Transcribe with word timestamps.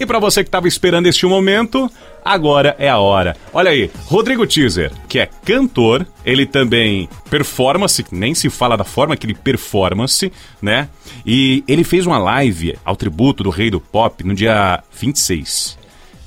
E 0.00 0.06
para 0.06 0.18
você 0.18 0.44
que 0.44 0.48
estava 0.48 0.68
esperando 0.68 1.06
este 1.06 1.26
momento, 1.26 1.90
agora 2.24 2.76
é 2.78 2.88
a 2.88 2.98
hora. 2.98 3.36
Olha 3.52 3.70
aí, 3.70 3.90
Rodrigo 4.04 4.46
Teaser, 4.46 4.92
que 5.08 5.18
é 5.18 5.26
cantor, 5.44 6.06
ele 6.24 6.46
também 6.46 7.08
performance, 7.28 8.04
nem 8.12 8.32
se 8.34 8.48
fala 8.48 8.76
da 8.76 8.84
forma 8.84 9.16
que 9.16 9.26
ele 9.26 9.34
performance, 9.34 10.32
né? 10.62 10.88
E 11.26 11.64
ele 11.66 11.82
fez 11.82 12.06
uma 12.06 12.18
live 12.18 12.78
ao 12.84 12.94
tributo 12.94 13.42
do 13.42 13.50
Rei 13.50 13.70
do 13.70 13.80
Pop 13.80 14.22
no 14.24 14.34
dia 14.34 14.82
26. 15.00 15.76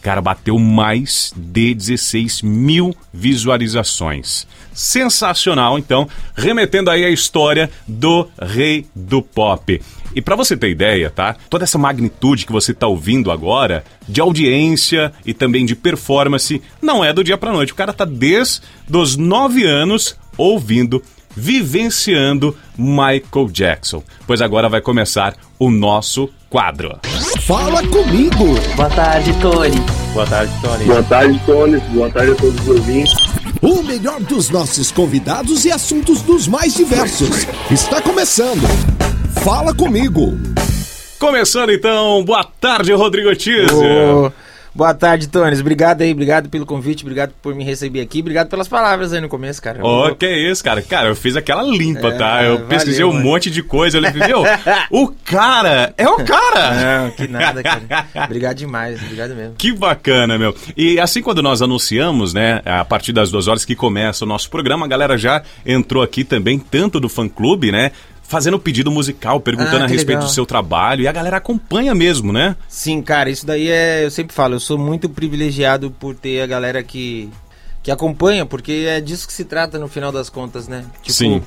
Cara, 0.02 0.21
bateu 0.21 0.57
mais 0.57 1.31
de 1.36 1.73
16 1.73 2.41
mil 2.41 2.95
visualizações. 3.13 4.47
Sensacional, 4.73 5.77
então, 5.77 6.07
remetendo 6.36 6.89
aí 6.89 7.05
a 7.05 7.09
história 7.09 7.70
do 7.88 8.27
Rei 8.41 8.87
do 8.95 9.21
Pop. 9.21 9.79
E 10.14 10.21
para 10.21 10.36
você 10.36 10.57
ter 10.57 10.69
ideia, 10.69 11.09
tá? 11.09 11.36
Toda 11.50 11.64
essa 11.64 11.77
magnitude 11.77 12.45
que 12.45 12.51
você 12.51 12.73
tá 12.73 12.87
ouvindo 12.87 13.32
agora, 13.32 13.83
de 14.07 14.19
audiência 14.19 15.14
e 15.25 15.33
também 15.33 15.65
de 15.65 15.75
performance, 15.75 16.61
não 16.81 17.04
é 17.04 17.14
do 17.14 17.23
dia 17.23 17.37
pra 17.37 17.54
noite. 17.54 17.71
O 17.71 17.75
cara 17.75 17.93
tá 17.93 18.04
desde 18.04 18.61
os 18.92 19.15
9 19.15 19.64
anos 19.64 20.18
ouvindo, 20.37 21.01
vivenciando 21.36 22.56
Michael 22.78 23.50
Jackson. 23.52 24.04
Pois 24.26 24.42
agora 24.42 24.70
vai 24.70 24.82
começar 24.82 25.36
o 25.57 25.70
nosso 25.70 26.30
quadro. 26.50 27.00
Fala 27.42 27.82
comigo! 27.88 28.60
Boa 28.76 28.90
tarde, 28.90 29.34
Tony. 29.42 29.80
Boa 30.14 30.26
tarde, 30.26 30.54
Tony. 30.62 30.86
Boa 30.86 31.04
tarde, 31.04 31.42
Tony. 31.46 31.80
Boa 31.80 32.09
tarde 32.09 32.31
a 32.31 32.36
todos 32.36 32.62
os 32.62 32.67
ouvintes. 32.67 33.14
O 33.62 33.84
melhor 33.84 34.20
dos 34.22 34.50
nossos 34.50 34.92
convidados 34.92 35.66
e 35.66 35.72
assuntos 35.72 36.22
dos 36.22 36.48
mais 36.48 36.73
diversos. 36.73 37.48
Está 37.70 38.02
começando. 38.02 38.68
Fala 39.44 39.73
comigo. 39.73 40.38
Começando 41.20 41.72
então, 41.72 42.23
boa 42.26 42.44
tarde, 42.44 42.92
Rodrigo 42.94 43.36
Teaser. 43.36 44.16
Ô, 44.16 44.32
boa 44.73 44.94
tarde, 44.94 45.28
Tony. 45.28 45.59
Obrigado 45.59 46.02
aí, 46.02 46.11
obrigado 46.11 46.50
pelo 46.50 46.66
convite, 46.66 47.03
obrigado 47.03 47.34
por 47.42 47.53
me 47.56 47.64
receber 47.64 48.02
aqui, 48.02 48.20
obrigado 48.22 48.48
pelas 48.50 48.68
palavras 48.68 49.14
aí 49.14 49.20
no 49.22 49.30
começo, 49.30 49.62
cara. 49.62 49.86
Ô, 49.86 50.08
Eu- 50.09 50.16
que 50.16 50.28
isso, 50.28 50.64
cara. 50.64 50.82
Cara, 50.82 51.08
eu 51.09 51.16
fiz 51.16 51.36
aquela 51.36 51.62
limpa, 51.64 52.08
É, 52.09 52.12
tá? 52.18 52.44
Eu 52.44 52.54
valeu, 52.54 52.68
pesquisei 52.68 53.04
um 53.06 53.12
mano. 53.14 53.23
monte 53.26 53.50
de 53.52 53.62
coisa. 53.62 53.98
Eu 53.98 54.04
falei, 54.04 54.28
meu, 54.28 54.44
o 54.92 55.08
cara 55.23 55.94
é 55.98 56.08
o 56.08 56.18
cara. 56.23 57.02
Não, 57.04 57.12
que 57.12 57.28
nada, 57.28 57.62
cara. 57.64 57.82
Obrigado 58.26 58.58
demais, 58.58 59.02
obrigado 59.02 59.36
mesmo. 59.36 59.56
Que 59.58 59.72
bacana, 59.72 60.38
meu. 60.38 60.56
E 60.76 61.00
assim, 61.00 61.22
quando 61.22 61.42
nós 61.42 61.62
anunciamos, 61.62 62.34
né, 62.34 62.62
a 62.66 62.84
partir 62.86 63.12
das 63.14 63.30
duas 63.32 63.48
horas 63.48 63.66
que 63.66 63.76
começa 63.76 64.26
o 64.26 64.28
nosso 64.28 64.50
programa, 64.50 64.86
a 64.86 64.90
galera 64.90 65.17
já 65.17 65.42
entrou 65.66 66.02
aqui 66.04 66.23
também, 66.23 66.58
tanto 66.60 67.00
do 67.00 67.10
fã-clube, 67.10 67.72
né, 67.72 67.92
fazendo 68.32 68.58
pedido 68.58 68.90
musical, 68.90 69.40
perguntando 69.42 69.82
Ah, 69.84 69.84
a 69.84 69.88
respeito 69.88 70.20
legal. 70.20 70.28
do 70.28 70.34
seu 70.34 70.46
trabalho. 70.46 71.02
E 71.04 71.08
a 71.08 71.12
galera 71.12 71.38
acompanha 71.38 71.94
mesmo, 71.94 72.32
né? 72.32 72.56
Sim, 72.68 73.02
cara, 73.02 73.30
isso 73.30 73.46
daí 73.46 73.70
é. 73.70 74.04
Eu 74.06 74.10
sempre 74.10 74.34
falo, 74.34 74.56
eu 74.56 74.60
sou 74.60 74.78
muito 74.78 75.10
privilegiado 75.10 75.92
por 75.92 76.16
ter 76.16 76.42
a 76.42 76.48
galera 76.48 76.82
que, 76.82 77.30
que 77.84 77.92
acompanha, 77.92 78.46
porque 78.46 78.86
é 78.88 79.02
disso 79.02 79.28
que 79.28 79.34
se 79.34 79.44
trata 79.46 79.78
no 79.78 79.88
final 79.90 80.12
das 80.12 80.30
contas, 80.30 80.68
né? 80.68 80.86
Tipo, 81.04 81.12
Sim. 81.14 81.42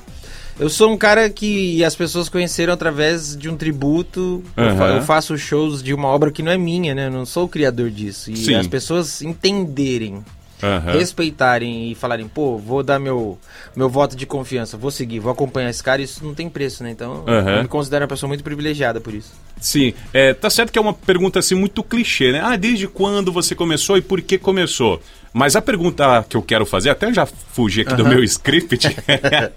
Eu 0.57 0.69
sou 0.69 0.89
um 0.89 0.97
cara 0.97 1.29
que 1.29 1.83
as 1.83 1.95
pessoas 1.95 2.29
conheceram 2.29 2.71
através 2.73 3.35
de 3.35 3.49
um 3.49 3.57
tributo. 3.57 4.41
Eu, 4.55 4.77
fa- 4.77 4.85
Aham. 4.85 4.95
eu 4.95 5.01
faço 5.01 5.37
shows 5.37 5.83
de 5.83 5.93
uma 5.93 6.07
obra 6.07 6.31
que 6.31 6.41
não 6.41 6.49
é 6.51 6.57
minha, 6.57 6.95
né? 6.95 7.07
Eu 7.07 7.11
não 7.11 7.25
sou 7.25 7.43
o 7.43 7.49
criador 7.49 7.89
disso. 7.91 8.31
E 8.31 8.37
Sim. 8.37 8.55
as 8.55 8.65
pessoas 8.65 9.21
entenderem, 9.21 10.23
Aham. 10.65 10.93
respeitarem 10.93 11.91
e 11.91 11.95
falarem, 11.95 12.27
pô, 12.27 12.57
vou 12.57 12.81
dar 12.81 12.99
meu, 12.99 13.37
meu 13.75 13.87
voto 13.87 14.15
de 14.15 14.25
confiança, 14.25 14.77
vou 14.77 14.89
seguir, 14.89 15.19
vou 15.19 15.31
acompanhar 15.31 15.69
esse 15.69 15.83
cara, 15.83 16.01
isso 16.01 16.25
não 16.25 16.33
tem 16.33 16.49
preço, 16.49 16.83
né? 16.83 16.89
Então 16.89 17.23
Aham. 17.27 17.57
eu 17.57 17.61
me 17.63 17.67
considero 17.67 18.03
uma 18.03 18.09
pessoa 18.09 18.27
muito 18.27 18.43
privilegiada 18.43 18.99
por 18.99 19.13
isso. 19.13 19.31
Sim, 19.61 19.93
é, 20.13 20.33
tá 20.33 20.49
certo 20.49 20.71
que 20.71 20.79
é 20.79 20.81
uma 20.81 20.93
pergunta 20.93 21.39
assim 21.39 21.55
muito 21.55 21.83
clichê, 21.83 22.31
né? 22.31 22.41
Ah, 22.43 22.55
desde 22.55 22.87
quando 22.87 23.31
você 23.31 23.53
começou 23.53 23.97
e 23.97 24.01
por 24.01 24.21
que 24.21 24.37
começou? 24.37 25.01
Mas 25.31 25.55
a 25.55 25.61
pergunta 25.61 26.25
que 26.27 26.37
eu 26.37 26.41
quero 26.41 26.65
fazer, 26.65 26.89
até 26.89 27.13
já 27.13 27.25
fugi 27.25 27.81
aqui 27.81 27.93
do 27.93 28.05
meu 28.05 28.23
script, 28.23 28.87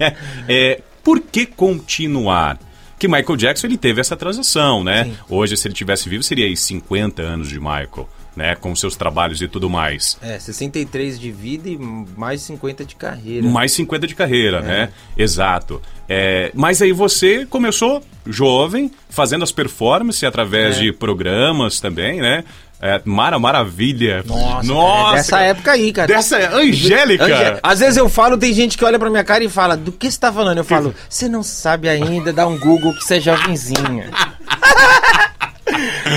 é 0.49 0.81
por 1.03 1.21
que 1.21 1.47
continuar? 1.47 2.59
Que 2.99 3.07
Michael 3.07 3.37
Jackson 3.37 3.69
ele 3.69 3.79
teve 3.79 4.01
essa 4.01 4.17
transição, 4.17 4.83
né? 4.83 5.05
Sim. 5.05 5.17
Hoje, 5.29 5.57
se 5.57 5.69
ele 5.69 5.75
tivesse 5.75 6.09
vivo, 6.09 6.23
seria 6.23 6.47
aí 6.47 6.57
50 6.57 7.23
anos 7.23 7.49
de 7.49 7.61
Michael, 7.61 8.09
né? 8.39 8.55
Com 8.55 8.75
seus 8.75 8.97
trabalhos 8.97 9.43
e 9.43 9.49
tudo 9.49 9.69
mais. 9.69 10.17
É, 10.23 10.39
63 10.39 11.19
de 11.21 11.31
vida 11.31 11.69
e 11.69 11.77
mais 11.77 12.41
50 12.43 12.85
de 12.85 12.95
carreira. 12.95 13.47
Mais 13.47 13.73
50 13.73 14.07
de 14.07 14.15
carreira, 14.15 14.61
né? 14.63 14.89
Exato. 15.17 15.83
É, 16.09 16.51
mas 16.55 16.81
aí 16.81 16.93
você 16.93 17.45
começou 17.45 18.03
jovem, 18.27 18.91
fazendo 19.11 19.43
as 19.45 19.53
performances 19.53 20.23
através 20.25 20.77
É. 20.77 20.81
de 20.83 20.93
programas 20.93 21.81
também, 21.81 22.21
né? 22.21 22.45
É, 22.81 23.03
Mara 23.05 23.41
Maravilha. 23.41 24.23
Nossa, 24.25 24.69
Nossa 24.73 25.03
cara, 25.03 25.11
é 25.13 25.17
dessa 25.17 25.31
cara. 25.33 25.45
época 25.47 25.73
aí, 25.73 25.93
cara. 25.93 26.07
Dessa 26.07 26.57
Angélica. 26.57 27.25
Angé- 27.25 27.61
Às 27.61 27.81
vezes 27.81 27.97
eu 27.97 28.09
falo, 28.09 28.39
tem 28.39 28.55
gente 28.55 28.79
que 28.79 28.85
olha 28.85 28.99
pra 29.01 29.11
minha 29.11 29.25
cara 29.25 29.43
e 29.43 29.49
fala, 29.49 29.77
do 29.77 29.91
que 29.91 30.09
você 30.09 30.17
tá 30.19 30.33
falando? 30.33 30.59
Eu 30.59 30.65
falo, 30.65 30.95
você 31.11 31.29
não 31.29 31.43
sabe 31.43 31.89
ainda, 31.89 32.33
dá 32.33 32.47
um 32.47 32.57
Google 32.57 32.95
que 32.95 33.03
você 33.05 33.17
é 33.17 33.21
jovenzinha. 33.21 34.11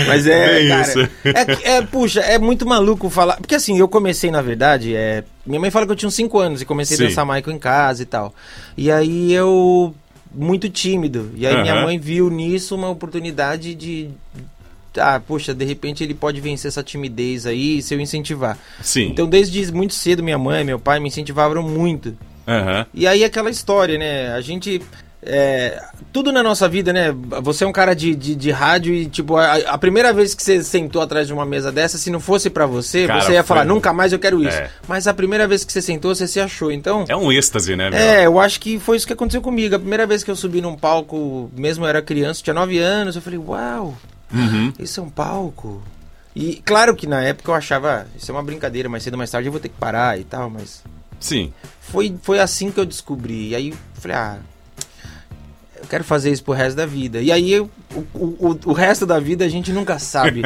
Mas 0.07 0.25
é, 0.27 0.59
Bem 0.59 0.67
cara, 0.69 0.81
isso. 0.81 0.99
é, 1.25 1.75
é, 1.77 1.81
puxa, 1.81 2.19
é 2.21 2.37
muito 2.37 2.65
maluco 2.65 3.09
falar. 3.09 3.37
Porque 3.37 3.55
assim, 3.55 3.77
eu 3.77 3.87
comecei, 3.87 4.31
na 4.31 4.41
verdade, 4.41 4.95
é, 4.95 5.23
minha 5.45 5.59
mãe 5.59 5.71
fala 5.71 5.85
que 5.85 5.91
eu 5.91 5.95
tinha 5.95 6.07
uns 6.07 6.15
5 6.15 6.39
anos 6.39 6.61
e 6.61 6.65
comecei 6.65 6.97
Sim. 6.97 7.03
a 7.03 7.07
dançar 7.07 7.25
Michael 7.25 7.55
em 7.55 7.59
casa 7.59 8.01
e 8.01 8.05
tal. 8.05 8.33
E 8.77 8.91
aí 8.91 9.33
eu, 9.33 9.93
muito 10.33 10.69
tímido. 10.69 11.31
E 11.35 11.45
aí 11.45 11.61
minha 11.61 11.73
Aham. 11.73 11.83
mãe 11.83 11.99
viu 11.99 12.29
nisso 12.29 12.75
uma 12.75 12.89
oportunidade 12.89 13.75
de. 13.75 14.09
Ah, 14.97 15.21
poxa, 15.25 15.53
de 15.53 15.63
repente 15.63 16.03
ele 16.03 16.13
pode 16.13 16.41
vencer 16.41 16.67
essa 16.67 16.83
timidez 16.83 17.45
aí 17.45 17.81
se 17.81 17.93
eu 17.93 17.99
incentivar. 18.01 18.57
Sim. 18.81 19.07
Então, 19.07 19.25
desde 19.27 19.71
muito 19.71 19.93
cedo, 19.93 20.21
minha 20.21 20.37
mãe, 20.37 20.63
meu 20.65 20.77
pai 20.79 20.99
me 20.99 21.07
incentivaram 21.07 21.63
muito. 21.63 22.17
Aham. 22.47 22.85
E 22.93 23.07
aí, 23.07 23.23
aquela 23.23 23.49
história, 23.49 23.97
né? 23.97 24.33
A 24.33 24.41
gente. 24.41 24.81
É, 25.23 25.81
tudo 26.11 26.31
na 26.31 26.41
nossa 26.41 26.67
vida, 26.67 26.91
né? 26.91 27.13
Você 27.43 27.63
é 27.63 27.67
um 27.67 27.71
cara 27.71 27.93
de, 27.93 28.15
de, 28.15 28.35
de 28.35 28.51
rádio 28.51 28.93
e, 28.93 29.05
tipo, 29.07 29.37
a, 29.37 29.53
a 29.55 29.77
primeira 29.77 30.11
vez 30.11 30.33
que 30.33 30.41
você 30.41 30.63
sentou 30.63 31.01
atrás 31.01 31.27
de 31.27 31.33
uma 31.33 31.45
mesa 31.45 31.71
dessa, 31.71 31.97
se 31.97 32.09
não 32.09 32.19
fosse 32.19 32.49
pra 32.49 32.65
você, 32.65 33.05
Cara, 33.07 33.21
você 33.21 33.33
ia 33.33 33.43
falar, 33.43 33.61
foi- 33.61 33.67
nunca 33.73 33.93
mais 33.93 34.11
eu 34.13 34.19
quero 34.19 34.41
isso. 34.43 34.57
É. 34.57 34.69
Mas 34.87 35.07
a 35.07 35.13
primeira 35.13 35.47
vez 35.47 35.63
que 35.63 35.71
você 35.71 35.81
sentou, 35.81 36.13
você 36.15 36.27
se 36.27 36.39
achou. 36.39 36.71
Então. 36.71 37.05
É 37.07 37.15
um 37.15 37.31
êxtase, 37.31 37.75
né, 37.75 37.89
meu? 37.89 37.99
É, 37.99 38.25
eu 38.25 38.39
acho 38.39 38.59
que 38.59 38.79
foi 38.79 38.97
isso 38.97 39.05
que 39.07 39.13
aconteceu 39.13 39.41
comigo. 39.41 39.75
A 39.75 39.79
primeira 39.79 40.07
vez 40.07 40.23
que 40.23 40.31
eu 40.31 40.35
subi 40.35 40.59
num 40.61 40.75
palco, 40.75 41.51
mesmo 41.55 41.85
eu 41.85 41.89
era 41.89 42.01
criança, 42.01 42.41
tinha 42.43 42.53
9 42.53 42.79
anos, 42.79 43.15
eu 43.15 43.21
falei, 43.21 43.39
uau, 43.39 43.95
Uhum. 44.33 44.73
isso 44.79 44.99
é 44.99 45.03
um 45.03 45.09
palco. 45.09 45.81
E 46.35 46.61
claro 46.65 46.95
que 46.95 47.05
na 47.05 47.21
época 47.21 47.51
eu 47.51 47.55
achava, 47.55 47.91
ah, 47.91 48.05
isso 48.17 48.31
é 48.31 48.33
uma 48.33 48.41
brincadeira, 48.41 48.87
mais 48.87 49.03
cedo 49.03 49.13
ou 49.13 49.17
mais 49.17 49.29
tarde 49.29 49.47
eu 49.49 49.51
vou 49.51 49.59
ter 49.61 49.67
que 49.69 49.75
parar 49.77 50.17
e 50.17 50.23
tal, 50.23 50.49
mas 50.49 50.81
Sim. 51.19 51.51
foi, 51.81 52.15
foi 52.23 52.39
assim 52.39 52.71
que 52.71 52.79
eu 52.79 52.85
descobri. 52.85 53.49
E 53.49 53.55
aí 53.55 53.69
eu 53.71 53.77
falei, 53.95 54.15
ah, 54.17 54.37
eu 55.81 55.87
quero 55.89 56.03
fazer 56.03 56.31
isso 56.31 56.43
pro 56.43 56.53
resto 56.53 56.75
da 56.77 56.85
vida. 56.85 57.21
E 57.21 57.31
aí 57.31 57.59
o, 57.59 57.69
o, 58.13 58.59
o 58.65 58.73
resto 58.73 59.05
da 59.05 59.19
vida 59.19 59.43
a 59.45 59.49
gente 59.49 59.71
nunca 59.71 59.97
sabe. 59.99 60.41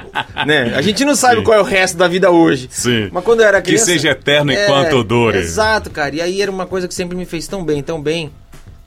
né? 0.46 0.74
A 0.74 0.82
gente 0.82 1.04
não 1.04 1.14
sabe 1.14 1.36
Sim. 1.36 1.44
qual 1.44 1.58
é 1.58 1.60
o 1.60 1.64
resto 1.64 1.96
da 1.96 2.08
vida 2.08 2.30
hoje. 2.30 2.68
Sim. 2.70 3.08
Mas 3.12 3.24
quando 3.24 3.40
eu 3.40 3.46
era 3.46 3.60
Que 3.62 3.68
criança. 3.70 3.86
seja 3.86 4.10
eterno 4.10 4.52
É, 4.52 4.64
enquanto 4.64 5.02
dure. 5.04 5.38
Exato, 5.38 5.90
cara. 5.90 6.14
E 6.16 6.20
aí 6.20 6.42
era 6.42 6.50
uma 6.50 6.66
coisa 6.66 6.86
que 6.88 6.94
sempre 6.94 7.16
me 7.16 7.24
fez 7.24 7.46
tão 7.46 7.64
bem, 7.64 7.82
tão 7.82 8.00
bem, 8.00 8.30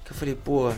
que 0.06 0.12
eu 0.12 0.16
falei, 0.16 0.36
pô. 0.36 0.72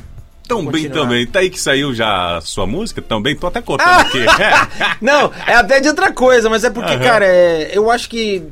Tão 0.47 0.63
bem 0.65 0.89
também. 0.89 1.25
Tá 1.25 1.39
aí 1.39 1.49
que 1.49 1.59
saiu 1.59 1.91
já 1.93 2.37
a 2.37 2.41
sua 2.41 2.67
música? 2.67 3.01
Também? 3.01 3.35
Tô 3.35 3.47
até 3.47 3.61
contando 3.61 3.87
Ah! 3.89 4.01
aqui. 4.01 4.19
Não, 5.01 5.31
é 5.47 5.55
até 5.55 5.79
de 5.79 5.87
outra 5.87 6.11
coisa, 6.13 6.49
mas 6.49 6.63
é 6.63 6.69
porque, 6.69 6.93
Aham. 6.93 7.03
cara, 7.03 7.25
é, 7.25 7.71
eu 7.73 7.89
acho 7.89 8.07
que 8.07 8.43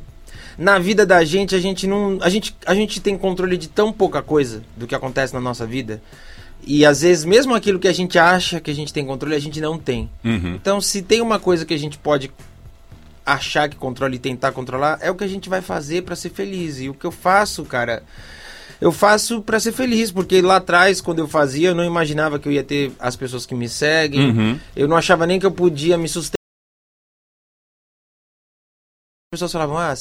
na 0.58 0.80
vida 0.80 1.06
da 1.06 1.24
gente, 1.24 1.56
a 1.56 1.60
gente 1.60 1.86
não. 1.88 2.18
A 2.22 2.30
gente, 2.30 2.56
a 2.66 2.74
gente 2.76 3.00
tem 3.00 3.18
controle 3.18 3.58
de 3.58 3.68
tão 3.68 3.92
pouca 3.94 4.22
coisa 4.22 4.64
do 4.76 4.86
que 4.88 4.96
acontece 4.96 5.34
na 5.34 5.40
nossa 5.40 5.66
vida. 5.68 6.02
E 6.66 6.86
às 6.86 7.02
vezes, 7.02 7.26
mesmo 7.26 7.54
aquilo 7.54 7.80
que 7.80 7.88
a 7.88 7.94
gente 7.94 8.18
acha 8.18 8.60
que 8.60 8.72
a 8.72 8.76
gente 8.76 8.94
tem 8.94 9.06
controle, 9.06 9.36
a 9.36 9.40
gente 9.40 9.60
não 9.60 9.78
tem. 9.78 10.10
Uhum. 10.24 10.56
Então, 10.56 10.80
se 10.80 11.02
tem 11.02 11.22
uma 11.22 11.40
coisa 11.40 11.66
que 11.66 11.74
a 11.74 11.80
gente 11.80 11.98
pode 11.98 12.32
achar 13.26 13.70
que 13.70 13.76
controla 13.76 14.16
e 14.16 14.20
tentar 14.20 14.52
controlar, 14.52 14.98
é 15.02 15.10
o 15.10 15.16
que 15.16 15.24
a 15.24 15.28
gente 15.28 15.50
vai 15.50 15.62
fazer 15.62 16.04
pra 16.04 16.16
ser 16.16 16.30
feliz. 16.30 16.80
E 16.80 16.90
o 16.90 16.94
que 16.94 17.06
eu 17.06 17.12
faço, 17.12 17.64
cara, 17.66 18.04
eu 18.80 18.92
faço 18.92 19.42
pra 19.42 19.60
ser 19.60 19.72
feliz, 19.72 20.12
porque 20.12 20.42
lá 20.42 20.58
atrás, 20.58 21.00
quando 21.00 21.20
eu 21.20 21.28
fazia, 21.28 21.70
eu 21.70 21.76
não 21.76 21.86
imaginava 21.86 22.38
que 22.40 22.48
eu 22.48 22.52
ia 22.52 22.64
ter 22.64 22.92
as 23.00 23.16
pessoas 23.16 23.46
que 23.46 23.56
me 23.56 23.70
seguem. 23.70 24.32
Uhum. 24.32 24.60
Eu 24.76 24.88
não 24.88 24.98
achava 24.98 25.26
nem 25.26 25.40
que 25.40 25.46
eu 25.46 25.52
podia 25.52 25.98
me 25.98 26.08
sustentar. 26.08 26.38
As 29.34 29.40
pessoas 29.40 29.52
falavam, 29.52 29.78
ah, 29.78 29.96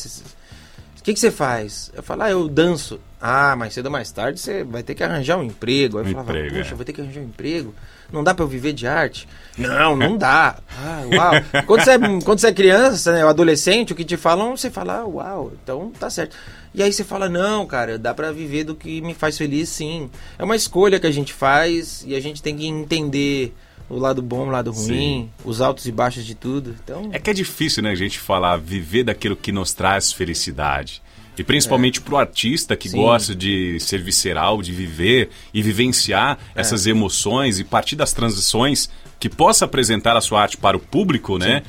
o 1.02 1.04
que, 1.04 1.12
que 1.14 1.18
você 1.18 1.32
faz? 1.32 1.90
Eu 1.92 2.00
falava, 2.00 2.30
ah, 2.30 2.32
eu 2.32 2.48
danço. 2.48 3.00
Ah, 3.20 3.56
mas 3.56 3.74
cedo 3.74 3.86
ou 3.86 3.92
mais 3.92 4.12
tarde 4.12 4.38
você 4.38 4.62
vai 4.62 4.84
ter 4.84 4.94
que 4.94 5.02
arranjar 5.02 5.36
um 5.36 5.42
emprego. 5.42 5.98
Aí 5.98 6.04
eu 6.04 6.08
Um 6.08 6.12
falava, 6.12 6.30
emprego, 6.30 6.56
puxa, 6.56 6.70
é. 6.70 6.72
eu 6.72 6.76
vou 6.76 6.84
ter 6.86 6.92
que 6.92 7.00
arranjar 7.00 7.20
um 7.20 7.24
emprego. 7.24 7.74
Não 8.12 8.22
dá 8.22 8.32
pra 8.32 8.44
eu 8.44 8.48
viver 8.48 8.72
de 8.72 8.86
arte? 8.86 9.26
Não, 9.58 9.96
não 9.96 10.16
dá. 10.18 10.58
Ah, 10.78 11.02
uau. 11.12 11.64
Quando 11.66 11.82
você 11.82 11.90
é, 11.90 11.98
quando 12.24 12.38
você 12.38 12.46
é 12.46 12.52
criança, 12.52 13.12
né, 13.12 13.24
adolescente, 13.24 13.92
o 13.92 13.96
que 13.96 14.04
te 14.04 14.16
falam, 14.16 14.56
você 14.56 14.70
fala, 14.70 14.98
ah, 15.00 15.04
uau, 15.06 15.52
então 15.60 15.90
tá 15.98 16.08
certo. 16.08 16.36
E 16.72 16.80
aí 16.84 16.92
você 16.92 17.02
fala, 17.02 17.28
não, 17.28 17.66
cara, 17.66 17.98
dá 17.98 18.14
pra 18.14 18.30
viver 18.30 18.62
do 18.62 18.76
que 18.76 19.00
me 19.00 19.12
faz 19.12 19.36
feliz, 19.36 19.70
sim. 19.70 20.08
É 20.38 20.44
uma 20.44 20.54
escolha 20.54 21.00
que 21.00 21.06
a 21.08 21.10
gente 21.12 21.32
faz 21.32 22.04
e 22.06 22.14
a 22.14 22.20
gente 22.20 22.40
tem 22.40 22.56
que 22.56 22.66
entender 22.66 23.52
o 23.88 23.98
lado 23.98 24.22
bom, 24.22 24.46
o 24.46 24.50
lado 24.50 24.70
ruim, 24.70 25.30
os 25.44 25.60
altos 25.60 25.86
e 25.86 25.92
baixos 25.92 26.24
de 26.24 26.34
tudo. 26.34 26.74
Então, 26.82 27.10
É 27.12 27.18
que 27.18 27.30
é 27.30 27.34
difícil, 27.34 27.82
né, 27.82 27.90
a 27.90 27.94
gente 27.94 28.18
falar, 28.18 28.56
viver 28.56 29.04
daquilo 29.04 29.36
que 29.36 29.52
nos 29.52 29.72
traz 29.72 30.12
felicidade. 30.12 31.02
E 31.36 31.42
principalmente 31.42 32.00
pro 32.00 32.18
artista 32.18 32.76
que 32.76 32.90
Sim. 32.90 32.98
gosta 32.98 33.34
de 33.34 33.80
ser 33.80 34.02
visceral, 34.02 34.60
de 34.60 34.70
viver 34.70 35.30
e 35.52 35.62
vivenciar 35.62 36.38
essas 36.54 36.86
emoções 36.86 37.58
e 37.58 37.64
partir 37.64 37.96
das 37.96 38.12
transições 38.12 38.90
que 39.18 39.30
possa 39.30 39.64
apresentar 39.64 40.16
a 40.16 40.20
sua 40.20 40.42
arte 40.42 40.56
para 40.56 40.76
o 40.76 40.80
público, 40.80 41.38
né? 41.38 41.62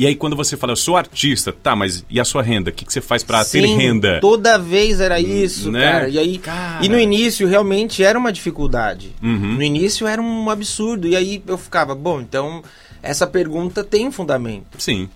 E 0.00 0.06
aí 0.06 0.16
quando 0.16 0.34
você 0.34 0.56
fala, 0.56 0.72
eu 0.72 0.76
sou 0.76 0.96
artista, 0.96 1.52
tá, 1.52 1.76
mas 1.76 2.06
e 2.08 2.18
a 2.18 2.24
sua 2.24 2.40
renda? 2.40 2.70
O 2.70 2.72
que, 2.72 2.86
que 2.86 2.92
você 2.92 3.02
faz 3.02 3.22
para 3.22 3.44
ter 3.44 3.66
renda? 3.66 4.18
Toda 4.18 4.58
vez 4.58 4.98
era 4.98 5.20
isso, 5.20 5.70
né? 5.70 5.92
cara. 5.92 6.08
E 6.08 6.18
aí, 6.18 6.38
Cara. 6.38 6.82
e 6.82 6.88
no 6.88 6.98
início 6.98 7.46
realmente 7.46 8.02
era 8.02 8.18
uma 8.18 8.32
dificuldade. 8.32 9.14
Uhum. 9.22 9.56
No 9.56 9.62
início 9.62 10.06
era 10.06 10.22
um 10.22 10.48
absurdo. 10.48 11.06
E 11.06 11.14
aí 11.14 11.42
eu 11.46 11.58
ficava, 11.58 11.94
bom, 11.94 12.18
então 12.18 12.64
essa 13.02 13.26
pergunta 13.26 13.84
tem 13.84 14.10
fundamento. 14.10 14.80
Sim. 14.80 15.06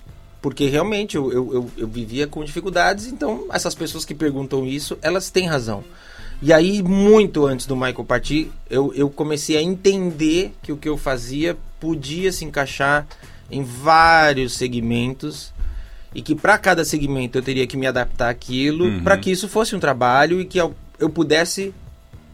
Porque 0.42 0.66
realmente 0.66 1.16
eu, 1.16 1.32
eu, 1.32 1.54
eu, 1.54 1.70
eu 1.78 1.88
vivia 1.88 2.26
com 2.26 2.44
dificuldades, 2.44 3.06
então 3.06 3.46
essas 3.50 3.74
pessoas 3.74 4.04
que 4.04 4.14
perguntam 4.14 4.66
isso, 4.66 4.98
elas 5.00 5.30
têm 5.30 5.46
razão. 5.46 5.82
E 6.42 6.52
aí, 6.52 6.82
muito 6.82 7.46
antes 7.46 7.64
do 7.64 7.74
Michael 7.74 8.04
partir, 8.04 8.50
eu, 8.68 8.92
eu 8.94 9.08
comecei 9.08 9.56
a 9.56 9.62
entender 9.62 10.52
que 10.62 10.72
o 10.72 10.76
que 10.76 10.90
eu 10.90 10.98
fazia 10.98 11.56
podia 11.80 12.30
se 12.30 12.44
encaixar 12.44 13.06
em 13.54 13.62
vários 13.62 14.54
segmentos 14.54 15.52
e 16.14 16.22
que 16.22 16.34
para 16.34 16.56
cada 16.58 16.84
segmento 16.84 17.38
eu 17.38 17.42
teria 17.42 17.66
que 17.66 17.76
me 17.76 17.86
adaptar 17.86 18.28
àquilo 18.30 18.84
Uhum. 18.86 19.02
para 19.04 19.16
que 19.16 19.30
isso 19.30 19.48
fosse 19.48 19.74
um 19.76 19.80
trabalho 19.80 20.40
e 20.40 20.44
que 20.44 20.58
eu, 20.58 20.74
eu 20.98 21.08
pudesse, 21.10 21.72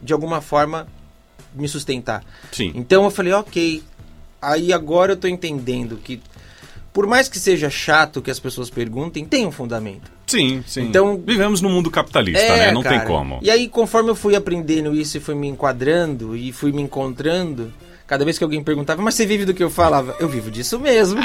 de 0.01 0.13
alguma 0.13 0.41
forma, 0.41 0.87
me 1.53 1.67
sustentar. 1.67 2.23
Sim. 2.51 2.71
Então 2.75 3.03
eu 3.03 3.11
falei, 3.11 3.33
ok. 3.33 3.83
Aí 4.41 4.71
agora 4.73 5.11
eu 5.13 5.17
tô 5.17 5.27
entendendo 5.27 5.97
que, 5.97 6.19
por 6.93 7.05
mais 7.05 7.27
que 7.29 7.37
seja 7.39 7.69
chato 7.69 8.21
que 8.21 8.31
as 8.31 8.39
pessoas 8.39 8.69
perguntem, 8.69 9.23
tem 9.25 9.45
um 9.45 9.51
fundamento. 9.51 10.11
Sim, 10.27 10.63
sim. 10.65 10.83
Então- 10.83 11.21
vivemos 11.23 11.61
no 11.61 11.69
mundo 11.69 11.91
capitalista, 11.91 12.55
né? 12.55 12.71
Não 12.71 12.81
tem 12.81 12.93
É, 12.93 12.97
cara. 12.97 13.07
como. 13.07 13.39
E 13.41 13.51
aí, 13.51 13.67
conforme 13.67 14.09
eu 14.09 14.15
fui 14.15 14.35
aprendendo 14.35 14.95
isso 14.95 15.17
e 15.17 15.19
fui 15.19 15.35
me 15.35 15.47
enquadrando 15.47 16.35
e 16.37 16.51
fui 16.51 16.71
me 16.71 16.81
encontrando, 16.81 17.71
cada 18.11 18.25
vez 18.25 18.37
que 18.37 18.43
alguém 18.43 18.61
perguntava, 18.61 19.01
mas 19.01 19.15
você 19.15 19.25
vive 19.25 19.45
do 19.45 19.53
que 19.53 19.63
eu 19.63 19.69
falava? 19.69 20.13
Eu 20.19 20.27
vivo 20.27 20.51
disso 20.51 20.77
mesmo. 20.77 21.23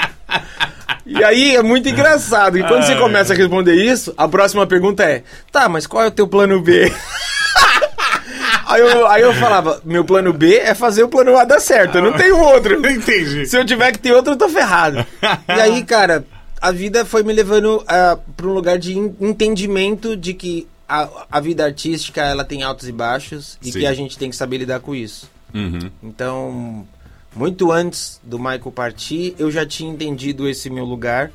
E 1.05 1.25
aí 1.25 1.57
é 1.57 1.61
muito 1.61 1.89
engraçado. 1.89 2.57
E 2.57 2.63
quando 2.63 2.85
você 2.85 2.95
começa 2.95 3.33
a 3.33 3.37
responder 3.37 3.75
isso, 3.75 4.15
a 4.17 4.29
próxima 4.29 4.65
pergunta 4.69 5.03
é: 5.03 5.25
tá, 5.51 5.69
mas 5.69 5.85
qual 5.85 6.05
é 6.05 6.07
o 6.07 6.13
teu 6.13 6.29
plano 6.29 6.63
B? 6.63 6.85
aí, 8.67 8.81
eu, 8.81 9.05
aí 9.09 9.23
eu 9.23 9.35
falava: 9.35 9.81
meu 9.85 10.05
plano 10.05 10.33
B 10.33 10.59
é 10.59 10.77
fazer 10.77 11.03
o 11.03 11.09
plano 11.09 11.37
A 11.37 11.45
dar 11.45 11.59
certo, 11.59 11.99
eu 11.99 12.03
não 12.03 12.13
tenho 12.13 12.39
outro. 12.39 12.75
Entendi. 12.89 13.47
Se 13.47 13.59
eu 13.59 13.65
tiver 13.65 13.91
que 13.91 13.99
ter 13.99 14.13
outro, 14.13 14.35
eu 14.35 14.39
tô 14.39 14.49
ferrado. 14.49 15.05
e 15.49 15.61
aí, 15.61 15.83
cara, 15.83 16.25
a 16.61 16.71
vida 16.71 17.05
foi 17.05 17.25
me 17.25 17.33
levando 17.33 17.79
uh, 17.79 18.17
para 18.37 18.47
um 18.47 18.53
lugar 18.53 18.79
de 18.79 18.97
en- 18.97 19.13
entendimento 19.21 20.17
de 20.17 20.35
que 20.35 20.69
a, 20.89 21.09
a 21.33 21.41
vida 21.41 21.65
artística 21.65 22.23
ela 22.23 22.45
tem 22.45 22.63
altos 22.63 22.89
e 22.89 22.93
baixos 22.93 23.59
e 23.61 23.73
Sim. 23.73 23.81
que 23.81 23.87
a 23.87 23.93
gente 23.93 24.17
tem 24.17 24.31
que 24.31 24.37
saber 24.37 24.59
lidar 24.59 24.79
com 24.79 24.95
isso. 24.95 25.35
Uhum. 25.55 25.91
Então, 26.03 26.87
muito 27.35 27.71
antes 27.71 28.21
do 28.23 28.39
Michael 28.39 28.73
partir, 28.73 29.35
eu 29.39 29.51
já 29.51 29.67
tinha 29.67 29.91
entendido 29.91 30.49
esse 30.49 30.71
meu 30.71 30.85
lugar 30.85 31.31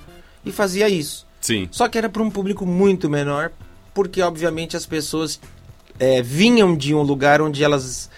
e 0.45 0.51
fazia 0.51 0.89
isso. 0.89 1.25
Sim. 1.39 1.67
Só 1.71 1.87
que 1.87 1.97
era 1.97 2.09
para 2.09 2.21
um 2.21 2.29
público 2.29 2.65
muito 2.65 3.09
menor, 3.09 3.51
porque 3.93 4.21
obviamente 4.21 4.77
as 4.77 4.85
pessoas 4.85 5.39
é, 5.99 6.21
vinham 6.21 6.75
de 6.75 6.93
um 6.93 7.01
lugar 7.01 7.41
onde 7.41 7.63
elas 7.63 8.09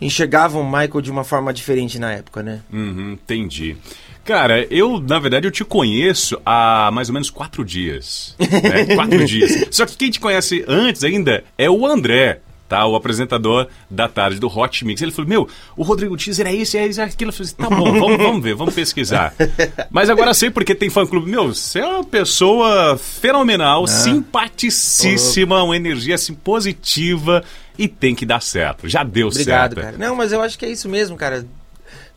enxergavam 0.00 0.62
o 0.62 0.64
Michael 0.64 1.00
de 1.00 1.10
uma 1.10 1.24
forma 1.24 1.52
diferente 1.52 1.98
na 1.98 2.12
época, 2.12 2.42
né? 2.42 2.60
Uhum, 2.72 3.12
entendi. 3.12 3.76
Cara, 4.24 4.66
eu, 4.70 5.00
na 5.00 5.18
verdade, 5.18 5.46
eu 5.46 5.50
te 5.50 5.64
conheço 5.64 6.40
há 6.46 6.90
mais 6.92 7.08
ou 7.08 7.12
menos 7.12 7.28
quatro 7.28 7.64
dias. 7.64 8.34
né? 8.38 8.94
quatro 8.96 9.24
dias. 9.24 9.66
Só 9.70 9.84
que 9.84 9.96
quem 9.96 10.10
te 10.10 10.18
conhece 10.18 10.64
antes 10.66 11.04
ainda 11.04 11.44
é 11.58 11.68
o 11.68 11.86
André, 11.86 12.40
tá? 12.74 12.84
O 12.86 12.96
apresentador 12.96 13.68
da 13.88 14.08
tarde 14.08 14.40
do 14.40 14.48
Hot 14.48 14.84
Mix. 14.84 15.00
Ele 15.00 15.12
falou, 15.12 15.28
meu, 15.28 15.48
o 15.76 15.84
Rodrigo 15.84 16.16
Teaser 16.16 16.48
é 16.48 16.54
esse, 16.56 16.76
é 16.76 16.84
isso, 16.88 17.00
é 17.00 17.04
aquilo. 17.04 17.28
Eu 17.30 17.32
falei, 17.32 17.52
tá 17.52 17.70
bom, 17.70 17.92
vamos, 18.00 18.16
vamos 18.16 18.42
ver, 18.42 18.56
vamos 18.56 18.74
pesquisar. 18.74 19.32
Mas 19.92 20.10
agora 20.10 20.34
sei 20.34 20.50
porque 20.50 20.74
tem 20.74 20.90
fã-clube. 20.90 21.30
Meu, 21.30 21.54
você 21.54 21.78
é 21.78 21.86
uma 21.86 22.02
pessoa 22.02 22.98
fenomenal, 22.98 23.86
simpaticíssima, 23.86 25.62
uma 25.62 25.76
energia 25.76 26.16
assim 26.16 26.34
positiva 26.34 27.44
e 27.78 27.86
tem 27.86 28.12
que 28.12 28.26
dar 28.26 28.42
certo. 28.42 28.88
Já 28.88 29.04
deu 29.04 29.28
Obrigado, 29.28 29.74
certo. 29.76 29.84
cara. 29.86 29.96
Não, 29.96 30.16
mas 30.16 30.32
eu 30.32 30.42
acho 30.42 30.58
que 30.58 30.64
é 30.64 30.68
isso 30.68 30.88
mesmo, 30.88 31.16
cara. 31.16 31.46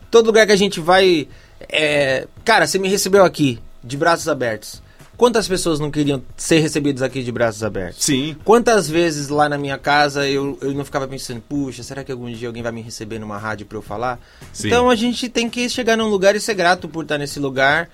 Todo 0.09 0.25
lugar 0.25 0.47
que 0.47 0.53
a 0.53 0.57
gente 0.57 0.79
vai. 0.79 1.27
é, 1.69 2.27
Cara, 2.43 2.65
você 2.65 2.79
me 2.79 2.89
recebeu 2.89 3.23
aqui, 3.23 3.59
de 3.83 3.95
braços 3.95 4.27
abertos. 4.27 4.81
Quantas 5.17 5.47
pessoas 5.47 5.79
não 5.79 5.89
queriam 5.89 6.21
ser 6.35 6.59
recebidas 6.59 7.01
aqui 7.01 7.23
de 7.23 7.31
braços 7.31 7.63
abertos? 7.63 8.05
Sim. 8.05 8.35
Quantas 8.45 8.87
vezes 8.87 9.29
lá 9.29 9.49
na 9.49 9.57
minha 9.57 9.77
casa 9.77 10.27
eu, 10.27 10.55
eu 10.61 10.73
não 10.73 10.85
ficava 10.85 11.07
pensando, 11.07 11.41
puxa, 11.41 11.81
será 11.81 12.03
que 12.03 12.11
algum 12.11 12.31
dia 12.31 12.47
alguém 12.47 12.61
vai 12.61 12.71
me 12.71 12.83
receber 12.83 13.17
numa 13.17 13.37
rádio 13.37 13.65
pra 13.65 13.79
eu 13.79 13.81
falar? 13.81 14.19
Sim. 14.53 14.67
Então 14.67 14.91
a 14.91 14.95
gente 14.95 15.27
tem 15.27 15.49
que 15.49 15.67
chegar 15.69 15.97
num 15.97 16.07
lugar 16.07 16.35
e 16.35 16.39
ser 16.39 16.53
grato 16.53 16.87
por 16.87 17.01
estar 17.01 17.17
nesse 17.17 17.39
lugar. 17.39 17.89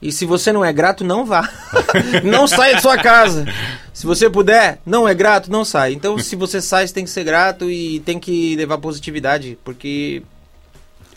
E 0.00 0.12
se 0.12 0.24
você 0.24 0.52
não 0.52 0.64
é 0.64 0.72
grato, 0.72 1.02
não 1.02 1.26
vá. 1.26 1.50
não 2.22 2.46
saia 2.46 2.76
de 2.76 2.82
sua 2.82 2.96
casa. 2.96 3.44
Se 3.92 4.06
você 4.06 4.30
puder, 4.30 4.80
não 4.86 5.08
é 5.08 5.12
grato, 5.12 5.50
não 5.50 5.64
sai. 5.64 5.92
Então 5.92 6.16
se 6.16 6.36
você 6.36 6.62
sai, 6.62 6.86
você 6.86 6.94
tem 6.94 7.02
que 7.02 7.10
ser 7.10 7.24
grato 7.24 7.68
e 7.68 7.98
tem 8.00 8.20
que 8.20 8.54
levar 8.54 8.78
positividade, 8.78 9.58
porque 9.64 10.22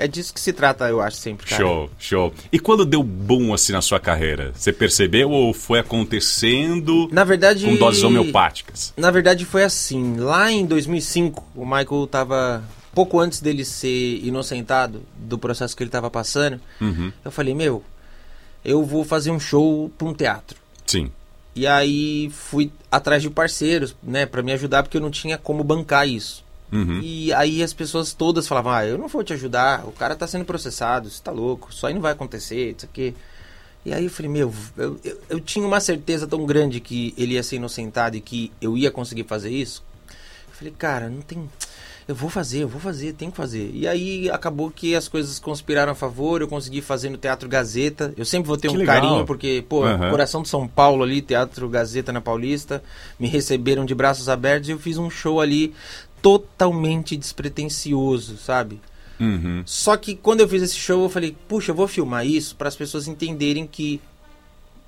é 0.01 0.07
disso 0.07 0.33
que 0.33 0.39
se 0.41 0.51
trata, 0.51 0.89
eu 0.89 0.99
acho, 0.99 1.17
sempre, 1.17 1.45
cara. 1.45 1.61
Show, 1.61 1.89
show. 1.99 2.33
E 2.51 2.59
quando 2.59 2.85
deu 2.85 3.03
boom 3.03 3.53
assim 3.53 3.71
na 3.71 3.81
sua 3.81 3.99
carreira? 3.99 4.51
Você 4.55 4.73
percebeu 4.73 5.29
ou 5.29 5.53
foi 5.53 5.79
acontecendo 5.79 7.07
Na 7.11 7.23
verdade. 7.23 7.65
com 7.65 7.75
doses 7.75 8.03
homeopáticas? 8.03 8.93
Na 8.97 9.11
verdade 9.11 9.45
foi 9.45 9.63
assim, 9.63 10.17
lá 10.17 10.51
em 10.51 10.65
2005, 10.65 11.45
o 11.55 11.65
Michael 11.65 12.07
tava 12.09 12.63
pouco 12.93 13.19
antes 13.19 13.41
dele 13.41 13.63
ser 13.63 14.19
inocentado 14.23 15.03
do 15.15 15.37
processo 15.37 15.75
que 15.77 15.83
ele 15.83 15.89
tava 15.89 16.09
passando. 16.09 16.59
Uhum. 16.79 17.11
Eu 17.23 17.31
falei, 17.31 17.53
meu, 17.53 17.83
eu 18.65 18.83
vou 18.83 19.03
fazer 19.03 19.31
um 19.31 19.39
show 19.39 19.91
pra 19.97 20.07
um 20.07 20.13
teatro. 20.13 20.57
Sim. 20.85 21.11
E 21.55 21.67
aí 21.67 22.29
fui 22.31 22.71
atrás 22.91 23.21
de 23.21 23.29
parceiros, 23.29 23.95
né, 24.01 24.25
Pra 24.25 24.41
me 24.41 24.51
ajudar 24.53 24.83
porque 24.83 24.97
eu 24.97 25.01
não 25.01 25.11
tinha 25.11 25.37
como 25.37 25.63
bancar 25.63 26.07
isso. 26.07 26.43
Uhum. 26.71 27.01
E 27.03 27.33
aí 27.33 27.61
as 27.61 27.73
pessoas 27.73 28.13
todas 28.13 28.47
falavam: 28.47 28.71
"Ah, 28.71 28.85
eu 28.85 28.97
não 28.97 29.07
vou 29.07 29.23
te 29.23 29.33
ajudar, 29.33 29.85
o 29.85 29.91
cara 29.91 30.15
tá 30.15 30.25
sendo 30.25 30.45
processado, 30.45 31.09
você 31.09 31.21
tá 31.21 31.31
louco, 31.31 31.69
isso 31.71 31.85
aí 31.85 31.93
não 31.93 32.01
vai 32.01 32.13
acontecer, 32.13 32.75
isso 32.75 32.85
aqui". 32.85 33.13
E 33.85 33.93
aí 33.93 34.05
eu 34.05 34.09
falei: 34.11 34.31
"Meu, 34.31 34.53
eu, 34.77 34.99
eu, 35.03 35.21
eu 35.29 35.39
tinha 35.39 35.65
uma 35.65 35.79
certeza 35.79 36.25
tão 36.27 36.45
grande 36.45 36.79
que 36.79 37.13
ele 37.17 37.33
ia 37.33 37.43
ser 37.43 37.57
inocentado 37.57 38.15
e 38.15 38.21
que 38.21 38.51
eu 38.61 38.77
ia 38.77 38.91
conseguir 38.91 39.25
fazer 39.25 39.49
isso". 39.49 39.83
Eu 40.49 40.53
falei: 40.55 40.73
"Cara, 40.77 41.09
não 41.09 41.21
tem 41.21 41.49
eu 42.07 42.15
vou 42.15 42.29
fazer, 42.29 42.63
eu 42.63 42.67
vou 42.67 42.81
fazer, 42.81 43.13
tenho 43.13 43.31
que 43.31 43.37
fazer". 43.37 43.71
E 43.73 43.87
aí 43.87 44.29
acabou 44.29 44.69
que 44.69 44.95
as 44.95 45.07
coisas 45.07 45.39
conspiraram 45.39 45.91
a 45.91 45.95
favor, 45.95 46.41
eu 46.41 46.47
consegui 46.47 46.81
fazer 46.81 47.09
no 47.09 47.17
Teatro 47.17 47.47
Gazeta. 47.47 48.13
Eu 48.17 48.25
sempre 48.25 48.47
vou 48.47 48.57
ter 48.57 48.67
Que 48.69 48.75
um 48.75 48.79
legal. 48.79 48.95
carinho 48.95 49.25
porque, 49.25 49.63
pô, 49.67 49.83
Aham. 49.85 50.09
coração 50.09 50.41
de 50.41 50.49
São 50.49 50.67
Paulo 50.67 51.03
ali, 51.03 51.21
Teatro 51.21 51.69
Gazeta 51.69 52.11
na 52.11 52.19
Paulista, 52.21 52.83
me 53.19 53.27
receberam 53.27 53.85
de 53.85 53.95
braços 53.95 54.27
abertos 54.29 54.67
e 54.69 54.71
eu 54.73 54.79
fiz 54.79 54.97
um 54.97 55.09
show 55.09 55.39
ali 55.39 55.73
totalmente 56.21 57.17
despretensioso, 57.17 58.37
sabe? 58.37 58.79
Uhum. 59.19 59.63
Só 59.65 59.95
que 59.97 60.15
quando 60.15 60.41
eu 60.41 60.49
fiz 60.49 60.63
esse 60.63 60.75
show, 60.75 61.03
eu 61.03 61.09
falei, 61.09 61.35
puxa, 61.47 61.71
eu 61.71 61.75
vou 61.75 61.87
filmar 61.87 62.25
isso 62.25 62.55
para 62.55 62.67
as 62.67 62.75
pessoas 62.75 63.07
entenderem 63.07 63.67
que 63.67 64.01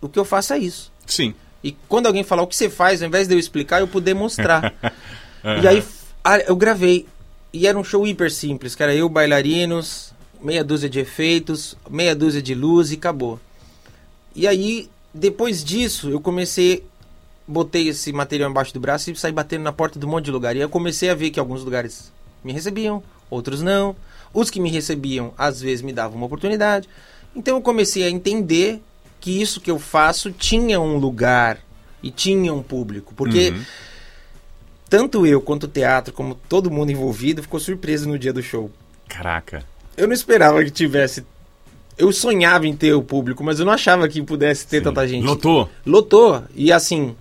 o 0.02 0.10
que 0.10 0.20
eu 0.20 0.26
faço 0.26 0.54
é 0.54 0.60
isso. 0.60 0.92
Sim. 1.06 1.34
E 1.64 1.76
quando 1.88 2.08
alguém 2.08 2.24
falar 2.24 2.42
o 2.42 2.48
que 2.48 2.56
você 2.56 2.70
faz, 2.70 3.02
ao 3.02 3.08
invés 3.08 3.28
de 3.28 3.36
eu 3.36 3.40
explicar, 3.40 3.80
eu 3.80 3.88
poder 3.88 4.14
mostrar. 4.14 4.74
Aham. 5.44 5.62
E 5.62 5.68
aí 5.68 5.84
eu 6.48 6.56
gravei. 6.56 7.06
E 7.52 7.68
era 7.68 7.78
um 7.78 7.84
show 7.84 8.06
hiper 8.08 8.32
simples, 8.32 8.74
que 8.74 8.82
era 8.82 8.96
eu, 8.96 9.08
bailarinos, 9.08 10.14
meia 10.42 10.64
dúzia 10.64 10.90
de 10.90 11.00
efeitos, 11.00 11.78
meia 11.90 12.16
dúzia 12.16 12.42
de 12.42 12.56
luz 12.56 12.92
e 12.92 12.96
acabou. 12.96 13.40
E 14.36 14.48
aí, 14.48 14.90
depois 15.14 15.64
disso, 15.64 16.10
eu 16.10 16.20
comecei, 16.20 16.84
botei 17.48 17.88
esse 17.90 18.12
material 18.14 18.50
embaixo 18.50 18.74
do 18.74 18.80
braço 18.80 19.12
e 19.12 19.16
saí 19.16 19.32
batendo 19.32 19.64
na 19.64 19.72
porta 19.74 20.00
de 20.00 20.06
um 20.06 20.10
monte 20.10 20.26
de 20.26 20.32
lugar. 20.32 20.56
E 20.56 20.60
eu 20.60 20.70
comecei 20.70 21.10
a 21.10 21.16
ver 21.16 21.30
que 21.30 21.40
alguns 21.40 21.64
lugares 21.64 22.12
me 22.44 22.54
recebiam, 22.54 23.04
outros 23.30 23.62
não. 23.62 23.96
Os 24.34 24.50
que 24.50 24.60
me 24.60 24.70
recebiam, 24.72 25.34
às 25.38 25.62
vezes, 25.62 25.82
me 25.82 25.94
davam 25.94 26.18
uma 26.18 26.26
oportunidade. 26.26 26.88
Então 27.36 27.56
eu 27.58 27.62
comecei 27.62 28.04
a 28.04 28.10
entender 28.10 28.82
que 29.20 29.42
isso 29.42 29.62
que 29.62 29.70
eu 29.72 29.80
faço 29.80 30.32
tinha 30.32 30.80
um 30.80 30.98
lugar 30.98 31.60
e 32.02 32.10
tinha 32.12 32.54
um 32.54 32.62
público. 32.64 33.14
Porque 33.16 33.50
Uhum. 33.52 33.64
tanto 34.90 35.26
eu 35.26 35.42
quanto 35.42 35.64
o 35.64 35.68
teatro, 35.68 36.14
como 36.14 36.36
todo 36.36 36.70
mundo 36.72 36.92
envolvido, 36.92 37.42
ficou 37.42 37.60
surpreso 37.60 38.08
no 38.08 38.18
dia 38.20 38.34
do 38.34 38.42
show. 38.44 38.70
Caraca. 39.08 39.64
Eu 39.96 40.08
não 40.08 40.14
esperava 40.14 40.64
que 40.64 40.72
tivesse. 40.72 41.26
Eu 41.98 42.12
sonhava 42.12 42.66
em 42.68 42.76
ter 42.76 42.94
o 42.94 43.04
público, 43.04 43.44
mas 43.44 43.60
eu 43.60 43.66
não 43.66 43.74
achava 43.74 44.08
que 44.08 44.22
pudesse 44.24 44.66
ter 44.66 44.80
Sim. 44.80 44.84
tanta 44.86 45.08
gente. 45.08 45.24
Lotou? 45.24 45.70
Lotou. 45.86 46.44
E 46.56 46.72
assim, 46.72 47.16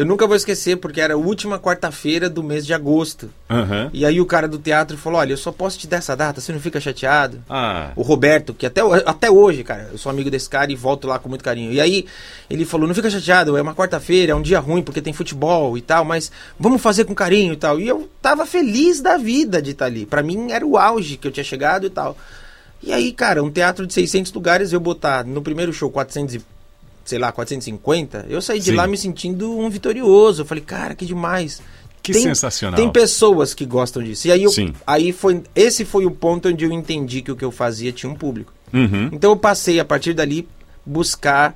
eu 0.00 0.06
nunca 0.06 0.26
vou 0.26 0.34
esquecer, 0.34 0.76
porque 0.78 0.98
era 0.98 1.12
a 1.12 1.16
última 1.18 1.58
quarta-feira 1.58 2.30
do 2.30 2.42
mês 2.42 2.64
de 2.64 2.72
agosto. 2.72 3.28
Aham. 3.50 3.90
E 3.92 4.06
aí 4.06 4.18
o 4.18 4.24
cara 4.24 4.48
do 4.48 4.58
teatro 4.58 4.96
falou: 4.96 5.18
Olha, 5.20 5.34
eu 5.34 5.36
só 5.36 5.52
posso 5.52 5.78
te 5.78 5.86
dar 5.86 5.98
essa 5.98 6.16
data, 6.16 6.40
você 6.40 6.52
não 6.52 6.58
fica 6.58 6.80
chateado? 6.80 7.42
Ah, 7.48 7.90
O 7.94 8.00
Roberto, 8.00 8.54
que 8.54 8.64
até, 8.64 8.80
até 9.04 9.30
hoje, 9.30 9.62
cara, 9.62 9.90
eu 9.92 9.98
sou 9.98 10.08
amigo 10.08 10.30
desse 10.30 10.48
cara 10.48 10.72
e 10.72 10.74
volto 10.74 11.06
lá 11.06 11.18
com 11.18 11.28
muito 11.28 11.44
carinho. 11.44 11.70
E 11.70 11.80
aí 11.80 12.06
ele 12.48 12.64
falou: 12.64 12.88
Não 12.88 12.94
fica 12.94 13.10
chateado, 13.10 13.56
é 13.58 13.60
uma 13.60 13.74
quarta-feira, 13.74 14.32
é 14.32 14.34
um 14.34 14.40
dia 14.40 14.58
ruim 14.58 14.82
porque 14.82 15.02
tem 15.02 15.12
futebol 15.12 15.76
e 15.76 15.82
tal, 15.82 16.02
mas 16.02 16.32
vamos 16.58 16.80
fazer 16.80 17.04
com 17.04 17.14
carinho 17.14 17.52
e 17.52 17.56
tal. 17.56 17.78
E 17.78 17.86
eu 17.86 18.08
tava 18.22 18.46
feliz 18.46 19.02
da 19.02 19.18
vida 19.18 19.60
de 19.60 19.72
estar 19.72 19.84
ali. 19.84 20.06
Pra 20.06 20.22
mim 20.22 20.50
era 20.50 20.66
o 20.66 20.78
auge 20.78 21.18
que 21.18 21.28
eu 21.28 21.32
tinha 21.32 21.44
chegado 21.44 21.86
e 21.86 21.90
tal. 21.90 22.16
E 22.82 22.94
aí, 22.94 23.12
cara, 23.12 23.42
um 23.44 23.50
teatro 23.50 23.86
de 23.86 23.92
600 23.92 24.32
lugares, 24.32 24.72
eu 24.72 24.80
botar 24.80 25.22
no 25.26 25.42
primeiro 25.42 25.70
show 25.70 25.90
400 25.90 26.36
e, 26.36 26.40
sei 27.10 27.18
lá, 27.18 27.32
450, 27.32 28.26
eu 28.28 28.40
saí 28.40 28.60
de 28.60 28.66
Sim. 28.66 28.76
lá 28.76 28.86
me 28.86 28.96
sentindo 28.96 29.58
um 29.58 29.68
vitorioso. 29.68 30.42
Eu 30.42 30.46
falei, 30.46 30.62
cara, 30.62 30.94
que 30.94 31.04
demais. 31.04 31.60
Que 32.02 32.12
Tem- 32.12 32.22
sensacional. 32.22 32.80
Tem 32.80 32.90
pessoas 32.90 33.52
que 33.52 33.66
gostam 33.66 34.02
disso. 34.02 34.28
E 34.28 34.32
aí, 34.32 34.44
eu, 34.44 34.50
aí 34.86 35.12
foi, 35.12 35.42
esse 35.54 35.84
foi 35.84 36.06
o 36.06 36.10
ponto 36.10 36.48
onde 36.48 36.64
eu 36.64 36.72
entendi 36.72 37.20
que 37.20 37.32
o 37.32 37.36
que 37.36 37.44
eu 37.44 37.50
fazia 37.50 37.92
tinha 37.92 38.10
um 38.10 38.14
público. 38.14 38.52
uhum. 38.72 39.10
Então 39.12 39.32
eu 39.32 39.36
passei 39.36 39.78
a 39.80 39.84
partir 39.84 40.14
dali 40.14 40.48
buscar 40.86 41.54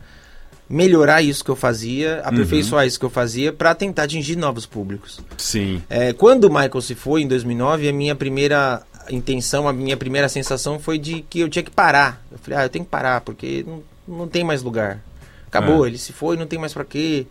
melhorar 0.69 1.23
isso 1.23 1.45
que 1.45 1.51
eu 1.51 1.57
fazia, 1.57 2.21
aperfeiçoar 2.25 2.87
isso 2.87 2.99
que 2.99 3.05
eu 3.05 3.11
fazia 3.11 3.53
para 3.53 3.75
tentar 3.75 4.03
atingir 4.05 4.37
novos 4.37 4.67
públicos. 4.67 5.21
sim. 5.39 5.81
É, 5.89 6.13
quando 6.13 6.45
o 6.45 6.49
Michael 6.49 6.81
se 6.81 6.95
foi 6.95 7.23
em 7.23 7.29
2009, 7.29 7.89
a 7.89 7.93
minha 7.93 8.15
primeira 8.15 8.83
intenção, 9.11 9.69
a 9.69 9.73
minha 9.73 9.97
primeira 9.97 10.29
sensação 10.29 10.79
foi 10.79 10.99
de 10.99 11.23
que 11.23 11.41
eu 11.41 11.49
tinha 11.49 11.63
que 11.63 11.71
parar. 11.71 12.23
Eu 12.33 12.39
falei, 12.39 12.59
ah, 12.59 12.65
eu 12.65 12.69
tenho 12.71 12.85
que 12.85 12.91
parar 12.91 13.21
porque 13.21 13.65
não, 13.67 13.83
não 14.07 14.29
tem 14.29 14.43
mais 14.45 14.63
lugar. 14.63 15.01
Acabou, 15.59 15.85
É. 15.85 15.89
ele 15.89 15.99
se 15.99 16.13
foi, 16.13 16.37
não 16.37 16.47
tem 16.47 16.59
mais 16.59 16.73
pra 16.73 16.85
quê. 16.85 17.27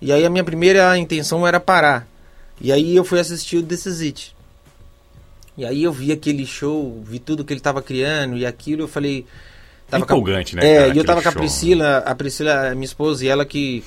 E 0.00 0.12
aí 0.12 0.24
a 0.24 0.30
minha 0.30 0.44
primeira 0.44 0.96
intenção 0.98 1.46
era 1.46 1.58
parar. 1.58 2.06
E 2.60 2.70
aí 2.70 2.94
eu 2.94 3.04
fui 3.04 3.18
assistir 3.18 3.56
o 3.56 3.62
This 3.62 3.86
Is 3.86 4.00
It. 4.02 4.36
E 5.56 5.64
aí 5.64 5.82
eu 5.84 5.92
vi 5.92 6.12
aquele 6.12 6.44
show, 6.44 7.00
vi 7.06 7.18
tudo 7.18 7.44
que 7.44 7.52
ele 7.52 7.60
tava 7.60 7.80
criando 7.80 8.36
e 8.36 8.44
aquilo, 8.44 8.82
eu 8.82 8.88
falei... 8.88 9.24
com 9.88 9.96
a- 9.96 10.00
Empolgante, 10.00 10.56
né, 10.56 10.66
É, 10.66 10.80
cara, 10.82 10.94
e 10.94 10.98
eu 10.98 11.04
tava 11.04 11.22
com 11.22 11.28
a 11.28 11.32
show. 11.32 11.40
Priscila, 11.40 11.98
a 11.98 12.14
Priscila 12.14 12.66
é 12.66 12.74
minha 12.74 12.84
esposa, 12.84 13.24
e 13.24 13.28
ela 13.28 13.44
que 13.44 13.82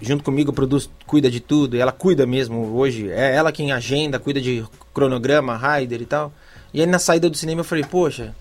junto 0.00 0.22
comigo 0.22 0.52
produz, 0.52 0.88
cuida 1.06 1.30
de 1.30 1.40
tudo, 1.40 1.76
e 1.76 1.80
ela 1.80 1.90
cuida 1.92 2.24
mesmo 2.26 2.76
hoje, 2.76 3.10
é 3.10 3.34
ela 3.34 3.50
quem 3.52 3.72
agenda, 3.72 4.18
cuida 4.20 4.40
de 4.40 4.64
cronograma, 4.92 5.56
rider 5.78 6.00
e 6.00 6.06
tal. 6.06 6.32
E 6.72 6.80
aí 6.80 6.86
na 6.86 6.98
saída 7.00 7.28
do 7.28 7.36
cinema 7.36 7.60
eu 7.60 7.64
falei, 7.64 7.84
poxa, 7.84 8.34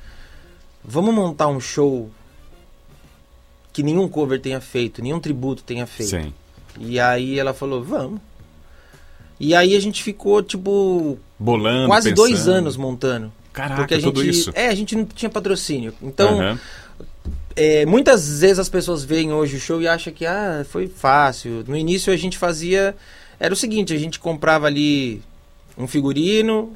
vamos 0.84 1.14
montar 1.14 1.48
um 1.48 1.60
show 1.60 2.10
que 3.74 3.82
nenhum 3.82 4.08
cover 4.08 4.40
tenha 4.40 4.62
feito, 4.62 5.02
nenhum 5.02 5.20
tributo 5.20 5.64
tenha 5.64 5.88
feito. 5.88 6.12
Sim. 6.12 6.34
E 6.80 7.00
aí 7.00 7.40
ela 7.40 7.54
falou, 7.54 7.84
vamos. 7.84 8.22
E 9.40 9.56
aí 9.56 9.76
a 9.76 9.80
gente 9.80 10.04
ficou, 10.04 10.42
tipo, 10.44 11.18
Bolando, 11.38 11.88
quase 11.88 12.12
pensando. 12.12 12.28
dois 12.28 12.48
anos 12.48 12.78
montando. 12.78 13.34
Caraca, 13.52 13.82
porque 13.82 13.96
a 13.96 14.00
gente, 14.00 14.14
tudo 14.14 14.24
isso. 14.24 14.52
É, 14.54 14.68
a 14.68 14.76
gente 14.76 14.96
não 14.96 15.06
tinha 15.06 15.30
patrocínio. 15.30 15.94
Então, 16.02 16.40
Aham. 16.40 16.60
é, 17.56 17.86
muitas 17.86 18.40
vezes 18.40 18.60
as 18.60 18.70
pessoas 18.70 19.04
veem 19.04 19.34
hoje 19.34 19.58
o 19.58 19.60
show 19.60 19.82
e 19.82 19.88
acham 19.88 20.14
que 20.14 20.26
ah, 20.26 20.66
foi 20.70 20.88
fácil. 20.88 21.64
No 21.68 21.76
início 21.76 22.14
a 22.14 22.16
gente 22.16 22.38
fazia. 22.38 22.96
Era 23.40 23.54
o 23.54 23.58
seguinte, 23.58 23.94
a 23.94 23.98
gente 23.98 24.20
comprava 24.20 24.68
ali 24.68 25.22
um 25.78 25.88
figurino, 25.88 26.72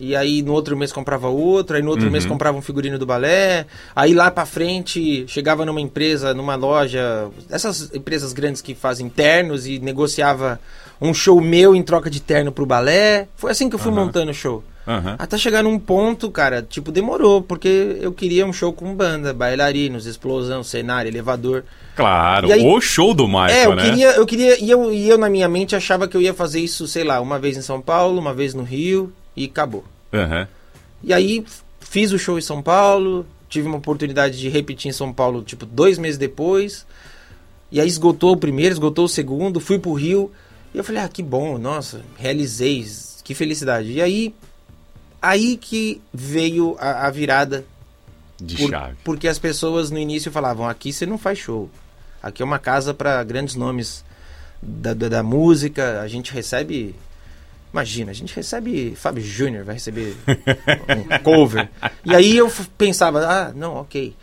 e 0.00 0.14
aí 0.14 0.42
no 0.42 0.52
outro 0.52 0.76
mês 0.76 0.92
comprava 0.92 1.28
outro, 1.28 1.76
aí 1.76 1.82
no 1.82 1.90
outro 1.90 2.06
Uhum. 2.06 2.12
mês 2.12 2.24
comprava 2.24 2.56
um 2.56 2.62
figurino 2.62 2.98
do 2.98 3.06
balé, 3.06 3.66
aí 3.96 4.14
lá 4.14 4.30
pra 4.30 4.46
frente 4.46 5.24
chegava 5.26 5.64
numa 5.66 5.80
empresa, 5.80 6.32
numa 6.34 6.54
loja, 6.54 7.28
essas 7.50 7.92
empresas 7.94 8.32
grandes 8.32 8.62
que 8.62 8.74
fazem 8.74 9.08
ternos 9.08 9.66
e 9.66 9.78
negociava 9.78 10.60
um 11.00 11.12
show 11.14 11.40
meu 11.40 11.74
em 11.74 11.82
troca 11.82 12.08
de 12.10 12.20
terno 12.20 12.50
pro 12.52 12.66
balé. 12.66 13.28
Foi 13.36 13.50
assim 13.50 13.68
que 13.68 13.74
eu 13.74 13.78
fui 13.78 13.90
Aham. 13.92 14.04
montando 14.06 14.30
o 14.30 14.34
show. 14.34 14.62
Aham. 14.86 15.16
Até 15.18 15.36
chegar 15.36 15.62
num 15.62 15.78
ponto, 15.78 16.30
cara, 16.30 16.62
tipo, 16.62 16.90
demorou, 16.90 17.42
porque 17.42 17.98
eu 18.00 18.10
queria 18.10 18.46
um 18.46 18.52
show 18.54 18.72
com 18.72 18.94
banda, 18.94 19.34
bailarinos, 19.34 20.06
explosão, 20.06 20.62
cenário, 20.62 21.10
elevador. 21.10 21.62
Claro, 21.94 22.50
aí- 22.50 22.64
o 22.64 22.80
show 22.80 23.12
do 23.12 23.26
Michael, 23.28 23.50
é, 23.50 23.66
eu 23.66 23.74
né? 23.76 23.82
queria, 23.82 24.10
eu 24.12 24.24
queria, 24.24 24.58
e 24.64 24.70
eu, 24.70 24.90
e 24.92 25.06
eu 25.08 25.18
na 25.18 25.28
minha 25.28 25.48
mente 25.48 25.76
achava 25.76 26.08
que 26.08 26.16
eu 26.16 26.22
ia 26.22 26.32
fazer 26.32 26.60
isso, 26.60 26.86
sei 26.86 27.04
lá, 27.04 27.20
uma 27.20 27.38
vez 27.38 27.56
em 27.56 27.60
São 27.62 27.80
Paulo, 27.82 28.18
uma 28.18 28.32
vez 28.32 28.54
no 28.54 28.62
Rio 28.62 29.12
e 29.42 29.44
acabou. 29.46 29.84
Aham. 30.12 30.48
E 31.02 31.12
aí 31.12 31.44
fiz 31.80 32.12
o 32.12 32.18
show 32.18 32.38
em 32.38 32.42
São 32.42 32.60
Paulo, 32.62 33.24
tive 33.48 33.66
uma 33.68 33.78
oportunidade 33.78 34.38
de 34.38 34.48
repetir 34.48 34.88
em 34.90 34.92
São 34.92 35.12
Paulo, 35.12 35.42
tipo, 35.42 35.64
dois 35.64 35.96
meses 35.98 36.18
depois. 36.18 36.86
E 37.70 37.80
aí 37.80 37.88
esgotou 37.88 38.32
o 38.32 38.36
primeiro, 38.36 38.72
esgotou 38.74 39.04
o 39.04 39.08
segundo, 39.08 39.60
fui 39.60 39.78
pro 39.78 39.92
Rio. 39.92 40.32
E 40.74 40.78
eu 40.78 40.84
falei, 40.84 41.02
ah, 41.02 41.08
que 41.08 41.22
bom, 41.22 41.56
nossa, 41.58 42.02
realizei, 42.16 42.84
que 43.24 43.34
felicidade. 43.34 43.92
E 43.92 44.02
aí, 44.02 44.34
aí 45.20 45.56
que 45.56 46.00
veio 46.12 46.76
a, 46.78 47.06
a 47.06 47.10
virada 47.10 47.64
De 48.40 48.56
por- 48.56 48.70
chave. 48.70 48.96
porque 49.04 49.28
as 49.28 49.38
pessoas 49.38 49.90
no 49.90 49.98
início 49.98 50.30
falavam: 50.32 50.68
aqui 50.68 50.92
você 50.92 51.06
não 51.06 51.18
faz 51.18 51.38
show. 51.38 51.70
Aqui 52.22 52.42
é 52.42 52.44
uma 52.44 52.58
casa 52.58 52.92
para 52.92 53.22
grandes 53.22 53.54
nomes 53.54 54.04
da, 54.60 54.92
da, 54.94 55.08
da 55.08 55.22
música. 55.22 56.00
A 56.00 56.08
gente 56.08 56.32
recebe. 56.32 56.94
Imagina, 57.72 58.10
a 58.10 58.14
gente 58.14 58.34
recebe. 58.34 58.94
Fábio 58.96 59.22
Júnior 59.22 59.64
vai 59.64 59.74
receber 59.74 60.16
um 60.26 61.18
cover. 61.22 61.68
E 62.04 62.14
aí 62.14 62.36
eu 62.36 62.50
pensava: 62.76 63.26
ah, 63.26 63.52
não, 63.54 63.74
ok. 63.76 64.14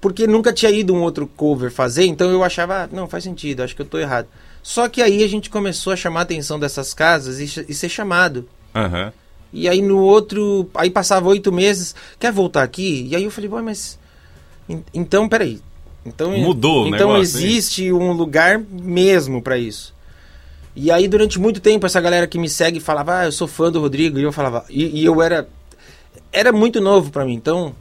Porque 0.00 0.26
nunca 0.26 0.52
tinha 0.52 0.70
ido 0.70 0.94
um 0.94 1.02
outro 1.02 1.26
cover 1.26 1.70
fazer, 1.70 2.04
então 2.06 2.30
eu 2.30 2.44
achava: 2.44 2.84
ah, 2.84 2.88
não, 2.92 3.08
faz 3.08 3.24
sentido, 3.24 3.62
acho 3.62 3.74
que 3.74 3.82
eu 3.82 3.86
tô 3.86 3.98
errado. 3.98 4.26
Só 4.62 4.88
que 4.88 5.00
aí 5.00 5.22
a 5.24 5.28
gente 5.28 5.48
começou 5.48 5.92
a 5.92 5.96
chamar 5.96 6.20
a 6.20 6.22
atenção 6.24 6.60
dessas 6.60 6.92
casas 6.92 7.38
e, 7.40 7.64
e 7.68 7.74
ser 7.74 7.88
chamado. 7.88 8.46
Aham. 8.74 9.12
E 9.52 9.68
aí 9.68 9.80
no 9.82 9.98
outro. 9.98 10.70
Aí 10.74 10.90
passava 10.90 11.28
oito 11.28 11.50
meses, 11.50 11.94
quer 12.18 12.30
voltar 12.30 12.62
aqui? 12.62 13.06
E 13.10 13.16
aí 13.16 13.24
eu 13.24 13.30
falei, 13.30 13.48
"Ué, 13.50 13.62
mas. 13.62 13.98
en- 14.68 14.84
Então, 14.92 15.28
peraí. 15.28 15.60
Então, 16.04 16.30
Mudou 16.38 16.86
Então 16.86 17.12
negócio, 17.12 17.40
hein? 17.40 17.46
existe 17.46 17.92
um 17.92 18.12
lugar 18.12 18.58
mesmo 18.58 19.42
pra 19.42 19.58
isso. 19.58 19.94
E 20.74 20.90
aí, 20.90 21.08
durante 21.08 21.38
muito 21.38 21.60
tempo, 21.60 21.86
essa 21.86 22.00
galera 22.00 22.26
que 22.26 22.38
me 22.38 22.48
segue 22.48 22.80
falava, 22.80 23.20
ah, 23.20 23.24
eu 23.24 23.32
sou 23.32 23.48
fã 23.48 23.70
do 23.70 23.80
Rodrigo. 23.80 24.18
E 24.18 24.22
eu 24.22 24.32
falava. 24.32 24.64
E, 24.70 25.00
e 25.00 25.04
eu 25.04 25.20
era. 25.22 25.48
Era 26.32 26.52
muito 26.52 26.80
novo 26.80 27.10
pra 27.10 27.24
mim. 27.24 27.34
Então, 27.34 27.74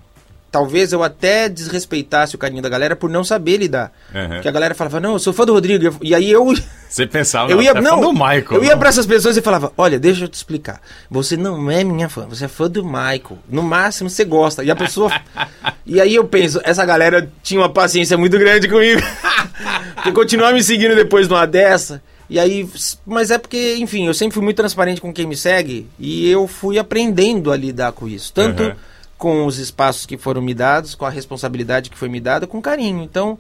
talvez 0.51 0.91
eu 0.91 1.03
até 1.03 1.48
desrespeitasse 1.48 2.36
o 2.36 2.38
carinho 2.38 2.62
da 2.62 2.69
galera 2.69 2.96
por 2.96 3.10
não 3.10 3.24
saber 3.24 3.58
lidar. 3.58 3.91
Aham. 4.13 4.29
Porque 4.36 4.48
a 4.48 4.51
galera 4.51 4.75
falava, 4.75 5.00
não, 5.00 5.13
eu 5.13 5.19
sou 5.19 5.31
fã 5.34 5.46
do 5.46 5.53
Rodrigo. 5.53 5.98
E 6.01 6.13
aí 6.15 6.29
eu. 6.31 6.46
Você 6.89 7.05
pensava, 7.05 7.51
Eu 7.51 7.62
ia, 7.62 7.69
é 7.69 7.81
não, 7.81 8.01
do 8.01 8.12
Michael. 8.12 8.46
eu 8.53 8.63
ia 8.63 8.72
não? 8.72 8.79
pra 8.79 8.89
essas 8.89 9.05
pessoas 9.05 9.38
e 9.38 9.41
falava: 9.41 9.72
Olha, 9.77 10.00
deixa 10.00 10.24
eu 10.24 10.27
te 10.27 10.34
explicar. 10.34 10.81
Você 11.10 11.38
não 11.38 11.69
é 11.69 11.84
minha 11.84 12.10
fã, 12.10 12.25
você 12.25 12.46
é 12.46 12.48
fã 12.48 12.67
do 12.67 12.84
Michael. 12.84 13.38
No 13.48 13.62
máximo 13.62 14.10
você 14.10 14.25
gosta. 14.25 14.63
E 14.63 14.72
a 14.72 14.75
pessoa. 14.75 15.12
e 15.86 16.01
aí 16.01 16.15
eu 16.15 16.25
penso: 16.25 16.60
essa 16.63 16.84
galera 16.84 17.31
tinha 17.43 17.62
uma 17.62 17.69
paciência 17.69 18.17
muito 18.17 18.39
grande 18.39 18.67
comigo. 18.67 19.01
porque 19.96 20.12
continuar 20.12 20.51
me 20.51 20.63
seguindo 20.63 20.96
depois 20.96 21.27
de 21.27 21.34
uma 21.34 21.46
dessa. 21.46 22.01
E 22.30 22.38
aí. 22.40 22.70
Mas 23.06 23.32
é 23.32 23.38
porque, 23.38 23.76
enfim, 23.78 24.06
eu 24.08 24.14
sempre 24.14 24.36
fui 24.36 24.44
muito 24.44 24.58
transparente 24.58 25.02
com 25.02 25.12
quem 25.12 25.26
me 25.26 25.36
segue. 25.36 25.88
E 26.00 26.30
eu 26.30 26.48
fui 26.48 26.78
aprendendo 26.78 27.52
a 27.52 27.58
lidar 27.58 27.92
com 27.92 28.08
isso. 28.08 28.32
Tanto 28.34 28.64
Uhum. 28.64 28.76
com 29.18 29.46
os 29.46 29.58
espaços 29.58 30.06
que 30.06 30.18
foram 30.18 30.42
me 30.42 30.54
dados, 30.54 30.96
com 30.96 31.06
a 31.06 31.10
responsabilidade 31.10 31.90
que 31.90 31.98
foi 31.98 32.08
me 32.10 32.20
dada, 32.20 32.46
com 32.48 32.62
carinho. 32.62 33.02
Então. 33.04 33.38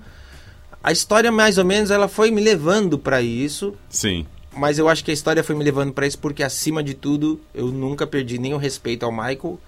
A 0.81 0.91
história, 0.93 1.29
mais 1.31 1.57
ou 1.57 1.65
menos, 1.65 1.91
ela 1.91 2.07
foi 2.07 2.31
me 2.31 2.41
levando 2.41 2.97
pra 2.97 3.21
isso 3.21 3.75
Sim. 3.89 4.25
mas 4.55 4.79
eu 4.79 4.87
acho 4.87 5.03
que 5.03 5.11
a 5.11 5.13
história 5.13 5.43
foi 5.43 5.53
me 5.53 5.61
levando 5.61 5.91
pra 5.91 6.07
isso 6.07 6.17
porque 6.17 6.41
acima 6.41 6.81
de 6.81 6.93
tudo 6.93 7.37
eu 7.53 7.67
nunca 7.67 8.07
perdi 8.07 8.37
nem 8.39 8.53
o 8.53 8.57
respeito 8.57 9.05
ao 9.05 9.11
Michael 9.11 9.59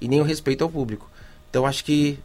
e 0.00 0.08
nem 0.08 0.20
o 0.20 0.24
respeito 0.24 0.64
ao 0.64 0.68
público. 0.70 1.08
Então 1.48 1.64
acho 1.64 1.84
que 1.84 2.18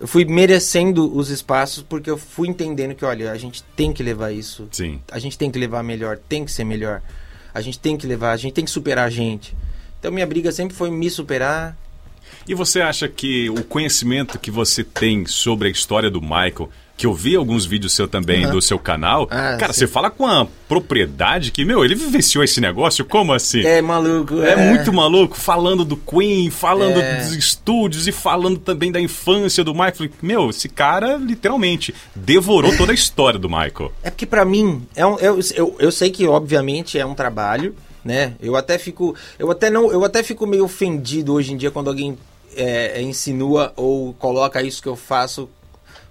eu 0.00 0.08
fui 0.08 0.24
merecendo 0.24 1.14
os 1.14 1.28
espaços 1.28 1.84
porque 1.86 2.10
eu 2.10 2.16
fui 2.16 2.48
entendendo 2.48 2.94
que 2.94 3.04
olha, 3.04 3.30
a 3.30 3.36
gente 3.36 3.62
tem 3.76 3.92
que 3.92 4.02
levar 4.02 4.32
isso. 4.32 4.66
Sim. 4.72 4.98
A 5.12 5.18
gente 5.18 5.36
tem 5.36 5.50
que 5.50 5.58
levar 5.58 5.82
melhor, 5.82 6.16
tem 6.16 6.42
que 6.42 6.50
ser 6.50 6.64
melhor. 6.64 7.02
A 7.52 7.60
gente 7.60 7.78
tem 7.78 7.98
que 7.98 8.06
levar, 8.06 8.32
a 8.32 8.36
gente 8.38 8.54
tem 8.54 8.64
que 8.64 8.70
superar 8.70 9.06
a 9.06 9.10
gente. 9.10 9.54
Então 9.98 10.10
minha 10.10 10.26
briga 10.26 10.50
sempre 10.50 10.74
foi 10.74 10.90
me 10.90 11.10
superar. 11.10 11.76
E 12.48 12.54
você 12.54 12.80
acha 12.80 13.06
que 13.08 13.50
o 13.50 13.62
conhecimento 13.62 14.38
que 14.38 14.50
você 14.50 14.82
tem 14.82 15.26
sobre 15.26 15.68
a 15.68 15.70
história 15.70 16.10
do 16.10 16.22
Michael, 16.22 16.70
que 17.00 17.06
eu 17.06 17.14
vi 17.14 17.34
alguns 17.34 17.64
vídeos 17.64 17.94
seu 17.94 18.06
também 18.06 18.44
Aham. 18.44 18.52
do 18.52 18.60
seu 18.60 18.78
canal, 18.78 19.26
Ah, 19.30 19.56
cara, 19.58 19.72
sim. 19.72 19.78
você 19.80 19.86
fala 19.86 20.10
com 20.10 20.26
a 20.26 20.46
propriedade 20.68 21.50
que, 21.50 21.64
meu, 21.64 21.82
ele 21.82 21.94
vivenciou 21.94 22.44
esse 22.44 22.60
negócio, 22.60 23.06
como 23.06 23.32
assim? 23.32 23.64
É 23.64 23.80
maluco, 23.80 24.42
É 24.42 24.54
muito 24.54 24.92
maluco, 24.92 25.34
falando 25.34 25.82
do 25.82 25.96
Queen, 25.96 26.50
falando 26.50 27.00
É. 27.00 27.16
dos 27.22 27.34
estúdios 27.34 28.06
e 28.06 28.12
falando 28.12 28.58
também 28.58 28.92
da 28.92 29.00
infância 29.00 29.64
do 29.64 29.72
Michael. 29.72 30.10
Meu, 30.20 30.50
esse 30.50 30.68
cara 30.68 31.16
literalmente 31.16 31.94
devorou 32.14 32.76
toda 32.76 32.92
a 32.92 32.94
história 32.94 33.38
do 33.38 33.48
Michael. 33.48 33.90
É 34.02 34.10
porque 34.10 34.26
pra 34.26 34.44
mim, 34.44 34.82
é 34.94 35.06
um, 35.06 35.18
eu, 35.18 35.40
eu, 35.54 35.76
eu 35.78 35.90
sei 35.90 36.10
que 36.10 36.26
obviamente 36.26 36.98
é 36.98 37.06
um 37.06 37.14
trabalho, 37.14 37.74
né? 38.04 38.34
Eu 38.42 38.56
até 38.56 38.76
fico, 38.78 39.14
eu 39.38 39.50
até 39.50 39.70
não, 39.70 39.90
eu 39.90 40.04
até 40.04 40.22
fico 40.22 40.46
meio 40.46 40.64
ofendido 40.64 41.32
hoje 41.32 41.52
em 41.52 41.56
dia 41.56 41.70
quando 41.70 41.88
alguém 41.88 42.18
é, 42.54 43.00
insinua 43.00 43.72
ou 43.76 44.12
coloca 44.14 44.62
isso 44.62 44.82
que 44.82 44.88
eu 44.88 44.96
faço 44.96 45.48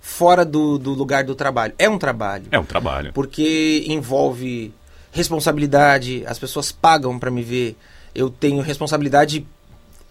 fora 0.02 0.46
do, 0.46 0.78
do 0.78 0.94
lugar 0.94 1.24
do 1.24 1.36
trabalho. 1.36 1.74
É 1.78 1.90
um 1.90 1.98
trabalho. 1.98 2.46
É 2.52 2.60
um 2.60 2.66
trabalho. 2.66 3.14
Porque 3.14 3.86
envolve 3.88 4.74
responsabilidade, 5.12 6.24
as 6.26 6.40
pessoas 6.40 6.72
pagam 6.72 7.18
pra 7.20 7.32
me 7.32 7.44
ver. 7.44 7.76
Eu 8.14 8.30
tenho 8.30 8.62
responsabilidade, 8.62 9.46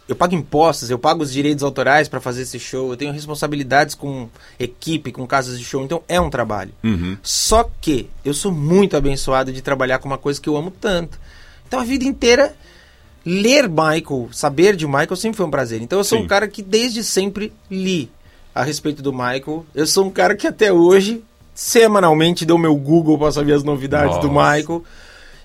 eu 0.08 0.16
pago 0.16 0.34
impostos, 0.34 0.90
eu 0.90 0.98
pago 0.98 1.22
os 1.22 1.32
direitos 1.32 1.62
autorais 1.62 2.08
pra 2.08 2.20
fazer 2.20 2.42
esse 2.42 2.58
show, 2.58 2.90
eu 2.90 2.96
tenho 2.96 3.12
responsabilidades 3.12 3.94
com 3.94 4.28
equipe, 4.58 5.12
com 5.12 5.26
casas 5.26 5.58
de 5.58 5.64
show, 5.64 5.82
então 5.84 6.02
é 6.08 6.20
um 6.20 6.30
trabalho. 6.30 6.72
Uhum. 6.82 7.16
Só 7.22 7.68
que 7.80 8.08
eu 8.24 8.34
sou 8.34 8.52
muito 8.52 8.96
abençoado 8.96 9.52
de 9.52 9.62
trabalhar 9.62 9.98
com 9.98 10.08
uma 10.08 10.18
coisa 10.18 10.40
que 10.40 10.48
eu 10.48 10.56
amo 10.56 10.70
tanto. 10.70 11.18
Então 11.66 11.80
a 11.80 11.84
vida 11.84 12.04
inteira 12.04 12.54
ler 13.24 13.68
Michael, 13.68 14.30
saber 14.32 14.74
de 14.74 14.86
Michael 14.86 15.16
sempre 15.16 15.36
foi 15.36 15.46
um 15.46 15.50
prazer. 15.50 15.82
Então 15.82 15.98
eu 15.98 16.04
sou 16.04 16.18
Sim. 16.18 16.24
um 16.24 16.26
cara 16.26 16.48
que 16.48 16.62
desde 16.62 17.04
sempre 17.04 17.52
li 17.70 18.10
a 18.58 18.64
respeito 18.64 19.00
do 19.02 19.12
Michael. 19.12 19.64
Eu 19.74 19.86
sou 19.86 20.04
um 20.06 20.10
cara 20.10 20.34
que 20.36 20.46
até 20.46 20.72
hoje 20.72 21.22
semanalmente 21.54 22.44
dou 22.44 22.58
meu 22.58 22.74
Google 22.74 23.16
para 23.18 23.30
saber 23.32 23.52
as 23.52 23.62
novidades 23.62 24.18
do 24.18 24.28
Nossa. 24.28 24.56
Michael. 24.56 24.84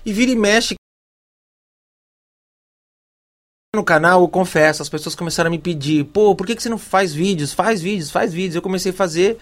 E 0.04 0.12
vira 0.12 0.30
e 0.32 0.36
mexe 0.36 0.74
no 3.74 3.82
canal, 3.84 4.20
eu 4.20 4.28
confesso, 4.28 4.82
as 4.82 4.88
pessoas 4.88 5.14
começaram 5.16 5.48
a 5.48 5.50
me 5.50 5.58
pedir, 5.58 6.04
pô, 6.04 6.34
por 6.34 6.46
que, 6.46 6.54
que 6.54 6.62
você 6.62 6.68
não 6.68 6.78
faz 6.78 7.12
vídeos? 7.12 7.52
Faz 7.52 7.80
vídeos, 7.80 8.10
faz 8.10 8.32
vídeos. 8.32 8.54
Eu 8.54 8.62
comecei 8.62 8.92
a 8.92 8.94
fazer 8.94 9.36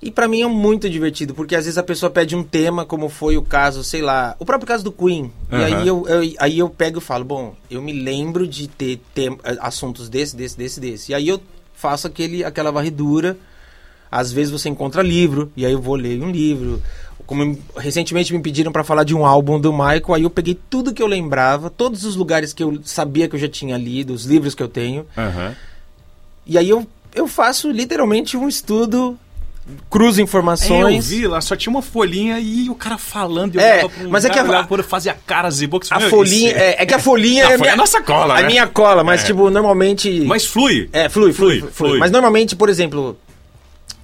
e 0.00 0.10
pra 0.10 0.26
mim 0.28 0.40
é 0.40 0.46
muito 0.46 0.88
divertido, 0.88 1.34
porque 1.34 1.54
às 1.54 1.64
vezes 1.66 1.76
a 1.76 1.82
pessoa 1.82 2.08
pede 2.08 2.34
um 2.34 2.42
tema, 2.42 2.86
como 2.86 3.08
foi 3.10 3.36
o 3.36 3.42
caso, 3.42 3.84
sei 3.84 4.00
lá, 4.00 4.34
o 4.38 4.44
próprio 4.46 4.66
caso 4.66 4.84
do 4.84 4.92
Queen. 4.92 5.30
E 5.50 5.54
Aham. 5.54 5.64
aí 5.64 5.86
eu, 5.88 6.08
eu- 6.08 6.34
aí 6.38 6.58
eu 6.58 6.70
pego 6.70 6.98
e 6.98 7.02
falo, 7.02 7.24
bom, 7.24 7.54
eu 7.70 7.82
me 7.82 7.92
lembro 7.92 8.46
de 8.46 8.68
ter, 8.68 9.00
tem- 9.14 9.38
assuntos 9.60 10.08
desse, 10.08 10.34
desse, 10.34 10.56
desse, 10.56 10.80
desse. 10.80 11.12
E 11.12 11.14
aí 11.14 11.28
eu 11.28 11.38
faço 11.78 12.06
aquele, 12.06 12.44
aquela 12.44 12.70
varredura. 12.72 13.36
Às 14.10 14.32
vezes 14.32 14.50
você 14.50 14.68
encontra 14.68 15.02
livro, 15.02 15.52
e 15.56 15.64
aí 15.64 15.72
eu 15.72 15.80
vou 15.80 15.94
ler 15.94 16.20
um 16.22 16.30
livro. 16.30 16.82
Como 17.26 17.58
recentemente 17.76 18.32
me 18.32 18.40
pediram 18.40 18.72
pra 18.72 18.82
falar 18.82 19.04
de 19.04 19.14
um 19.14 19.24
álbum 19.24 19.60
do 19.60 19.70
Michael, 19.72 20.14
aí 20.14 20.22
eu 20.22 20.30
peguei 20.30 20.58
tudo 20.70 20.94
que 20.94 21.02
eu 21.02 21.06
lembrava, 21.06 21.68
todos 21.68 22.04
os 22.04 22.16
lugares 22.16 22.52
que 22.54 22.62
eu 22.64 22.80
sabia 22.82 23.28
que 23.28 23.36
eu 23.36 23.40
já 23.40 23.48
tinha 23.48 23.76
lido, 23.76 24.14
os 24.14 24.24
livros 24.24 24.54
que 24.54 24.62
eu 24.62 24.68
tenho, 24.68 25.06
Aham. 25.16 25.54
e 26.46 26.56
aí 26.56 26.68
eu, 26.70 26.86
eu 27.14 27.28
faço 27.28 27.70
literalmente 27.70 28.34
um 28.34 28.48
estudo, 28.48 29.18
cruzo 29.90 30.18
É, 30.18 30.22
eu 30.22 30.24
informações. 30.24 31.08
vi 31.10 31.26
lá, 31.26 31.40
só 31.40 31.54
tinha 31.56 31.70
uma 31.70 31.82
folhinha 31.82 32.38
e 32.38 32.68
o 32.70 32.74
cara 32.74 32.96
falando. 32.98 33.56
eu 33.56 33.60
É, 33.60 33.84
um 33.84 34.08
mas 34.08 34.24
é 34.24 34.30
que 34.30 34.38
a- 34.38 34.64
por- 34.64 34.82
fazia 34.82 35.14
caras 35.26 35.60
e 35.62 35.66
bocas. 35.66 35.90
a 35.92 36.00
folhinha, 36.00 36.52
é, 36.52 36.82
é 36.82 36.86
que 36.86 36.94
a 36.94 36.98
folhinha 36.98 37.44
Não, 37.48 37.52
é, 37.52 37.58
minha, 37.58 37.72
a 37.72 37.76
nossa 37.76 38.00
cola, 38.02 38.38
a 38.38 38.42
né? 38.42 38.46
minha 38.48 38.66
cola, 38.66 39.02
mas 39.04 39.22
É. 39.22 39.26
tipo, 39.26 39.50
normalmente... 39.50 40.22
Mas 40.26 40.44
flui. 40.46 40.88
É, 40.92 41.08
flui, 41.08 41.32
flui, 41.32 41.60
Flui, 41.60 41.70
flui. 41.72 41.98
Mas 41.98 42.10
normalmente, 42.10 42.54
por 42.56 42.68
exemplo, 42.68 43.18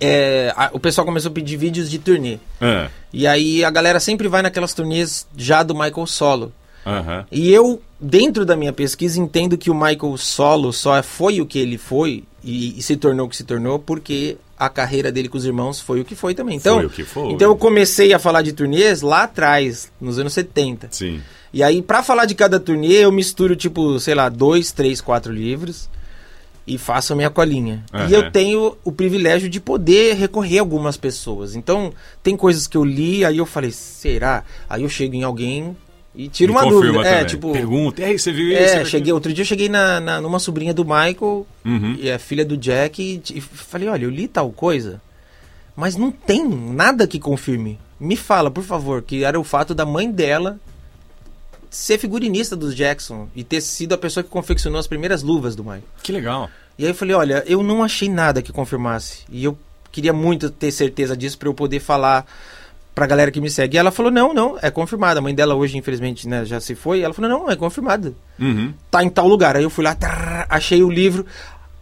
é, 0.00 0.52
a- 0.56 0.70
o 0.72 0.80
pessoal 0.80 1.04
começou 1.04 1.30
a 1.30 1.32
pedir 1.34 1.56
vídeos 1.56 1.90
de 1.90 1.98
turnê. 1.98 2.38
Ah, 2.60 2.88
E 3.12 3.26
aí 3.26 3.64
a 3.64 3.70
galera 3.70 4.00
sempre 4.00 4.26
vai 4.28 4.42
naquelas 4.42 4.74
turnês 4.74 5.26
já 5.36 5.62
do 5.62 5.74
Michael 5.74 6.06
solo. 6.06 6.52
Aham. 6.86 7.24
E 7.32 7.50
eu, 7.50 7.80
dentro 7.98 8.44
da 8.44 8.56
minha 8.56 8.72
pesquisa, 8.72 9.18
entendo 9.18 9.56
que 9.56 9.70
o 9.70 9.74
Michael 9.74 10.16
solo 10.18 10.72
só 10.72 11.00
foi 11.02 11.40
o 11.40 11.46
que 11.46 11.58
ele 11.58 11.78
foi 11.78 12.24
e, 12.42 12.78
e 12.78 12.82
se 12.82 12.96
tornou 12.96 13.26
o 13.26 13.28
que 13.30 13.36
se 13.36 13.44
tornou 13.44 13.78
porque 13.78 14.36
a 14.58 14.68
carreira 14.68 15.10
dele 15.10 15.28
com 15.28 15.36
os 15.36 15.44
irmãos 15.44 15.80
foi 15.80 16.00
o 16.00 16.04
que 16.04 16.14
foi 16.14 16.34
também. 16.34 16.56
Então, 16.56 16.76
Foi 16.76 16.86
o 16.86 16.90
que 16.90 17.04
foi. 17.04 17.30
então 17.32 17.50
eu 17.50 17.56
comecei 17.56 18.12
a 18.12 18.18
falar 18.18 18.42
de 18.42 18.52
turnês 18.52 19.02
lá 19.02 19.24
atrás, 19.24 19.90
nos 20.00 20.18
anos 20.18 20.32
70. 20.32 20.88
Sim. 20.90 21.20
E 21.52 21.62
aí, 21.62 21.80
pra 21.82 22.02
falar 22.02 22.24
de 22.24 22.34
cada 22.34 22.58
turnê, 22.58 23.04
eu 23.04 23.12
misturo, 23.12 23.54
tipo, 23.54 23.98
sei 24.00 24.14
lá, 24.14 24.28
dois, 24.28 24.72
três, 24.72 25.00
quatro 25.00 25.32
livros 25.32 25.88
e 26.66 26.78
faço 26.78 27.12
a 27.12 27.16
minha 27.16 27.30
colinha. 27.30 27.84
Aham. 27.92 28.08
E 28.08 28.12
eu 28.12 28.30
tenho 28.30 28.76
o 28.82 28.90
privilégio 28.90 29.48
de 29.48 29.60
poder 29.60 30.14
recorrer 30.14 30.58
a 30.58 30.62
algumas 30.62 30.96
pessoas. 30.96 31.54
Então, 31.54 31.92
tem 32.22 32.36
coisas 32.36 32.66
que 32.66 32.76
eu 32.76 32.84
li, 32.84 33.24
aí 33.24 33.38
eu 33.38 33.46
falei, 33.46 33.70
será? 33.70 34.42
Aí 34.68 34.82
eu 34.82 34.88
chego 34.88 35.14
em 35.14 35.22
alguém 35.22 35.76
e 36.14 36.28
tiro 36.28 36.52
Me 36.52 36.58
uma 36.60 36.68
dúvida. 36.68 37.00
É, 37.00 37.12
também. 37.14 37.26
tipo. 37.26 37.52
Pergunta, 37.52 38.00
e 38.00 38.04
aí, 38.04 38.18
você 38.18 38.32
viu 38.32 38.48
isso? 38.48 38.56
É, 38.62 38.68
Você 38.68 38.76
viu 38.78 38.86
cheguei, 38.86 39.12
outro 39.12 39.32
dia 39.32 39.42
eu 39.42 39.46
cheguei 39.46 39.68
na, 39.68 40.00
na- 40.00 40.20
numa 40.20 40.38
sobrinha 40.38 40.72
do 40.74 40.84
Michael, 40.84 41.46
Uhum. 41.64 41.96
e 41.98 42.08
é 42.08 42.18
filha 42.18 42.44
do 42.44 42.56
Jack, 42.56 43.02
e, 43.02 43.22
e 43.36 43.40
falei, 43.40 43.88
olha, 43.88 44.04
eu 44.04 44.10
li 44.10 44.28
tal 44.28 44.50
coisa, 44.52 45.00
mas 45.76 45.96
não 45.96 46.10
tem 46.12 46.46
nada 46.48 47.06
que 47.06 47.18
confirme. 47.18 47.78
Me 47.98 48.16
fala, 48.16 48.50
por 48.50 48.62
favor, 48.64 49.02
que 49.02 49.24
era 49.24 49.38
o 49.38 49.44
fato 49.44 49.74
da 49.74 49.84
mãe 49.86 50.10
dela 50.10 50.58
ser 51.70 51.98
figurinista 51.98 52.54
dos 52.54 52.74
Jackson 52.74 53.28
e 53.34 53.42
ter 53.42 53.60
sido 53.60 53.94
a 53.94 53.98
pessoa 53.98 54.22
que 54.22 54.30
confeccionou 54.30 54.78
as 54.78 54.86
primeiras 54.86 55.22
luvas 55.22 55.56
do 55.56 55.64
Michael. 55.64 55.82
Que 56.02 56.12
legal. 56.12 56.48
E 56.78 56.84
aí 56.84 56.90
eu 56.90 56.94
falei, 56.94 57.14
olha, 57.16 57.42
eu 57.46 57.62
não 57.62 57.82
achei 57.82 58.08
nada 58.08 58.42
que 58.42 58.52
confirmasse. 58.52 59.20
E 59.30 59.42
eu 59.44 59.58
queria 59.90 60.12
muito 60.12 60.50
ter 60.50 60.70
certeza 60.70 61.16
disso 61.16 61.38
pra 61.38 61.48
eu 61.48 61.54
poder 61.54 61.80
falar 61.80 62.26
pra 62.94 63.06
galera 63.06 63.30
que 63.30 63.40
me 63.40 63.50
segue. 63.50 63.76
E 63.76 63.78
ela 63.78 63.90
falou, 63.90 64.10
não, 64.12 64.32
não, 64.32 64.58
é 64.62 64.70
confirmado. 64.70 65.18
A 65.18 65.22
mãe 65.22 65.34
dela 65.34 65.54
hoje, 65.54 65.76
infelizmente, 65.76 66.28
né, 66.28 66.44
já 66.44 66.60
se 66.60 66.74
foi. 66.74 67.00
Ela 67.00 67.12
falou, 67.12 67.30
não, 67.30 67.50
é 67.50 67.56
confirmado. 67.56 68.14
Uhum. 68.38 68.72
Tá 68.90 69.02
em 69.02 69.08
tal 69.08 69.26
lugar. 69.26 69.56
Aí 69.56 69.62
eu 69.64 69.70
fui 69.70 69.84
lá, 69.84 69.94
trrr, 69.94 70.46
achei 70.48 70.82
o 70.82 70.90
livro. 70.90 71.26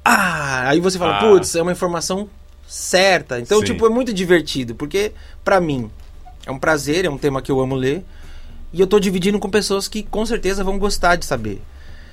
Ah, 0.05 0.69
aí 0.69 0.81
você 0.81 0.99
fala, 0.99 1.19
Ah. 1.19 1.21
putz, 1.21 1.55
é 1.55 1.63
uma 1.63 1.73
informação 1.73 2.29
certa. 2.67 3.39
Então, 3.39 3.59
Sim. 3.59 3.67
tipo, 3.67 3.87
é 3.87 3.91
muito 3.91 4.13
divertido. 4.13 4.75
Porque, 4.75 5.13
pra 5.45 5.61
mim, 5.61 5.91
é 6.47 6.51
um 6.51 6.59
prazer, 6.59 7.05
é 7.05 7.11
um 7.11 7.19
tema 7.19 7.43
que 7.43 7.53
eu 7.53 7.61
amo 7.61 7.75
ler. 7.75 8.03
E 8.73 8.81
eu 8.81 8.87
tô 8.87 8.99
dividindo 8.99 9.39
com 9.39 9.51
pessoas 9.51 9.87
que 9.87 10.03
com 10.03 10.25
certeza 10.25 10.65
vão 10.65 10.79
gostar 10.79 11.17
de 11.17 11.27
saber. 11.27 11.61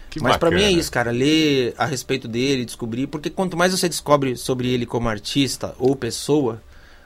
Que 0.09 0.21
Mas 0.21 0.37
pra 0.37 0.49
mim 0.51 0.63
é 0.63 0.71
isso, 0.71 0.91
cara, 0.91 1.11
ler 1.11 1.73
a 1.77 1.85
respeito 1.85 2.27
dele, 2.27 2.65
descobrir, 2.65 3.05
porque 3.07 3.29
quanto 3.29 3.55
mais 3.55 3.71
você 3.71 3.87
descobre 3.87 4.35
sobre 4.35 4.67
ele 4.67 4.83
como 4.85 5.07
artista 5.07 5.75
ou 5.77 5.95
pessoa, 5.95 6.59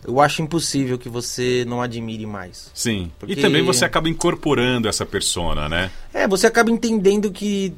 eu 0.06 0.20
acho 0.20 0.42
impossível 0.42 0.98
que 0.98 1.10
você 1.10 1.64
não 1.68 1.82
admire 1.82 2.26
mais. 2.26 2.70
Sim. 2.74 3.12
Porque- 3.20 3.34
E 3.34 3.36
também 3.38 3.64
você 3.64 3.86
acaba 3.86 4.10
incorporando 4.10 4.88
essa 4.88 5.06
persona, 5.06 5.68
né? 5.70 5.92
É, 6.14 6.28
você 6.28 6.48
acaba 6.48 6.70
entendendo 6.72 7.32
que 7.32 7.74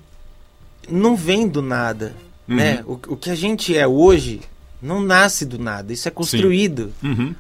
não 0.90 1.16
vem 1.16 1.48
do 1.48 1.62
nada, 1.62 2.16
Uhum. 2.48 2.56
né? 2.56 2.84
O, 2.86 2.94
o 2.94 3.18
que 3.18 3.30
a 3.30 3.36
gente 3.36 3.76
é 3.76 3.88
hoje 3.88 4.42
não 4.82 5.02
nasce 5.02 5.46
do 5.46 5.58
nada, 5.58 5.92
isso 5.94 6.08
é 6.08 6.12
construído. 6.12 6.94
Uhum. 7.04 7.34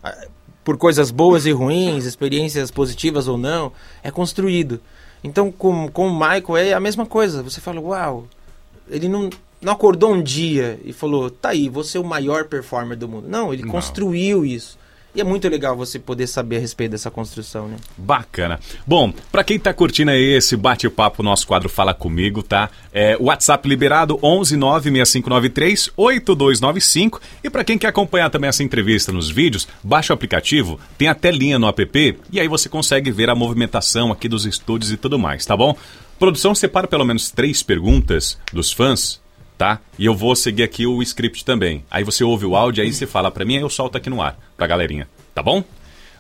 por 0.64 0.78
coisas 0.78 1.12
boas 1.12 1.46
e 1.46 1.52
ruins, 1.52 2.06
experiências 2.06 2.72
positivas 2.72 3.28
ou 3.28 3.38
não, 3.38 3.72
é 4.02 4.10
construído. 4.10 4.82
Então, 5.24 5.52
com, 5.52 5.88
com 5.90 6.08
o 6.08 6.12
Michael 6.14 6.58
é 6.58 6.74
a 6.74 6.80
mesma 6.80 7.06
coisa. 7.06 7.44
Você 7.44 7.62
fala, 7.62 7.80
uau, 7.80 8.28
ele 8.90 9.08
não, 9.08 9.30
não 9.66 9.74
acordou 9.74 10.14
um 10.14 10.22
dia 10.22 10.80
e 10.86 10.94
falou, 10.94 11.32
tá 11.32 11.50
aí, 11.50 11.68
vou 11.68 11.84
ser 11.84 11.98
o 11.98 12.04
maior 12.04 12.46
performer 12.46 12.96
do 12.96 13.10
mundo. 13.10 13.28
Não, 13.28 13.52
ele 13.52 13.64
Não. 13.64 13.72
construiu 13.72 14.46
isso. 14.46 14.78
E 15.16 15.22
é 15.22 15.24
muito 15.24 15.48
legal 15.48 15.76
você 15.76 15.98
poder 15.98 16.28
saber 16.28 16.58
a 16.58 16.60
respeito 16.60 16.92
dessa 16.92 17.10
construção, 17.10 17.70
né? 17.70 17.78
Bacana. 17.98 18.60
Bom, 18.86 19.12
pra 19.32 19.46
quem 19.46 19.58
tá 19.58 19.74
curtindo 19.74 20.12
aí 20.12 20.36
esse 20.36 20.56
bate-papo, 20.58 21.24
nosso 21.24 21.48
quadro 21.48 21.70
Fala 21.70 21.94
Comigo, 21.94 22.44
tá? 22.44 22.70
É, 22.94 23.18
WhatsApp 23.20 23.68
liberado 23.68 24.20
11 24.22 24.58
96593 24.58 25.90
8295. 25.96 27.22
E 27.44 27.50
pra 27.50 27.64
quem 27.64 27.78
quer 27.78 27.88
acompanhar 27.88 28.30
também 28.30 28.50
essa 28.50 28.62
entrevista 28.62 29.12
nos 29.12 29.30
vídeos, 29.30 29.68
baixa 29.82 30.12
o 30.12 30.16
aplicativo, 30.16 30.80
tem 30.98 31.08
a 31.08 31.16
telinha 31.16 31.58
no 31.58 31.68
app 31.68 32.20
e 32.32 32.40
aí 32.40 32.48
você 32.50 32.68
consegue 32.70 33.10
ver 33.10 33.30
a 33.30 33.36
movimentação 33.36 34.12
aqui 34.12 34.28
dos 34.28 34.46
estúdios 34.46 34.92
e 34.92 34.98
tudo 34.98 35.18
mais, 35.18 35.46
tá 35.46 35.56
bom? 35.56 35.76
Produção 36.20 36.54
separa 36.54 36.88
pelo 36.88 37.06
menos 37.06 37.32
três 37.32 37.64
perguntas 37.64 38.38
dos 38.52 38.72
fãs 38.72 39.24
tá? 39.58 39.80
E 39.98 40.06
eu 40.06 40.16
vou 40.16 40.36
seguir 40.36 40.64
aqui 40.64 40.86
o 40.86 41.02
script 41.02 41.44
também. 41.46 41.84
Aí 41.90 42.04
você 42.04 42.24
ouve 42.24 42.46
o 42.46 42.56
áudio, 42.56 42.84
aí 42.84 42.92
você 42.94 43.06
fala 43.08 43.32
pra 43.32 43.46
mim, 43.46 43.56
aí 43.56 43.62
eu 43.62 43.70
solto 43.70 43.98
aqui 43.98 44.10
no 44.10 44.22
ar, 44.22 44.38
pra 44.58 44.68
galerinha, 44.68 45.08
tá 45.34 45.42
bom? 45.42 45.64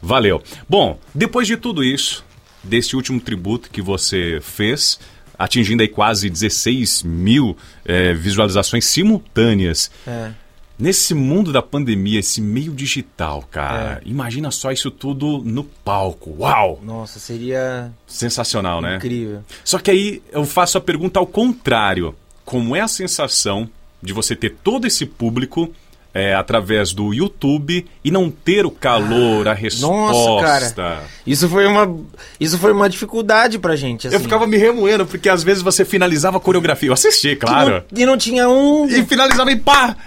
Valeu. 0.01 0.41
Bom, 0.69 0.99
depois 1.13 1.47
de 1.47 1.57
tudo 1.57 1.83
isso, 1.83 2.23
desse 2.63 2.95
último 2.95 3.19
tributo 3.19 3.69
que 3.69 3.81
você 3.81 4.39
fez, 4.41 4.99
atingindo 5.37 5.81
aí 5.81 5.87
quase 5.87 6.29
16 6.29 7.03
mil 7.03 7.57
eh, 7.85 8.13
visualizações 8.13 8.85
simultâneas, 8.85 9.91
É. 10.07 10.31
nesse 10.77 11.13
mundo 11.13 11.51
da 11.51 11.61
pandemia, 11.61 12.19
esse 12.19 12.39
meio 12.41 12.71
digital, 12.73 13.41
cara, 13.49 14.01
imagina 14.05 14.51
só 14.51 14.71
isso 14.71 14.91
tudo 14.91 15.41
no 15.43 15.63
palco. 15.63 16.35
Uau! 16.39 16.79
Nossa, 16.83 17.17
seria 17.19 17.91
Sensacional, 18.05 18.81
né? 18.81 18.97
incrível. 18.97 19.41
Só 19.63 19.79
que 19.79 19.89
aí 19.91 20.21
eu 20.31 20.45
faço 20.45 20.77
a 20.77 20.81
pergunta 20.81 21.19
ao 21.19 21.25
contrário. 21.27 22.15
Como 22.45 22.75
é 22.75 22.81
a 22.81 22.87
sensação 22.87 23.67
de 24.01 24.13
você 24.13 24.35
ter 24.35 24.51
todo 24.63 24.85
esse 24.85 25.05
público 25.05 25.73
é, 26.13 26.33
através 26.33 26.93
do 26.93 27.13
YouTube 27.13 27.85
e 28.03 28.09
não 28.11 28.31
ter 28.31 28.65
o 28.65 28.71
calor, 28.71 29.47
a 29.49 29.53
resposta? 29.53 30.81
cara. 30.81 31.03
Isso 31.27 31.49
foi 31.49 31.65
uma, 31.65 31.99
isso 32.39 32.57
foi 32.57 32.71
uma 32.71 32.87
dificuldade 32.87 33.59
pra 33.59 33.75
gente. 33.75 34.05
Eu 34.05 34.13
assim. 34.13 34.23
ficava 34.23 34.47
me 34.47 34.55
remoendo, 34.55 35.05
porque 35.05 35.27
às 35.27 35.43
vezes 35.43 35.61
você 35.61 35.83
finalizava 35.83 36.37
a 36.37 36.39
coreografia. 36.39 36.87
Eu 36.89 36.93
assisti, 36.93 37.29
E 37.29 37.35
claro. 37.35 37.83
não, 37.91 37.99
e 37.99 38.05
não 38.05 38.17
tinha 38.17 38.47
um. 38.47 38.87
E 38.87 39.03
finalizava 39.03 39.51
e 39.51 39.57
pá! 39.57 39.97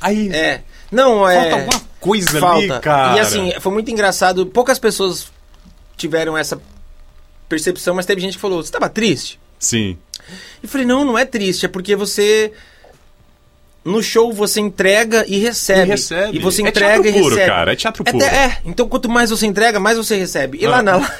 Aí 0.00 0.28
É. 0.34 0.62
Não, 0.90 1.28
é. 1.28 1.34
falta 1.34 1.56
alguma 1.56 1.82
coisa 2.00 2.40
Falta. 2.40 2.74
ali, 2.74 2.82
cara. 2.82 3.16
E 3.16 3.20
assim, 3.20 3.52
foi 3.60 3.72
muito 3.72 3.90
engraçado. 3.90 4.46
Poucas 4.46 4.78
pessoas 4.78 5.32
tiveram 5.96 6.36
essa 6.36 6.60
percepção, 7.48 7.94
mas 7.94 8.06
teve 8.06 8.20
gente 8.20 8.34
que 8.34 8.40
falou: 8.40 8.62
Você 8.62 8.70
tava 8.70 8.88
triste? 8.88 9.40
Sim. 9.58 9.96
E 10.62 10.66
falei: 10.66 10.86
Não, 10.86 11.04
não 11.04 11.18
é 11.18 11.24
triste. 11.24 11.66
É 11.66 11.68
porque 11.68 11.94
você. 11.96 12.52
No 13.84 14.02
show 14.02 14.32
você 14.32 14.60
entrega 14.60 15.24
e 15.28 15.38
recebe. 15.38 15.82
E 15.82 15.90
recebe. 15.90 16.38
E 16.38 16.40
você 16.40 16.62
É 16.62 16.68
entrega 16.68 17.02
teatro 17.02 17.08
e 17.10 17.12
puro, 17.12 17.34
recebe. 17.34 17.50
cara, 17.50 17.72
é 17.72 17.76
teatro 17.76 18.02
É, 18.06 18.12
puro. 18.12 18.24
é, 18.24 18.58
então 18.64 18.88
quanto 18.88 19.10
mais 19.10 19.28
você 19.28 19.46
entrega, 19.46 19.78
mais 19.78 19.98
você 19.98 20.16
recebe. 20.16 20.56
E 20.58 20.64
Ah. 20.64 20.70
lá, 20.70 20.82
na, 20.82 20.96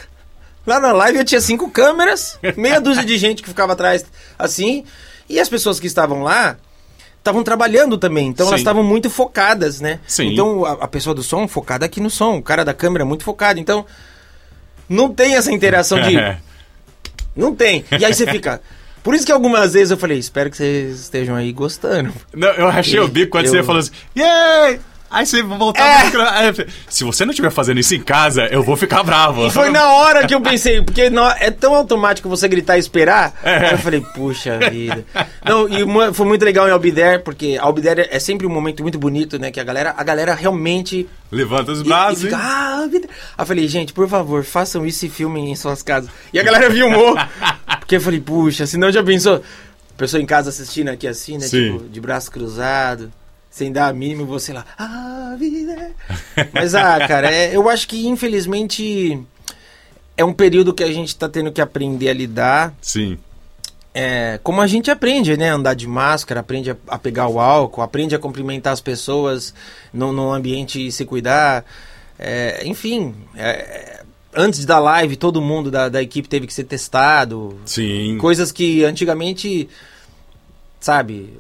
lá, 0.66 0.80
na 0.80 0.92
live 0.92 1.18
eu 1.18 1.24
tinha 1.26 1.42
cinco 1.42 1.70
câmeras, 1.70 2.38
meia 2.56 2.80
dúzia 2.80 3.04
de 3.04 3.18
gente 3.18 3.42
que 3.42 3.48
ficava 3.50 3.74
atrás 3.74 4.06
assim, 4.38 4.82
e 5.28 5.38
as 5.38 5.46
pessoas 5.46 5.78
que 5.78 5.86
estavam 5.86 6.22
lá 6.22 6.56
estavam 7.18 7.42
trabalhando 7.44 7.98
também, 7.98 8.28
então 8.28 8.46
elas 8.46 8.60
Sim. 8.60 8.62
estavam 8.64 8.82
muito 8.82 9.10
focadas, 9.10 9.82
né? 9.82 10.00
Sim. 10.06 10.32
Então 10.32 10.64
a, 10.64 10.72
a 10.72 10.88
pessoa 10.88 11.14
do 11.14 11.22
som 11.22 11.46
focada 11.46 11.84
aqui 11.84 12.00
no 12.00 12.08
som, 12.08 12.38
o 12.38 12.42
cara 12.42 12.64
da 12.64 12.72
câmera 12.72 13.04
muito 13.04 13.24
focado, 13.24 13.60
então 13.60 13.84
não 14.88 15.12
tem 15.12 15.34
essa 15.36 15.52
interação 15.52 16.00
de 16.00 16.16
não 17.36 17.54
tem. 17.54 17.84
E 17.98 18.04
aí 18.06 18.14
você 18.14 18.26
fica 18.26 18.62
por 19.04 19.14
isso 19.14 19.24
que 19.24 19.30
algumas 19.30 19.74
vezes 19.74 19.92
eu 19.92 19.96
falei, 19.96 20.18
espero 20.18 20.50
que 20.50 20.56
vocês 20.56 20.98
estejam 20.98 21.36
aí 21.36 21.52
gostando. 21.52 22.12
Não, 22.34 22.48
eu 22.48 22.66
achei 22.66 22.98
o 22.98 23.06
bico 23.06 23.30
quando 23.32 23.44
Eu- 23.46 23.52
você 23.52 23.62
falou 23.62 23.78
assim, 23.80 23.92
yay! 24.16 24.80
Aí 25.14 25.24
você 25.26 25.42
voltava 25.42 25.88
É. 26.42 26.52
pro 26.52 26.66
Se 26.88 27.04
você 27.04 27.24
não 27.24 27.30
estiver 27.30 27.50
fazendo 27.50 27.78
isso 27.78 27.94
em 27.94 28.02
casa, 28.02 28.46
eu 28.50 28.62
vou 28.62 28.76
ficar 28.76 29.02
bravo. 29.02 29.46
E 29.46 29.50
foi 29.50 29.70
na 29.70 29.92
hora 29.92 30.26
que 30.26 30.34
eu 30.34 30.40
pensei, 30.42 30.82
porque 30.82 31.08
não- 31.08 31.30
é 31.30 31.50
tão 31.50 31.74
automático 31.74 32.28
você 32.28 32.48
gritar 32.48 32.76
e 32.76 32.80
esperar. 32.80 33.32
Aí 33.42 33.72
eu 33.72 33.78
falei, 33.78 34.00
puxa 34.14 34.58
vida. 34.70 35.04
Não, 35.44 35.68
e 35.68 35.82
uma- 35.82 36.12
foi 36.12 36.26
muito 36.26 36.44
legal 36.44 36.66
em 36.68 36.72
Albider, 36.72 37.22
porque 37.22 37.56
Albider 37.60 38.08
é 38.10 38.18
sempre 38.18 38.46
um 38.46 38.50
momento 38.50 38.82
muito 38.82 38.98
bonito, 38.98 39.38
né? 39.38 39.50
Que 39.50 39.60
a 39.60 39.64
galera, 39.64 39.94
a 39.96 40.02
galera 40.02 40.34
realmente. 40.34 41.08
Levanta 41.30 41.72
os 41.72 41.80
e- 41.80 41.84
braços. 41.84 42.22
e 42.22 42.26
hein? 42.26 42.30
fica, 42.32 42.42
ah, 42.42 42.80
Albider. 42.82 43.08
Aí 43.10 43.42
eu 43.42 43.46
falei, 43.46 43.68
gente, 43.68 43.92
por 43.92 44.08
favor, 44.08 44.44
façam 44.44 44.84
isso 44.84 45.06
e 45.06 45.08
filmem 45.08 45.50
em 45.50 45.56
suas 45.56 45.82
casas. 45.82 46.10
E 46.32 46.38
a 46.38 46.42
galera 46.42 46.70
filmou. 46.70 47.16
porque 47.80 47.96
eu 47.96 48.00
falei, 48.00 48.20
puxa, 48.20 48.66
senão 48.66 48.90
já 48.90 49.02
pensou. 49.02 49.42
Pessoa 49.96 50.20
em 50.20 50.26
casa 50.26 50.48
assistindo 50.50 50.88
aqui 50.88 51.06
assim, 51.06 51.34
né? 51.38 51.46
Sim. 51.46 51.72
Tipo, 51.78 51.88
de 51.88 52.00
braço 52.00 52.28
cruzado. 52.30 53.12
Sem 53.54 53.70
dar 53.70 53.86
a 53.86 53.92
mínima, 53.92 54.24
você 54.24 54.52
lá. 54.52 54.66
Ah, 54.76 55.36
vida. 55.38 55.92
Mas, 56.52 56.74
ah, 56.74 56.98
cara, 57.06 57.32
é- 57.32 57.54
eu 57.54 57.68
acho 57.70 57.86
que 57.86 58.04
infelizmente 58.04 59.16
é 60.16 60.24
um 60.24 60.32
período 60.32 60.74
que 60.74 60.82
a 60.82 60.92
gente 60.92 61.14
tá 61.14 61.28
tendo 61.28 61.52
que 61.52 61.60
aprender 61.60 62.08
a 62.08 62.12
lidar. 62.12 62.74
Sim. 62.82 63.16
É, 63.94 64.40
como 64.42 64.60
a 64.60 64.66
gente 64.66 64.90
aprende, 64.90 65.36
né? 65.36 65.50
Andar 65.50 65.74
de 65.74 65.86
máscara, 65.86 66.40
aprende 66.40 66.72
a, 66.72 66.76
a 66.88 66.98
pegar 66.98 67.28
o 67.28 67.38
álcool, 67.38 67.80
aprende 67.80 68.12
a 68.12 68.18
cumprimentar 68.18 68.72
as 68.72 68.80
pessoas 68.80 69.54
no, 69.92 70.12
no 70.12 70.32
ambiente 70.32 70.84
e 70.84 70.90
se 70.90 71.04
cuidar. 71.04 71.64
É, 72.18 72.60
enfim, 72.66 73.14
é, 73.36 73.50
é, 73.50 74.02
antes 74.34 74.64
da 74.64 74.80
live, 74.80 75.14
todo 75.14 75.40
mundo 75.40 75.70
da, 75.70 75.88
da 75.88 76.02
equipe 76.02 76.28
teve 76.28 76.48
que 76.48 76.52
ser 76.52 76.64
testado. 76.64 77.56
Sim. 77.64 78.18
Coisas 78.18 78.50
que 78.50 78.82
antigamente, 78.82 79.68
sabe, 80.80 81.38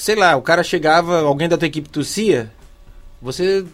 sei 0.00 0.16
lá, 0.16 0.36
o 0.36 0.42
cara 0.42 0.62
chegava, 0.62 1.20
alguém 1.20 1.48
da 1.48 1.56
tua 1.58 1.66
equipe 1.66 1.88
tossia, 1.88 2.50
você 3.20 3.64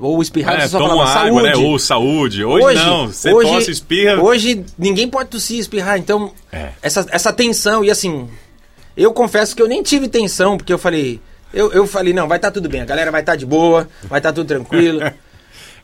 ou 0.00 0.20
espirrava, 0.20 0.58
É, 0.58 0.60
você 0.62 0.68
só 0.68 0.78
toma 0.78 0.90
falava 1.06 1.20
água, 1.28 1.42
saúde. 1.42 1.60
né? 1.60 1.66
Ou 1.66 1.78
saúde. 1.78 2.44
Hoje, 2.44 2.74
não. 2.84 3.06
Você 3.06 3.32
hoje, 3.32 3.50
tosse, 3.50 3.70
espirra. 3.70 4.20
Hoje 4.20 4.64
ninguém 4.78 5.08
pode 5.08 5.28
tossir, 5.30 5.58
espirrar, 5.60 5.96
então 5.98 6.32
É. 6.52 6.70
essa, 6.82 7.06
essa 7.10 7.32
tensão 7.32 7.84
e 7.84 7.90
assim, 7.90 8.28
eu 8.96 9.12
confesso 9.12 9.54
que 9.54 9.62
eu 9.62 9.68
nem 9.68 9.82
tive 9.82 10.08
tensão, 10.08 10.56
porque 10.56 10.72
eu 10.72 10.78
falei, 10.78 11.20
eu, 11.54 11.72
eu 11.72 11.86
falei, 11.86 12.12
não, 12.12 12.26
vai 12.26 12.38
estar 12.38 12.50
tudo 12.50 12.68
bem, 12.68 12.80
a 12.80 12.84
galera 12.84 13.12
vai 13.12 13.20
estar 13.20 13.36
de 13.36 13.46
boa, 13.46 13.88
vai 14.04 14.18
estar 14.18 14.32
tudo 14.32 14.46
tranquilo. 14.48 15.00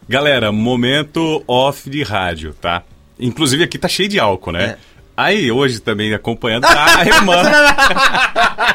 Galera, 0.09 0.51
momento 0.51 1.45
off 1.47 1.88
de 1.88 2.03
rádio, 2.03 2.55
tá? 2.61 2.83
Inclusive 3.21 3.62
aqui 3.62 3.79
tá 3.79 3.87
cheio 3.87 4.09
de 4.09 4.18
álcool, 4.18 4.51
né? 4.51 4.64
É. 4.64 4.77
Aí 5.16 5.53
hoje 5.53 5.79
também 5.81 6.12
acompanhando 6.14 6.62
tá 6.66 6.98
a 7.01 7.07
irmã. 7.07 7.37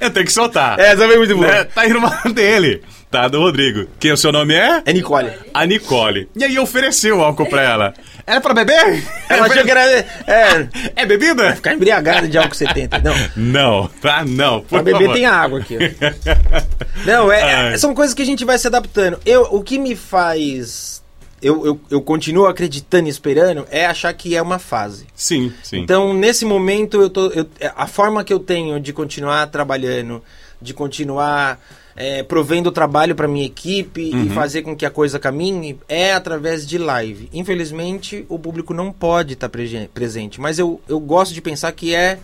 Eu 0.00 0.10
tenho 0.10 0.26
que 0.26 0.32
soltar. 0.32 0.78
É, 0.78 0.96
foi 0.96 1.16
muito 1.16 1.36
boa. 1.36 1.46
Né? 1.48 1.64
Tá 1.64 1.82
a 1.82 1.86
irmã 1.86 2.10
dele, 2.34 2.82
tá? 3.10 3.28
Do 3.28 3.40
Rodrigo. 3.40 3.86
Quem 3.98 4.12
o 4.12 4.16
seu 4.16 4.30
nome 4.30 4.54
é? 4.54 4.82
É 4.84 4.92
Nicole. 4.92 5.30
A 5.52 5.66
Nicole. 5.66 6.28
E 6.36 6.44
aí 6.44 6.58
ofereceu 6.58 7.18
o 7.18 7.22
álcool 7.22 7.46
pra 7.46 7.62
ela. 7.62 7.94
É 8.26 8.40
pra 8.40 8.54
beber? 8.54 9.02
Ela 9.28 9.46
achou 9.46 9.64
que 9.64 9.70
era. 9.70 9.82
É, 10.26 10.68
É 10.96 11.06
bebida? 11.06 11.54
ficar 11.56 11.74
embriagada 11.74 12.28
de 12.28 12.38
álcool 12.38 12.54
70. 12.54 12.98
Não. 13.00 13.14
Não, 13.36 13.88
tá? 14.00 14.24
Não. 14.26 14.60
Por 14.60 14.68
Pra 14.68 14.82
beber 14.82 15.00
favor. 15.00 15.14
tem 15.14 15.26
água 15.26 15.60
aqui. 15.60 15.76
ó. 15.78 16.74
Não, 17.04 17.30
é, 17.30 17.74
é- 17.74 17.78
são 17.78 17.94
coisas 17.94 18.14
que 18.14 18.22
a 18.22 18.26
gente 18.26 18.44
vai 18.44 18.56
se 18.58 18.66
adaptando. 18.66 19.18
Eu, 19.26 19.42
o 19.50 19.62
que 19.62 19.78
me 19.78 19.94
faz. 19.96 21.02
Eu, 21.44 21.66
eu, 21.66 21.80
eu 21.90 22.00
continuo 22.00 22.46
acreditando 22.46 23.06
e 23.06 23.10
esperando 23.10 23.66
é 23.70 23.84
achar 23.86 24.12
que 24.14 24.34
é 24.34 24.40
uma 24.40 24.58
fase. 24.58 25.06
Sim, 25.14 25.52
sim. 25.62 25.78
Então, 25.80 26.14
nesse 26.14 26.44
momento, 26.44 27.00
eu 27.02 27.10
tô, 27.10 27.26
eu- 27.28 27.46
a 27.76 27.86
forma 27.86 28.24
que 28.24 28.32
eu 28.32 28.38
tenho 28.40 28.80
de 28.80 28.92
continuar 28.92 29.46
trabalhando, 29.48 30.22
de 30.60 30.72
continuar 30.72 31.60
é, 31.96 32.22
provendo 32.22 32.72
trabalho 32.72 33.14
para 33.14 33.28
minha 33.28 33.44
equipe 33.46 34.00
e 34.26 34.28
fazer 34.30 34.62
com 34.62 34.74
que 34.74 34.84
a 34.86 34.90
coisa 34.90 35.18
caminhe 35.18 35.78
é 35.88 36.12
através 36.12 36.66
de 36.66 36.78
live. 36.78 37.28
Infelizmente, 37.32 38.24
o 38.28 38.38
público 38.38 38.72
não 38.74 38.90
pode 38.90 39.34
estar 39.34 39.48
prege- 39.48 39.88
presente, 39.94 40.40
mas 40.40 40.58
eu, 40.58 40.80
eu 40.88 40.98
gosto 40.98 41.32
de 41.34 41.40
pensar 41.40 41.70
que 41.72 41.94
é 41.94 42.18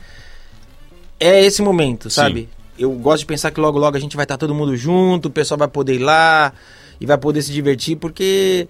é 1.19 1.45
esse 1.45 1.63
momento, 1.63 2.09
Sim. 2.09 2.17
sabe? 2.17 2.49
Eu 2.79 2.91
gosto 2.93 3.21
de 3.21 3.27
pensar 3.27 3.51
que 3.51 3.61
logo 3.61 3.79
logo 3.79 3.97
a 3.97 4.01
gente 4.01 4.17
vai 4.17 4.25
estar 4.25 4.39
todo 4.39 4.55
mundo 4.55 4.75
junto, 4.77 5.27
o 5.27 5.31
pessoal 5.31 5.59
vai 5.59 5.69
poder 5.69 5.97
ir 5.97 5.99
lá 5.99 6.53
e 7.01 7.07
vai 7.07 7.19
poder 7.19 7.43
se 7.43 7.53
divertir 7.53 7.97
porque 7.97 8.67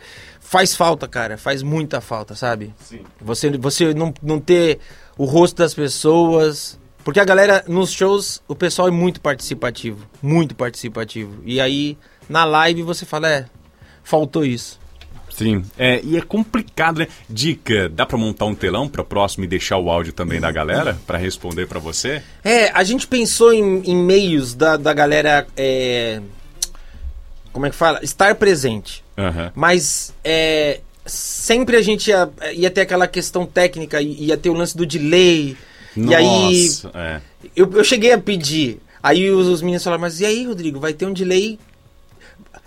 faz 0.50 0.74
falta, 0.74 1.06
cara, 1.06 1.38
faz 1.38 1.62
muita 1.62 2.00
falta, 2.00 2.34
sabe? 2.34 2.74
Sim. 2.80 3.02
Você, 3.20 3.50
você 3.50 3.94
não, 3.94 4.12
não 4.20 4.40
ter 4.40 4.80
o 5.16 5.24
rosto 5.24 5.58
das 5.58 5.72
pessoas. 5.72 6.76
Porque 7.04 7.20
a 7.20 7.24
galera, 7.24 7.64
nos 7.68 7.92
shows, 7.92 8.42
o 8.48 8.56
pessoal 8.56 8.88
é 8.88 8.90
muito 8.90 9.20
participativo. 9.20 10.04
Muito 10.20 10.56
participativo. 10.56 11.40
E 11.44 11.60
aí, 11.60 11.96
na 12.28 12.44
live, 12.44 12.82
você 12.82 13.06
fala, 13.06 13.30
é, 13.30 13.46
faltou 14.02 14.44
isso. 14.44 14.80
Sim, 15.30 15.62
é, 15.78 16.00
e 16.02 16.16
é 16.16 16.20
complicado, 16.20 16.98
né? 16.98 17.06
Dica, 17.28 17.88
dá 17.88 18.04
pra 18.04 18.18
montar 18.18 18.46
um 18.46 18.54
telão 18.54 18.88
pra 18.88 19.04
próximo 19.04 19.44
e 19.44 19.48
deixar 19.48 19.78
o 19.78 19.88
áudio 19.88 20.12
também 20.12 20.40
da 20.40 20.50
galera 20.50 20.98
pra 21.06 21.16
responder 21.16 21.68
pra 21.68 21.78
você? 21.78 22.24
É, 22.42 22.70
a 22.70 22.82
gente 22.82 23.06
pensou 23.06 23.52
em, 23.52 23.82
em 23.84 23.96
meios 23.96 24.52
da, 24.56 24.76
da 24.76 24.92
galera. 24.92 25.46
é, 25.56 26.20
como 27.52 27.66
é 27.66 27.70
que 27.70 27.76
fala? 27.76 28.00
Estar 28.02 28.34
presente. 28.34 29.04
Aham. 29.16 29.52
Mas 29.54 30.14
é, 30.24 30.80
sempre 31.04 31.76
a 31.76 31.82
gente 31.82 32.08
ia, 32.08 32.30
ia 32.52 32.70
ter 32.70 32.82
aquela 32.82 33.06
questão 33.06 33.44
técnica, 33.46 34.00
ia 34.00 34.36
ter 34.36 34.50
o 34.50 34.54
lance 34.54 34.76
do 34.76 34.86
delay. 34.86 35.56
E 35.96 36.14
aí, 36.14 36.24
Nossa, 36.24 36.90
é. 36.94 37.20
eu, 37.56 37.70
eu 37.72 37.84
cheguei 37.84 38.12
a 38.12 38.18
pedir. 38.18 38.80
Aí 39.02 39.30
os, 39.30 39.46
os 39.46 39.62
meninos 39.62 39.82
falaram, 39.82 40.02
mas 40.02 40.20
e 40.20 40.26
aí, 40.26 40.46
Rodrigo, 40.46 40.78
vai 40.78 40.92
ter 40.92 41.06
um 41.06 41.12
delay? 41.12 41.58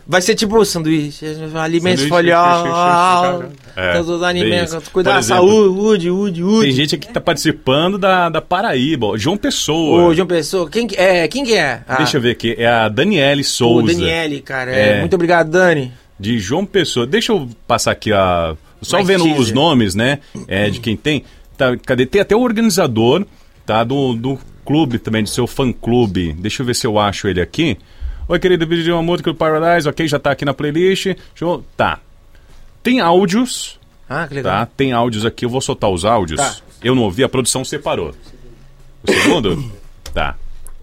Vai 0.05 0.21
ser 0.21 0.35
tipo 0.35 0.63
sanduíche, 0.65 1.25
alimentos 1.55 2.01
Sanduíche, 2.01 2.09
folhados, 2.09 3.45
é, 3.75 3.93
todos 3.93 4.09
os 4.09 4.21
alimentos, 4.23 4.87
cuidar 4.89 5.15
da 5.15 5.21
saúde, 5.21 6.07
saúde, 6.07 6.39
saúde. 6.39 6.61
Tem 6.65 6.71
gente 6.71 6.95
aqui 6.95 7.07
que 7.07 7.13
tá 7.13 7.21
participando 7.21 7.97
da, 7.97 8.27
da 8.27 8.41
Paraíba, 8.41 9.07
ó, 9.07 9.17
João 9.17 9.37
Pessoa. 9.37 10.03
Ô, 10.03 10.13
João 10.13 10.27
Pessoa, 10.27 10.69
quem 10.69 10.87
que 10.87 10.95
é? 10.97 11.25
Quem 11.29 11.45
que 11.45 11.53
é? 11.53 11.81
Ah, 11.87 11.95
Deixa 11.97 12.17
eu 12.17 12.21
ver 12.21 12.31
aqui, 12.31 12.53
é 12.57 12.67
a 12.67 12.89
Daniele 12.89 13.43
Souza. 13.45 13.93
Daniele, 13.93 14.41
cara. 14.41 14.75
é. 14.75 14.97
É. 14.97 14.99
Muito 14.99 15.13
obrigado, 15.13 15.49
Dani. 15.49 15.91
De 16.19 16.37
João 16.37 16.65
Pessoa. 16.65 17.07
Deixa 17.07 17.31
eu 17.31 17.47
passar 17.65 17.91
aqui 17.91 18.11
a. 18.11 18.55
Só 18.81 18.97
Mais 18.97 19.07
vendo 19.07 19.23
teaser. 19.23 19.39
os 19.41 19.51
nomes, 19.51 19.95
né? 19.95 20.19
É, 20.47 20.69
de 20.69 20.79
quem 20.81 20.97
tem. 20.97 21.23
Tá, 21.57 21.77
cadê? 21.77 22.05
Tem 22.05 22.19
até 22.21 22.35
o 22.35 22.41
organizador, 22.41 23.25
tá? 23.65 23.83
Do, 23.83 24.13
do 24.13 24.37
clube 24.65 24.99
também, 24.99 25.23
do 25.23 25.29
seu 25.29 25.47
fã 25.47 25.71
clube. 25.71 26.33
Deixa 26.33 26.61
eu 26.61 26.65
ver 26.65 26.75
se 26.75 26.85
eu 26.85 26.99
acho 26.99 27.27
ele 27.27 27.39
aqui. 27.41 27.77
Oi, 28.27 28.39
querido, 28.39 28.65
vídeo 28.65 28.83
de 28.83 28.91
uma 28.91 29.03
música 29.03 29.31
do 29.31 29.35
Paradise, 29.35 29.87
ok? 29.87 30.07
Já 30.07 30.17
tá 30.19 30.31
aqui 30.31 30.45
na 30.45 30.53
playlist. 30.53 31.05
Deixa 31.05 31.17
eu- 31.41 31.63
Tá. 31.75 31.99
Tem 32.81 32.99
áudios, 32.99 33.79
Ah, 34.09 34.27
que 34.27 34.33
legal. 34.35 34.51
tá? 34.59 34.65
Tem 34.65 34.91
áudios 34.93 35.25
aqui, 35.25 35.45
eu 35.45 35.49
vou 35.49 35.61
soltar 35.61 35.89
os 35.89 36.05
áudios. 36.05 36.39
Tá. 36.39 36.55
Eu 36.83 36.95
não 36.95 37.03
ouvi, 37.03 37.23
a 37.23 37.29
produção 37.29 37.63
separou. 37.63 38.13
O 39.07 39.11
segundo? 39.11 39.71
tá. 40.13 40.35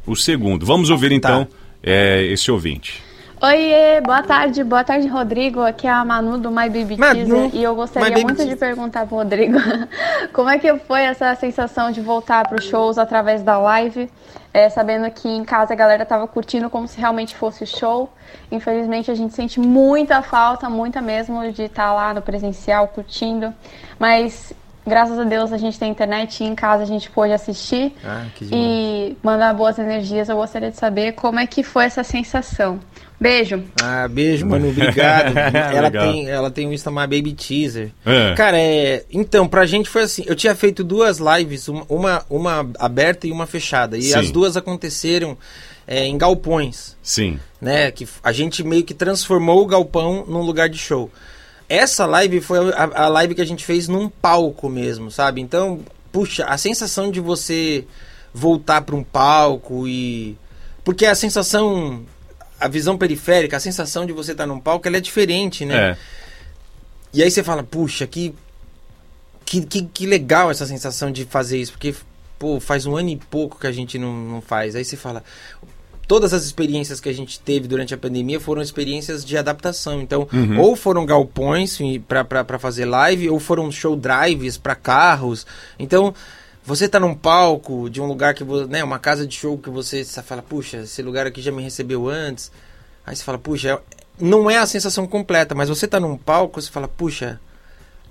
O 0.07 0.15
segundo. 0.17 0.65
Vamos 0.67 0.91
ouvir 0.91 1.13
então 1.13 1.47
é, 1.83 2.23
esse 2.25 2.51
ouvinte. 2.51 3.03
Oiê, 3.43 4.03
boa 4.03 4.23
tarde, 4.23 4.63
boa 4.63 4.85
tarde, 4.85 5.09
Rodrigo. 5.09 5.63
Aqui 5.63 5.87
é 5.87 5.91
a 5.91 6.05
Manu 6.05 6.37
do 6.37 6.51
My 6.51 6.69
Baby 6.69 6.99
Teaser 6.99 7.55
e 7.55 7.63
eu 7.63 7.75
gostaria 7.75 8.11
muito 8.19 8.37
Teaser. 8.37 8.53
de 8.53 8.57
perguntar 8.57 9.07
pro 9.07 9.17
Rodrigo 9.17 9.57
como 10.31 10.51
é 10.51 10.59
que 10.59 10.77
foi 10.81 11.05
essa 11.05 11.35
sensação 11.37 11.91
de 11.91 12.03
voltar 12.03 12.47
para 12.47 12.59
os 12.59 12.65
shows 12.67 12.99
através 12.99 13.43
da 13.43 13.57
live, 13.57 14.11
é, 14.53 14.69
sabendo 14.69 15.11
que 15.11 15.27
em 15.27 15.43
casa 15.43 15.73
a 15.73 15.77
galera 15.77 16.05
tava 16.05 16.29
curtindo 16.29 16.69
como 16.69 16.87
se 16.87 16.99
realmente 17.01 17.35
fosse 17.35 17.65
o 17.65 17.67
show. 17.67 18.13
Infelizmente 18.53 19.11
a 19.11 19.15
gente 19.15 19.33
sente 19.33 19.59
muita 19.59 20.21
falta, 20.21 20.69
muita 20.69 21.01
mesmo, 21.01 21.51
de 21.51 21.63
estar 21.63 21.95
lá 21.95 22.13
no 22.13 22.21
presencial 22.21 22.89
curtindo, 22.89 23.55
mas 23.99 24.53
graças 24.87 25.19
a 25.19 25.25
Deus 25.25 25.51
a 25.51 25.57
gente 25.57 25.79
tem 25.79 25.91
internet 25.91 26.43
e 26.43 26.47
em 26.47 26.55
casa 26.55 26.83
a 26.83 26.87
gente 26.87 27.11
pôde 27.11 27.33
assistir 27.33 27.95
Ah, 28.05 28.27
e 28.43 29.17
mandar 29.23 29.55
boas 29.55 29.79
energias. 29.79 30.29
Eu 30.29 30.37
gostaria 30.37 30.71
de 30.71 30.77
saber 30.77 31.13
como 31.13 31.41
é 31.41 31.47
que 31.47 31.63
foi 31.63 31.85
essa 31.85 32.05
sensação. 32.05 32.79
Beijo. 33.21 33.63
Ah, 33.83 34.09
beijo, 34.09 34.47
mano, 34.47 34.71
obrigado. 34.71 35.37
ela, 35.37 35.91
tem, 35.91 36.29
ela 36.29 36.51
tem 36.51 36.67
um 36.67 36.73
Insta 36.73 36.91
My 36.91 37.01
Baby 37.01 37.35
Teaser. 37.35 37.93
É. 38.05 38.35
Cara, 38.35 38.59
é. 38.59 39.05
Então, 39.13 39.47
pra 39.47 39.67
gente 39.67 39.91
foi 39.91 40.03
assim. 40.03 40.25
Eu 40.27 40.35
tinha 40.35 40.55
feito 40.55 40.83
duas 40.83 41.19
lives, 41.19 41.69
uma, 41.69 41.85
uma, 41.89 42.25
uma 42.31 42.71
aberta 42.79 43.27
e 43.27 43.33
uma 43.33 43.47
fechada. 43.47 43.99
E 43.99 44.03
Sim. 44.05 44.19
as 44.19 44.31
duas 44.31 44.57
aconteceram 44.57 45.37
é, 45.87 46.07
em 46.07 46.17
galpões, 46.17 46.97
Sim. 47.03 47.39
né? 47.61 47.91
Que 47.91 48.09
a 48.23 48.33
gente 48.33 48.65
meio 48.65 48.85
que 48.85 48.95
transformou 48.95 49.63
o 49.63 49.67
galpão 49.67 50.25
num 50.27 50.41
lugar 50.41 50.71
de 50.71 50.79
show. 50.79 51.11
essa 51.69 52.07
live 52.07 52.41
foi 52.41 52.73
a, 52.73 53.05
a 53.05 53.09
live 53.09 53.35
que 53.35 53.43
a 53.43 53.47
gente 53.47 53.67
fez 53.67 53.87
num 53.87 54.09
palco 54.09 54.69
mesmo, 54.71 55.11
sabe? 55.11 55.43
Então, 55.43 55.81
puxa, 56.11 56.45
a 56.45 56.57
sensação 56.57 57.11
de 57.11 57.21
você 57.21 57.85
voltar 58.33 58.81
para 58.81 58.97
um 58.97 59.05
palco 59.05 59.87
e. 59.87 60.39
Porque 60.83 61.05
a 61.05 61.15
sensação. 61.15 62.03
A 62.61 62.69
visão 62.69 62.99
periférica, 62.99 63.57
a 63.57 63.61
sensação 63.61 64.05
de 64.05 64.13
você 64.13 64.33
estar 64.33 64.47
num 64.47 64.61
palco, 64.61 64.87
ela 64.87 64.99
é 64.99 65.01
diferente, 65.01 65.65
né? 65.65 65.91
É. 65.91 65.97
E 67.13 67.23
aí 67.23 67.31
você 67.31 67.43
fala, 67.43 67.63
puxa, 67.63 68.07
que, 68.07 68.35
que, 69.45 69.63
que, 69.63 69.83
que 69.83 70.07
legal 70.07 70.51
essa 70.51 70.67
sensação 70.67 71.11
de 71.11 71.25
fazer 71.25 71.59
isso, 71.59 71.73
porque, 71.73 71.95
pô, 72.39 72.61
faz 72.61 72.87
um 72.87 72.97
ano 72.97 73.09
e 73.09 73.17
pouco 73.17 73.59
que 73.59 73.67
a 73.67 73.73
gente 73.73 73.99
não, 73.99 74.15
não 74.15 74.41
faz. 74.41 74.77
Aí 74.77 74.85
você 74.85 74.97
fala, 74.97 75.25
todas 76.11 76.35
as 76.35 76.45
experiências 76.45 77.01
que 77.01 77.09
a 77.09 77.15
gente 77.15 77.39
teve 77.39 77.69
durante 77.69 77.95
a 77.95 77.97
pandemia 77.97 78.41
foram 78.41 78.61
experiências 78.61 79.25
de 79.25 79.37
adaptação. 79.37 80.01
Então, 80.01 80.29
ou 80.59 80.75
foram 80.75 81.07
galpões 81.07 81.79
para 82.09 82.59
fazer 82.59 82.85
live, 82.85 83.31
ou 83.31 83.39
foram 83.39 83.71
show 83.71 83.95
drives 83.97 84.57
para 84.57 84.75
carros. 84.75 85.47
Então, 85.79 86.13
você 86.65 86.89
tá 86.89 87.01
num 87.01 87.15
palco 87.15 87.89
de 87.91 88.01
um 88.01 88.07
lugar 88.07 88.35
que 88.35 88.45
você, 88.45 88.67
né, 88.67 88.83
uma 88.85 88.99
casa 88.99 89.27
de 89.27 89.35
show 89.35 89.57
que 89.59 89.71
você 89.71 90.05
fala, 90.05 90.43
puxa, 90.43 90.79
esse 90.79 91.03
lugar 91.03 91.27
aqui 91.27 91.41
já 91.41 91.51
me 91.53 91.63
recebeu 91.63 92.09
antes. 92.09 92.51
Aí 93.07 93.17
você 93.17 93.23
fala, 93.25 93.39
puxa, 93.39 93.71
é- 93.71 93.79
não 94.19 94.51
é 94.51 94.59
a 94.59 94.67
sensação 94.67 95.07
completa, 95.07 95.55
mas 95.55 95.69
você 95.69 95.89
tá 95.89 95.99
num 95.99 96.17
palco, 96.17 96.61
você 96.61 96.71
fala, 96.71 96.87
puxa, 96.87 97.41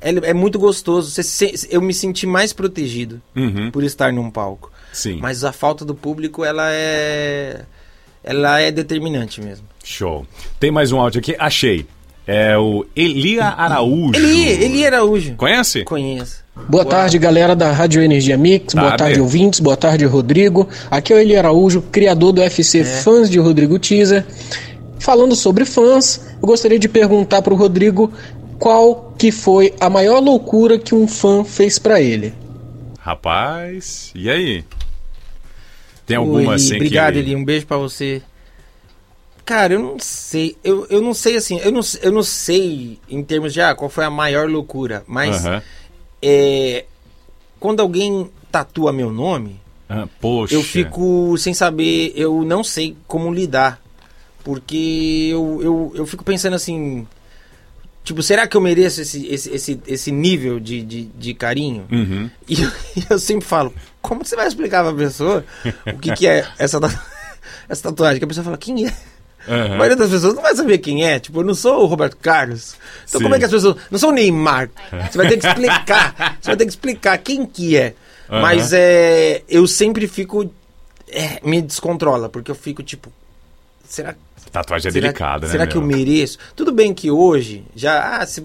é, 0.01 0.09
é 0.09 0.33
muito 0.33 0.57
gostoso. 0.57 1.12
Você 1.12 1.23
se- 1.23 1.67
eu 1.71 1.81
me 1.81 1.93
senti 1.93 2.25
mais 2.25 2.51
protegido 2.51 3.21
Uhum. 3.35 3.69
por 3.71 3.83
estar 3.83 4.12
num 4.12 4.29
palco. 4.31 4.71
Sim. 4.91 5.19
Mas 5.21 5.43
a 5.43 5.51
falta 5.51 5.85
do 5.85 5.93
público, 5.93 6.43
ela 6.43 6.69
é 6.71 7.62
ela 8.23 8.59
é 8.59 8.69
determinante 8.71 9.39
mesmo. 9.41 9.65
Show. 9.83 10.25
Tem 10.59 10.69
mais 10.71 10.91
um 10.91 10.99
áudio 10.99 11.19
aqui. 11.19 11.35
Achei. 11.39 11.85
É 12.27 12.57
o 12.57 12.85
Elia 12.95 13.45
Araújo. 13.45 14.13
Eli, 14.19 14.47
Eli 14.63 14.85
Araújo. 14.85 15.35
Conhece? 15.35 15.83
Conheço. 15.83 16.43
Boa 16.67 16.86
tarde, 16.86 17.17
galera 17.17 17.56
da 17.56 17.72
Rádio 17.72 18.02
Energia 18.02 18.38
Mix. 18.38 18.74
Boa 18.74 18.95
Tarde. 18.95 19.19
ouvintes. 19.19 19.60
Boa 19.60 19.78
tarde, 19.78 20.06
Rodrigo. 20.06 20.67
Aqui 20.89 21.13
é 21.13 21.15
o 21.15 21.19
Eli 21.19 21.36
Araújo, 21.36 21.82
criador 21.82 22.32
do 22.32 22.41
FC 22.41 22.84
Fãs 22.84 23.30
de 23.30 23.39
Rodrigo 23.39 23.80
Teaser. 23.80 24.26
Falando 25.00 25.36
sobre 25.36 25.65
fãs, 25.65 26.22
eu 26.41 26.48
gostaria 26.48 26.78
de 26.78 26.89
perguntar 26.89 27.41
para 27.41 27.54
o 27.54 27.58
Rodrigo 27.58 28.12
qual 28.60 29.13
que 29.17 29.32
foi 29.32 29.74
a 29.80 29.89
maior 29.89 30.19
loucura 30.19 30.78
que 30.78 30.93
um 30.93 31.08
fã 31.08 31.43
fez 31.43 31.80
para 31.80 32.02
ele. 32.02 32.34
Rapaz, 33.00 34.12
e 34.13 34.30
aí? 34.30 34.63
Tem 36.06 36.17
alguma 36.17 36.41
Eli, 36.41 36.54
assim 36.54 36.76
Obrigado, 36.76 37.13
que... 37.13 37.19
Eli. 37.19 37.36
Um 37.36 37.45
beijo 37.45 37.65
pra 37.65 37.78
você. 37.78 38.22
Cara, 39.45 39.74
eu 39.74 39.80
não 39.80 39.98
sei. 40.00 40.56
Eu, 40.63 40.86
eu 40.89 41.02
não 41.02 41.13
sei 41.13 41.36
assim. 41.38 41.60
Eu 41.60 41.72
não, 41.72 41.82
eu 42.04 42.12
não 42.12 42.22
sei 42.22 43.00
em 43.10 43.24
termos 43.24 43.54
de 43.54 43.62
ah, 43.62 43.74
qual 43.74 43.89
foi 43.89 44.06
a 44.06 44.10
maior 44.10 44.48
loucura. 44.48 45.04
Mas 45.08 45.45
Aham. 45.45 45.62
É, 46.21 46.86
quando 47.60 47.79
alguém 47.82 48.29
tatua 48.51 48.91
meu 48.91 49.12
nome, 49.12 49.60
Ah, 49.89 50.08
eu 50.53 50.62
fico 50.63 51.36
sem 51.38 51.53
saber. 51.53 52.13
Eu 52.15 52.43
não 52.43 52.63
sei 52.63 52.95
como 53.08 53.34
lidar. 53.34 53.82
Porque 54.43 55.29
eu, 55.32 55.60
eu, 55.62 55.91
eu 55.95 56.05
fico 56.05 56.23
pensando 56.23 56.55
assim. 56.55 57.08
Tipo, 58.03 58.23
será 58.23 58.47
que 58.47 58.55
eu 58.55 58.62
mereço 58.62 59.01
esse, 59.01 59.27
esse, 59.27 59.51
esse, 59.51 59.82
esse 59.86 60.12
nível 60.12 60.60
de, 60.60 60.82
de, 60.82 61.03
de 61.05 61.34
carinho? 61.34 61.86
Uhum. 61.91 62.29
E 62.47 62.62
eu, 62.62 62.71
eu 63.10 63.19
sempre 63.19 63.45
falo, 63.45 63.73
como 64.01 64.23
você 64.25 64.36
vai 64.36 64.47
explicar 64.47 64.84
pra 64.84 64.93
pessoa 64.93 65.45
o 65.93 65.99
que, 65.99 66.13
que 66.13 66.27
é 66.27 66.47
essa, 66.58 66.79
essa 67.67 67.84
tatuagem? 67.84 68.19
Que 68.19 68.25
a 68.25 68.27
pessoa 68.27 68.43
fala, 68.43 68.58
quem 68.58 68.88
é? 68.88 68.93
Aham. 69.47 69.65
A 69.65 69.78
maioria 69.78 69.95
das 69.95 70.10
pessoas 70.10 70.36
não 70.36 70.41
vai 70.41 70.56
saber 70.56 70.78
quem 70.80 71.06
é. 71.06 71.19
Tipo, 71.19 71.39
eu 71.39 71.43
não 71.45 71.54
sou 71.54 71.84
o 71.84 71.86
Roberto 71.86 72.17
Carlos. 72.17 72.75
Então 73.08 73.19
Sim. 73.19 73.23
como 73.23 73.36
é 73.36 73.39
que 73.39 73.45
as 73.45 73.52
pessoas... 73.52 73.75
Não 73.89 73.99
sou 73.99 74.10
o 74.10 74.13
Neymar. 74.13 74.69
Você 75.10 75.17
vai 75.17 75.28
ter 75.28 75.38
que 75.38 75.47
explicar. 75.47 76.38
Você 76.41 76.47
vai 76.47 76.58
ter 76.58 76.65
que 76.65 76.71
explicar 76.71 77.17
quem 77.17 77.45
que 77.45 77.78
é. 77.78 77.93
Aham. 78.30 78.41
Mas 78.41 78.73
é, 78.73 79.43
eu 79.47 79.65
sempre 79.67 80.08
fico... 80.08 80.52
é, 81.10 81.39
me 81.43 81.62
descontrola, 81.62 82.30
porque 82.30 82.52
eu 82.52 82.56
fico 82.56 82.84
tipo... 82.84 83.12
Será 83.88 84.15
Tatuagem 84.52 84.89
é 84.89 84.91
será, 84.91 85.08
delicada, 85.08 85.45
né? 85.45 85.52
será 85.52 85.67
que 85.67 85.78
eu 85.78 85.82
meu? 85.82 85.97
mereço? 85.97 86.38
Tudo 86.56 86.71
bem 86.71 86.93
que 86.93 87.12
hoje, 87.12 87.63
já. 87.75 88.17
Ah, 88.17 88.25
se, 88.25 88.41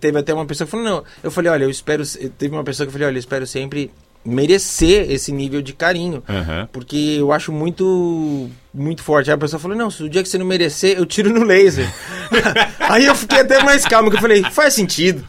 teve 0.00 0.18
até 0.18 0.34
uma 0.34 0.44
pessoa 0.46 0.66
que 0.66 0.70
falou, 0.70 0.84
não. 0.84 1.04
Eu 1.22 1.30
falei, 1.30 1.50
olha, 1.50 1.64
eu 1.64 1.70
espero. 1.70 2.02
Teve 2.36 2.54
uma 2.54 2.64
pessoa 2.64 2.86
que 2.86 2.88
eu 2.88 2.92
falei, 2.92 3.06
olha, 3.06 3.16
eu 3.16 3.20
espero 3.20 3.46
sempre 3.46 3.90
merecer 4.24 5.10
esse 5.10 5.30
nível 5.30 5.60
de 5.60 5.72
carinho. 5.72 6.22
Aham. 6.28 6.68
Porque 6.72 7.16
eu 7.18 7.32
acho 7.32 7.52
muito. 7.52 8.48
Muito 8.72 9.02
forte. 9.02 9.30
Aí 9.30 9.34
a 9.34 9.38
pessoa 9.38 9.60
falou, 9.60 9.76
não, 9.76 9.88
se 9.88 10.02
o 10.02 10.08
dia 10.08 10.20
que 10.22 10.28
você 10.28 10.36
não 10.36 10.46
merecer, 10.46 10.98
eu 10.98 11.06
tiro 11.06 11.30
no 11.30 11.44
laser. 11.44 11.88
Aí 12.80 13.06
eu 13.06 13.14
fiquei 13.14 13.40
até 13.40 13.62
mais 13.62 13.84
calmo, 13.84 14.10
que 14.10 14.16
eu 14.16 14.20
falei, 14.20 14.42
faz 14.50 14.74
sentido. 14.74 15.24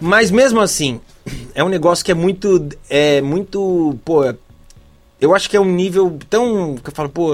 Mas 0.00 0.30
mesmo 0.30 0.60
assim, 0.60 1.00
é 1.54 1.64
um 1.64 1.68
negócio 1.68 2.04
que 2.04 2.12
é 2.12 2.14
muito. 2.14 2.68
É 2.88 3.20
muito. 3.20 3.98
Pô, 4.04 4.32
eu 5.20 5.34
acho 5.34 5.48
que 5.48 5.56
é 5.56 5.60
um 5.60 5.64
nível 5.64 6.18
tão. 6.28 6.76
que 6.76 6.88
eu 6.88 6.94
falo, 6.94 7.08
pô, 7.08 7.32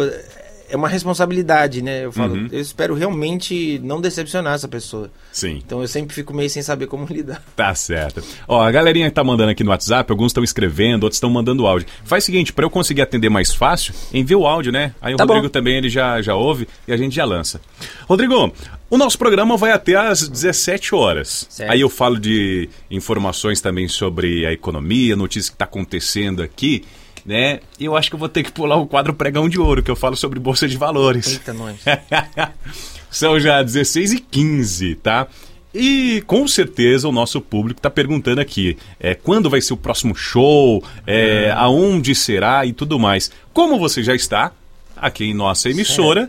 é 0.70 0.76
uma 0.76 0.88
responsabilidade, 0.88 1.82
né? 1.82 2.04
Eu 2.04 2.12
falo, 2.12 2.34
Uhum. 2.34 2.48
eu 2.52 2.60
espero 2.60 2.94
realmente 2.94 3.78
não 3.82 4.00
decepcionar 4.00 4.54
essa 4.54 4.68
pessoa. 4.68 5.10
Sim. 5.32 5.60
Então 5.64 5.80
eu 5.82 5.88
sempre 5.88 6.14
fico 6.14 6.32
meio 6.34 6.48
sem 6.48 6.62
saber 6.62 6.86
como 6.86 7.06
lidar. 7.10 7.42
Tá 7.56 7.74
certo. 7.74 8.22
Ó, 8.48 8.62
a 8.62 8.70
galerinha 8.70 9.08
que 9.08 9.14
tá 9.14 9.24
mandando 9.24 9.50
aqui 9.50 9.64
no 9.64 9.70
WhatsApp, 9.70 10.10
alguns 10.10 10.28
estão 10.30 10.42
escrevendo, 10.44 11.04
outros 11.04 11.16
estão 11.16 11.30
mandando 11.30 11.66
áudio. 11.66 11.86
Faz 12.04 12.24
o 12.24 12.26
seguinte, 12.26 12.52
pra 12.52 12.64
eu 12.64 12.70
conseguir 12.70 13.02
atender 13.02 13.28
mais 13.28 13.52
fácil, 13.54 13.92
envia 14.14 14.38
o 14.38 14.46
áudio, 14.46 14.72
né? 14.72 14.94
Aí 15.00 15.12
o 15.14 15.16
Tá 15.16 15.24
Rodrigo 15.24 15.44
bom. 15.44 15.50
também 15.50 15.76
ele 15.76 15.88
já, 15.88 16.20
já 16.22 16.34
ouve 16.34 16.66
e 16.86 16.92
a 16.92 16.96
gente 16.96 17.14
já 17.14 17.24
lança. 17.24 17.60
Rodrigo, 18.08 18.52
o 18.88 18.96
nosso 18.98 19.18
programa 19.18 19.56
vai 19.56 19.72
até 19.72 19.94
às 19.96 20.28
17 20.28 20.94
horas. 20.94 21.46
Certo. 21.48 21.70
Aí 21.70 21.80
eu 21.80 21.88
falo 21.88 22.18
de 22.18 22.68
informações 22.90 23.60
também 23.60 23.86
sobre 23.88 24.44
a 24.46 24.52
economia, 24.52 25.14
notícias 25.16 25.50
que 25.50 25.56
tá 25.56 25.64
acontecendo 25.64 26.42
aqui, 26.42 26.84
né? 27.24 27.60
Eu 27.78 27.96
acho 27.96 28.08
que 28.10 28.14
eu 28.14 28.18
vou 28.18 28.28
ter 28.28 28.42
que 28.42 28.52
pular 28.52 28.76
o 28.76 28.86
quadro 28.86 29.14
Pregão 29.14 29.48
de 29.48 29.58
Ouro, 29.60 29.82
que 29.82 29.90
eu 29.90 29.96
falo 29.96 30.16
sobre 30.16 30.38
bolsa 30.38 30.66
de 30.68 30.76
valores. 30.76 31.26
Eita, 31.32 31.52
nós. 31.52 31.76
São 33.10 33.38
já 33.40 33.62
16 33.62 34.12
e 34.12 34.18
15, 34.20 34.94
tá? 34.96 35.26
E 35.74 36.22
com 36.26 36.46
certeza 36.48 37.08
o 37.08 37.12
nosso 37.12 37.40
público 37.40 37.78
está 37.78 37.88
perguntando 37.90 38.40
aqui 38.40 38.76
é, 38.98 39.14
quando 39.14 39.48
vai 39.48 39.60
ser 39.60 39.72
o 39.72 39.76
próximo 39.76 40.14
show, 40.16 40.82
é, 41.06 41.52
aonde 41.56 42.14
será 42.14 42.66
e 42.66 42.72
tudo 42.72 42.98
mais. 42.98 43.30
Como 43.52 43.78
você 43.78 44.02
já 44.02 44.14
está 44.14 44.52
aqui 44.96 45.24
em 45.24 45.34
nossa 45.34 45.68
emissora, 45.70 46.28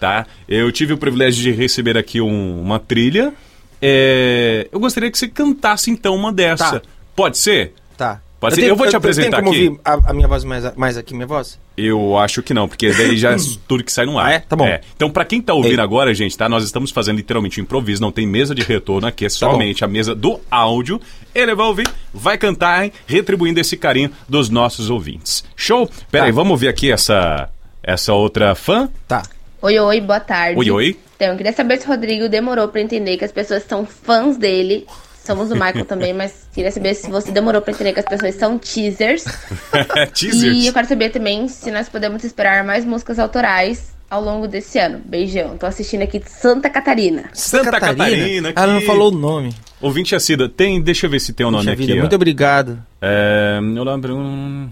tá? 0.00 0.26
Eu 0.48 0.70
tive 0.72 0.92
o 0.92 0.98
privilégio 0.98 1.42
de 1.42 1.52
receber 1.52 1.96
aqui 1.96 2.20
um- 2.20 2.60
uma 2.60 2.78
trilha. 2.80 3.32
É, 3.80 4.68
eu 4.72 4.80
gostaria 4.80 5.10
que 5.10 5.18
você 5.18 5.28
cantasse 5.28 5.90
então 5.90 6.14
uma 6.16 6.32
dessa. 6.32 6.80
Tá. 6.80 6.86
Pode 7.14 7.38
ser? 7.38 7.74
Tá. 7.96 8.20
Pode 8.40 8.54
ser? 8.54 8.64
Eu 8.64 8.74
vou 8.74 8.88
te 8.88 8.96
apresentar 8.96 9.42
tenho 9.42 9.42
como 9.44 9.54
aqui. 9.54 9.68
ouvir 9.68 9.80
a, 9.84 10.10
a 10.10 10.12
minha 10.14 10.26
voz 10.26 10.42
mais, 10.44 10.74
mais 10.74 10.96
aqui, 10.96 11.12
minha 11.12 11.26
voz? 11.26 11.58
Eu 11.76 12.16
acho 12.16 12.42
que 12.42 12.54
não, 12.54 12.66
porque 12.66 12.90
daí 12.90 13.16
já 13.18 13.32
é 13.36 13.36
tudo 13.68 13.84
que 13.84 13.92
sai 13.92 14.06
no 14.06 14.18
ar. 14.18 14.26
Ah, 14.28 14.32
é? 14.32 14.38
Tá 14.38 14.56
bom. 14.56 14.66
Então, 14.96 15.10
pra 15.10 15.26
quem 15.26 15.42
tá 15.42 15.52
ouvindo 15.52 15.78
Ei. 15.78 15.80
agora, 15.84 16.14
gente, 16.14 16.36
tá? 16.38 16.48
Nós 16.48 16.64
estamos 16.64 16.90
fazendo 16.90 17.18
literalmente 17.18 17.60
um 17.60 17.64
improviso, 17.64 18.00
não 18.00 18.10
tem 18.10 18.26
mesa 18.26 18.54
de 18.54 18.62
retorno 18.62 19.06
aqui, 19.06 19.26
é 19.26 19.28
Tá 19.28 19.34
somente 19.34 19.84
a 19.84 19.88
mesa 19.88 20.14
do 20.14 20.40
áudio. 20.50 20.98
Ele 21.34 21.54
vai 21.54 21.66
ouvir, 21.66 21.86
vai 22.14 22.38
cantar, 22.38 22.82
hein? 22.84 22.92
retribuindo 23.06 23.60
esse 23.60 23.76
carinho 23.76 24.10
dos 24.26 24.48
nossos 24.48 24.88
ouvintes. 24.88 25.44
Show? 25.54 25.86
Pera 26.10 26.24
Tá. 26.24 26.26
aí, 26.28 26.32
vamos 26.32 26.58
ver 26.58 26.68
aqui 26.68 26.90
essa, 26.90 27.50
essa 27.82 28.14
outra 28.14 28.54
fã? 28.54 28.88
Tá. 29.06 29.22
Oi, 29.62 29.78
oi, 29.78 30.00
boa 30.00 30.18
tarde. 30.20 30.58
Oi, 30.58 30.70
oi. 30.70 30.96
Então, 31.16 31.28
eu 31.28 31.36
queria 31.36 31.52
saber 31.52 31.78
se 31.78 31.84
o 31.86 31.90
Rodrigo 31.90 32.26
demorou 32.30 32.68
pra 32.68 32.80
entender 32.80 33.18
que 33.18 33.24
as 33.26 33.32
pessoas 33.32 33.62
são 33.68 33.84
fãs 33.84 34.38
dele. 34.38 34.86
Somos 35.24 35.48
do 35.50 35.54
Michael 35.54 35.84
também, 35.84 36.12
mas 36.12 36.48
queria 36.52 36.70
saber 36.72 36.94
se 36.94 37.10
você 37.10 37.30
demorou 37.30 37.60
pra 37.60 37.72
entender 37.72 37.92
que 37.92 38.00
as 38.00 38.06
pessoas 38.06 38.34
são 38.34 38.58
teasers. 38.58 39.24
Teasers. 40.14 40.56
E 40.64 40.66
eu 40.66 40.72
quero 40.72 40.88
saber 40.88 41.10
também 41.10 41.46
se 41.48 41.70
nós 41.70 41.88
podemos 41.88 42.24
esperar 42.24 42.64
mais 42.64 42.84
músicas 42.84 43.18
autorais 43.18 43.92
ao 44.10 44.22
longo 44.22 44.48
desse 44.48 44.78
ano. 44.78 45.00
Beijão. 45.04 45.56
Tô 45.56 45.66
assistindo 45.66 46.02
aqui 46.02 46.18
de 46.18 46.28
Santa 46.30 46.68
Catarina. 46.70 47.24
Santa 47.32 47.70
Catarina, 47.78 48.48
aqui. 48.48 48.58
Ela 48.58 48.72
não 48.74 48.80
falou 48.80 49.12
o 49.12 49.16
nome. 49.16 49.54
Ouvinte 49.80 50.14
Acida, 50.14 50.48
tem, 50.48 50.80
deixa 50.82 51.06
eu 51.06 51.10
ver 51.10 51.20
se 51.20 51.32
tem 51.32 51.46
o 51.46 51.50
nome 51.50 51.64
Puxa 51.64 51.72
aqui. 51.74 51.82
vida, 51.86 51.94
ó. 51.98 52.00
muito 52.00 52.14
obrigado. 52.16 52.78
É, 53.00 53.58
eu 53.76 53.84
lembro. 53.84 54.16
hum, 54.16 54.68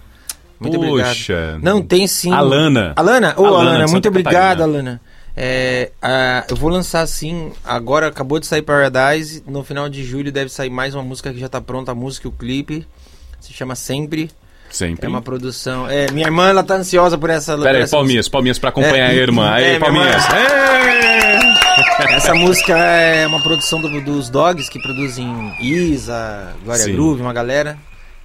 Muito 0.59 0.79
Poxa. 0.79 1.35
obrigado. 1.35 1.63
Não, 1.63 1.83
tem 1.83 2.07
sim. 2.07 2.33
Alana. 2.33 2.93
Alana? 2.97 3.35
Ô, 3.37 3.47
Alana, 3.47 3.71
Alana, 3.71 3.85
de 3.87 3.93
muito 3.93 4.09
obrigado, 4.09 4.59
Catarina. 4.59 4.65
Alana. 4.65 5.01
É, 5.41 5.93
ah, 6.03 6.45
eu 6.49 6.57
vou 6.57 6.69
lançar 6.69 7.07
sim. 7.07 7.53
Agora 7.65 8.09
acabou 8.09 8.41
de 8.41 8.47
sair 8.47 8.63
Paradise. 8.63 9.41
No 9.47 9.63
final 9.63 9.89
de 9.89 10.03
julho 10.05 10.33
deve 10.33 10.51
sair 10.51 10.69
mais 10.69 10.95
uma 10.97 11.05
música 11.05 11.33
que 11.33 11.39
já 11.39 11.49
tá 11.49 11.61
pronta, 11.61 11.93
a 11.93 11.95
música 11.95 12.27
e 12.27 12.31
o 12.31 12.33
clipe. 12.33 12.85
Se 13.41 13.53
chama 13.53 13.77
Sempre. 13.77 14.31
Sempre. 14.69 15.07
É 15.07 15.09
uma 15.09 15.23
produção. 15.23 15.89
É, 15.89 16.11
minha 16.11 16.27
irmã, 16.27 16.49
ela 16.51 16.63
tá 16.65 16.75
ansiosa 16.75 17.17
por 17.17 17.31
essa. 17.31 17.57
Pera 17.57 17.79
aí, 17.79 17.85
essa 17.85 17.97
palminhas, 17.97 18.29
palminhas 18.29 18.59
pra 18.59 18.71
acompanhar 18.71 19.07
É, 19.07 19.11
a 19.11 19.15
irmã. 19.15 19.51
Aí, 19.53 19.65
é, 19.77 19.79
palminhas. 19.79 20.17
música. 20.17 20.35
Essa 22.11 22.35
música 22.35 22.77
é 22.77 23.27
uma 23.27 23.41
produção 23.43 23.81
do- 23.81 24.01
dos 24.01 24.29
Dogs 24.29 24.69
que 24.71 24.81
produzem 24.81 25.53
Isa, 25.61 26.53
Glória. 26.65 26.87
Groove, 26.93 27.23
uma 27.23 27.33
galera. 27.33 27.77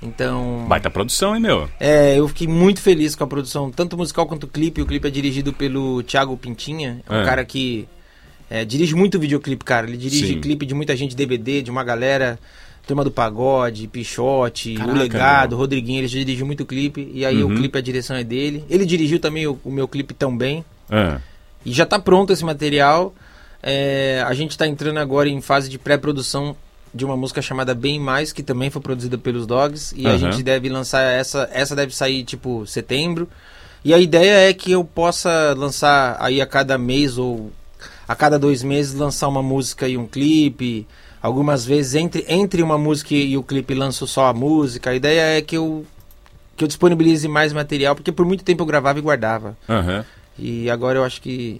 Então. 0.03 0.65
Baita 0.67 0.89
produção, 0.89 1.35
hein, 1.35 1.41
meu? 1.41 1.69
É, 1.79 2.17
eu 2.19 2.27
fiquei 2.27 2.47
muito 2.47 2.81
feliz 2.81 3.15
com 3.15 3.23
a 3.23 3.27
produção, 3.27 3.71
tanto 3.71 3.97
musical 3.97 4.25
quanto 4.27 4.43
o 4.43 4.47
clipe. 4.47 4.81
O 4.81 4.85
clipe 4.85 5.07
é 5.07 5.11
dirigido 5.11 5.53
pelo 5.53 6.03
Thiago 6.03 6.35
Pintinha, 6.37 7.01
é 7.09 7.13
um 7.13 7.21
É. 7.21 7.25
cara 7.25 7.45
que 7.45 7.87
É, 8.49 8.63
dirige 8.63 8.93
muito 8.93 9.17
videoclipe, 9.17 9.65
cara. 9.65 9.87
Ele 9.87 9.97
dirige 9.97 10.27
Sim. 10.27 10.39
clipe 10.41 10.63
de 10.65 10.75
muita 10.75 10.95
gente 10.95 11.15
DVD, 11.15 11.61
de 11.63 11.71
uma 11.71 11.83
galera. 11.83 12.37
Turma 12.85 13.03
do 13.03 13.09
Pagode, 13.09 13.87
Pichote, 13.87 14.75
Caraca, 14.75 14.93
O 14.93 14.97
Legado, 14.99 15.49
meu. 15.51 15.57
Rodriguinho, 15.59 15.99
ele 16.01 16.07
dirigiu 16.07 16.45
muito 16.45 16.63
clipe. 16.65 17.09
E 17.13 17.25
aí 17.25 17.41
Uhum. 17.43 17.51
o 17.51 17.55
clipe, 17.55 17.77
a 17.77 17.81
direção 17.81 18.15
é 18.15 18.23
dele. 18.23 18.63
Ele 18.69 18.85
dirigiu 18.85 19.19
também 19.19 19.47
o, 19.47 19.57
o 19.63 19.71
meu 19.71 19.87
clipe 19.87 20.13
também. 20.13 20.63
Ah, 20.91 21.19
E 21.65 21.71
já 21.71 21.85
tá 21.85 21.97
pronto 21.97 22.31
esse 22.33 22.43
material. 22.45 23.15
É, 23.63 24.21
a 24.27 24.33
gente 24.33 24.55
tá 24.57 24.67
entrando 24.67 24.97
agora 24.99 25.29
em 25.29 25.39
fase 25.41 25.67
de 25.69 25.79
pré-produção 25.79 26.55
de 26.93 27.03
uma 27.05 27.17
música 27.17 27.41
chamada 27.41 27.73
Bem 27.73 27.99
Mais, 27.99 28.31
que 28.31 28.43
também 28.43 28.69
foi 28.69 28.81
produzida 28.81 29.17
pelos 29.17 29.47
Dogs. 29.47 29.93
E 29.97 30.05
a 30.05 30.11
Aham. 30.11 30.19
gente 30.19 30.43
deve 30.43 30.69
lançar 30.69 31.01
essa. 31.01 31.49
Essa 31.51 31.75
deve 31.75 31.95
sair 31.95 32.23
tipo 32.23 32.65
setembro. 32.67 33.27
E 33.83 33.93
a 33.93 33.99
ideia 33.99 34.49
é 34.49 34.53
que 34.53 34.71
eu 34.71 34.83
possa 34.83 35.53
lançar 35.57 36.15
aí 36.19 36.39
a 36.39 36.45
cada 36.45 36.77
mês 36.77 37.17
ou 37.17 37.51
a 38.07 38.15
cada 38.15 38.37
dois 38.39 38.63
meses 38.63 38.93
lançar 38.93 39.27
uma 39.27 39.43
música 39.43 39.87
e 39.87 39.97
um 39.97 40.07
clipe. 40.07 40.87
Algumas 41.21 41.65
vezes 41.65 41.95
entre, 41.95 42.25
entre 42.27 42.61
uma 42.61 42.77
música 42.77 43.13
e 43.13 43.37
o 43.37 43.43
clipe 43.43 43.73
lanço 43.73 44.05
só 44.07 44.27
a 44.27 44.33
música. 44.33 44.89
A 44.91 44.95
ideia 44.95 45.37
é 45.37 45.41
que 45.41 45.57
eu 45.57 45.85
que 46.55 46.63
eu 46.63 46.67
disponibilize 46.67 47.27
mais 47.27 47.51
material, 47.51 47.95
porque 47.95 48.11
por 48.11 48.25
muito 48.27 48.43
tempo 48.43 48.61
eu 48.61 48.67
gravava 48.67 48.99
e 48.99 49.01
guardava. 49.01 49.57
aham. 49.67 50.05
E 50.37 50.69
agora 50.69 50.99
eu 50.99 51.03
acho 51.03 51.21
que. 51.21 51.59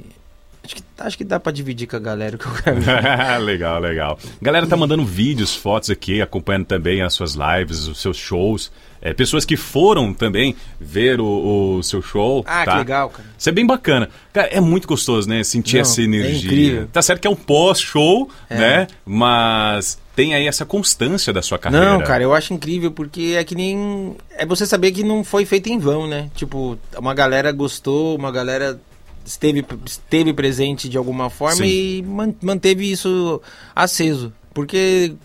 Acho 0.64 0.76
que, 0.76 0.84
acho 0.98 1.18
que 1.18 1.24
dá 1.26 1.40
pra 1.40 1.52
dividir 1.52 1.88
com 1.88 1.98
a 1.98 2.00
galera 2.00 2.38
eu 2.42 2.52
gravei. 2.80 3.38
legal, 3.46 3.80
legal. 3.82 4.18
Galera 4.42 4.66
tá 4.66 4.78
mandando 4.78 5.04
vídeos, 5.04 5.54
fotos 5.54 5.90
aqui, 5.90 6.22
acompanhando 6.22 6.66
também 6.66 7.02
as 7.02 7.14
suas 7.14 7.36
lives, 7.36 7.88
os 7.88 8.00
seus 8.00 8.16
shows. 8.16 8.72
É, 9.02 9.14
pessoas 9.14 9.44
que 9.44 9.58
foram 9.58 10.14
também 10.14 10.56
ver 10.80 11.20
o, 11.20 11.76
o 11.80 11.84
seu 11.84 12.02
show. 12.02 12.46
Ah, 12.48 12.64
tá? 12.64 12.72
que 12.72 12.78
legal, 12.78 13.10
cara. 13.10 13.26
Isso 13.38 13.50
é 13.50 13.52
bem 13.52 13.66
bacana. 13.68 14.08
Cara, 14.32 14.48
é 14.48 14.62
muito 14.62 14.88
gostoso, 14.88 15.28
né? 15.28 15.44
Sentir 15.44 15.76
Não, 15.76 15.82
essa 15.82 16.00
é 16.00 16.06
energia. 16.06 16.46
incrível. 16.46 16.88
Tá 16.94 17.02
certo 17.02 17.20
que 17.20 17.28
é 17.28 17.30
um 17.30 17.36
pós-show, 17.36 18.30
É. 18.50 18.56
né? 18.58 18.88
Mas 19.06 20.00
tem 20.16 20.34
aí 20.34 20.48
essa 20.48 20.64
constância 20.66 21.34
da 21.34 21.42
sua 21.42 21.60
carreira. 21.60 21.86
Não, 21.86 22.00
cara, 22.02 22.24
eu 22.24 22.34
acho 22.34 22.54
incrível 22.54 22.92
porque 22.92 23.36
é 23.38 23.44
que 23.44 23.56
nem. 23.56 24.16
É 24.38 24.46
você 24.46 24.66
saber 24.66 24.94
que 24.94 25.04
não 25.04 25.26
foi 25.26 25.44
feito 25.44 25.68
em 25.68 25.78
vão, 25.78 26.08
né? 26.08 26.30
Tipo, 26.34 26.78
uma 26.98 27.14
galera 27.14 27.52
gostou, 27.52 28.16
uma 28.16 28.32
galera 28.32 28.80
esteve, 29.26 29.66
esteve 29.86 30.34
presente 30.34 30.88
de 30.90 30.98
alguma 30.98 31.30
forma 31.30 31.58
Sim. 31.58 31.66
e 31.66 32.02
man- 32.04 32.36
manteve 32.42 32.90
isso 32.92 33.42
aceso. 33.76 34.32
Porque 34.54 35.16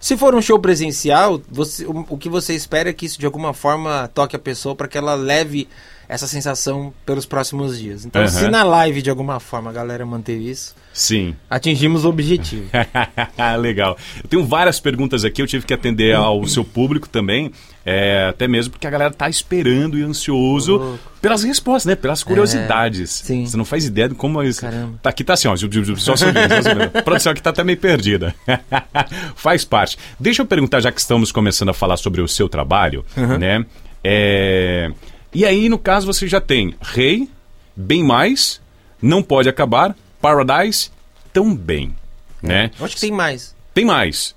se 0.00 0.16
for 0.16 0.34
um 0.34 0.40
show 0.42 0.58
presencial, 0.58 1.40
você, 1.50 1.84
o, 1.86 2.06
o 2.10 2.18
que 2.18 2.28
você 2.28 2.54
espera 2.54 2.90
é 2.90 2.92
que 2.92 3.06
isso 3.06 3.18
de 3.18 3.26
alguma 3.26 3.52
forma 3.52 4.08
toque 4.14 4.36
a 4.36 4.38
pessoa 4.38 4.74
para 4.74 4.88
que 4.88 4.96
ela 4.98 5.14
leve 5.14 5.68
essa 6.08 6.26
sensação 6.26 6.94
pelos 7.04 7.26
próximos 7.26 7.78
dias. 7.78 8.04
Então, 8.04 8.22
Aham. 8.22 8.30
se 8.30 8.48
na 8.48 8.62
live 8.62 9.02
de 9.02 9.10
alguma 9.10 9.40
forma 9.40 9.70
a 9.70 9.72
galera 9.72 10.06
manteve 10.06 10.48
isso, 10.50 10.74
Sim. 10.96 11.36
atingimos 11.50 12.06
o 12.06 12.08
objetivo. 12.08 12.70
Legal. 13.60 13.98
Eu 14.24 14.28
tenho 14.30 14.44
várias 14.46 14.80
perguntas 14.80 15.26
aqui, 15.26 15.42
eu 15.42 15.46
tive 15.46 15.66
que 15.66 15.74
atender 15.74 16.16
ao 16.16 16.46
seu 16.46 16.64
público 16.64 17.06
também, 17.06 17.52
é, 17.84 18.28
até 18.30 18.48
mesmo 18.48 18.72
porque 18.72 18.86
a 18.86 18.90
galera 18.90 19.10
tá 19.12 19.28
esperando 19.28 19.98
e 19.98 20.02
ansioso 20.02 20.78
Louco. 20.78 20.98
pelas 21.20 21.42
respostas, 21.44 21.84
né? 21.84 21.94
Pelas 21.96 22.24
curiosidades. 22.24 23.10
sim. 23.10 23.44
Você 23.44 23.58
não 23.58 23.64
faz 23.66 23.84
ideia 23.84 24.08
de 24.08 24.14
como 24.14 24.42
isso. 24.42 24.62
Caramba. 24.62 24.98
Tá, 25.02 25.10
aqui 25.10 25.22
tá 25.22 25.34
assim, 25.34 25.48
ó. 25.48 25.54
Só 25.98 26.16
subindo. 26.16 26.38
A 26.98 27.02
produção 27.02 27.32
aqui 27.32 27.42
tá 27.42 27.50
até 27.50 27.62
meio 27.62 27.78
perdida. 27.78 28.34
faz 29.36 29.66
parte. 29.66 29.98
Deixa 30.18 30.40
eu 30.40 30.46
perguntar, 30.46 30.80
já 30.80 30.90
que 30.90 30.98
estamos 31.00 31.30
começando 31.30 31.68
a 31.68 31.74
falar 31.74 31.98
sobre 31.98 32.22
o 32.22 32.26
seu 32.28 32.48
trabalho, 32.48 33.04
né? 33.38 33.66
É, 34.02 34.90
E 35.34 35.44
aí, 35.44 35.68
no 35.68 35.78
caso, 35.78 36.06
você 36.06 36.26
já 36.26 36.40
tem 36.40 36.74
Rei, 36.80 37.28
Bem 37.76 38.02
Mais, 38.02 38.62
Não 39.02 39.22
Pode 39.22 39.48
Acabar, 39.50 39.94
Paradise, 40.34 40.90
Também, 41.32 41.94
né? 42.42 42.70
Eu 42.78 42.84
acho 42.86 42.94
que 42.94 43.00
tem 43.00 43.12
mais. 43.12 43.54
Tem 43.74 43.84
mais. 43.84 44.34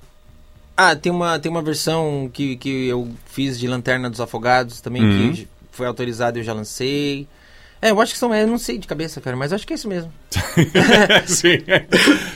Ah, 0.75 0.95
tem 0.95 1.11
uma, 1.11 1.39
tem 1.39 1.49
uma 1.51 1.61
versão 1.61 2.29
que, 2.31 2.55
que 2.57 2.87
eu 2.87 3.09
fiz 3.25 3.57
de 3.57 3.67
Lanterna 3.67 4.09
dos 4.09 4.19
Afogados 4.21 4.81
também, 4.81 5.01
Uhum. 5.03 5.33
que 5.33 5.47
foi 5.71 5.87
autorizada 5.87 6.37
e 6.37 6.41
eu 6.41 6.45
já 6.45 6.53
lancei. 6.53 7.27
É, 7.81 7.91
eu 7.91 8.01
acho 8.01 8.11
que 8.11 8.19
são. 8.19 8.35
Eu 8.35 8.45
não 8.45 8.57
sei 8.57 8.77
de 8.77 8.85
cabeça, 8.85 9.21
cara, 9.21 9.37
mas 9.37 9.53
acho 9.53 9.65
que 9.65 9.71
é 9.71 9.75
isso 9.77 9.87
mesmo. 9.87 10.11
Sim. 11.25 11.59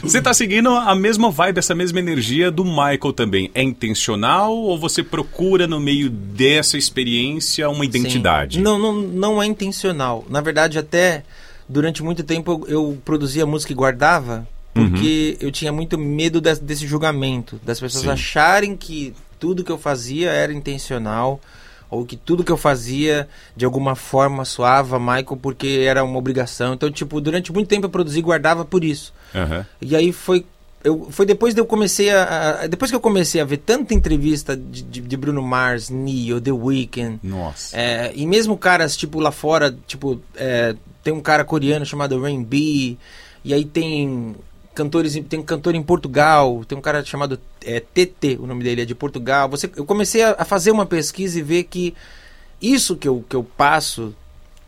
Você 0.02 0.22
tá 0.22 0.34
seguindo 0.34 0.70
a 0.70 0.96
mesma 0.96 1.30
vibe, 1.30 1.60
essa 1.60 1.76
mesma 1.76 2.00
energia 2.00 2.50
do 2.50 2.64
Michael 2.64 3.12
também. 3.14 3.52
É 3.54 3.62
intencional 3.62 4.56
ou 4.56 4.80
você 4.80 5.04
procura 5.04 5.68
no 5.68 5.82
meio 5.82 6.10
dessa 6.10 6.78
experiência 6.78 7.70
uma 7.70 7.84
identidade? 7.86 8.56
Sim. 8.58 8.64
Não, 8.64 8.80
não, 8.80 8.94
não 8.94 9.44
é 9.44 9.46
intencional. 9.46 10.24
Na 10.30 10.40
verdade, 10.40 10.80
até 10.80 11.24
durante 11.74 12.04
muito 12.04 12.24
tempo 12.24 12.66
eu, 12.68 12.74
eu 12.76 12.98
produzia 13.04 13.46
música 13.46 13.72
e 13.74 13.76
guardava, 13.76 14.48
porque 14.74 15.38
eu 15.40 15.52
tinha 15.52 15.72
muito 15.72 15.98
medo 15.98 16.40
des- 16.42 16.60
desse 16.60 16.88
julgamento, 16.88 17.60
das 17.64 17.80
pessoas 17.80 18.04
Sim. 18.06 18.10
acharem 18.12 18.76
que 18.78 19.14
tudo 19.40 19.64
que 19.64 19.72
eu 19.72 19.78
fazia 19.78 20.32
era 20.32 20.54
intencional. 20.54 21.40
Ou 21.90 22.04
que 22.08 22.18
tudo 22.18 22.44
que 22.44 22.52
eu 22.52 22.58
fazia, 22.58 23.28
de 23.56 23.66
alguma 23.66 23.94
forma, 23.96 24.46
soava 24.46 24.98
Michael 25.00 25.38
porque 25.40 25.86
era 25.88 26.04
uma 26.04 26.18
obrigação. 26.18 26.74
Então, 26.74 26.90
tipo, 26.90 27.22
durante 27.22 27.54
muito 27.54 27.68
tempo 27.68 27.86
eu 27.86 27.90
produzi 27.90 28.18
e 28.18 28.22
guardava 28.24 28.66
por 28.66 28.84
isso. 28.84 29.14
Aham. 29.36 29.64
E 29.80 29.96
aí 29.96 30.12
foi. 30.12 30.44
Eu, 30.84 31.08
foi 31.12 31.26
depois 31.26 31.54
de 31.54 31.62
eu 31.62 31.66
comecei 31.66 32.10
a, 32.10 32.62
a- 32.64 32.68
Depois 32.68 32.92
que 32.92 32.96
eu 32.96 33.00
comecei 33.00 33.40
a 33.40 33.46
ver 33.46 33.58
tanta 33.58 33.94
entrevista 33.94 34.56
de, 34.58 34.82
de- 34.82 35.02
de 35.02 35.18
Bruno 35.18 35.42
Mars, 35.42 35.90
Neo, 35.90 36.42
The 36.42 36.52
Weeknd. 36.52 37.20
Nossa. 37.24 37.78
é, 37.78 38.12
e 38.16 38.28
mesmo 38.28 38.58
caras, 38.58 38.98
tipo, 38.98 39.20
lá 39.20 39.32
fora, 39.32 39.76
tipo, 39.88 40.20
é, 40.36 40.76
tem 41.04 41.14
um 41.14 41.22
cara 41.22 41.46
coreano 41.46 41.86
chamado 41.86 42.20
Rain 42.22 42.44
B. 42.44 42.98
E 43.46 43.54
aí 43.54 43.64
tem 43.66 44.36
cantores, 44.76 45.16
em- 45.16 45.24
tem 45.24 45.40
um 45.40 45.44
cantor 45.44 45.76
em 45.76 45.84
Portugal, 45.84 46.64
tem 46.68 46.78
um 46.78 46.82
cara 46.82 47.04
chamado 47.06 47.40
é, 47.64 47.80
TT, 47.80 48.38
o 48.42 48.46
nome 48.48 48.64
dele 48.64 48.82
é 48.82 48.86
de 48.86 48.96
Portugal. 48.96 49.48
Você, 49.50 49.70
eu 49.76 49.86
comecei 49.86 50.22
a, 50.24 50.36
a 50.40 50.44
fazer 50.46 50.72
uma 50.72 50.86
pesquisa 50.86 51.40
e 51.40 51.42
ver 51.42 51.64
que 51.64 51.94
isso 52.62 52.96
que 52.98 53.08
eu, 53.08 53.24
que 53.30 53.36
eu 53.36 53.44
passo 53.44 54.14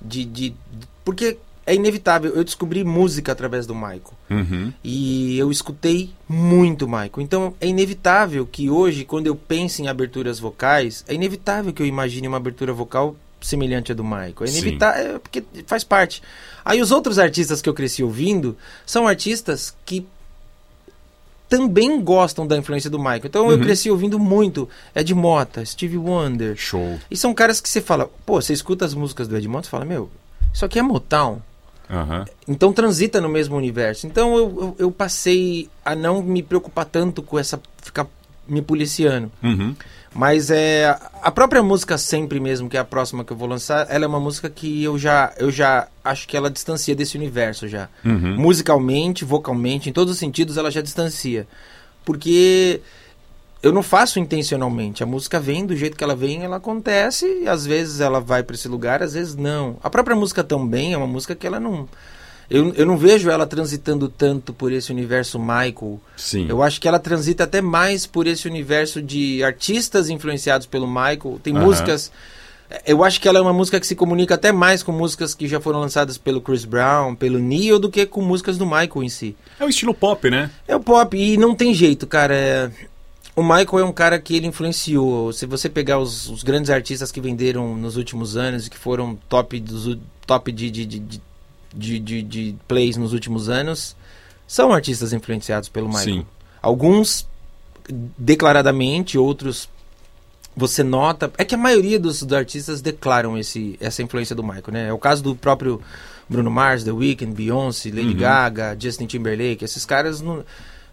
de, 0.02 0.24
de- 0.24 0.50
de- 0.52 0.88
Porque 1.04 1.38
é 1.66 1.74
inevitável, 1.74 2.32
eu 2.36 2.44
descobri 2.44 2.84
música 2.84 3.32
através 3.32 3.66
do 3.66 3.74
Michael. 3.74 4.14
Uhum. 4.30 4.72
E 4.84 5.38
eu 5.38 5.52
escutei 5.52 6.12
muito 6.30 6.88
Michael. 6.88 7.12
Então 7.20 7.54
é 7.60 7.68
inevitável 7.68 8.46
que 8.46 8.70
hoje, 8.70 9.04
quando 9.04 9.28
eu 9.28 9.36
penso 9.36 9.82
em 9.82 9.88
aberturas 9.88 10.40
vocais, 10.40 11.04
é 11.08 11.14
inevitável 11.14 11.74
que 11.74 11.82
eu 11.82 11.88
imagine 11.88 12.28
uma 12.28 12.38
abertura 12.38 12.72
vocal 12.72 13.16
semelhante 13.42 13.92
à 13.92 13.96
do 13.96 14.04
Michael. 14.04 14.36
É 14.42 14.50
inevitável, 14.50 15.16
é 15.16 15.20
porque 15.20 15.44
faz 15.66 15.84
parte. 15.84 16.22
Aí 16.64 16.82
os 16.82 16.92
outros 16.92 17.18
artistas 17.20 17.62
que 17.62 17.70
eu 17.70 17.74
cresci 17.74 18.04
ouvindo 18.04 18.56
são 18.86 19.08
artistas 19.08 19.76
que 19.86 20.06
também 21.48 22.02
gostam 22.02 22.46
da 22.46 22.58
influência 22.58 22.90
do 22.90 22.98
Michael. 22.98 23.22
Então 23.26 23.50
eu 23.52 23.58
Uhum. 23.58 23.64
cresci 23.64 23.90
ouvindo 23.90 24.18
muito 24.20 24.68
Ed 24.96 25.14
Mota, 25.14 25.64
Stevie 25.64 25.98
Wonder. 25.98 26.56
Show. 26.58 27.00
E 27.10 27.16
são 27.16 27.34
caras 27.34 27.62
que 27.62 27.70
você 27.70 27.82
fala, 27.82 28.10
pô, 28.26 28.42
você 28.42 28.52
escuta 28.54 28.84
as 28.86 28.94
músicas 28.94 29.28
do 29.28 29.38
Ed 29.38 29.48
Mota 29.48 29.68
e 29.68 29.70
fala, 29.72 29.86
meu, 29.86 30.10
isso 30.54 30.66
aqui 30.66 30.80
é 30.80 30.82
Motown. 30.82 31.40
Aham. 31.90 32.26
Então 32.48 32.74
transita 32.74 33.22
no 33.22 33.30
mesmo 33.30 33.56
universo. 33.56 34.08
Então 34.08 34.36
eu, 34.36 34.44
eu, 34.44 34.76
eu 34.80 34.92
passei 34.92 35.70
a 35.84 35.96
não 35.96 36.22
me 36.22 36.42
preocupar 36.42 36.86
tanto 36.86 37.22
com 37.22 37.38
essa. 37.38 37.60
ficar 37.82 38.08
me 38.48 38.62
policiando. 38.62 39.32
Uhum. 39.44 39.76
Mas 40.14 40.50
é. 40.50 40.98
A 41.22 41.30
própria 41.30 41.62
música 41.62 41.98
sempre 41.98 42.40
mesmo, 42.40 42.70
que 42.70 42.78
é 42.78 42.80
a 42.80 42.86
próxima 42.86 43.26
que 43.26 43.34
eu 43.34 43.38
vou 43.38 43.48
lançar, 43.48 43.88
ela 43.90 44.06
é 44.06 44.08
uma 44.08 44.20
música 44.20 44.50
que 44.50 44.84
eu 44.84 44.98
já. 44.98 45.34
Eu 45.38 45.52
já 45.52 45.88
acho 46.04 46.28
que 46.28 46.38
ela 46.38 46.50
distancia 46.50 46.96
desse 46.96 47.18
universo 47.18 47.68
já. 47.68 47.90
Uhum. 48.04 48.38
Musicalmente, 48.38 49.26
vocalmente, 49.26 49.90
em 49.90 49.94
todos 49.94 50.14
os 50.14 50.20
sentidos 50.20 50.58
ela 50.58 50.72
já 50.72 50.82
distancia. 50.82 51.48
Porque 52.06 52.82
eu 53.66 53.74
não 53.74 53.82
faço 53.82 54.20
intencionalmente. 54.20 55.02
A 55.02 55.08
música 55.08 55.40
vem 55.40 55.66
do 55.66 55.76
jeito 55.76 55.98
que 55.98 56.04
ela 56.04 56.16
vem, 56.16 56.44
ela 56.44 56.58
acontece, 56.58 57.26
e 57.42 57.48
às 57.48 57.66
vezes 57.66 58.00
ela 58.00 58.20
vai 58.22 58.44
para 58.44 58.56
esse 58.56 58.68
lugar, 58.68 59.02
às 59.02 59.14
vezes 59.16 59.36
não. 59.36 59.78
A 59.84 59.90
própria 59.90 60.16
música 60.16 60.44
também 60.44 60.94
é 60.94 60.98
uma 60.98 61.08
música 61.08 61.34
que 61.34 61.48
ela 61.48 61.60
não. 61.60 61.90
Eu, 62.48 62.72
eu 62.76 62.86
não 62.86 62.96
vejo 62.96 63.28
ela 63.28 63.48
transitando 63.48 64.08
tanto 64.08 64.54
por 64.54 64.72
esse 64.72 64.92
universo 64.92 65.40
Michael. 65.40 66.00
Sim. 66.16 66.46
Eu 66.48 66.62
acho 66.62 66.80
que 66.80 66.88
ela 66.88 67.00
transita 67.00 67.44
até 67.46 67.60
mais 67.60 68.06
por 68.06 68.28
esse 68.28 68.48
universo 68.48 69.02
de 69.02 69.44
artistas 69.44 70.12
influenciados 70.12 70.68
pelo 70.68 70.86
Michael. 70.86 71.40
Tem 71.42 71.56
Aham. 71.56 71.66
músicas. 71.66 72.12
Eu 72.86 73.04
acho 73.04 73.20
que 73.20 73.28
ela 73.28 73.40
é 73.40 73.42
uma 73.42 73.54
música 73.54 73.80
que 73.80 73.88
se 73.88 73.96
comunica 73.96 74.36
até 74.36 74.52
mais 74.52 74.84
com 74.84 74.92
músicas 74.92 75.34
que 75.34 75.48
já 75.48 75.60
foram 75.60 75.80
lançadas 75.80 76.20
pelo 76.20 76.40
Chris 76.40 76.66
Brown, 76.66 77.16
pelo 77.16 77.40
Neil, 77.40 77.80
do 77.80 77.90
que 77.90 78.06
com 78.06 78.22
músicas 78.22 78.60
do 78.60 78.66
Michael 78.66 79.04
em 79.04 79.10
si. 79.10 79.36
É 79.60 79.66
o 79.66 79.70
estilo 79.70 79.94
pop, 79.96 80.30
né? 80.30 80.52
É 80.68 80.76
o 80.76 80.80
pop 80.80 81.18
e 81.18 81.38
não 81.38 81.56
tem 81.56 81.74
jeito, 81.74 82.06
cara. 82.06 82.36
É- 82.36 82.72
O 83.36 83.44
Michael 83.44 83.80
é 83.80 83.84
um 83.84 83.92
cara 83.92 84.18
que 84.18 84.36
ele 84.36 84.48
influenciou. 84.48 85.34
Se 85.34 85.46
você 85.46 85.68
pegar 85.68 86.00
os, 86.00 86.30
os 86.30 86.42
grandes 86.42 86.70
artistas 86.70 87.12
que 87.12 87.20
venderam 87.20 87.76
nos 87.76 87.98
últimos 87.98 88.38
anos 88.38 88.68
e 88.68 88.70
que 88.70 88.78
foram 88.78 89.18
top, 89.28 89.60
dos, 89.60 89.98
top 90.26 90.52
de, 90.52 90.72
de, 90.72 90.86
de, 90.86 91.00
de, 91.00 91.20
de, 91.74 92.00
de- 92.00 92.22
de 92.24 92.56
plays 92.68 92.96
nos 92.96 93.12
últimos 93.12 93.50
anos, 93.50 93.96
são 94.48 94.72
artistas 94.72 95.12
influenciados 95.12 95.68
pelo 95.68 95.88
Michael. 95.90 96.04
Sim. 96.20 96.26
Alguns 96.62 97.28
declaradamente, 98.18 99.18
outros 99.18 99.70
você 100.56 100.84
nota. 100.84 101.30
É 101.38 101.44
que 101.44 101.54
a 101.54 101.58
maioria 101.58 102.00
dos, 102.00 102.24
dos 102.24 102.32
artistas 102.38 102.82
declaram 102.82 103.38
esse, 103.38 103.76
essa 103.82 104.02
influência 104.02 104.34
do 104.34 104.42
Michael, 104.44 104.72
né? 104.72 104.88
É 104.88 104.94
o 104.94 104.98
caso 104.98 105.22
do 105.22 105.36
próprio 105.36 105.82
Bruno 106.30 106.50
Mars, 106.50 106.86
The 106.86 106.92
Weeknd, 106.94 107.34
Beyoncé, 107.36 107.90
Lady 107.90 108.08
Uhum. 108.08 108.18
Gaga, 108.18 108.78
Justin 108.80 109.06
Timberlake. 109.06 109.66
Esses 109.66 109.86
caras 109.86 110.22
não, 110.22 110.44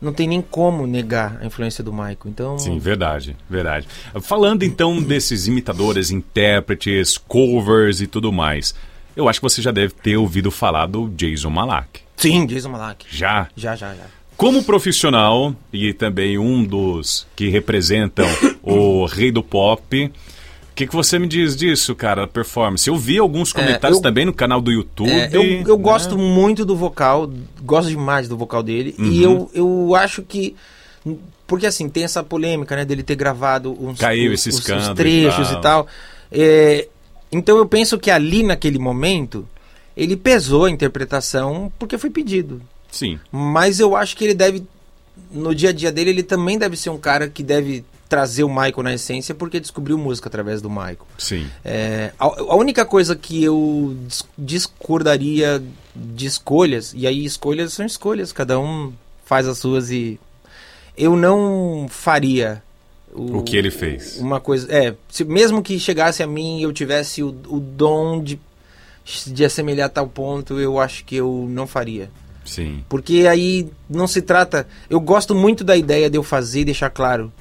não 0.03 0.13
tem 0.13 0.27
nem 0.27 0.43
como 0.43 0.87
negar 0.87 1.39
a 1.41 1.47
influência 1.47 1.83
do 1.83 1.93
Michael. 1.93 2.19
Então. 2.27 2.59
Sim, 2.59 2.79
verdade, 2.79 3.37
verdade. 3.49 3.87
Falando 4.21 4.65
então 4.65 5.01
desses 5.01 5.47
imitadores, 5.47 6.11
intérpretes, 6.11 7.17
covers 7.17 8.01
e 8.01 8.07
tudo 8.07 8.33
mais, 8.33 8.75
eu 9.17 9.29
acho 9.29 9.41
que 9.41 9.45
você 9.45 9.63
já 9.63 9.71
deve 9.71 9.95
ter 9.95 10.17
ouvido 10.17 10.51
falar 10.51 10.87
do 10.87 11.09
Jason 11.11 11.51
Malak. 11.51 12.01
Sim, 12.17 12.45
Jason 12.47 12.71
Malak. 12.71 13.07
Já? 13.09 13.49
Já, 13.57 13.77
já, 13.77 13.95
já. 13.95 14.05
Como 14.37 14.65
profissional 14.65 15.55
e 15.73 15.93
também 15.93 16.37
um 16.37 16.65
dos 16.65 17.27
que 17.37 17.49
representam 17.49 18.27
o 18.63 19.05
rei 19.07 19.31
do 19.31 19.43
pop, 19.43 20.11
o 20.73 20.75
que, 20.75 20.87
que 20.87 20.95
você 20.95 21.19
me 21.19 21.29
diz 21.29 21.55
disso, 21.55 21.95
cara, 21.95 22.27
performance? 22.27 22.89
Eu 22.89 22.97
vi 22.97 23.19
alguns 23.19 23.53
comentários 23.53 23.99
eu- 23.99 24.03
também 24.03 24.25
no 24.25 24.33
canal 24.33 24.61
do 24.61 24.73
YouTube. 24.73 25.11
É, 25.11 25.29
eu, 25.33 25.43
eu 25.43 25.77
né? 25.77 25.83
gosto 25.83 26.17
muito 26.17 26.65
do 26.65 26.75
vocal, 26.75 27.31
gosto 27.63 27.89
demais 27.91 28.27
do 28.27 28.37
vocal 28.37 28.63
dele. 28.63 28.95
E 28.99 29.25
Uhum. 29.27 29.49
eu, 29.55 29.89
eu 29.89 29.95
acho 29.95 30.23
que. 30.23 30.57
Porque 31.47 31.67
assim, 31.67 31.89
tem 31.89 32.05
essa 32.05 32.23
polêmica, 32.25 32.75
né, 32.75 32.85
dele 32.85 33.03
ter 33.03 33.15
gravado 33.17 33.77
uns, 33.79 33.99
Caiu 33.99 34.33
esse 34.33 34.49
os- 34.49 34.55
os 34.55 34.61
escândalo 34.63 34.93
e 34.93 34.95
trechos 34.95 35.49
tal. 35.51 35.59
e 35.59 35.61
tal. 35.63 35.87
É, 36.33 36.89
então 37.31 37.59
eu 37.59 37.67
penso 37.67 37.99
que 37.99 38.11
ali 38.11 38.43
naquele 38.43 38.79
momento 38.79 39.47
ele 39.95 40.17
pesou 40.17 40.65
a 40.65 40.71
interpretação 40.71 41.71
porque 41.79 41.99
foi 41.99 42.09
pedido. 42.09 42.63
Sim. 42.91 43.19
Mas 43.31 43.79
eu 43.81 43.95
acho 43.95 44.17
que 44.17 44.25
ele 44.25 44.33
deve, 44.35 44.65
no 45.31 45.55
dia 45.55 45.69
a 45.69 45.73
dia 45.73 45.93
dele, 45.93 46.09
ele 46.11 46.23
também 46.23 46.57
deve 46.59 46.77
ser 46.79 46.89
um 46.89 46.97
cara 46.99 47.29
que 47.29 47.43
deve 47.43 47.85
trazer 48.13 48.45
o 48.45 48.49
Michael 48.49 48.83
na 48.83 48.93
essência 48.93 49.35
porque 49.35 49.59
descobriu 49.59 49.97
música 49.97 50.29
através 50.29 50.61
do 50.61 50.69
Michael. 50.69 51.07
Sim. 51.17 51.47
É, 51.65 52.13
a, 52.19 52.27
a 52.27 52.55
única 52.57 52.85
coisa 52.85 53.17
que 53.17 53.43
eu 53.43 53.97
dis- 54.07 54.23
discordaria 54.37 55.63
de 55.97 56.27
escolhas, 56.27 56.93
e 56.95 57.07
aí 57.07 57.25
escolhas 57.25 57.73
são 57.73 57.87
escolhas, 57.87 58.31
cada 58.31 58.61
um 58.61 58.93
faz 59.25 59.49
as 59.49 59.57
suas 59.57 59.91
e 59.91 60.21
eu 60.95 61.17
não 61.17 61.87
faria 61.89 62.63
O 63.15 63.43
que 63.43 63.57
ele 63.57 63.71
fez. 63.71 64.19
Uma 64.19 64.41
coisa, 64.41 64.71
é, 64.71 64.95
se, 65.09 65.25
mesmo 65.25 65.63
que 65.63 65.79
chegasse 65.79 66.23
a 66.23 66.27
mim 66.27 66.59
e 66.59 66.65
eu 66.65 66.73
tivesse 66.73 67.23
o, 67.23 67.29
o 67.49 67.59
dom 67.59 68.23
de, 68.23 68.39
de 69.27 69.43
assemelhar 69.43 69.87
a 69.87 69.89
tal 69.89 70.07
ponto, 70.07 70.61
eu 70.61 70.79
acho 70.79 71.03
que 71.07 71.17
eu 71.17 71.47
não 71.49 71.67
faria. 71.67 72.11
Sim. 72.45 72.85
Porque 72.91 73.27
aí 73.27 73.71
não 73.89 74.07
se 74.07 74.21
trata. 74.21 74.67
Eu 74.91 75.01
gosto 75.01 75.35
muito 75.35 75.65
da 75.65 75.77
ideia 75.77 76.11
de 76.11 76.19
eu 76.19 76.23
fazer 76.23 76.61
e 76.61 76.65
deixar 76.67 76.91
claro 76.91 77.33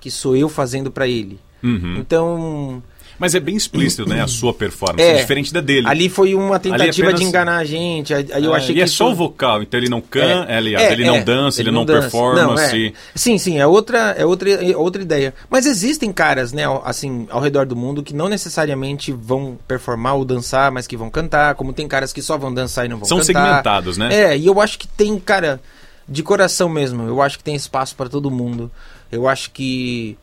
que 0.00 0.10
sou 0.10 0.36
eu 0.36 0.48
fazendo 0.48 0.90
pra 0.90 1.06
ele. 1.06 1.38
Uhum. 1.62 1.96
Então, 1.98 2.82
Mas 3.18 3.34
é 3.34 3.40
bem 3.40 3.56
explícito, 3.56 4.08
né? 4.08 4.20
A 4.22 4.26
sua 4.28 4.54
performance. 4.54 5.02
É. 5.02 5.16
diferente 5.16 5.52
da 5.52 5.60
dele. 5.60 5.88
ali 5.88 6.08
foi 6.08 6.36
uma 6.36 6.56
tentativa 6.60 7.08
apenas- 7.08 7.20
de 7.20 7.26
enganar 7.26 7.56
a 7.58 7.64
gente. 7.64 8.14
Aí 8.14 8.44
eu 8.44 8.54
É, 8.54 8.58
achei 8.58 8.70
e 8.70 8.78
que 8.78 8.82
é 8.82 8.86
só 8.86 9.10
o 9.10 9.14
vocal, 9.16 9.60
então 9.60 9.80
ele 9.80 9.88
não 9.88 10.00
canta, 10.00 10.52
É, 10.52 10.56
aliás, 10.56 10.86
é, 10.88 10.92
ele 10.92 11.04
não 11.04 11.16
é, 11.16 11.20
dança, 11.24 11.60
ele, 11.60 11.72
não, 11.72 11.84
dança. 11.84 12.02
performance. 12.02 12.78
Não, 12.78 12.86
é. 12.88 12.92
Sim, 13.16 13.36
sim, 13.36 13.58
é 13.58 13.66
outra, 13.66 14.14
é 14.16 14.24
outra, 14.24 14.48
é 14.50 14.76
outra 14.76 15.02
ideia. 15.02 15.34
Mas 15.50 15.66
existem 15.66 16.12
caras, 16.12 16.52
né, 16.52 16.62
assim, 16.84 17.26
ao 17.28 17.40
redor 17.40 17.66
do 17.66 17.74
mundo 17.74 18.04
que 18.04 18.14
não 18.14 18.28
necessariamente 18.28 19.10
vão 19.10 19.58
performar 19.66 20.14
ou 20.14 20.24
dançar, 20.24 20.70
mas 20.70 20.86
que 20.86 20.96
vão 20.96 21.10
cantar, 21.10 21.56
como 21.56 21.72
tem 21.72 21.88
caras 21.88 22.12
que 22.12 22.22
só 22.22 22.38
vão 22.38 22.54
dançar 22.54 22.86
e 22.86 22.88
não 22.88 22.98
vão 22.98 23.04
São 23.08 23.18
cantar. 23.18 23.26
segmentados, 23.46 23.96
né? 23.98 24.14
É, 24.14 24.38
e 24.38 24.46
eu 24.46 24.60
acho 24.60 24.78
que 24.78 24.86
tem, 24.86 25.18
cara, 25.18 25.60
de 26.08 26.22
coração 26.22 26.68
mesmo, 26.68 27.02
eu 27.08 27.20
acho 27.20 27.36
que 27.36 27.42
tem 27.42 27.56
espaço 27.56 27.96
para 27.96 28.08
todo 28.08 28.30
mundo. 28.30 28.70
Eu 29.10 29.26
acho 29.28 29.50
que 29.50 30.16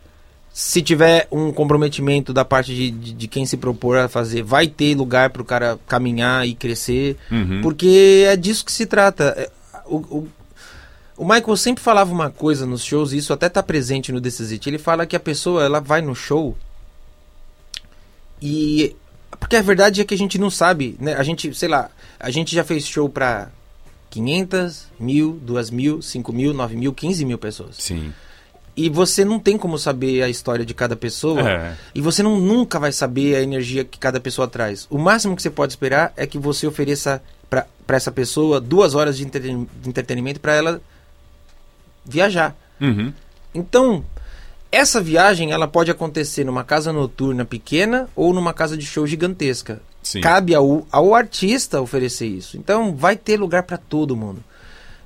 se 0.53 0.81
tiver 0.81 1.27
um 1.31 1.51
comprometimento 1.51 2.31
da 2.31 2.45
parte 2.45 2.73
de, 2.73 2.89
de, 2.91 3.13
de 3.13 3.27
quem 3.27 3.45
se 3.45 3.57
propor 3.57 3.97
a 3.97 4.07
fazer, 4.07 4.41
vai 4.41 4.67
ter 4.67 4.95
lugar 4.95 5.29
para 5.29 5.41
o 5.41 5.45
cara 5.45 5.77
caminhar 5.87 6.47
e 6.47 6.53
crescer, 6.55 7.17
Uhum. 7.31 7.61
porque 7.61 8.23
é 8.27 8.35
disso 8.37 8.63
que 8.63 8.71
se 8.71 8.85
trata. 8.85 9.33
É, 9.37 9.49
O, 9.85 9.97
o, 9.97 10.27
o 11.17 11.23
Michael 11.25 11.57
sempre 11.57 11.83
falava 11.83 12.11
uma 12.11 12.29
coisa 12.29 12.65
nos 12.65 12.83
shows, 12.83 13.11
e 13.13 13.17
isso 13.17 13.31
até 13.33 13.47
tá 13.49 13.61
presente 13.61 14.11
no 14.11 14.19
This 14.21 14.39
Is 14.39 14.51
It. 14.53 14.69
Ele 14.69 14.77
fala 14.77 15.05
que 15.05 15.15
a 15.15 15.19
pessoa 15.19 15.63
ela 15.63 15.79
vai 15.79 16.01
no 16.01 16.15
show 16.15 16.55
e 18.41 18.95
porque 19.39 19.55
a 19.57 19.61
verdade 19.61 20.01
é 20.01 20.05
que 20.05 20.13
a 20.13 20.17
gente 20.17 20.37
não 20.37 20.49
sabe, 20.49 20.95
né? 20.99 21.13
A 21.15 21.23
gente, 21.23 21.53
sei 21.53 21.67
lá, 21.67 21.89
a 22.19 22.29
gente 22.31 22.55
já 22.55 22.63
fez 22.63 22.85
show 22.87 23.09
para 23.09 23.49
500, 24.09 24.87
mil, 24.99 25.39
2 25.43 25.69
mil, 25.69 26.01
5 26.01 26.31
mil, 26.33 26.53
9 26.53 26.75
mil, 26.75 26.93
15 26.93 27.25
mil 27.25 27.37
pessoas. 27.37 27.75
Sim. 27.77 28.13
E 28.77 28.89
você 28.89 29.23
não 29.23 29.39
tem 29.39 29.57
como 29.57 29.77
saber 29.77 30.21
a 30.21 30.27
história 30.29 30.65
de 30.65 30.73
cada 30.73 30.95
pessoa. 30.95 31.49
É. 31.49 31.75
E 31.93 32.01
você 32.01 32.21
não, 32.21 32.39
nunca 32.39 32.77
vai 32.77 32.91
saber 32.91 33.35
a 33.35 33.41
energia 33.41 33.85
que 33.85 33.97
cada 33.97 34.19
pessoa 34.19 34.47
traz. 34.47 34.85
O 34.89 34.97
máximo 34.97 35.35
que 35.35 35.41
você 35.41 35.49
pode 35.49 35.71
esperar 35.71 36.11
é 36.17 36.27
que 36.27 36.37
você 36.37 36.67
ofereça 36.67 37.21
para 37.49 37.65
essa 37.89 38.11
pessoa 38.11 38.59
duas 38.59 38.93
horas 38.93 39.15
de, 39.15 39.23
entreten- 39.23 39.67
de 39.81 39.89
entretenimento 39.89 40.39
para 40.41 40.53
ela 40.53 40.81
viajar. 42.03 42.55
Uhum. 42.81 43.13
Então, 43.53 44.03
essa 44.69 44.99
viagem 44.99 45.53
ela 45.53 45.67
pode 45.67 45.89
acontecer 45.89 46.43
numa 46.43 46.63
casa 46.63 46.91
noturna 46.91 47.45
pequena 47.45 48.09
ou 48.13 48.33
numa 48.33 48.53
casa 48.53 48.75
de 48.75 48.85
show 48.85 49.07
gigantesca. 49.07 49.81
Sim. 50.03 50.19
Cabe 50.19 50.53
ao, 50.53 50.85
ao 50.91 51.15
artista 51.15 51.79
oferecer 51.79 52.27
isso. 52.27 52.57
Então, 52.57 52.93
vai 52.93 53.15
ter 53.15 53.39
lugar 53.39 53.63
para 53.63 53.77
todo 53.77 54.17
mundo. 54.17 54.43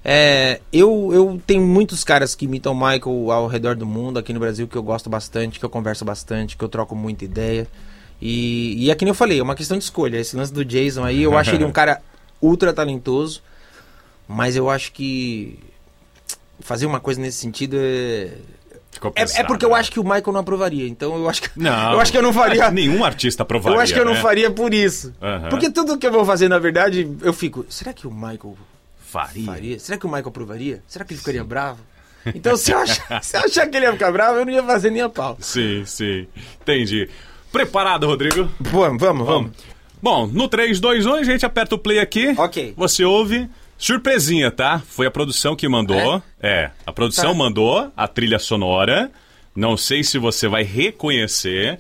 É, 0.04 0.62
eu, 0.72 1.10
eu 1.14 1.41
tenho 1.45 1.62
muitos 1.66 2.04
caras 2.04 2.34
que 2.34 2.45
imitam 2.45 2.72
o 2.72 2.76
Michael 2.76 3.32
ao 3.32 3.47
redor 3.47 3.76
do 3.76 3.86
mundo, 3.86 4.18
aqui 4.18 4.32
no 4.34 4.39
Brasil, 4.39 4.68
que 4.68 4.76
eu 4.76 4.84
gosto 4.84 5.10
bastante, 5.10 5.60
que 5.60 5.66
eu 5.66 5.70
converso 5.70 6.06
bastante, 6.06 6.56
que 6.56 6.64
eu 6.64 6.70
troco 6.70 6.95
muita 6.95 7.26
ideia. 7.26 7.68
E, 8.22 8.86
e 8.86 8.91
é 8.91 8.95
que 8.95 9.06
nem 9.06 9.12
eu 9.12 9.16
falei, 9.16 9.39
é 9.39 9.43
uma 9.43 9.56
questão 9.56 9.78
de 9.78 9.84
escolha. 9.84 10.18
Esse 10.18 10.36
lance 10.36 10.54
do 10.54 10.64
Jason 10.64 11.04
aí, 11.04 11.24
eu 11.24 11.38
acho 11.38 11.54
ele 11.54 11.66
um 11.66 11.72
cara 11.74 12.02
ultra 12.41 12.74
talentoso, 12.74 13.41
mas 14.28 14.56
eu 14.56 14.70
acho 14.70 14.91
que 14.93 15.60
fazer 16.62 16.86
uma 16.86 17.00
coisa 17.00 17.20
nesse 17.22 17.38
sentido 17.38 17.78
é. 17.80 18.32
Ficou 18.91 19.14
É, 19.16 19.22
é 19.22 19.43
porque 19.43 19.64
eu 19.64 19.70
né? 19.70 19.76
acho 19.80 19.91
que 19.91 20.00
o 20.00 20.04
Michael 20.04 20.34
não 20.34 20.39
aprovaria. 20.39 20.88
Então 20.88 21.16
eu 21.16 21.30
acho 21.30 21.43
que. 21.43 21.50
Não. 21.56 21.93
Eu 21.93 22.00
acho 22.00 22.12
que 22.12 22.18
eu 22.18 22.24
não 22.24 22.34
faria. 22.34 22.70
Nenhum 22.72 23.04
artista 23.04 23.43
aprovaria. 23.43 23.78
eu 23.78 23.82
acho 23.82 23.93
que 23.93 24.00
eu 24.00 24.06
não 24.06 24.14
né? 24.14 24.22
faria 24.22 24.50
por 24.50 24.74
isso. 24.74 25.14
Aham. 25.22 25.50
Porque 25.50 25.70
tudo 25.70 25.97
que 25.97 26.08
eu 26.08 26.12
vou 26.12 26.26
fazer, 26.26 26.50
na 26.50 26.58
verdade, 26.58 27.08
eu 27.22 27.32
fico. 27.32 27.66
Será 27.70 27.93
que 27.93 28.08
o 28.08 28.12
Michael 28.12 28.58
Faria. 29.12 29.45
faria? 29.45 29.80
Será 29.80 29.97
que 29.97 30.05
o 30.05 30.10
Michael 30.10 30.28
aprovaria? 30.30 30.84
Será 30.88 31.03
que 31.05 31.14
ele 31.14 31.20
ficaria 31.20 31.43
bravo? 31.43 31.80
Então, 32.36 32.55
se 32.57 32.72
eu, 32.72 32.78
achar, 32.80 33.24
se 33.24 33.38
eu 33.38 33.41
achar 33.41 33.68
que 33.68 33.78
ele 33.78 33.86
ia 33.86 33.93
ficar 33.93 34.12
bravo, 34.12 34.39
eu 34.39 34.45
não 34.45 34.51
ia 34.53 34.64
fazer 34.64 34.91
nem 34.91 35.01
a 35.01 35.10
pau. 35.10 35.38
Sim, 35.39 35.84
sim. 35.86 36.28
Entendi. 36.62 37.10
Preparado, 37.51 38.05
Rodrigo? 38.05 38.49
Vamos, 38.60 39.01
vamos, 39.01 39.26
vamos. 39.26 39.51
Bom, 40.01 40.28
no 40.28 40.47
3, 40.47 40.80
2, 40.80 41.05
1, 41.05 41.14
a 41.16 41.24
gente 41.24 41.45
aperta 41.45 41.76
o 41.76 41.80
play 41.80 41.99
aqui. 41.99 42.34
Ok. 42.38 42.74
Você 42.78 43.03
ouve. 43.03 43.49
Surpresinha, 43.78 44.51
tá? 44.51 44.80
Foi 44.86 45.07
a 45.07 45.12
produção 45.12 45.55
que 45.55 45.68
mandou. 45.68 46.22
É, 46.41 46.70
a 46.86 46.91
produção 46.91 47.32
Tá. 47.32 47.38
mandou 47.38 47.91
a 47.95 48.07
trilha 48.10 48.38
sonora. 48.38 49.10
Não 49.55 49.78
sei 49.78 50.03
se 50.03 50.18
você 50.18 50.47
vai 50.49 50.64
reconhecer, 50.64 51.80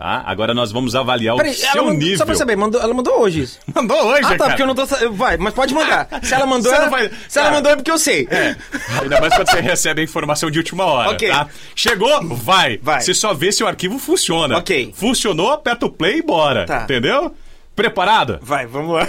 tá? 0.00 0.22
Agora 0.24 0.54
nós 0.54 0.72
vamos 0.72 0.94
avaliar 0.96 1.36
Peraí, 1.36 1.52
o 1.52 1.54
seu 1.54 1.84
mandou, 1.84 1.98
nível. 1.98 2.16
só 2.18 2.24
pra 2.24 2.34
saber, 2.34 2.56
mandou, 2.56 2.80
ela 2.80 2.94
mandou 2.94 3.20
hoje 3.20 3.42
isso. 3.42 3.58
Mandou 3.74 4.02
hoje, 4.06 4.24
Ah, 4.24 4.28
tá, 4.30 4.36
cara. 4.38 4.50
porque 4.50 4.62
eu 4.62 4.66
não 4.66 4.74
tô. 4.74 4.86
Vai, 5.12 5.36
mas 5.36 5.52
pode 5.52 5.74
mandar. 5.74 6.08
Se 6.22 6.34
ela 6.34 6.46
mandou, 6.46 6.72
ela, 6.72 6.88
vai- 6.88 7.10
se 7.28 7.38
ela 7.38 7.48
Cara. 7.48 7.56
mandou 7.56 7.72
é 7.72 7.76
porque 7.76 7.90
eu 7.90 7.98
sei. 7.98 8.26
É, 8.30 8.56
ainda 9.02 9.20
mais 9.20 9.34
quando 9.34 9.50
você 9.50 9.60
recebe 9.60 10.00
a 10.00 10.04
informação 10.04 10.50
de 10.50 10.58
última 10.58 10.84
hora, 10.84 11.10
Ok. 11.10 11.28
tá? 11.28 11.46
Chegou? 11.74 12.26
Vai. 12.36 12.78
Vai. 12.82 13.00
Você 13.02 13.12
só 13.14 13.34
vê 13.34 13.52
se 13.52 13.62
o 13.62 13.66
arquivo 13.66 13.98
funciona. 13.98 14.56
Ok. 14.58 14.92
Funcionou, 14.96 15.50
aperta 15.52 15.84
o 15.86 15.90
play 15.90 16.16
e 16.18 16.22
bora. 16.22 16.64
Tá. 16.66 16.82
Entendeu? 16.84 17.34
Preparado? 17.76 18.38
Vai, 18.42 18.66
vamos 18.66 18.94
lá. 18.94 19.06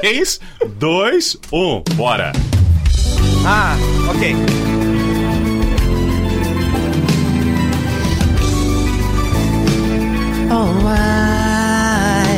3, 0.00 0.40
2, 0.78 1.38
1, 1.52 1.82
bora. 1.94 2.32
Ah, 3.46 3.76
ok. 4.14 4.75
I 10.58 12.32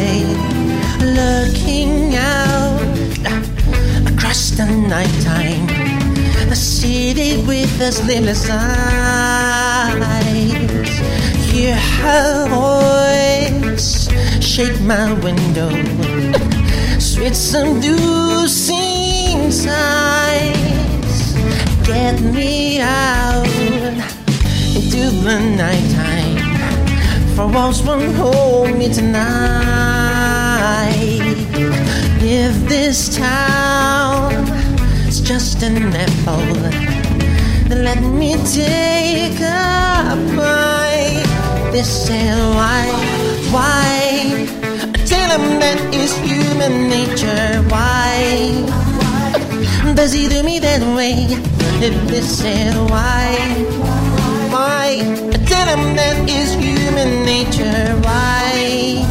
looking 1.00 2.16
out 2.16 2.82
across 4.12 4.50
the 4.50 4.66
nighttime, 4.66 5.66
the 6.48 6.56
city 6.56 7.36
with 7.46 7.78
the 7.78 7.92
sleepless 7.92 8.50
eyes. 8.50 9.78
Hear 11.52 11.76
her 11.76 12.48
voice 12.48 14.08
shake 14.44 14.80
my 14.80 15.12
window, 15.22 15.70
sweet 16.98 17.36
seducing 17.36 18.72
sighs. 19.52 21.34
Get 21.86 22.20
me 22.20 22.80
out 22.80 23.46
into 24.74 25.10
the 25.22 25.38
nighttime. 25.56 26.17
For 27.38 27.46
walls 27.46 27.80
won't 27.84 28.16
hold 28.16 28.76
me 28.76 28.92
tonight. 28.92 29.22
If 32.20 32.68
this 32.68 33.16
town 33.16 34.32
is 35.06 35.20
just 35.20 35.62
an 35.62 35.94
apple, 35.94 36.52
then 37.68 37.84
let 37.84 38.02
me 38.02 38.34
take 38.42 39.38
a 39.38 40.18
bite. 40.34 41.22
this 41.70 42.10
and 42.10 42.56
why, 42.56 42.90
why? 43.54 44.48
Tell 45.06 45.38
him 45.38 45.60
that 45.60 45.78
it's 45.94 46.16
human 46.16 46.88
nature. 46.88 47.62
Why 47.70 48.66
does 49.94 50.12
he 50.12 50.26
do 50.28 50.42
me 50.42 50.58
that 50.58 50.82
way? 50.96 51.28
If 51.86 51.94
This 52.08 52.44
and 52.44 52.90
why, 52.90 53.36
why? 54.50 55.37
That 55.68 56.26
human 56.26 57.26
nature. 57.26 57.94
Why 58.00 59.04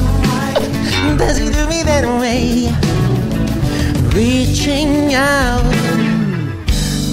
does 1.16 1.38
he 1.38 1.52
do 1.52 1.68
me 1.68 1.84
that 1.84 2.04
way? 2.20 2.74
Reaching 4.16 5.14
out, 5.14 5.62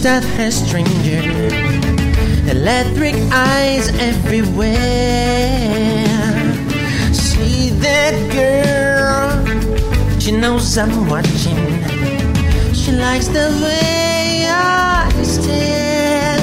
death 0.02 0.24
has 0.38 0.54
stranger. 0.66 1.20
Electric 2.50 3.16
eyes 3.32 3.88
everywhere. 4.00 4.72
See 7.12 7.68
that 7.84 8.14
girl? 8.32 9.44
She 10.18 10.32
knows 10.32 10.78
I'm 10.78 11.06
watching. 11.06 11.84
She 12.72 12.92
likes 12.92 13.28
the 13.28 13.50
way 13.62 14.46
I 14.48 15.10
stare. 15.22 16.40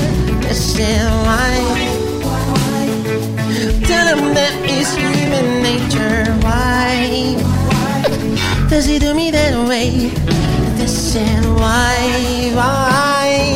Why? 1.25 1.51
Tell 1.71 1.90
him 4.17 4.33
that 4.33 4.53
it's 4.63 4.93
human 4.95 5.63
nature. 5.63 6.25
Why 6.43 7.35
does 8.69 8.85
he 8.85 8.99
do 8.99 9.13
me 9.13 9.31
that 9.31 9.55
way? 9.67 10.11
Listen, 10.77 11.55
why? 11.55 12.51
Why? 12.53 13.55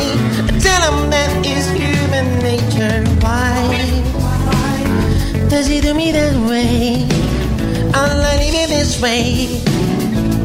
Tell 0.60 0.82
him 0.88 1.10
that 1.10 1.30
it's 1.44 1.68
human 1.68 2.38
nature. 2.40 3.04
Why 3.20 3.68
does 5.48 5.66
he 5.66 5.80
do 5.80 5.92
me 5.92 6.12
that 6.12 6.34
way? 6.48 7.06
I 7.92 8.16
like 8.24 8.54
it 8.54 8.68
this 8.68 9.00
way. 9.00 9.60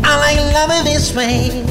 I 0.04 0.18
like 0.24 0.40
love 0.54 0.72
it 0.72 0.84
this 0.92 1.16
way. 1.16 1.71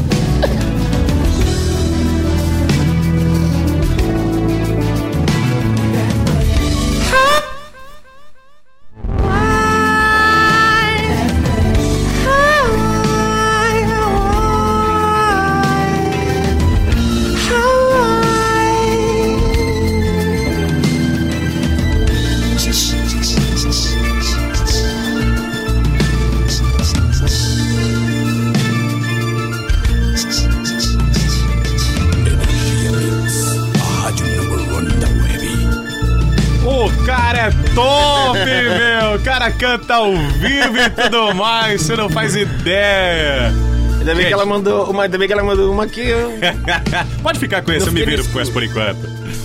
Canta 39.91 39.95
ao 39.95 40.13
vivo 40.13 40.79
e 40.79 40.91
tudo 40.91 41.35
mais, 41.35 41.83
você 41.83 41.97
não 41.97 42.09
faz 42.09 42.37
ideia. 42.37 43.53
Ainda 43.99 44.15
bem 44.15 44.27
que 44.27 44.33
ela 44.33 44.47
mandou 44.47 44.91
uma, 44.91 45.03
ainda 45.03 45.19
bem 45.19 45.27
que 45.27 45.33
ela 45.33 45.43
mandou 45.43 45.73
uma 45.73 45.85
eu. 45.85 46.33
Pode 47.23 47.39
ficar 47.39 47.63
com 47.63 47.73
esse, 47.73 47.89
eu 47.89 47.93
me 47.93 48.05
viro 48.05 48.25
com 48.29 48.41
essa 48.41 48.51
por 48.53 48.63
enquanto. 48.63 49.01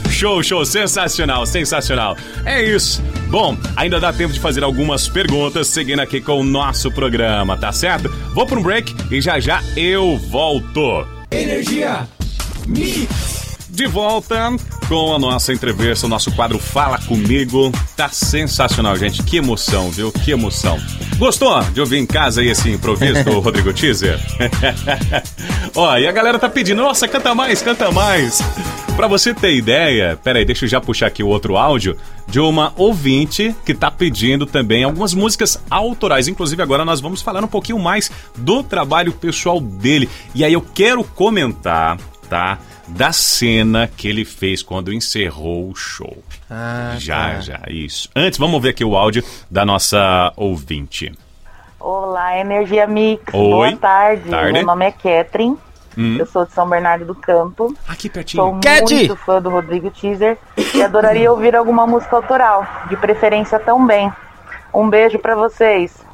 Show, 0.10 0.41
show, 0.43 0.64
sensacional, 0.66 1.46
sensacional. 1.46 2.16
É 2.46 2.64
isso. 2.64 3.04
Bom, 3.28 3.58
ainda 3.76 4.00
dá 4.00 4.14
tempo 4.14 4.34
de 4.34 4.39
fazer 4.39 4.64
algumas 4.64 5.10
perguntas 5.10 5.68
seguindo 5.68 6.00
aqui 6.00 6.22
com 6.22 6.39
o 6.39 6.43
nosso 6.43 6.91
programa, 6.91 7.58
tá 7.58 7.72
certo? 7.74 8.10
Vou 8.34 8.46
para 8.46 8.60
um 8.60 8.64
break 8.64 8.96
e 9.12 9.20
já 9.20 9.39
já 9.39 9.62
eu 9.76 10.18
volto. 10.18 11.06
Energia 11.32 12.08
De 13.76 13.88
volta 13.88 14.56
com 14.88 15.14
a 15.14 15.20
nossa 15.20 15.52
entrevista, 15.52 16.06
o 16.06 16.10
nosso 16.10 16.34
quadro 16.34 16.58
Fala 16.58 16.98
Comigo. 16.98 17.74
Tá 17.94 18.08
sensacional, 18.08 18.96
gente. 18.96 19.22
Que 19.22 19.36
emoção, 19.36 19.92
viu? 19.92 20.14
Que 20.14 20.32
emoção. 20.32 20.80
Gostou 21.18 21.62
de 21.62 21.82
ouvir 21.82 21.98
em 21.98 22.06
casa 22.06 22.40
aí 22.40 22.48
esse 22.48 22.70
improviso 22.70 23.26
do 23.26 23.38
Rodrigo 23.42 23.74
Teaser? 23.74 24.18
Ó, 25.76 25.98
e 25.98 26.08
a 26.08 26.12
galera 26.14 26.40
tá 26.40 26.48
pedindo, 26.48 26.82
nossa, 26.82 27.06
canta 27.06 27.36
mais, 27.36 27.62
canta 27.62 27.92
mais. 27.92 28.42
Pra 28.96 29.08
você 29.08 29.34
ter 29.34 29.54
ideia, 29.54 30.18
peraí, 30.24 30.46
deixa 30.46 30.64
eu 30.64 30.70
já 30.70 30.80
puxar 30.80 31.08
aqui 31.08 31.22
o 31.22 31.28
outro 31.28 31.58
áudio 31.58 31.98
de 32.30 32.40
uma 32.40 32.72
ouvinte 32.78 33.54
que 33.66 33.74
tá 33.74 33.92
pedindo 33.92 34.46
também 34.46 34.86
algumas 34.86 35.14
músicas 35.14 35.62
autorais. 35.70 36.30
Inclusive, 36.30 36.64
agora 36.64 36.86
nós 36.86 37.02
vamos 37.02 37.22
falar 37.22 37.44
um 37.44 37.48
pouquinho 37.48 37.78
mais 37.78 38.10
do 38.38 38.64
trabalho 38.64 39.12
pessoal 39.12 39.60
dele. 39.60 40.10
E 40.34 40.46
aí 40.46 40.54
eu 40.54 40.62
quero 40.62 41.04
comentar, 41.04 41.98
tá? 42.30 42.58
Da 42.88 43.12
cena 43.12 43.88
que 43.88 44.08
ele 44.08 44.24
fez 44.24 44.62
quando 44.62 44.94
encerrou 44.94 45.70
o 45.70 45.76
show. 45.76 46.24
Ah, 46.50 46.96
já, 46.98 47.36
tá. 47.36 47.40
já, 47.40 47.62
isso. 47.68 48.10
Antes, 48.16 48.38
vamos 48.38 48.62
ver 48.62 48.70
aqui 48.70 48.86
o 48.86 48.96
áudio 48.96 49.24
da 49.50 49.66
nossa 49.66 50.32
ouvinte. 50.36 51.12
Olá, 51.80 52.38
Energia 52.40 52.86
Mix. 52.86 53.34
Oi. 53.34 53.40
Boa 53.42 53.76
tarde. 53.78 54.30
Tarde. 54.30 54.54
Meu 54.54 54.66
nome 54.66 54.86
é 54.86 54.92
Catherine. 54.92 55.58
Hum. 55.98 56.18
Eu 56.20 56.26
sou 56.26 56.46
de 56.46 56.52
São 56.52 56.68
Bernardo 56.68 57.06
do 57.06 57.16
Campo. 57.16 57.74
Aqui 57.88 58.04
Sou 58.04 58.12
pertinho. 58.12 58.60
Cat! 58.62 58.94
muito 58.94 59.16
fã 59.16 59.42
do 59.42 59.50
Rodrigo 59.50 59.90
Teaser 59.90 60.38
e 60.74 60.82
adoraria 60.82 61.32
ouvir 61.32 61.56
alguma 61.56 61.88
música 61.88 62.16
autoral, 62.16 62.68
de 62.90 62.98
preferência 62.98 63.60
também. 63.60 64.12
Um 64.74 64.90
beijo 64.90 65.18
pra 65.18 65.36
vocês. 65.36 66.05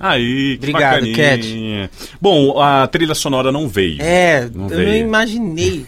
Aí, 0.00 0.56
que 0.58 0.68
Obrigado, 0.68 1.06
bacaninha. 1.06 1.90
Bom, 2.20 2.60
a 2.60 2.86
trilha 2.86 3.14
sonora 3.14 3.50
não 3.50 3.68
veio. 3.68 4.00
É, 4.00 4.48
Não 4.54 4.68
eu 4.68 4.76
veio. 4.76 4.88
não 4.88 4.96
imaginei. 4.96 5.86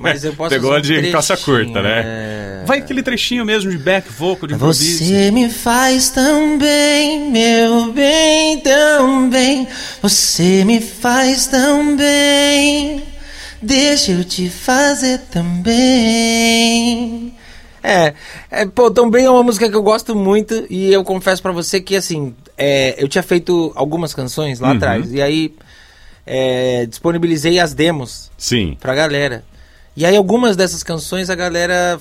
Mas 0.00 0.24
eu 0.24 0.32
posso 0.38 0.50
Pegou 0.50 0.76
um 0.76 0.80
de 0.80 0.88
trechinho, 0.88 1.12
calça 1.12 1.36
curta, 1.36 1.80
né? 1.80 2.02
é. 2.04 2.64
Vai 2.66 2.78
aquele 2.78 3.02
trechinho 3.02 3.44
mesmo 3.44 3.70
de 3.70 3.78
back 3.78 4.10
vocal, 4.12 4.48
de 4.48 4.54
improviso. 4.54 5.04
Você 5.04 5.30
me 5.30 5.48
faz 5.48 6.10
tão 6.10 6.58
bem, 6.58 7.30
meu 7.30 7.92
bem, 7.92 8.58
tão 8.60 9.28
bem. 9.30 9.66
Você 10.00 10.64
me 10.64 10.80
faz 10.80 11.46
tão 11.46 11.96
bem. 11.96 13.02
Deixa 13.60 14.10
eu 14.12 14.24
te 14.24 14.48
fazer 14.50 15.20
também. 15.30 17.32
É, 17.82 18.14
é, 18.50 18.66
pô, 18.66 18.90
também 18.90 19.24
é 19.24 19.30
uma 19.30 19.42
música 19.42 19.68
que 19.68 19.74
eu 19.76 19.82
gosto 19.82 20.14
muito 20.14 20.66
e 20.70 20.92
eu 20.92 21.02
confesso 21.02 21.42
pra 21.42 21.50
você 21.52 21.80
que, 21.80 21.96
assim, 21.96 22.34
é, 22.56 22.94
eu 23.02 23.08
tinha 23.08 23.22
feito 23.22 23.72
algumas 23.74 24.14
canções 24.14 24.60
lá 24.60 24.70
Uhum. 24.70 24.76
atrás 24.76 25.12
e 25.12 25.20
aí 25.20 25.54
é, 26.26 26.86
disponibilizei 26.86 27.58
as 27.58 27.74
demos 27.74 28.30
Sim. 28.38 28.76
pra 28.80 28.94
galera. 28.94 29.44
E 29.96 30.06
aí 30.06 30.16
algumas 30.16 30.56
dessas 30.56 30.82
canções 30.82 31.28
a 31.28 31.34
galera 31.34 31.98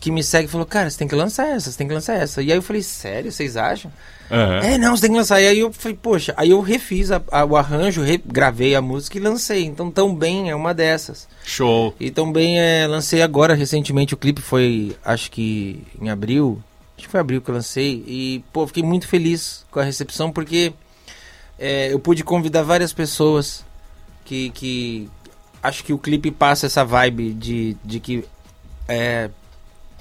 que 0.00 0.10
me 0.12 0.22
segue 0.22 0.46
falou, 0.48 0.64
cara, 0.66 0.88
você 0.88 0.96
tem 0.98 1.08
que 1.08 1.14
lançar 1.16 1.48
essa, 1.48 1.70
você 1.70 1.76
tem 1.78 1.88
que 1.88 1.94
lançar 1.94 2.14
essa. 2.14 2.40
E 2.40 2.50
aí 2.52 2.56
eu 2.58 2.62
falei, 2.62 2.82
sério, 2.82 3.32
vocês 3.32 3.56
acham? 3.56 3.90
Aham. 4.30 4.58
É, 4.58 4.78
não, 4.78 4.94
você 4.96 5.02
tem 5.02 5.10
que 5.12 5.16
lançar. 5.18 5.40
E 5.40 5.46
aí 5.46 5.58
eu 5.58 5.72
falei, 5.72 5.96
poxa, 6.00 6.34
aí 6.36 6.50
eu 6.50 6.60
refiz 6.60 7.10
a- 7.10 7.22
a- 7.30 7.44
o 7.44 7.56
arranjo, 7.56 8.02
re- 8.02 8.22
gravei 8.24 8.74
a 8.74 8.82
música 8.82 9.16
e 9.16 9.20
lancei. 9.20 9.64
Então 9.64 9.90
tão 9.90 10.14
bem 10.14 10.50
é 10.50 10.54
uma 10.54 10.74
dessas. 10.74 11.26
Show. 11.44 11.94
E 11.98 12.10
também 12.10 12.58
é, 12.60 12.86
lancei 12.86 13.22
agora, 13.22 13.54
recentemente, 13.54 14.14
o 14.14 14.18
clipe 14.18 14.40
foi, 14.42 14.96
acho 15.04 15.30
que 15.30 15.82
em 16.00 16.10
abril. 16.10 16.62
Acho 16.96 17.06
que 17.06 17.10
foi 17.10 17.20
abril 17.20 17.40
que 17.40 17.48
eu 17.50 17.54
lancei. 17.54 18.04
E, 18.06 18.44
pô, 18.52 18.66
fiquei 18.66 18.82
muito 18.82 19.06
feliz 19.06 19.64
com 19.70 19.80
a 19.80 19.84
recepção, 19.84 20.30
porque 20.32 20.72
é, 21.58 21.92
eu 21.92 21.98
pude 21.98 22.22
convidar 22.24 22.62
várias 22.62 22.92
pessoas 22.92 23.64
que, 24.24 24.50
que 24.50 25.08
acho 25.62 25.82
que 25.84 25.92
o 25.92 25.98
clipe 25.98 26.30
passa 26.30 26.66
essa 26.66 26.84
vibe 26.84 27.32
de, 27.34 27.76
de 27.84 27.98
que 28.00 28.24
é, 28.88 29.30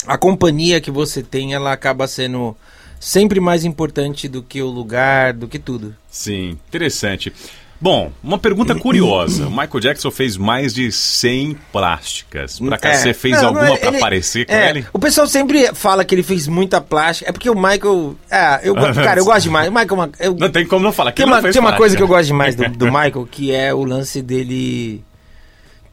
a 0.05 0.17
companhia 0.17 0.81
que 0.81 0.91
você 0.91 1.21
tem, 1.23 1.53
ela 1.53 1.71
acaba 1.71 2.07
sendo 2.07 2.55
sempre 2.99 3.39
mais 3.39 3.63
importante 3.65 4.27
do 4.27 4.41
que 4.43 4.61
o 4.61 4.67
lugar, 4.67 5.33
do 5.33 5.47
que 5.47 5.59
tudo. 5.59 5.95
Sim, 6.09 6.57
interessante. 6.67 7.31
Bom, 7.79 8.11
uma 8.23 8.39
pergunta 8.39 8.73
curiosa. 8.79 9.45
O 9.47 9.51
Michael 9.51 9.79
Jackson 9.79 10.09
fez 10.09 10.35
mais 10.35 10.73
de 10.73 10.91
100 10.91 11.55
plásticas. 11.71 12.59
Pra 12.59 12.75
cá, 12.77 12.89
É. 12.89 12.93
você 12.95 13.13
fez 13.13 13.35
Não, 13.35 13.53
não, 13.53 13.59
alguma 13.61 13.77
pra 13.77 13.89
ele- 13.89 13.99
parecer 13.99 14.45
com 14.47 14.51
é, 14.53 14.69
ele? 14.71 14.85
O 14.91 14.97
pessoal 14.97 15.27
sempre 15.27 15.71
fala 15.75 16.03
que 16.03 16.15
ele 16.15 16.23
fez 16.23 16.47
muita 16.47 16.81
plástica. 16.81 17.29
É 17.29 17.31
porque 17.31 17.49
o 17.49 17.53
Michael. 17.55 18.15
É, 18.31 18.61
eu, 18.67 18.73
cara, 18.95 19.19
eu 19.19 19.25
gosto 19.25 19.43
demais. 19.43 19.69
O 19.69 19.71
Michael. 19.71 20.11
é 20.19 20.27
Eu, 20.27 20.33
Não 20.33 20.49
tem 20.49 20.65
como 20.65 20.83
não 20.83 20.91
falar. 20.91 21.11
que 21.11 21.17
tem 21.17 21.25
uma, 21.31 21.39
tem 21.41 21.61
uma 21.61 21.73
coisa 21.77 21.95
que 21.95 22.01
eu 22.01 22.07
gosto 22.07 22.25
demais 22.25 22.55
do, 22.55 22.67
do 22.67 22.85
Michael, 22.91 23.27
que 23.29 23.51
é 23.53 23.71
o 23.71 23.83
lance 23.83 24.23
dele. 24.23 25.03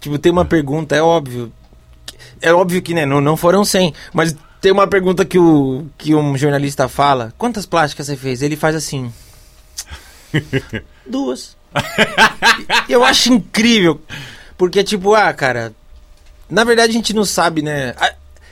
Tipo, 0.00 0.18
tem 0.18 0.32
uma 0.32 0.44
pergunta, 0.46 0.96
é 0.96 1.02
óbvio. 1.02 1.52
É 2.40 2.52
óbvio 2.52 2.80
que 2.82 2.94
né, 2.94 3.04
não, 3.06 3.20
não 3.20 3.36
foram 3.36 3.64
100, 3.64 3.92
mas 4.12 4.34
tem 4.64 4.72
uma 4.72 4.86
pergunta 4.86 5.26
que, 5.26 5.38
o, 5.38 5.84
que 5.98 6.14
um 6.14 6.38
jornalista 6.38 6.88
fala: 6.88 7.34
Quantas 7.36 7.66
plásticas 7.66 8.06
você 8.06 8.16
fez? 8.16 8.40
Ele 8.40 8.56
faz 8.56 8.74
assim. 8.74 9.12
Duas. 11.04 11.54
Eu 12.88 13.04
acho 13.04 13.30
incrível. 13.30 14.00
Porque, 14.56 14.82
tipo, 14.82 15.14
ah, 15.14 15.30
cara. 15.34 15.74
Na 16.48 16.64
verdade, 16.64 16.92
a 16.92 16.94
gente 16.94 17.12
não 17.12 17.26
sabe, 17.26 17.60
né? 17.60 17.94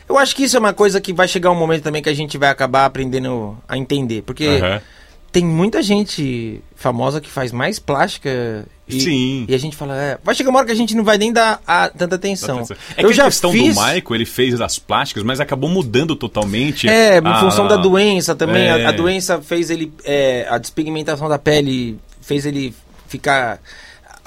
Eu 0.06 0.18
acho 0.18 0.36
que 0.36 0.44
isso 0.44 0.54
é 0.54 0.60
uma 0.60 0.74
coisa 0.74 1.00
que 1.00 1.14
vai 1.14 1.26
chegar 1.26 1.50
um 1.50 1.54
momento 1.54 1.84
também 1.84 2.02
que 2.02 2.10
a 2.10 2.14
gente 2.14 2.36
vai 2.36 2.50
acabar 2.50 2.84
aprendendo 2.84 3.56
a 3.66 3.78
entender. 3.78 4.20
Porque 4.20 4.46
Aham. 4.46 4.82
tem 5.30 5.46
muita 5.46 5.82
gente 5.82 6.62
famosa 6.76 7.22
que 7.22 7.30
faz 7.30 7.52
mais 7.52 7.78
plástica. 7.78 8.66
E, 8.92 9.00
Sim. 9.00 9.44
E 9.48 9.54
a 9.54 9.58
gente 9.58 9.76
fala, 9.76 9.96
é, 9.96 10.18
vai 10.22 10.34
chegar 10.34 10.50
uma 10.50 10.58
hora 10.58 10.66
que 10.66 10.72
a 10.72 10.76
gente 10.76 10.94
não 10.94 11.02
vai 11.04 11.16
nem 11.18 11.32
dar 11.32 11.60
a- 11.66 11.88
tanta 11.88 12.16
atenção. 12.16 12.60
É 12.96 13.02
que 13.02 13.20
a 13.20 13.24
questão 13.24 13.50
do 13.50 13.56
Michael, 13.56 14.02
ele 14.10 14.26
fez 14.26 14.60
as 14.60 14.78
plásticas, 14.78 15.22
mas 15.22 15.40
acabou 15.40 15.68
mudando 15.70 16.14
totalmente. 16.16 16.88
É, 16.88 17.18
em 17.18 17.26
a- 17.26 17.40
função 17.40 17.66
da 17.66 17.76
doença 17.76 18.34
também. 18.34 18.64
É. 18.64 18.86
A, 18.86 18.88
a 18.88 18.92
doença 18.92 19.40
fez 19.40 19.70
ele. 19.70 19.92
é, 20.04 20.46
a 20.50 20.58
despigmentação 20.58 21.28
da 21.28 21.38
pele 21.38 21.98
fez 22.20 22.44
ele 22.46 22.74
ficar. 23.08 23.60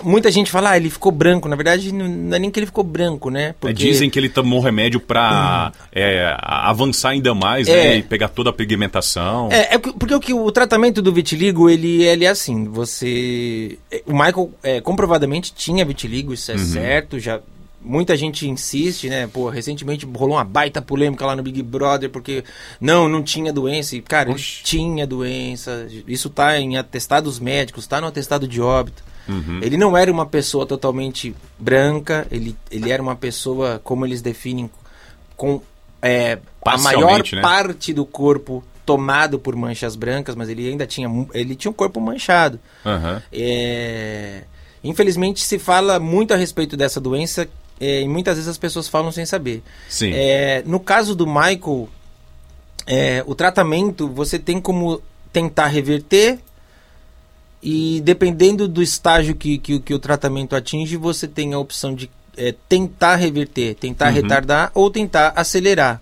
Muita 0.04 0.30
gente 0.30 0.52
fala, 0.52 0.72
ah, 0.72 0.78
ele 0.78 0.90
ficou 0.90 1.12
branco. 1.12 1.48
Na 1.48 1.56
verdade, 1.56 1.92
não, 1.94 2.36
é 2.36 2.40
nem 2.40 2.52
que 2.52 2.60
ele 2.60 2.66
ficou 2.66 2.84
branco, 2.84 3.30
né? 3.30 3.56
É, 3.64 3.72
Dizem 3.74 4.10
que 4.10 4.20
ele 4.20 4.28
tomou 4.30 4.60
remédio 4.60 5.00
pra 5.00 5.72
é, 5.92 6.36
a- 6.38 6.70
avançar 6.70 7.10
ainda 7.10 7.34
mais, 7.34 7.68
É. 7.68 7.72
né? 7.72 7.98
E 7.98 8.04
pegar 8.04 8.28
toda 8.28 8.50
a 8.50 8.54
pigmentação. 8.54 9.50
É, 9.52 9.76
é 9.76 9.78
porque 9.78 9.98
porque 10.16 10.34
o, 10.34 10.46
o 10.46 10.52
tratamento 10.52 11.02
do 11.02 11.12
vitiligo, 11.14 11.70
ele, 11.70 12.04
ele 12.04 12.26
é 12.26 12.30
assim, 12.30 12.66
você... 12.66 13.78
O 14.06 14.12
Michael 14.12 14.52
é, 14.64 14.82
comprovadamente 14.82 15.54
tinha 15.54 15.84
vitiligo, 15.86 16.34
isso 16.34 16.52
é 16.52 16.56
Uhum. 16.56 16.66
certo, 16.66 17.20
já... 17.20 17.40
Muita 17.88 18.18
gente 18.18 18.48
insiste, 18.50 19.08
né? 19.10 19.28
Pô, 19.32 19.48
recentemente 19.48 20.08
rolou 20.12 20.38
uma 20.38 20.44
baita 20.44 20.82
polêmica 20.82 21.24
lá 21.24 21.36
no 21.36 21.44
Big 21.44 21.62
Brother, 21.62 22.10
porque 22.10 22.44
não, 22.82 23.08
não 23.08 23.22
tinha 23.22 23.54
doença. 23.54 23.96
E, 23.96 24.02
cara, 24.02 24.32
ele 24.32 24.40
tinha 24.40 25.06
doença. 25.06 25.86
Isso 26.08 26.28
tá 26.32 26.60
em 26.60 26.78
atestados 26.78 27.40
médicos, 27.40 27.86
tá 27.86 28.02
no 28.02 28.08
atestado 28.08 28.48
de 28.48 28.60
óbito. 28.60 29.04
Uhum. 29.28 29.60
Ele 29.62 29.78
não 29.78 29.98
era 29.98 30.12
uma 30.12 30.26
pessoa 30.26 30.66
totalmente 30.66 31.36
branca, 31.58 32.28
ele, 32.30 32.56
ele 32.70 32.92
era 32.92 33.02
uma 33.02 33.16
pessoa, 33.16 33.82
como 33.84 34.06
eles 34.06 34.22
definem, 34.22 34.70
com 35.36 35.62
é, 36.02 36.40
a 36.64 36.78
maior 36.78 37.24
né? 37.34 37.42
parte 37.42 37.94
do 37.94 38.06
corpo 38.06 38.64
tomado 38.86 39.40
por 39.40 39.56
manchas 39.56 39.96
brancas, 39.96 40.36
mas 40.36 40.48
ele 40.48 40.70
ainda 40.70 40.86
tinha, 40.86 41.10
ele 41.34 41.56
tinha 41.56 41.72
um 41.72 41.74
corpo 41.74 42.00
manchado. 42.00 42.60
Aham. 42.86 43.22
É, 43.34 44.44
infelizmente 44.84 45.44
se 45.44 45.58
fala 45.58 46.00
muito 46.00 46.34
a 46.34 46.38
respeito 46.38 46.78
dessa 46.78 47.02
doença 47.02 47.48
é, 47.80 48.02
e 48.02 48.08
muitas 48.08 48.36
vezes 48.36 48.48
as 48.48 48.58
pessoas 48.58 48.88
falam 48.88 49.12
sem 49.12 49.26
saber. 49.26 49.64
Sim. 49.90 50.12
É, 50.14 50.64
no 50.66 50.80
caso 50.80 51.16
do 51.16 51.26
Michael, 51.26 51.90
é, 52.86 53.24
o 53.26 53.34
tratamento 53.34 54.08
você 54.08 54.38
tem 54.38 54.62
como 54.62 55.02
tentar 55.34 55.68
reverter 55.68 56.40
e 57.66 58.00
dependendo 58.02 58.68
do 58.68 58.80
estágio 58.84 59.34
que, 59.34 59.58
que, 59.58 59.80
que 59.80 59.92
o 59.92 59.98
tratamento 59.98 60.56
atinge, 60.56 60.96
você 60.98 61.28
tem 61.28 61.52
a 61.52 61.58
opção 61.58 61.96
de 61.96 62.12
é, 62.38 62.54
tentar 62.70 63.16
reverter, 63.16 63.74
tentar 63.74 64.10
Uhum. 64.10 64.14
retardar 64.14 64.72
ou 64.76 64.92
tentar 64.92 65.34
acelerar. 65.36 66.00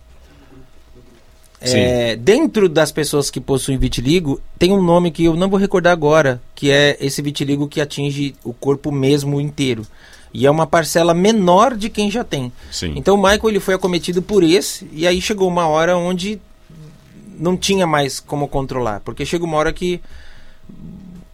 É, 1.62 2.18
dentro 2.18 2.68
das 2.68 2.92
pessoas 2.92 3.32
que 3.32 3.40
possuem 3.40 3.78
vitiligo, 3.78 4.42
tem 4.60 4.74
um 4.74 4.84
nome 4.84 5.10
que 5.10 5.24
eu 5.24 5.38
não 5.38 5.50
vou 5.50 5.58
recordar 5.58 5.94
agora, 5.94 6.42
que 6.54 6.70
é 6.70 6.98
esse 7.00 7.22
vitiligo 7.22 7.70
que 7.70 7.80
atinge 7.80 8.36
o 8.44 8.52
corpo 8.52 8.92
mesmo 8.92 9.40
inteiro. 9.40 9.88
E 10.34 10.46
é 10.46 10.52
uma 10.52 10.68
parcela 10.68 11.14
menor 11.14 11.78
de 11.78 11.90
quem 11.90 12.12
já 12.12 12.26
tem. 12.26 12.52
Sim. 12.70 12.92
Então 12.98 13.16
o 13.16 13.18
Michael 13.18 13.48
ele 13.48 13.60
foi 13.62 13.74
acometido 13.74 14.22
por 14.22 14.44
esse, 14.44 14.86
e 14.92 15.08
aí 15.08 15.22
chegou 15.22 15.48
uma 15.48 15.66
hora 15.66 15.96
onde 15.96 16.42
não 17.40 17.56
tinha 17.56 17.88
mais 17.88 18.20
como 18.20 18.50
controlar, 18.50 19.00
porque 19.00 19.26
chega 19.26 19.46
uma 19.46 19.56
hora 19.56 19.72
que 19.72 20.02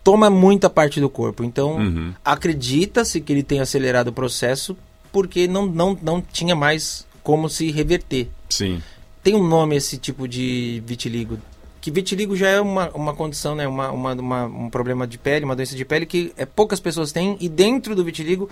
toma 0.03 0.29
muita 0.29 0.69
parte 0.69 0.99
do 0.99 1.09
corpo. 1.09 1.43
Então 1.43 1.77
Uhum. 1.77 2.13
acredita-se 2.23 3.21
que 3.21 3.31
ele 3.33 3.43
tenha 3.43 3.61
acelerado 3.63 4.07
o 4.09 4.13
processo 4.13 4.77
porque 5.11 5.47
não, 5.47 5.65
não, 5.65 5.97
não 6.01 6.21
tinha 6.21 6.55
mais 6.55 7.05
como 7.23 7.49
se 7.49 7.69
reverter. 7.71 8.27
Sim. 8.49 8.81
Tem 9.23 9.35
um 9.35 9.47
nome 9.47 9.75
esse 9.75 9.97
tipo 9.97 10.27
de 10.27 10.81
vitiligo. 10.85 11.37
Que 11.81 11.91
vitiligo 11.91 12.35
já 12.35 12.49
é 12.49 12.59
uma, 12.61 12.89
uma 12.89 13.13
condição, 13.13 13.55
né? 13.55 13.67
Uma, 13.67 13.91
uma, 13.91 14.13
uma- 14.13 14.45
um 14.45 14.69
problema 14.69 15.07
de 15.07 15.17
pele, 15.17 15.45
uma 15.45 15.55
doença 15.55 15.75
de 15.75 15.85
pele 15.85 16.05
que 16.05 16.31
é, 16.37 16.45
poucas 16.45 16.79
pessoas 16.79 17.11
têm. 17.11 17.37
E 17.39 17.47
dentro 17.47 17.95
do 17.95 18.03
vitiligo 18.03 18.49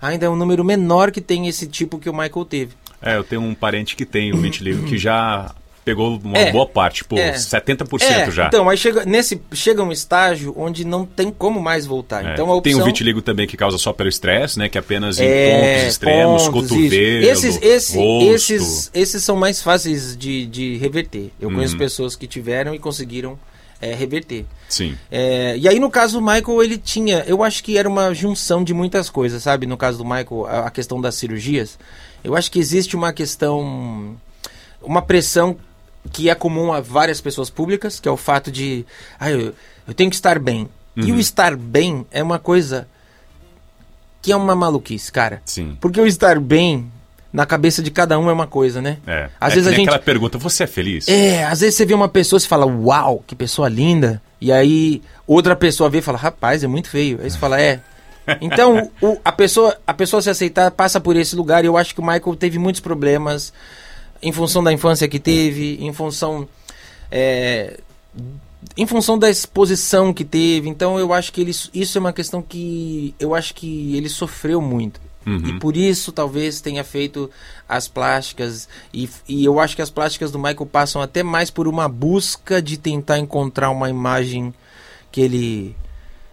ainda 0.00 0.26
é 0.26 0.28
um 0.28 0.36
número 0.36 0.64
menor 0.64 1.10
que 1.10 1.20
tem 1.20 1.48
esse 1.48 1.66
tipo 1.66 1.98
que 1.98 2.08
o 2.08 2.12
Michael 2.12 2.44
teve. 2.44 2.72
É, 3.00 3.16
eu 3.16 3.24
tenho 3.24 3.42
um 3.42 3.54
parente 3.54 3.94
que 3.96 4.06
tem 4.06 4.32
o 4.32 4.36
vitiligo 4.38 4.84
que 4.86 4.96
já 4.96 5.54
pegou 5.84 6.18
uma 6.22 6.38
É. 6.38 6.52
boa 6.52 6.66
parte, 6.66 6.98
tipo, 6.98 7.18
É. 7.18 7.32
70% 7.32 8.02
É, 8.28 8.30
já. 8.30 8.46
Então, 8.46 8.68
aí 8.68 8.76
chega, 8.76 9.04
nesse, 9.04 9.40
chega 9.52 9.82
um 9.82 9.90
estágio 9.90 10.54
onde 10.56 10.84
não 10.84 11.04
tem 11.04 11.30
como 11.30 11.60
mais 11.60 11.84
voltar. 11.86 12.24
É, 12.24 12.32
Então 12.34 12.48
opção... 12.48 12.60
Tem 12.62 12.74
o 12.80 12.84
vitiligo 12.84 13.20
também 13.20 13.46
que 13.46 13.56
causa 13.56 13.78
só 13.78 13.92
pelo 13.92 14.08
estresse, 14.08 14.58
né? 14.58 14.68
Que 14.68 14.78
é 14.78 14.80
apenas 14.80 15.18
em 15.18 15.24
É, 15.24 15.74
pontos 15.74 15.88
extremos, 15.92 16.42
pontos, 16.48 16.70
cotovelo. 16.70 17.24
Esses, 17.24 17.60
esse- 17.62 17.98
esses, 18.00 18.90
esses 18.94 19.24
são 19.24 19.36
mais 19.36 19.60
fáceis 19.62 20.16
de, 20.16 20.46
de 20.46 20.76
reverter. 20.78 21.30
Eu 21.40 21.50
conheço 21.50 21.74
Uhum. 21.74 21.78
pessoas 21.80 22.14
que 22.16 22.26
tiveram 22.26 22.74
e 22.74 22.78
conseguiram 22.78 23.38
é, 23.80 23.92
reverter. 23.94 24.44
Sim. 24.68 24.96
É, 25.10 25.56
e 25.58 25.66
aí, 25.68 25.80
no 25.80 25.90
caso 25.90 26.20
do 26.20 26.24
Michael, 26.24 26.62
ele 26.62 26.78
tinha. 26.78 27.24
Eu 27.26 27.42
acho 27.42 27.64
que 27.64 27.76
era 27.76 27.88
uma 27.88 28.14
junção 28.14 28.62
de 28.62 28.72
muitas 28.72 29.10
coisas, 29.10 29.42
sabe? 29.42 29.66
No 29.66 29.76
caso 29.76 29.98
do 29.98 30.04
Michael, 30.04 30.46
a, 30.48 30.66
a 30.68 30.70
questão 30.70 31.00
das 31.00 31.16
cirurgias. 31.16 31.76
Eu 32.22 32.36
acho 32.36 32.48
que 32.52 32.60
existe 32.60 32.94
uma 32.94 33.12
questão. 33.12 34.14
Uma 34.80 35.02
pressão 35.02 35.56
que 36.10 36.28
é 36.28 36.34
comum 36.34 36.72
a 36.72 36.80
várias 36.80 37.20
pessoas 37.20 37.48
públicas, 37.50 38.00
que 38.00 38.08
é 38.08 38.12
o 38.12 38.16
fato 38.16 38.50
de. 38.50 38.84
Ah, 39.20 39.30
eu, 39.30 39.54
eu 39.86 39.94
tenho 39.94 40.10
que 40.10 40.16
estar 40.16 40.38
bem. 40.38 40.68
E 40.96 41.10
Uhum. 41.10 41.16
o 41.16 41.20
estar 41.20 41.56
bem 41.56 42.06
é 42.10 42.22
uma 42.22 42.38
coisa 42.38 42.86
que 44.20 44.30
é 44.30 44.36
uma 44.36 44.54
maluquice, 44.54 45.10
cara. 45.10 45.40
Sim. 45.44 45.76
Porque 45.80 46.00
o 46.00 46.06
estar 46.06 46.38
bem 46.38 46.90
na 47.32 47.46
cabeça 47.46 47.82
de 47.82 47.90
cada 47.90 48.18
um 48.18 48.28
é 48.28 48.32
uma 48.32 48.46
coisa, 48.46 48.82
né? 48.82 48.98
É. 49.06 49.30
Às 49.40 49.52
é 49.52 49.54
vezes 49.56 49.68
a 49.68 49.72
gente. 49.72 49.88
aquela 49.88 49.98
pergunta, 50.02 50.36
você 50.38 50.64
é 50.64 50.66
feliz? 50.66 51.08
É, 51.08 51.44
às 51.44 51.60
vezes 51.60 51.76
você 51.76 51.86
vê 51.86 51.94
uma 51.94 52.08
pessoa 52.08 52.38
e 52.38 52.42
fala, 52.46 52.66
uau, 52.66 53.24
que 53.26 53.34
pessoa 53.34 53.68
linda. 53.68 54.20
E 54.40 54.52
aí 54.52 55.02
outra 55.26 55.56
pessoa 55.56 55.88
vê 55.88 55.98
e 55.98 56.02
fala, 56.02 56.18
rapaz, 56.18 56.62
é 56.62 56.66
muito 56.66 56.88
feio. 56.90 57.18
Aí 57.22 57.30
você 57.30 57.38
fala, 57.38 57.60
é. 57.60 57.80
Então, 58.40 58.90
o- 59.00 59.18
a, 59.24 59.32
pessoa, 59.32 59.76
a 59.86 59.92
pessoa 59.94 60.22
se 60.22 60.30
aceitar 60.30 60.70
passa 60.70 61.00
por 61.00 61.16
esse 61.16 61.34
lugar. 61.34 61.64
E 61.64 61.66
eu 61.66 61.76
acho 61.76 61.92
que 61.94 62.00
o 62.00 62.04
Michael 62.06 62.36
teve 62.36 62.58
muitos 62.58 62.80
problemas 62.80 63.52
em 64.22 64.32
função 64.32 64.62
da 64.62 64.72
infância 64.72 65.08
que 65.08 65.18
teve, 65.18 65.78
em 65.80 65.92
função. 65.92 66.48
é, 67.10 67.78
em 68.76 68.86
função 68.86 69.18
da 69.18 69.28
exposição 69.28 70.12
que 70.12 70.24
teve. 70.24 70.68
Então 70.68 70.98
eu 70.98 71.12
acho 71.12 71.32
que 71.32 71.40
ele, 71.40 71.50
isso 71.50 71.98
é 71.98 72.00
uma 72.00 72.12
questão 72.12 72.40
que 72.40 73.14
eu 73.18 73.34
acho 73.34 73.54
que 73.54 73.96
ele 73.96 74.08
sofreu 74.08 74.60
muito. 74.60 75.00
Uhum. 75.26 75.46
E 75.46 75.58
por 75.58 75.76
isso 75.76 76.10
talvez 76.10 76.60
tenha 76.60 76.82
feito 76.82 77.30
as 77.68 77.88
plásticas. 77.88 78.68
E, 78.92 79.08
e 79.28 79.44
eu 79.44 79.60
acho 79.60 79.76
que 79.76 79.82
as 79.82 79.90
plásticas 79.90 80.30
do 80.30 80.38
Michael 80.38 80.66
passam 80.66 81.00
até 81.00 81.22
mais 81.22 81.50
por 81.50 81.68
uma 81.68 81.88
busca 81.88 82.60
de 82.60 82.76
tentar 82.76 83.18
encontrar 83.18 83.70
uma 83.70 83.88
imagem 83.88 84.52
que 85.10 85.20
ele, 85.20 85.76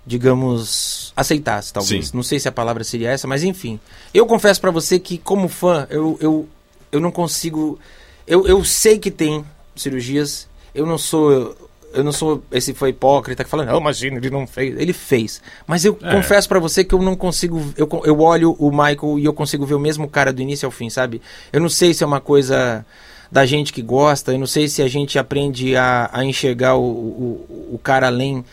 digamos, 0.06 1.14
aceitasse, 1.16 1.72
talvez. 1.72 2.08
Sim. 2.08 2.16
Não 2.16 2.24
sei 2.24 2.40
se 2.40 2.48
a 2.48 2.52
palavra 2.52 2.84
seria 2.84 3.12
essa, 3.12 3.28
mas 3.28 3.44
enfim. 3.44 3.80
Eu 4.14 4.26
confesso 4.26 4.60
pra 4.60 4.72
você 4.72 4.98
que, 4.98 5.18
como 5.18 5.48
fã, 5.48 5.86
eu, 5.90 6.18
eu, 6.20 6.50
eu 6.92 7.00
não 7.00 7.12
consigo. 7.12 7.80
Eu, 8.28 8.48
eu 8.48 8.64
sei 8.64 8.98
que 9.00 9.12
tem 9.12 9.44
cirurgias. 9.76 10.48
Eu 10.74 10.86
não 10.86 10.98
sou. 10.98 11.56
Eu 11.92 12.04
não 12.04 12.12
sou 12.12 12.44
esse 12.52 12.72
foi 12.76 12.90
hipócrita 12.90 13.44
que 13.44 13.50
fala, 13.50 13.66
não, 13.66 13.80
imagina, 13.80 14.18
ele 14.18 14.30
não 14.30 14.46
fez. 14.46 14.80
Ele 14.80 14.94
fez. 14.94 15.42
Mas 15.66 15.84
eu 15.84 15.98
É. 16.04 16.12
confesso 16.14 16.48
pra 16.48 16.60
você 16.60 16.84
que 16.84 16.94
eu 16.94 17.02
não 17.02 17.16
consigo. 17.16 17.74
Eu, 17.76 17.90
eu 18.06 18.20
olho 18.20 18.56
o 18.60 18.70
Michael 18.70 19.18
e 19.18 19.26
eu 19.26 19.34
consigo 19.34 19.66
ver 19.66 19.74
o 19.74 19.80
mesmo 19.80 20.08
cara 20.08 20.32
do 20.32 20.40
início 20.42 20.68
ao 20.68 20.72
fim, 20.72 20.88
sabe? 20.90 21.20
Eu 21.52 21.60
não 21.60 21.70
sei 21.70 21.94
se 21.94 22.04
é 22.04 22.08
uma 22.08 22.22
coisa 22.22 22.86
da 23.32 23.44
gente 23.46 23.74
que 23.74 23.82
gosta, 23.82 24.32
eu 24.32 24.40
não 24.40 24.48
sei 24.48 24.68
se 24.68 24.82
a 24.84 24.88
gente 24.88 25.18
aprende 25.20 25.76
a, 25.76 26.10
a 26.14 26.24
enxergar 26.26 26.76
o, 26.76 26.82
o, 26.84 27.70
o 27.76 27.80
cara 27.82 28.08
além 28.08 28.44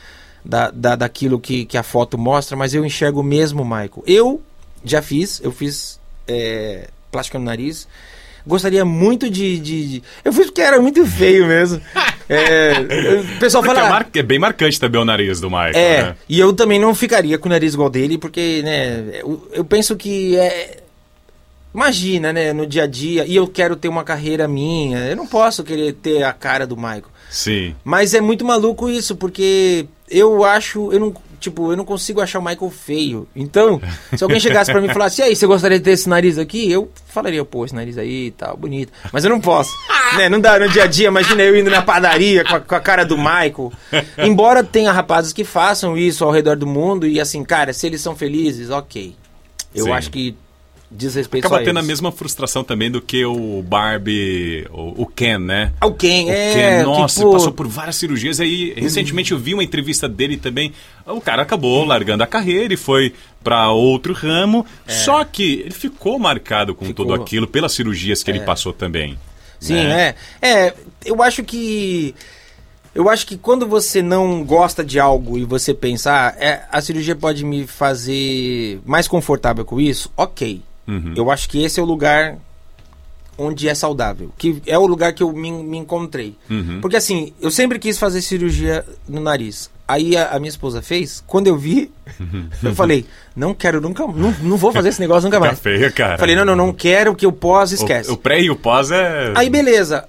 da, 0.44 0.70
da, 0.70 0.94
daquilo 0.96 1.38
que, 1.40 1.64
que 1.64 1.76
a 1.78 1.82
foto 1.82 2.16
mostra, 2.18 2.56
mas 2.56 2.72
eu 2.72 2.84
enxergo 2.84 3.22
mesmo 3.22 3.62
o 3.62 3.64
Michael. 3.66 4.02
Eu 4.06 4.40
já 4.84 5.00
fiz, 5.02 5.40
eu 5.42 5.50
fiz 5.52 5.98
é, 6.28 6.88
plástica 7.10 7.38
no 7.38 7.44
nariz. 7.44 7.86
Gostaria 8.46 8.84
muito 8.84 9.28
de, 9.28 9.58
de- 9.58 9.88
de- 9.88 10.02
Eu 10.24 10.32
fiz 10.32 10.46
porque 10.46 10.60
era 10.60 10.80
muito 10.80 11.04
feio 11.06 11.46
mesmo. 11.46 11.80
É, 12.28 12.72
o 13.36 13.38
pessoal 13.38 13.62
Porque 13.62 13.76
fala. 13.76 13.86
é, 13.86 13.90
mar- 13.90 14.08
é 14.12 14.20
bem 14.22 14.36
marcante 14.36 14.80
também 14.80 15.00
o 15.00 15.04
nariz 15.04 15.40
do 15.40 15.48
Michael, 15.48 15.76
É, 15.76 16.02
né? 16.02 16.16
e 16.28 16.40
eu 16.40 16.52
também 16.52 16.76
não 16.76 16.92
ficaria 16.92 17.38
com 17.38 17.46
o 17.48 17.52
nariz 17.52 17.74
igual 17.74 17.88
dele, 17.88 18.18
porque, 18.18 18.62
né, 18.64 19.20
eu, 19.20 19.48
eu 19.52 19.64
penso 19.64 19.94
que 19.94 20.36
é. 20.36 20.78
Imagina, 21.72 22.32
né, 22.32 22.52
no 22.52 22.66
dia 22.66 22.82
a 22.82 22.86
dia, 22.88 23.24
e 23.26 23.36
eu 23.36 23.46
quero 23.46 23.76
ter 23.76 23.86
uma 23.86 24.02
carreira 24.02 24.48
minha, 24.48 24.98
eu 25.06 25.14
não 25.14 25.24
posso 25.26 25.62
querer 25.62 25.92
ter 25.92 26.24
a 26.24 26.32
cara 26.32 26.66
do 26.66 26.74
Michael. 26.76 27.04
Sim. 27.30 27.76
Mas 27.84 28.12
é 28.12 28.20
muito 28.20 28.44
maluco 28.44 28.88
isso, 28.88 29.14
porque 29.14 29.86
eu 30.10 30.42
acho, 30.44 30.90
eu 30.92 30.98
não, 30.98 31.14
tipo, 31.50 31.72
eu 31.72 31.76
não 31.76 31.84
consigo 31.84 32.20
achar 32.20 32.38
o 32.38 32.44
Michael 32.44 32.70
feio. 32.70 33.28
Então, 33.34 33.80
se 34.16 34.22
alguém 34.22 34.40
chegasse 34.40 34.70
pra 34.70 34.80
mim 34.80 34.88
e 34.88 34.92
falasse, 34.92 35.20
e 35.20 35.24
aí, 35.24 35.36
você 35.36 35.46
gostaria 35.46 35.78
de 35.78 35.84
ter 35.84 35.92
esse 35.92 36.08
nariz 36.08 36.38
aqui? 36.38 36.70
Eu 36.70 36.90
falaria, 37.06 37.44
pô, 37.44 37.64
esse 37.64 37.74
nariz 37.74 37.96
aí 37.96 38.26
e 38.26 38.30
tal, 38.32 38.56
bonito. 38.56 38.92
Mas 39.12 39.24
eu 39.24 39.30
não 39.30 39.40
posso, 39.40 39.70
né? 40.16 40.28
Não 40.28 40.40
dá 40.40 40.58
no 40.58 40.68
dia 40.68 40.84
a 40.84 40.86
dia, 40.86 41.08
imagina 41.08 41.42
eu 41.42 41.56
indo 41.56 41.70
na 41.70 41.82
padaria 41.82 42.44
com 42.44 42.56
a, 42.56 42.60
com 42.60 42.74
a 42.74 42.80
cara 42.80 43.04
do 43.04 43.16
Michael. 43.16 43.72
Embora 44.18 44.64
tenha 44.64 44.92
rapazes 44.92 45.32
que 45.32 45.44
façam 45.44 45.96
isso 45.96 46.24
ao 46.24 46.30
redor 46.30 46.56
do 46.56 46.66
mundo 46.66 47.06
e 47.06 47.20
assim, 47.20 47.44
cara, 47.44 47.72
se 47.72 47.86
eles 47.86 48.00
são 48.00 48.16
felizes, 48.16 48.70
ok. 48.70 49.14
Eu 49.74 49.84
Sim. 49.84 49.92
acho 49.92 50.10
que 50.10 50.36
diz 50.90 51.14
respeito 51.14 51.46
Acaba 51.46 51.60
a 51.60 51.64
tendo 51.64 51.76
a 51.76 51.80
eles. 51.80 51.88
mesma 51.88 52.12
frustração 52.12 52.62
também 52.62 52.90
do 52.90 53.00
que 53.00 53.24
o 53.24 53.62
Barbie, 53.62 54.66
o, 54.70 55.02
o 55.02 55.06
Ken, 55.06 55.38
né? 55.38 55.72
Ah, 55.80 55.86
o 55.86 55.94
Ken, 55.94 56.26
O 56.26 56.30
é, 56.30 56.52
Ken, 56.52 56.82
nossa, 56.84 57.20
tipo- 57.20 57.32
passou 57.32 57.52
por 57.52 57.66
várias 57.66 57.96
cirurgias. 57.96 58.40
Aí, 58.40 58.72
recentemente 58.76 59.32
eu 59.32 59.38
vi 59.38 59.54
uma 59.54 59.64
entrevista 59.64 60.08
dele 60.08 60.36
também. 60.36 60.72
O 61.06 61.20
cara 61.20 61.42
acabou 61.42 61.84
largando 61.84 62.22
a 62.22 62.26
carreira 62.26 62.72
e 62.72 62.76
foi 62.76 63.12
pra 63.42 63.70
outro 63.70 64.12
ramo. 64.12 64.64
Só 64.86 65.24
que 65.24 65.60
ele 65.60 65.70
ficou 65.70 66.18
marcado 66.18 66.74
com 66.74 66.84
É. 66.84 66.88
Ficou. 66.88 67.04
tudo 67.06 67.14
aquilo 67.20 67.46
pelas 67.46 67.72
cirurgias 67.72 68.22
que 68.22 68.30
ele 68.30 68.40
passou 68.40 68.72
também. 68.72 69.18
Sim, 69.58 69.74
né? 69.74 70.14
é. 70.42 70.48
É, 70.66 70.74
eu 71.04 71.22
acho 71.22 71.42
que. 71.42 72.14
Eu 72.94 73.10
acho 73.10 73.26
que 73.26 73.36
quando 73.36 73.66
você 73.66 74.00
não 74.00 74.42
gosta 74.42 74.82
de 74.82 74.98
algo 74.98 75.36
e 75.36 75.44
você 75.44 75.74
pensa, 75.74 76.12
ah, 76.12 76.34
é, 76.42 76.62
a 76.72 76.80
cirurgia 76.80 77.14
pode 77.14 77.44
me 77.44 77.66
fazer 77.66 78.80
mais 78.86 79.06
confortável 79.06 79.66
com 79.66 79.78
isso, 79.78 80.10
ok. 80.16 80.62
Uhum. 80.86 81.14
Eu 81.16 81.30
acho 81.30 81.48
que 81.48 81.62
esse 81.62 81.80
é 81.80 81.82
o 81.82 81.86
lugar 81.86 82.38
onde 83.38 83.68
é 83.68 83.74
saudável. 83.74 84.32
Que 84.38 84.62
é 84.66 84.78
o 84.78 84.86
lugar 84.86 85.12
que 85.12 85.22
eu 85.22 85.32
me, 85.32 85.50
me 85.50 85.78
encontrei. 85.78 86.36
Uhum. 86.48 86.80
Porque 86.80 86.96
assim, 86.96 87.32
eu 87.40 87.50
sempre 87.50 87.78
quis 87.78 87.98
fazer 87.98 88.22
cirurgia 88.22 88.84
no 89.08 89.20
nariz. 89.20 89.70
Aí 89.88 90.16
a, 90.16 90.30
a 90.30 90.38
minha 90.40 90.48
esposa 90.48 90.82
fez, 90.82 91.22
quando 91.26 91.46
eu 91.46 91.56
vi, 91.56 91.92
eu 92.62 92.74
falei, 92.74 93.06
não 93.36 93.54
quero 93.54 93.80
nunca, 93.80 94.04
não, 94.06 94.32
não 94.42 94.56
vou 94.56 94.72
fazer 94.72 94.88
esse 94.88 95.00
negócio 95.00 95.28
nunca 95.28 95.38
Tá 95.38 95.46
mais. 95.46 95.60
feio, 95.60 95.92
cara. 95.92 96.18
Falei, 96.18 96.34
não, 96.34 96.44
não, 96.44 96.56
não 96.56 96.72
quero 96.72 97.14
que 97.14 97.24
eu 97.24 97.32
pós, 97.32 97.70
esquece. 97.72 98.10
O, 98.10 98.14
o 98.14 98.16
pré 98.16 98.40
e 98.40 98.50
o 98.50 98.56
pós 98.56 98.90
é. 98.90 99.32
Aí 99.36 99.48
beleza. 99.48 100.08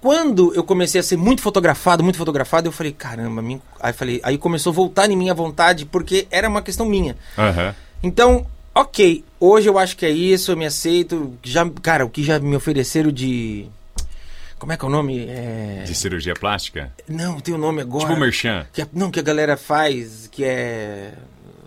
Quando 0.00 0.54
eu 0.54 0.62
comecei 0.62 1.00
a 1.00 1.02
ser 1.02 1.16
muito 1.16 1.42
fotografado, 1.42 2.04
muito 2.04 2.18
fotografado, 2.18 2.68
eu 2.68 2.72
falei, 2.72 2.92
caramba, 2.92 3.42
me... 3.42 3.60
aí 3.80 3.92
falei, 3.92 4.20
aí 4.22 4.38
começou 4.38 4.70
a 4.70 4.74
voltar 4.74 5.10
em 5.10 5.16
minha 5.16 5.34
vontade, 5.34 5.84
porque 5.86 6.28
era 6.30 6.48
uma 6.48 6.62
questão 6.62 6.86
minha. 6.86 7.16
Aham. 7.36 7.74
Então, 8.02 8.46
ok, 8.72 9.24
hoje 9.40 9.68
eu 9.68 9.78
acho 9.78 9.96
que 9.96 10.04
é 10.06 10.10
isso, 10.10 10.52
eu 10.52 10.56
me 10.56 10.66
aceito. 10.66 11.36
Já, 11.42 11.68
cara, 11.82 12.04
o 12.04 12.10
que 12.10 12.22
já 12.22 12.38
me 12.38 12.54
ofereceram 12.56 13.10
de. 13.10 13.66
Como 14.58 14.72
é 14.72 14.76
que 14.76 14.84
é 14.84 14.88
o 14.88 14.90
nome? 14.90 15.26
É... 15.28 15.82
De 15.86 15.94
cirurgia 15.94 16.34
plástica? 16.34 16.90
Não, 17.06 17.38
tem 17.40 17.54
o 17.54 17.58
nome 17.58 17.82
agora. 17.82 18.06
Tipo 18.06 18.18
merchan. 18.18 18.66
Que 18.72 18.82
a- 18.82 18.88
Não, 18.92 19.10
que 19.10 19.20
a 19.20 19.22
galera 19.22 19.56
faz, 19.56 20.28
que 20.32 20.42
é. 20.44 21.12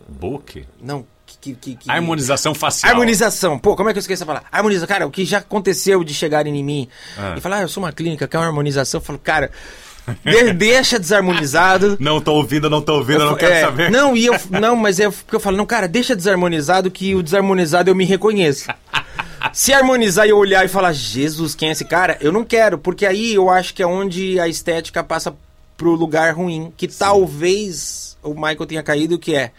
Book? 0.07 0.65
Não, 0.81 1.05
que. 1.25 1.53
que, 1.53 1.75
que... 1.75 1.91
Harmonização 1.91 2.55
facial. 2.55 2.91
Harmonização. 2.91 3.59
Pô, 3.59 3.75
como 3.75 3.89
é 3.89 3.93
que 3.93 3.99
eu 3.99 4.01
esqueci 4.01 4.15
essa 4.21 4.25
palavra? 4.25 4.47
Harmonização. 4.51 4.87
Cara, 4.87 5.05
o 5.05 5.11
que 5.11 5.23
já 5.23 5.37
aconteceu 5.37 6.03
de 6.03 6.13
chegarem 6.15 6.57
em 6.57 6.63
mim 6.63 6.89
Ah. 7.15 7.35
e 7.37 7.41
falar, 7.41 7.57
ah, 7.57 7.61
eu 7.61 7.67
sou 7.69 7.83
uma 7.83 7.91
clínica, 7.93 8.27
quer 8.27 8.39
uma 8.39 8.47
harmonização? 8.47 8.99
Eu 8.99 9.05
falo, 9.05 9.19
cara, 9.19 9.47
de- 9.47 9.53
deixa 10.55 10.99
desarmonizado. 10.99 11.97
Não 12.01 12.21
tô 12.21 12.33
ouvindo, 12.33 12.69
não 12.69 12.81
tô 12.81 12.95
ouvindo, 12.95 13.21
eu 13.21 13.29
não 13.31 13.35
quero 13.35 13.53
é, 13.53 13.61
saber. 13.61 13.91
Não, 13.91 14.15
e 14.15 14.25
eu, 14.25 14.35
não, 14.49 14.75
mas 14.75 14.99
é 14.99 15.09
porque 15.09 15.35
eu 15.35 15.39
falo, 15.39 15.57
não, 15.57 15.65
cara, 15.65 15.87
deixa 15.87 16.15
desarmonizado 16.15 16.89
que 16.89 17.15
o 17.15 17.23
desarmonizado 17.23 17.89
eu 17.89 17.95
me 17.95 18.05
reconheço. 18.05 18.67
Se 19.53 19.73
harmonizar 19.73 20.27
e 20.27 20.29
eu 20.29 20.37
olhar 20.37 20.65
e 20.65 20.67
falar, 20.67 20.91
Jesus, 20.91 21.55
quem 21.55 21.69
é 21.69 21.71
esse 21.71 21.85
cara? 21.85 22.17
Eu 22.19 22.31
não 22.31 22.43
quero, 22.43 22.77
porque 22.77 23.05
aí 23.05 23.33
eu 23.33 23.49
acho 23.49 23.73
que 23.73 23.81
é 23.81 23.87
onde 23.87 24.39
a 24.39 24.47
estética 24.47 25.03
passa 25.03 25.33
pro 25.77 25.95
lugar 25.95 26.35
ruim, 26.35 26.73
que 26.75 26.87
talvez 26.87 28.17
o 28.21 28.33
Michael 28.33 28.65
tenha 28.65 28.83
caído, 28.83 29.17
que 29.17 29.33
é 29.33 29.51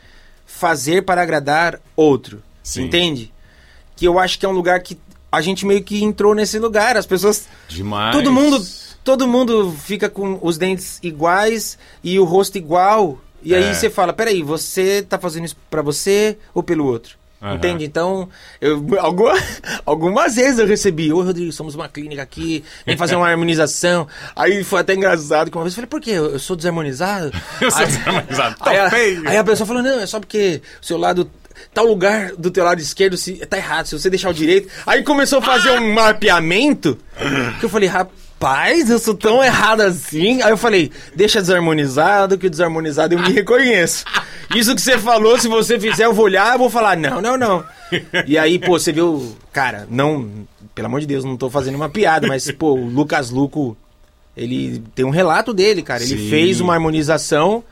fazer 0.47 1.03
para 1.03 1.23
agradar 1.23 1.81
outro. 1.97 2.43
Sim. 2.63 2.85
Entende? 2.85 3.33
Que 3.97 4.07
eu 4.07 4.19
acho 4.19 4.39
que 4.39 4.45
é 4.45 4.49
um 4.49 4.53
lugar 4.53 4.81
que 4.81 4.99
a 5.33 5.41
gente 5.41 5.65
meio 5.65 5.83
que 5.83 6.03
entrou 6.03 6.35
nesse 6.35 6.59
lugar. 6.59 6.97
As 6.97 7.07
pessoas 7.07 7.49
Demais. 7.69 8.15
Todo 8.15 8.33
mundo, 8.33 8.63
todo 9.05 9.27
mundo 9.27 9.73
fica 9.85 10.09
com 10.09 10.39
os 10.43 10.59
dentes 10.59 10.99
iguais 11.03 11.79
e 12.03 12.19
o 12.19 12.25
rosto 12.25 12.57
igual. 12.59 13.19
E 13.43 13.55
aí 13.55 13.65
É. 13.65 13.75
você 13.75 13.89
fala, 13.89 14.13
peraí, 14.13 14.43
você 14.43 15.03
tá 15.03 15.19
fazendo 15.19 15.47
isso 15.47 15.57
pra 15.71 15.81
você 15.83 16.37
ou 16.53 16.63
pelo 16.63 16.85
outro? 16.87 17.19
Aham. 17.43 17.55
Entende? 17.55 17.87
Então, 17.87 18.29
eu, 18.61 18.85
alguma- 19.01 19.39
algumas 19.87 20.37
vezes 20.37 20.59
eu 20.59 20.67
recebi, 20.67 21.11
ô 21.11 21.23
Rodrigo, 21.23 21.51
somos 21.51 21.75
uma 21.75 21.89
clínica 21.89 22.21
aqui, 22.21 22.63
vem 22.85 22.99
fazer 22.99 23.17
uma 23.17 23.27
harmonização. 23.31 24.07
Aí 24.37 24.63
foi 24.63 24.81
até 24.81 24.95
engraçado 24.95 25.51
que 25.51 25.57
uma 25.57 25.65
vez 25.65 25.73
eu 25.73 25.77
falei, 25.77 25.89
por 25.89 26.01
quê? 26.03 26.11
Eu, 26.11 26.39
sou 26.39 26.55
desarmonizado? 26.55 27.33
Eu 27.63 27.71
sou 27.71 27.81
Aí- 27.81 27.87
desarmonizado, 27.87 28.57
tá 28.59 28.71
aí, 28.71 28.79
a- 28.79 28.91
feio. 28.91 29.27
aí 29.27 29.37
a 29.39 29.45
pessoa 29.45 29.67
falou, 29.67 29.83
não, 29.83 30.01
é 30.01 30.07
só 30.07 30.21
porque 30.21 30.61
o 30.83 30.85
seu 30.85 30.99
lado. 30.99 31.31
Tal 31.75 31.85
lugar 31.85 32.33
do 32.37 32.51
teu 32.51 32.65
lado 32.65 32.81
esquerdo 32.81 33.17
se, 33.19 33.35
tá 33.47 33.57
errado, 33.59 33.85
se 33.87 33.99
você 33.99 34.09
deixar 34.09 34.31
o 34.31 34.35
direito. 34.35 34.69
Aí 34.87 35.03
começou 35.03 35.41
a 35.41 35.43
fazer 35.43 35.71
um 35.79 35.93
mapeamento. 35.93 36.97
Que 37.59 37.67
eu 37.67 37.69
falei, 37.69 37.87
rapaz, 37.89 38.15
eu 38.89 38.99
sou 38.99 39.15
tão 39.15 39.43
errado 39.43 39.83
assim. 39.83 40.41
Aí 40.43 40.51
eu 40.51 40.57
falei, 40.57 40.91
deixa 41.15 41.41
desarmonizado, 41.41 42.39
que 42.39 42.49
desarmonizado 42.49 43.15
eu 43.15 43.19
me 43.19 43.33
reconheço. 43.33 44.05
Isso 44.55 44.75
que 44.75 44.81
você 44.81 44.99
falou, 44.99 45.39
se 45.39 45.47
você 45.47 45.79
fizer, 45.79 46.07
eu 46.07 46.13
vou 46.13 46.25
olhar, 46.25 46.55
eu 46.55 46.59
vou 46.59 46.71
falar, 46.71 46.97
não, 46.97 47.21
não, 47.21 47.37
não. 47.37 47.65
E 48.27 48.37
aí, 48.37 48.59
pô, 48.59 48.79
você 48.79 48.93
viu, 48.93 49.37
cara, 49.53 49.87
não, 49.89 50.29
pelo 50.75 50.87
amor 50.87 51.01
de 51.01 51.07
Deus, 51.07 51.25
não 51.25 51.37
tô 51.37 51.49
fazendo 51.49 51.77
uma 51.77 51.89
piada, 51.89 52.27
mas, 52.27 52.51
pô, 52.53 52.73
o 52.73 52.89
Lucas 52.89 53.31
Luco, 53.31 53.77
ele 54.37 54.83
tem 54.95 55.05
um 55.05 55.11
relato 55.11 55.53
dele, 55.55 55.83
cara. 55.83 56.03
Ele 56.03 56.17
Sim. 56.17 56.31
fez 56.31 56.61
uma 56.61 56.75
harmonização. 56.75 57.63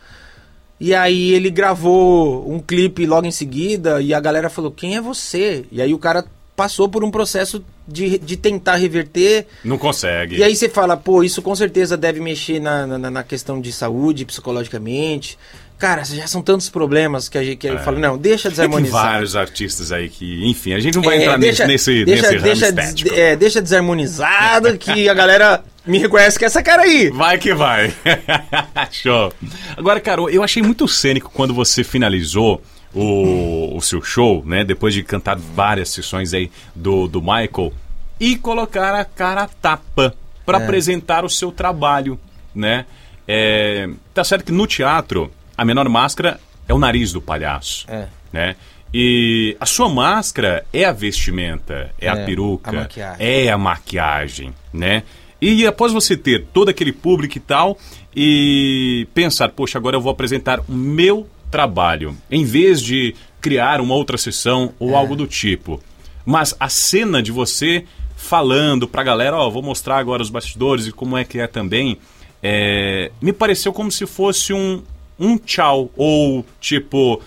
E 0.80 0.94
aí 0.94 1.32
ele 1.32 1.50
gravou 1.50 2.48
um 2.48 2.60
clipe 2.60 3.04
logo 3.04 3.26
em 3.26 3.32
seguida 3.32 4.00
e 4.00 4.14
a 4.14 4.20
galera 4.20 4.48
falou, 4.48 4.70
quem 4.70 4.96
é 4.96 5.00
você? 5.00 5.64
E 5.72 5.82
aí 5.82 5.92
o 5.92 5.98
cara 5.98 6.24
passou 6.58 6.88
por 6.88 7.04
um 7.04 7.10
processo 7.12 7.64
de, 7.86 8.18
de 8.18 8.36
tentar 8.36 8.74
reverter. 8.74 9.46
Não 9.64 9.78
consegue. 9.78 10.38
E 10.38 10.42
aí 10.42 10.56
você 10.56 10.68
fala, 10.68 10.96
pô, 10.96 11.22
isso 11.22 11.40
com 11.40 11.54
certeza 11.54 11.96
deve 11.96 12.18
mexer 12.18 12.58
na, 12.60 12.84
na, 12.84 13.10
na 13.10 13.22
questão 13.22 13.60
de 13.60 13.70
saúde, 13.72 14.24
psicologicamente. 14.24 15.38
Cara, 15.78 16.02
já 16.02 16.26
são 16.26 16.42
tantos 16.42 16.68
problemas 16.68 17.28
que 17.28 17.38
a 17.38 17.44
gente 17.44 17.58
que 17.58 17.68
eu 17.68 17.78
falo, 17.78 18.00
não, 18.00 18.18
deixa 18.18 18.48
Tem 18.48 18.56
desarmonizar. 18.56 19.00
vários 19.12 19.36
artistas 19.36 19.92
aí 19.92 20.08
que, 20.08 20.44
enfim, 20.50 20.72
a 20.72 20.80
gente 20.80 20.96
não 20.96 21.02
vai 21.02 21.18
É, 21.18 21.22
entrar 21.22 21.38
deixa, 21.38 21.64
nesse, 21.68 22.04
deixa, 22.04 22.32
nesse 22.32 22.42
deixa, 22.42 22.72
des- 22.72 23.12
é, 23.12 23.36
deixa 23.36 23.62
desarmonizado 23.62 24.76
que 24.76 25.08
a 25.08 25.14
galera 25.14 25.62
me 25.86 25.98
reconhece 25.98 26.36
que 26.36 26.44
é 26.44 26.48
essa 26.48 26.64
cara 26.64 26.82
aí. 26.82 27.10
Vai 27.10 27.38
que 27.38 27.54
vai. 27.54 27.94
show. 28.90 29.32
Agora, 29.76 30.00
cara, 30.00 30.20
eu 30.22 30.42
achei 30.42 30.60
muito 30.60 30.88
cênico 30.88 31.30
quando 31.32 31.54
você 31.54 31.84
finalizou 31.84 32.60
o, 32.94 33.76
o 33.76 33.80
seu 33.80 34.02
show, 34.02 34.42
né? 34.44 34.64
Depois 34.64 34.94
de 34.94 35.02
cantar 35.02 35.36
várias 35.36 35.90
sessões 35.90 36.32
aí 36.34 36.50
do, 36.74 37.06
do 37.06 37.20
Michael 37.20 37.72
e 38.18 38.36
colocar 38.36 38.94
a 38.94 39.04
cara 39.04 39.42
a 39.42 39.48
tapa 39.48 40.14
para 40.44 40.58
É. 40.60 40.64
apresentar 40.64 41.24
o 41.24 41.28
seu 41.30 41.52
trabalho, 41.52 42.18
né? 42.54 42.86
É, 43.26 43.88
tá 44.14 44.24
certo 44.24 44.44
que 44.46 44.52
no 44.52 44.66
teatro 44.66 45.30
a 45.56 45.64
menor 45.64 45.88
máscara 45.88 46.40
é 46.66 46.72
o 46.72 46.78
nariz 46.78 47.12
do 47.12 47.20
palhaço, 47.20 47.84
É. 47.88 48.06
né? 48.32 48.56
E 48.92 49.54
a 49.60 49.66
sua 49.66 49.88
máscara 49.88 50.64
é 50.72 50.84
a 50.86 50.92
vestimenta, 50.92 51.90
é, 52.00 52.08
a 52.08 52.14
É, 52.16 52.24
peruca, 52.24 52.88
a 53.20 53.22
é 53.22 53.50
a 53.50 53.58
maquiagem, 53.58 54.54
né? 54.72 55.02
E 55.40 55.66
após 55.66 55.92
você 55.92 56.16
ter 56.16 56.46
todo 56.54 56.70
aquele 56.70 56.92
público 56.92 57.36
e 57.36 57.40
tal, 57.40 57.76
e 58.16 59.06
pensar, 59.14 59.50
poxa, 59.50 59.76
agora 59.78 59.94
eu 59.96 60.00
vou 60.00 60.10
apresentar 60.10 60.58
o 60.60 60.72
meu 60.72 61.28
trabalho, 61.50 62.16
em 62.30 62.44
vez 62.44 62.82
de 62.82 63.14
criar 63.40 63.80
uma 63.80 63.94
outra 63.94 64.18
sessão 64.18 64.72
ou 64.78 64.96
algo 64.96 65.16
do 65.16 65.26
tipo. 65.26 65.80
Mas 66.24 66.54
a 66.58 66.68
cena 66.68 67.22
de 67.22 67.32
você 67.32 67.84
falando 68.16 68.88
pra 68.88 69.02
galera, 69.02 69.36
ó, 69.36 69.48
vou 69.48 69.62
mostrar 69.62 69.98
agora 69.98 70.20
os 70.20 70.28
bastidores 70.28 70.86
e 70.86 70.92
como 70.92 71.16
é 71.16 71.24
que 71.24 71.38
é 71.38 71.46
também, 71.46 71.98
é, 72.42 73.10
me 73.22 73.32
pareceu 73.32 73.72
como 73.72 73.90
se 73.90 74.06
fosse 74.06 74.52
um, 74.52 74.82
um 75.18 75.38
tchau, 75.38 75.90
ou 75.96 76.44
tipo, 76.60 77.22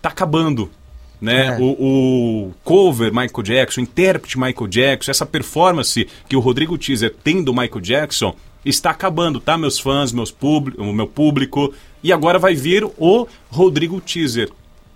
tá 0.00 0.08
acabando. 0.08 0.70
Né? 1.20 1.46
É. 1.46 1.58
O, 1.58 2.48
o 2.48 2.52
cover 2.64 3.12
Michael 3.12 3.42
Jackson, 3.42 3.80
o 3.80 3.84
intérprete 3.84 4.38
Michael 4.38 4.66
Jackson, 4.66 5.10
essa 5.10 5.24
performance 5.24 6.08
que 6.28 6.36
o 6.36 6.40
Rodrigo 6.40 6.76
Teaser 6.76 7.14
tem 7.22 7.42
do 7.42 7.52
Michael 7.52 7.80
Jackson 7.80 8.34
está 8.64 8.90
acabando, 8.90 9.40
tá? 9.40 9.56
Meus 9.56 9.78
fãs, 9.78 10.12
meus 10.12 10.30
público, 10.30 10.82
o 10.82 10.92
meu 10.92 11.06
público. 11.06 11.72
E 12.04 12.12
agora 12.12 12.38
vai 12.38 12.54
vir 12.54 12.84
o 12.98 13.26
Rodrigo 13.50 14.00
Teaser. 14.00 14.48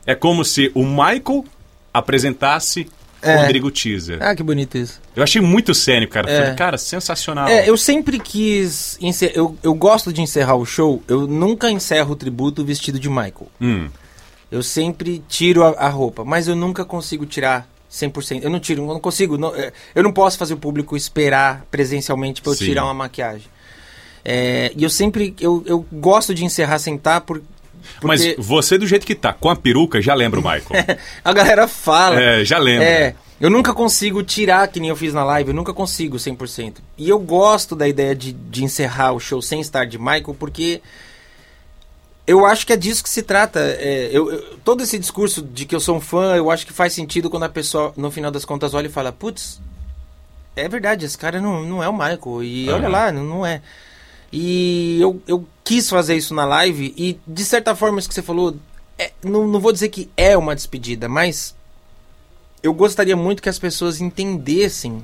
É 0.06 0.14
como 0.14 0.44
se 0.44 0.70
o 0.74 0.84
Michael 0.84 1.44
apresentasse 1.92 2.82
o 3.22 3.26
É. 3.26 3.36
Rodrigo 3.40 3.70
Teaser. 3.70 4.18
Ah, 4.22 4.34
que 4.36 4.42
bonito 4.44 4.78
isso. 4.78 5.00
Eu 5.16 5.22
achei 5.24 5.40
muito 5.42 5.74
sério, 5.74 6.06
cara. 6.08 6.30
É. 6.30 6.38
Falei, 6.40 6.54
cara, 6.54 6.78
sensacional. 6.78 7.48
É, 7.48 7.68
eu 7.68 7.76
sempre 7.76 8.18
quis. 8.20 8.96
encer- 9.00 9.32
Eu, 9.34 9.56
eu 9.62 9.74
gosto 9.74 10.12
de 10.12 10.20
encerrar 10.22 10.54
o 10.54 10.64
show. 10.64 11.02
Eu 11.08 11.26
nunca 11.26 11.70
encerro 11.70 12.12
o 12.12 12.16
tributo 12.16 12.64
vestido 12.64 12.98
de 13.00 13.08
Michael. 13.08 13.48
Hum, 13.60 13.88
Eu 14.50 14.62
sempre 14.62 15.22
tiro 15.28 15.62
a, 15.64 15.70
a 15.72 15.88
roupa, 15.90 16.24
mas 16.24 16.48
eu 16.48 16.56
nunca 16.56 16.82
consigo 16.84 17.26
tirar 17.26 17.68
100%. 17.90 18.42
Eu 18.42 18.48
não 18.50 18.58
tiro, 18.60 18.82
eu 18.82 18.86
não 18.86 19.00
consigo. 19.00 19.36
não- 19.36 19.54
é, 19.54 19.72
eu 19.94 20.02
não 20.02 20.12
posso 20.12 20.38
fazer 20.38 20.54
o 20.54 20.56
público 20.56 20.96
esperar 20.96 21.66
presencialmente 21.70 22.40
pra 22.40 22.52
eu 22.52 22.56
Sim. 22.56 22.64
tirar 22.66 22.84
uma 22.84 22.94
maquiagem. 22.94 23.46
É, 24.30 24.72
e 24.76 24.82
eu 24.84 24.90
sempre. 24.90 25.34
Eu, 25.40 25.62
eu 25.66 25.86
gosto 25.90 26.34
de 26.34 26.44
encerrar 26.44 26.78
sem 26.78 26.96
estar, 26.96 27.22
por, 27.22 27.40
Mas 28.02 28.22
porque 28.26 28.40
você, 28.42 28.76
do 28.76 28.86
jeito 28.86 29.06
que 29.06 29.14
tá, 29.14 29.32
com 29.32 29.48
a 29.48 29.56
peruca, 29.56 30.02
já 30.02 30.12
lembra 30.14 30.38
o 30.38 30.42
Michael. 30.46 30.84
a 31.24 31.32
galera 31.32 31.66
fala. 31.66 32.20
é, 32.20 32.44
já 32.44 32.58
lembra. 32.58 32.84
É, 32.84 33.14
eu 33.40 33.48
nunca 33.48 33.72
consigo 33.72 34.22
tirar, 34.22 34.68
que 34.68 34.80
nem 34.80 34.90
eu 34.90 34.96
fiz 34.96 35.14
na 35.14 35.24
live, 35.24 35.50
eu 35.50 35.54
nunca 35.56 35.72
consigo 35.72 36.16
100%. 36.18 36.74
E 36.98 37.08
eu 37.08 37.18
gosto 37.18 37.74
da 37.74 37.88
ideia 37.88 38.14
de, 38.14 38.32
de 38.32 38.64
encerrar 38.64 39.12
o 39.12 39.20
show 39.20 39.40
sem 39.40 39.60
estar 39.60 39.86
de 39.86 39.96
Michael, 39.96 40.36
porque 40.38 40.82
Eu 42.26 42.44
acho 42.44 42.66
que 42.66 42.72
é 42.74 42.76
disso 42.76 43.02
que 43.02 43.08
se 43.08 43.22
trata. 43.22 43.58
É, 43.60 44.10
eu, 44.12 44.30
eu- 44.30 44.58
todo 44.62 44.82
esse 44.82 44.98
discurso 44.98 45.40
de 45.40 45.64
que 45.64 45.74
eu 45.74 45.80
sou 45.80 45.96
um 45.96 46.00
fã, 46.00 46.36
eu 46.36 46.50
acho 46.50 46.66
que 46.66 46.72
faz 46.74 46.92
sentido 46.92 47.30
quando 47.30 47.44
a 47.44 47.48
pessoa, 47.48 47.94
no 47.96 48.10
final 48.10 48.30
das 48.30 48.44
contas, 48.44 48.74
olha 48.74 48.88
e 48.88 48.90
fala: 48.90 49.10
Putz, 49.12 49.58
é 50.54 50.68
verdade, 50.68 51.06
esse 51.06 51.16
cara 51.16 51.40
não, 51.40 51.64
não 51.64 51.82
é 51.82 51.88
o 51.88 51.92
Michael. 51.94 52.42
E 52.42 52.68
olha 52.68 52.86
Aham. 52.88 52.92
lá, 52.92 53.12
não, 53.12 53.24
não 53.24 53.46
é. 53.46 53.62
E 54.32 54.98
eu, 55.00 55.20
eu 55.26 55.46
quis 55.64 55.88
fazer 55.88 56.16
isso 56.16 56.34
na 56.34 56.44
live, 56.44 56.94
e 56.96 57.18
de 57.26 57.44
certa 57.44 57.74
forma, 57.74 57.98
isso 57.98 58.08
que 58.08 58.14
você 58.14 58.22
falou, 58.22 58.56
é, 58.98 59.12
não, 59.22 59.46
não 59.46 59.60
vou 59.60 59.72
dizer 59.72 59.88
que 59.88 60.10
é 60.16 60.36
uma 60.36 60.54
despedida, 60.54 61.08
mas 61.08 61.54
eu 62.62 62.74
gostaria 62.74 63.16
muito 63.16 63.42
que 63.42 63.48
as 63.48 63.58
pessoas 63.58 64.00
entendessem 64.00 65.02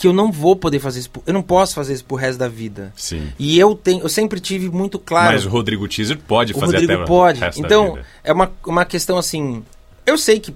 que 0.00 0.06
eu 0.06 0.14
não 0.14 0.32
vou 0.32 0.56
poder 0.56 0.78
fazer 0.78 1.00
isso, 1.00 1.10
eu 1.26 1.34
não 1.34 1.42
posso 1.42 1.74
fazer 1.74 1.92
isso 1.92 2.04
pro 2.06 2.16
resto 2.16 2.38
da 2.38 2.48
vida. 2.48 2.90
Sim. 2.96 3.30
E 3.38 3.58
eu 3.58 3.74
tenho, 3.74 4.02
eu 4.02 4.08
sempre 4.08 4.40
tive 4.40 4.70
muito 4.70 4.98
claro. 4.98 5.34
Mas 5.34 5.44
o 5.44 5.50
Rodrigo 5.50 5.86
Teaser 5.86 6.18
pode 6.18 6.54
O 6.54 6.58
fazer 6.58 6.78
Rodrigo 6.78 6.92
até 6.94 7.02
o 7.02 7.06
pode. 7.06 7.40
Então, 7.56 7.98
é 8.24 8.32
uma, 8.32 8.50
uma 8.64 8.84
questão 8.86 9.18
assim. 9.18 9.62
Eu 10.06 10.16
sei 10.16 10.40
que 10.40 10.54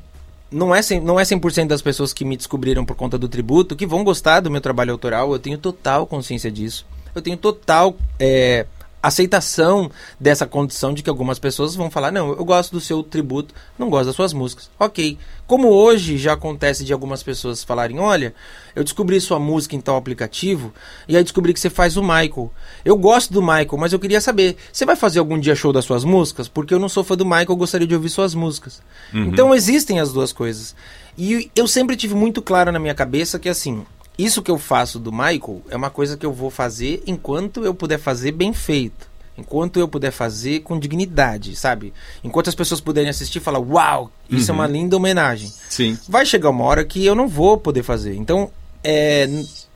não 0.50 0.74
é, 0.74 0.80
100, 0.80 1.00
não 1.00 1.20
é 1.20 1.24
100% 1.24 1.66
das 1.66 1.82
pessoas 1.82 2.12
que 2.12 2.24
me 2.24 2.38
descobriram 2.38 2.86
por 2.86 2.96
conta 2.96 3.18
do 3.18 3.28
tributo 3.28 3.76
que 3.76 3.86
vão 3.86 4.02
gostar 4.02 4.40
do 4.40 4.50
meu 4.50 4.62
trabalho 4.62 4.92
autoral. 4.92 5.30
Eu 5.30 5.38
tenho 5.38 5.58
total 5.58 6.06
consciência 6.06 6.50
disso. 6.50 6.86
Eu 7.14 7.22
tenho 7.22 7.36
total 7.36 7.96
é, 8.18 8.66
aceitação 9.06 9.90
dessa 10.18 10.46
condição 10.46 10.94
de 10.94 11.02
que 11.02 11.10
algumas 11.10 11.38
pessoas 11.38 11.74
vão 11.74 11.90
falar: 11.90 12.10
não, 12.10 12.30
eu 12.30 12.44
gosto 12.44 12.72
do 12.72 12.80
seu 12.80 13.02
tributo, 13.02 13.54
não 13.78 13.90
gosto 13.90 14.06
das 14.06 14.16
suas 14.16 14.32
músicas. 14.32 14.70
Ok. 14.78 15.18
Como 15.46 15.68
hoje 15.68 16.16
já 16.16 16.32
acontece 16.32 16.84
de 16.84 16.92
algumas 16.92 17.22
pessoas 17.22 17.62
falarem: 17.62 17.98
olha, 17.98 18.34
eu 18.74 18.82
descobri 18.82 19.20
sua 19.20 19.38
música 19.38 19.76
em 19.76 19.80
tal 19.80 19.96
aplicativo 19.96 20.72
e 21.06 21.16
aí 21.16 21.22
descobri 21.22 21.52
que 21.52 21.60
você 21.60 21.68
faz 21.68 21.96
o 21.96 22.02
Michael. 22.02 22.50
Eu 22.84 22.96
gosto 22.96 23.32
do 23.32 23.42
Michael, 23.42 23.76
mas 23.78 23.92
eu 23.92 23.98
queria 23.98 24.20
saber: 24.20 24.56
você 24.72 24.86
vai 24.86 24.96
fazer 24.96 25.18
algum 25.18 25.38
dia 25.38 25.54
show 25.54 25.72
das 25.72 25.84
suas 25.84 26.04
músicas? 26.04 26.48
Porque 26.48 26.72
eu 26.72 26.78
não 26.78 26.88
sou 26.88 27.04
fã 27.04 27.16
do 27.16 27.26
Michael, 27.26 27.50
eu 27.50 27.56
gostaria 27.56 27.86
de 27.86 27.94
ouvir 27.94 28.08
suas 28.08 28.34
músicas. 28.34 28.80
Uhum. 29.12 29.24
Então 29.24 29.54
existem 29.54 30.00
as 30.00 30.12
duas 30.12 30.32
coisas. 30.32 30.74
E 31.16 31.50
eu 31.54 31.68
sempre 31.68 31.94
tive 31.94 32.14
muito 32.14 32.42
claro 32.42 32.72
na 32.72 32.78
minha 32.78 32.94
cabeça 32.94 33.38
que 33.38 33.48
assim. 33.48 33.84
Isso 34.18 34.42
que 34.42 34.50
eu 34.50 34.58
faço 34.58 34.98
do 34.98 35.10
Michael 35.12 35.62
é 35.68 35.76
uma 35.76 35.90
coisa 35.90 36.16
que 36.16 36.24
eu 36.24 36.32
vou 36.32 36.50
fazer 36.50 37.02
enquanto 37.06 37.64
eu 37.64 37.74
puder 37.74 37.98
fazer 37.98 38.32
bem 38.32 38.52
feito. 38.52 39.12
Enquanto 39.36 39.80
eu 39.80 39.88
puder 39.88 40.12
fazer 40.12 40.60
com 40.60 40.78
dignidade, 40.78 41.56
sabe? 41.56 41.92
Enquanto 42.22 42.48
as 42.48 42.54
pessoas 42.54 42.80
puderem 42.80 43.10
assistir 43.10 43.38
e 43.38 43.40
falar, 43.40 43.58
uau, 43.58 44.12
isso 44.30 44.50
é 44.50 44.54
Uhum. 44.54 44.60
uma 44.60 44.66
linda 44.68 44.96
homenagem. 44.96 45.52
Sim. 45.68 45.98
Vai 46.08 46.24
chegar 46.24 46.50
uma 46.50 46.62
hora 46.64 46.84
que 46.84 47.04
eu 47.04 47.16
não 47.16 47.26
vou 47.26 47.58
poder 47.58 47.82
fazer. 47.82 48.14
Então, 48.14 48.48
é, 48.84 49.28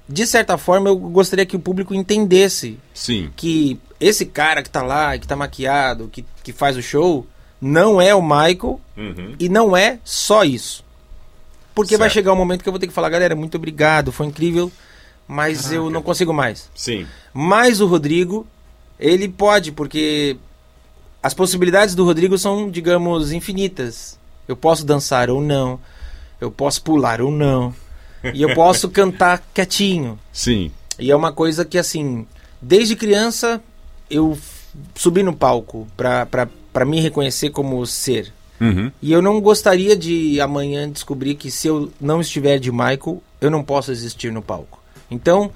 de 0.08 0.26
certa 0.28 0.56
forma, 0.56 0.88
eu 0.88 0.96
gostaria 0.96 1.44
que 1.44 1.56
o 1.56 1.60
público 1.60 1.92
entendesse 1.92 2.78
Sim. 2.94 3.30
que 3.34 3.80
esse 3.98 4.24
cara 4.26 4.62
que 4.62 4.70
tá 4.70 4.80
lá, 4.82 5.18
que 5.18 5.26
tá 5.26 5.34
maquiado, 5.34 6.06
que, 6.12 6.24
que 6.44 6.52
faz 6.52 6.76
o 6.76 6.82
show, 6.82 7.26
não 7.60 8.00
é 8.00 8.14
o 8.14 8.22
Michael 8.22 8.80
Uhum. 8.96 9.34
e 9.40 9.48
não 9.48 9.76
é 9.76 9.98
só 10.04 10.44
isso. 10.44 10.84
Porque 11.78 11.96
vai 11.96 12.08
Certo. 12.08 12.14
chegar 12.14 12.32
um 12.32 12.36
momento 12.36 12.62
que 12.62 12.68
eu 12.68 12.72
vou 12.72 12.80
ter 12.80 12.88
que 12.88 12.92
falar, 12.92 13.08
galera, 13.08 13.36
muito 13.36 13.56
obrigado, 13.56 14.10
foi 14.10 14.26
incrível, 14.26 14.70
mas 15.28 15.70
eu 15.70 15.88
não 15.88 16.02
consigo 16.02 16.32
mais. 16.32 16.68
Sim. 16.74 17.06
Mas 17.32 17.80
o 17.80 17.86
Rodrigo, 17.86 18.44
ele 18.98 19.28
pode, 19.28 19.70
porque 19.70 20.36
as 21.22 21.32
possibilidades 21.34 21.94
do 21.94 22.04
Rodrigo 22.04 22.36
são, 22.36 22.68
digamos, 22.68 23.30
infinitas. 23.30 24.18
Eu 24.48 24.56
posso 24.56 24.84
dançar 24.84 25.30
ou 25.30 25.40
não, 25.40 25.78
eu 26.40 26.50
posso 26.50 26.82
pular 26.82 27.20
ou 27.20 27.30
não, 27.30 27.72
e 28.34 28.42
eu 28.42 28.54
posso 28.54 28.88
cantar 28.90 29.40
quietinho. 29.54 30.18
Sim. 30.32 30.72
E 30.98 31.12
é 31.12 31.14
uma 31.14 31.32
coisa 31.32 31.64
que, 31.64 31.78
assim, 31.78 32.26
desde 32.60 32.96
criança 32.96 33.62
eu 34.10 34.36
subi 34.96 35.22
no 35.22 35.32
palco 35.36 35.86
pra 35.96 36.84
me 36.84 37.00
reconhecer 37.00 37.50
como 37.50 37.86
ser. 37.86 38.32
Uhum. 38.60 38.90
E 39.00 39.12
eu 39.12 39.22
não 39.22 39.40
gostaria 39.40 39.94
de 39.96 40.40
amanhã 40.40 40.88
descobrir 40.90 41.34
que 41.34 41.50
se 41.50 41.68
eu 41.68 41.92
não 42.00 42.20
estiver 42.20 42.58
de 42.58 42.70
Michael, 42.72 43.22
eu 43.40 43.50
não 43.50 43.62
posso 43.62 43.90
existir 43.92 44.32
no 44.32 44.42
palco. 44.42 44.82
Então, 45.10 45.50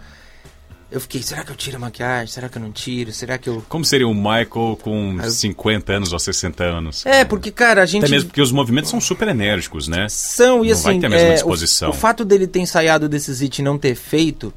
eu 0.90 1.00
fiquei, 1.00 1.22
será 1.22 1.42
que 1.42 1.50
eu 1.50 1.56
tiro 1.56 1.76
a 1.76 1.80
maquiagem? 1.80 2.26
Será 2.32 2.48
que 2.48 2.58
eu 2.58 2.62
não 2.62 2.70
tiro? 2.70 3.12
Será 3.12 3.38
que 3.38 3.48
eu. 3.48 3.64
Como 3.68 3.84
seria 3.84 4.06
o 4.06 4.14
Michael 4.14 4.78
com 4.82 5.16
Ah, 5.20 5.24
eu- 5.24 5.30
50 5.30 5.92
anos 5.94 6.12
ou 6.12 6.18
60 6.18 6.64
anos? 6.64 7.04
É, 7.06 7.24
porque, 7.24 7.50
cara, 7.50 7.82
a 7.82 7.86
gente. 7.86 8.04
Até 8.04 8.10
mesmo 8.12 8.28
porque 8.28 8.42
os 8.42 8.52
movimentos 8.52 8.90
são 8.90 9.00
super 9.00 9.26
enérgicos, 9.28 9.88
né? 9.88 10.06
São, 10.10 10.62
e 10.64 10.68
Não 10.68 10.74
assim. 10.74 10.82
vai 10.84 10.98
ter 10.98 11.06
a 11.06 11.10
mesma 11.10 11.28
é, 11.28 11.30
o- 11.30 11.34
disposição. 11.34 11.90
O, 11.90 11.92
fato 11.94 12.24
dele 12.24 12.46
ter 12.46 12.60
ensaiado 12.60 13.08
desses 13.08 13.40
hits 13.40 13.58
e 13.58 13.62
não 13.62 13.78
ter 13.78 13.94
feito, 13.94 14.52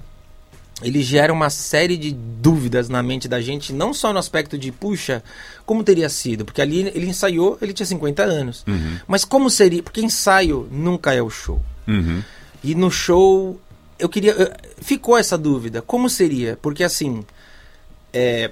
ele 0.81 1.01
gera 1.01 1.31
uma 1.31 1.49
série 1.49 1.95
de 1.97 2.11
dúvidas 2.11 2.89
na 2.89 3.01
mente 3.01 3.27
da 3.27 3.39
gente, 3.41 3.71
não 3.71 3.93
só 3.93 4.11
no 4.11 4.19
aspecto 4.19 4.57
de, 4.57 4.71
puxa, 4.71 5.23
como 5.65 5.83
teria 5.83 6.09
sido? 6.09 6.43
Porque 6.45 6.61
ali 6.61 6.81
ele 6.93 7.07
ensaiou, 7.07 7.57
ele 7.61 7.73
tinha 7.73 7.85
50 7.85 8.23
anos. 8.23 8.63
Uhum. 8.67 8.97
Mas 9.07 9.23
como 9.23 9.49
seria? 9.49 9.81
Porque 9.81 10.01
ensaio 10.01 10.67
nunca 10.71 11.13
é 11.13 11.21
o 11.21 11.29
show. 11.29 11.61
Uhum. 11.87 12.21
E 12.63 12.75
no 12.75 12.91
show, 12.91 13.59
eu 13.97 14.09
queria. 14.09 14.31
eu- 14.33 14.51
ficou 14.81 15.17
essa 15.17 15.37
dúvida. 15.37 15.81
Como 15.81 16.09
seria? 16.09 16.57
Porque 16.61 16.83
assim. 16.83 17.23
é, 18.13 18.51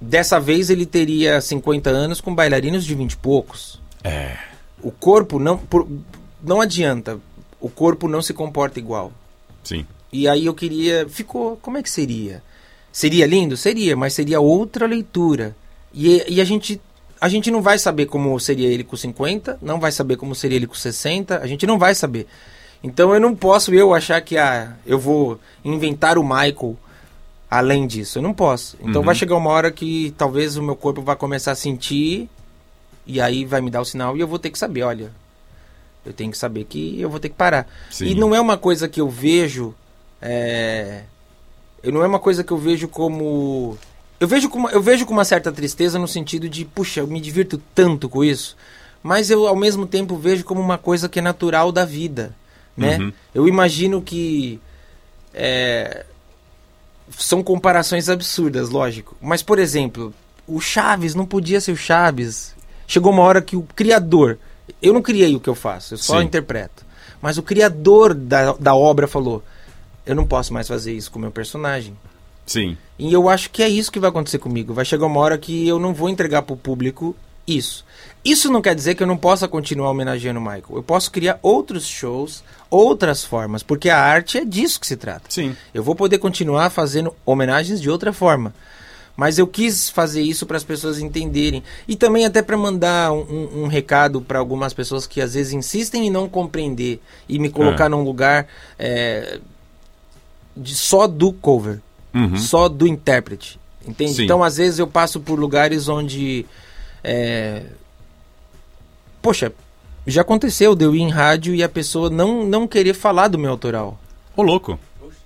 dessa 0.00 0.40
vez 0.40 0.70
ele 0.70 0.86
teria 0.86 1.40
50 1.40 1.90
anos 1.90 2.20
com 2.20 2.34
bailarinos 2.34 2.84
de 2.84 2.94
20 2.94 3.12
e 3.12 3.16
poucos. 3.18 3.80
É. 4.02 4.36
O 4.82 4.90
corpo 4.90 5.38
não. 5.38 5.58
por- 5.58 5.86
não 6.42 6.60
adianta. 6.60 7.18
O 7.60 7.68
corpo 7.68 8.08
não 8.08 8.22
se 8.22 8.32
comporta 8.32 8.78
igual. 8.78 9.12
Sim. 9.62 9.84
E 10.12 10.26
aí 10.28 10.46
eu 10.46 10.54
queria. 10.54 11.06
Ficou. 11.08 11.56
Como 11.62 11.78
é 11.78 11.82
que 11.82 11.90
seria? 11.90 12.42
Seria 12.92 13.26
lindo? 13.26 13.56
Seria, 13.56 13.96
mas 13.96 14.14
seria 14.14 14.40
outra 14.40 14.86
leitura. 14.86 15.54
E, 15.94 16.24
e 16.28 16.40
a 16.40 16.44
gente. 16.44 16.80
A 17.20 17.28
gente 17.28 17.50
não 17.50 17.60
vai 17.60 17.78
saber 17.78 18.06
como 18.06 18.38
seria 18.40 18.66
ele 18.68 18.82
com 18.82 18.96
50, 18.96 19.58
não 19.60 19.78
vai 19.78 19.92
saber 19.92 20.16
como 20.16 20.34
seria 20.34 20.56
ele 20.56 20.66
com 20.66 20.74
60, 20.74 21.38
a 21.38 21.46
gente 21.46 21.66
não 21.66 21.78
vai 21.78 21.94
saber. 21.94 22.26
Então 22.82 23.12
eu 23.12 23.20
não 23.20 23.36
posso 23.36 23.74
eu 23.74 23.92
achar 23.92 24.22
que 24.22 24.38
ah, 24.38 24.74
eu 24.86 24.98
vou 24.98 25.38
inventar 25.62 26.16
o 26.16 26.22
Michael 26.24 26.76
além 27.50 27.86
disso. 27.86 28.18
Eu 28.18 28.22
não 28.22 28.32
posso. 28.32 28.78
Então 28.80 29.02
Uhum. 29.02 29.06
vai 29.06 29.14
chegar 29.14 29.36
uma 29.36 29.50
hora 29.50 29.70
que 29.70 30.14
talvez 30.16 30.56
o 30.56 30.62
meu 30.62 30.74
corpo 30.74 31.02
vai 31.02 31.14
começar 31.14 31.52
a 31.52 31.54
sentir 31.54 32.26
e 33.06 33.20
aí 33.20 33.44
vai 33.44 33.60
me 33.60 33.70
dar 33.70 33.82
o 33.82 33.84
sinal 33.84 34.16
e 34.16 34.20
eu 34.20 34.26
vou 34.26 34.38
ter 34.38 34.48
que 34.48 34.58
saber, 34.58 34.82
olha, 34.82 35.12
eu 36.06 36.14
tenho 36.14 36.30
que 36.30 36.38
saber 36.38 36.64
que 36.64 36.98
eu 36.98 37.10
vou 37.10 37.20
ter 37.20 37.28
que 37.28 37.34
parar. 37.34 37.68
Sim. 37.90 38.06
E 38.06 38.14
não 38.14 38.34
é 38.34 38.40
uma 38.40 38.56
coisa 38.56 38.88
que 38.88 39.00
eu 39.00 39.10
vejo. 39.10 39.74
É... 40.20 41.02
Eu 41.82 41.92
não 41.92 42.02
é 42.02 42.06
uma 42.06 42.18
coisa 42.18 42.44
que 42.44 42.52
eu 42.52 42.58
vejo 42.58 42.88
como. 42.88 43.78
Eu 44.18 44.28
vejo, 44.28 44.50
com 44.50 44.58
uma, 44.58 44.70
eu 44.70 44.82
vejo 44.82 45.06
com 45.06 45.14
uma 45.14 45.24
certa 45.24 45.50
tristeza 45.50 45.98
no 45.98 46.06
sentido 46.06 46.46
de, 46.48 46.64
puxa, 46.64 47.00
eu 47.00 47.06
me 47.06 47.20
divirto 47.20 47.60
tanto 47.74 48.08
com 48.08 48.22
isso. 48.22 48.54
Mas 49.02 49.30
eu, 49.30 49.46
ao 49.46 49.56
mesmo 49.56 49.86
tempo, 49.86 50.16
vejo 50.16 50.44
como 50.44 50.60
uma 50.60 50.76
coisa 50.76 51.08
que 51.08 51.18
é 51.18 51.22
natural 51.22 51.72
da 51.72 51.86
vida. 51.86 52.34
Né? 52.76 52.98
Uhum. 52.98 53.12
Eu 53.34 53.48
imagino 53.48 54.02
que. 54.02 54.60
é, 55.32 56.04
São 57.16 57.42
comparações 57.42 58.10
absurdas, 58.10 58.68
lógico. 58.68 59.16
Mas, 59.20 59.42
por 59.42 59.58
exemplo, 59.58 60.12
o 60.46 60.60
Chaves 60.60 61.14
não 61.14 61.24
podia 61.24 61.60
ser 61.60 61.72
o 61.72 61.76
Chaves. 61.76 62.54
Chegou 62.86 63.12
uma 63.12 63.22
hora 63.22 63.40
que 63.40 63.56
o 63.56 63.62
criador. 63.74 64.38
Eu 64.82 64.92
não 64.92 65.00
criei 65.02 65.34
o 65.34 65.40
que 65.40 65.48
eu 65.48 65.54
faço, 65.54 65.94
eu 65.94 65.98
só 65.98 66.18
Sim. 66.20 66.26
interpreto. 66.26 66.84
Mas 67.22 67.38
o 67.38 67.42
criador 67.42 68.14
da, 68.14 68.52
da 68.52 68.74
obra 68.74 69.08
falou: 69.08 69.42
eu 70.10 70.16
não 70.16 70.26
posso 70.26 70.52
mais 70.52 70.66
fazer 70.68 70.92
isso 70.92 71.10
com 71.10 71.18
o 71.18 71.22
meu 71.22 71.30
personagem. 71.30 71.96
Sim. 72.46 72.76
E 72.98 73.12
eu 73.12 73.28
acho 73.28 73.50
que 73.50 73.62
é 73.62 73.68
isso 73.68 73.92
que 73.92 74.00
vai 74.00 74.10
acontecer 74.10 74.38
comigo. 74.38 74.74
Vai 74.74 74.84
chegar 74.84 75.06
uma 75.06 75.20
hora 75.20 75.38
que 75.38 75.66
eu 75.68 75.78
não 75.78 75.94
vou 75.94 76.08
entregar 76.08 76.42
pro 76.42 76.56
público 76.56 77.14
isso. 77.46 77.84
Isso 78.24 78.50
não 78.50 78.60
quer 78.60 78.74
dizer 78.74 78.94
que 78.94 79.02
eu 79.02 79.06
não 79.06 79.16
possa 79.16 79.46
continuar 79.48 79.90
homenageando 79.90 80.38
o 80.40 80.42
Michael. 80.42 80.64
Eu 80.72 80.82
posso 80.82 81.10
criar 81.10 81.38
outros 81.42 81.86
shows, 81.86 82.42
outras 82.68 83.24
formas, 83.24 83.62
porque 83.62 83.88
a 83.88 83.98
arte 84.00 84.36
é 84.38 84.44
disso 84.44 84.80
que 84.80 84.86
se 84.86 84.96
trata. 84.96 85.22
Sim. 85.28 85.56
Eu 85.72 85.82
vou 85.82 85.94
poder 85.94 86.18
continuar 86.18 86.70
fazendo 86.70 87.14
homenagens 87.24 87.80
de 87.80 87.88
outra 87.88 88.12
forma. 88.12 88.52
Mas 89.16 89.38
eu 89.38 89.46
quis 89.46 89.90
fazer 89.90 90.22
isso 90.22 90.46
para 90.46 90.56
as 90.56 90.64
pessoas 90.64 90.98
entenderem. 90.98 91.62
E 91.86 91.94
também 91.94 92.24
até 92.24 92.40
para 92.42 92.56
mandar 92.56 93.12
um, 93.12 93.20
um- 93.20 93.62
um 93.64 93.66
recado 93.66 94.20
para 94.20 94.38
algumas 94.38 94.72
pessoas 94.72 95.06
que 95.06 95.20
às 95.20 95.34
vezes 95.34 95.52
insistem 95.52 96.06
em 96.06 96.10
não 96.10 96.28
compreender 96.28 97.00
e 97.28 97.38
me 97.38 97.50
colocar 97.50 97.86
Ah. 97.86 97.88
num 97.90 98.02
lugar 98.02 98.46
é, 98.78 99.38
de 100.60 100.74
só 100.74 101.06
do 101.06 101.32
cover 101.32 101.80
Uhum. 102.14 102.36
só 102.36 102.68
do 102.68 102.86
intérprete. 102.86 103.58
Entende? 103.86 104.14
Sim. 104.14 104.24
Então, 104.24 104.42
às 104.44 104.56
vezes, 104.58 104.78
eu 104.78 104.86
passo 104.86 105.20
por 105.20 105.38
lugares 105.38 105.88
onde. 105.88 106.44
é, 107.02 107.62
Poxa, 109.22 109.52
já 110.06 110.22
aconteceu 110.22 110.74
de 110.74 110.84
eu 110.84 110.94
ir 110.94 111.00
em 111.00 111.10
rádio 111.10 111.54
e 111.54 111.62
a 111.62 111.68
pessoa 111.68 112.08
não, 112.10 112.44
não 112.44 112.66
querer 112.66 112.94
falar 112.94 113.28
do 113.28 113.38
meu 113.38 113.50
autoral. 113.50 113.98
Ô, 114.36 114.42
louco. 114.42 114.78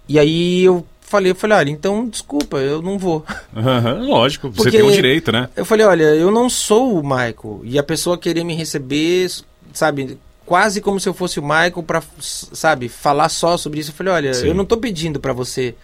E 0.08 0.18
aí 0.18 0.62
eu 0.64 0.84
falei, 1.00 1.30
eu 1.30 1.34
falei, 1.36 1.56
olha, 1.58 1.70
então 1.70 2.08
desculpa, 2.08 2.58
eu 2.58 2.82
não 2.82 2.98
vou. 2.98 3.24
Aham, 3.56 4.02
Lógico, 4.02 4.50
você 4.50 4.64
Porque- 4.64 4.78
tem 4.78 4.86
o 4.86 4.90
direito, 4.92 5.30
né? 5.32 5.48
Eu 5.54 5.64
falei, 5.64 5.86
olha, 5.86 6.02
eu 6.14 6.30
não 6.30 6.50
sou 6.50 6.98
o 6.98 7.02
Michael. 7.02 7.60
E 7.62 7.78
a 7.78 7.82
pessoa 7.82 8.18
querer 8.18 8.42
me 8.44 8.54
receber, 8.54 9.30
sabe, 9.72 10.18
quase 10.44 10.80
como 10.80 11.00
se 11.00 11.08
eu 11.08 11.14
fosse 11.14 11.38
o 11.38 11.42
Michael 11.42 11.82
pra, 11.82 12.02
sabe, 12.18 12.88
falar 12.88 13.28
só 13.28 13.56
sobre 13.56 13.80
isso. 13.80 13.90
Eu 13.90 13.94
falei, 13.94 14.12
olha, 14.12 14.34
Sim. 14.34 14.48
eu 14.48 14.54
não 14.54 14.64
tô 14.64 14.76
pedindo 14.76 15.20
pra 15.20 15.32
você 15.32 15.74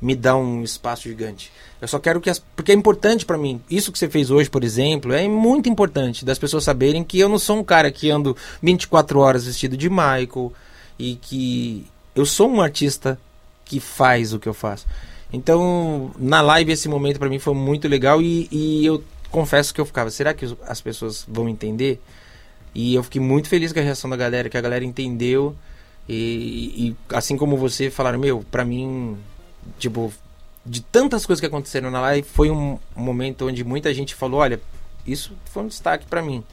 me 0.00 0.14
dá 0.14 0.36
um 0.36 0.62
espaço 0.62 1.02
gigante. 1.02 1.52
Eu 1.80 1.88
só 1.88 1.98
quero 1.98 2.20
que 2.20 2.30
as. 2.30 2.38
Porque 2.38 2.72
é 2.72 2.74
importante 2.74 3.24
pra 3.24 3.38
mim. 3.38 3.60
Isso 3.70 3.90
que 3.92 3.98
você 3.98 4.08
fez 4.08 4.30
hoje, 4.30 4.50
por 4.50 4.64
exemplo, 4.64 5.12
é 5.12 5.26
muito 5.28 5.68
importante 5.68 6.24
das 6.24 6.38
pessoas 6.38 6.64
saberem 6.64 7.04
que 7.04 7.18
eu 7.18 7.28
não 7.28 7.38
sou 7.38 7.58
um 7.58 7.64
cara 7.64 7.90
que 7.90 8.10
ando 8.10 8.36
24 8.62 9.18
horas 9.18 9.46
vestido 9.46 9.76
de 9.76 9.88
Michael 9.88 10.52
e 10.98 11.16
que 11.16 11.86
eu 12.14 12.26
sou 12.26 12.50
um 12.50 12.60
artista 12.60 13.18
que 13.64 13.80
faz 13.80 14.32
o 14.32 14.38
que 14.38 14.48
eu 14.48 14.54
faço. 14.54 14.86
Então, 15.32 16.10
na 16.18 16.40
live, 16.40 16.72
esse 16.72 16.88
momento 16.88 17.18
pra 17.18 17.28
mim 17.28 17.38
foi 17.38 17.54
muito 17.54 17.86
legal 17.86 18.20
e, 18.20 18.48
e 18.50 18.84
eu 18.84 19.02
confesso 19.30 19.72
que 19.72 19.80
eu 19.80 19.86
ficava, 19.86 20.10
será 20.10 20.34
que 20.34 20.44
as 20.66 20.80
pessoas 20.80 21.24
vão 21.26 21.48
entender? 21.48 22.00
E 22.74 22.94
eu 22.94 23.02
fiquei 23.02 23.20
muito 23.20 23.48
feliz 23.48 23.72
com 23.72 23.80
a 23.80 23.82
reação 23.82 24.08
da 24.08 24.16
galera, 24.16 24.48
que 24.48 24.56
a 24.56 24.60
galera 24.60 24.84
entendeu. 24.84 25.56
E, 26.08 26.14
e 26.76 26.96
assim 27.14 27.36
como 27.36 27.56
você, 27.56 27.90
falaram, 27.90 28.18
meu, 28.18 28.44
pra 28.50 28.64
mim, 28.64 29.16
tipo, 29.78 30.12
de 30.64 30.80
tantas 30.80 31.24
coisas 31.26 31.40
que 31.40 31.46
aconteceram 31.46 31.90
na 31.90 32.00
live, 32.00 32.26
foi 32.28 32.50
um, 32.50 32.78
momento 32.94 33.46
onde 33.46 33.64
muita 33.64 33.92
gente 33.94 34.14
falou, 34.14 34.40
olha, 34.40 34.60
isso 35.06 35.32
foi 35.46 35.62
um 35.64 35.68
destaque 35.68 36.06
pra 36.06 36.22
mim. 36.22 36.44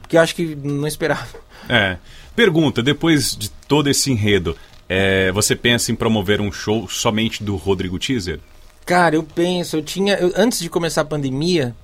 Porque 0.00 0.16
eu 0.16 0.20
acho 0.20 0.34
que 0.34 0.54
não 0.54 0.86
esperava. 0.86 1.26
É. 1.68 1.98
Pergunta, 2.34 2.82
depois 2.82 3.36
de 3.36 3.50
todo 3.50 3.90
esse 3.90 4.10
enredo, 4.10 4.56
é, 4.88 5.30
você 5.32 5.54
pensa 5.54 5.92
em 5.92 5.94
promover 5.94 6.40
um 6.40 6.50
show 6.50 6.88
somente 6.88 7.44
do 7.44 7.56
Rodrigo 7.56 7.98
Teaser? 7.98 8.40
Cara, 8.86 9.14
eu 9.14 9.22
penso, 9.22 9.76
eu 9.76 9.82
tinha. 9.82 10.14
eu- 10.14 10.32
antes 10.34 10.58
de 10.58 10.70
começar 10.70 11.02
a 11.02 11.04
pandemia, 11.04 11.74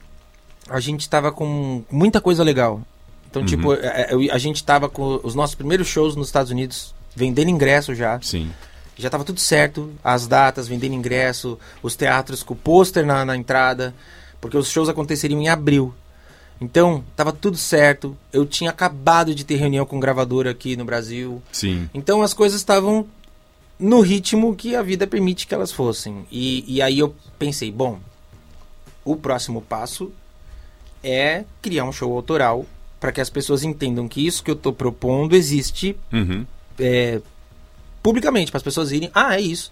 a 0.69 0.81
gente 0.81 1.09
tava 1.09 1.31
com 1.31 1.85
muita 1.91 2.21
coisa 2.21 2.43
legal. 2.43 2.81
Então, 3.37 3.43
Uhum. 3.43 3.47
tipo, 3.47 3.75
é, 3.75 4.07
é, 4.11 4.15
eu- 4.15 4.33
a 4.33 4.39
gente 4.39 4.65
tava 4.65 4.89
com 4.89 5.21
os 5.23 5.35
nossos 5.35 5.55
primeiros 5.55 5.87
shows 5.89 6.17
nos 6.17 6.29
Estados 6.29 6.51
Unidos, 6.51 6.95
vendendo 7.15 7.51
ingresso 7.51 7.95
já. 7.95 8.19
Sim. 8.23 8.51
Já 8.97 9.11
tava 9.11 9.25
tudo 9.25 9.39
certo, 9.41 9.93
as 10.03 10.27
datas, 10.27 10.67
vendendo 10.67 10.95
ingresso, 10.95 11.59
os 11.83 11.95
teatros 11.95 12.43
com 12.43 12.55
o 12.55 12.57
pôster 12.57 13.05
na, 13.05 13.25
na 13.27 13.37
entrada, 13.37 13.95
porque 14.41 14.57
os 14.57 14.69
shows 14.71 14.89
aconteceriam 14.89 15.39
em 15.41 15.49
abril. 15.49 15.93
Então, 16.59 17.05
tava 17.15 17.31
tudo 17.31 17.59
certo. 17.59 18.17
Eu 18.33 18.47
tinha 18.47 18.71
acabado 18.71 19.35
de 19.35 19.45
ter 19.45 19.57
reunião 19.57 19.85
com 19.85 20.01
gravadora 20.01 20.51
aqui 20.51 20.75
no 20.77 20.87
Brasil. 20.87 21.43
Sim. 21.53 21.91
Então 21.93 22.23
as 22.23 22.33
coisas 22.33 22.59
estavam 22.59 23.07
no 23.79 24.01
ritmo 24.01 24.57
que 24.57 24.75
a 24.75 24.81
vida 24.81 25.07
permite 25.07 25.47
que 25.47 25.53
elas 25.53 25.71
fossem. 25.71 26.27
E, 26.33 26.65
e 26.67 26.81
aí 26.81 26.99
eu 26.99 27.15
pensei, 27.39 27.71
bom, 27.71 27.99
o 29.05 29.15
próximo 29.17 29.61
passo 29.61 30.11
é 31.05 31.45
criar 31.61 31.85
um 31.85 31.93
show 31.93 32.11
autoral 32.17 32.65
para 33.01 33.13
que 33.13 33.21
as 33.21 33.31
pessoas 33.31 33.63
entendam 33.63 34.09
que 34.09 34.27
isso 34.27 34.43
que 34.43 34.51
eu 34.51 34.55
estou 34.55 34.73
propondo 34.73 35.37
existe 35.37 35.97
Uhum. 36.13 36.47
é, 36.79 37.21
publicamente, 38.03 38.51
para 38.51 38.59
as 38.59 38.63
pessoas 38.63 38.93
irem, 38.93 39.11
ah, 39.15 39.37
é 39.37 39.41
isso. 39.41 39.71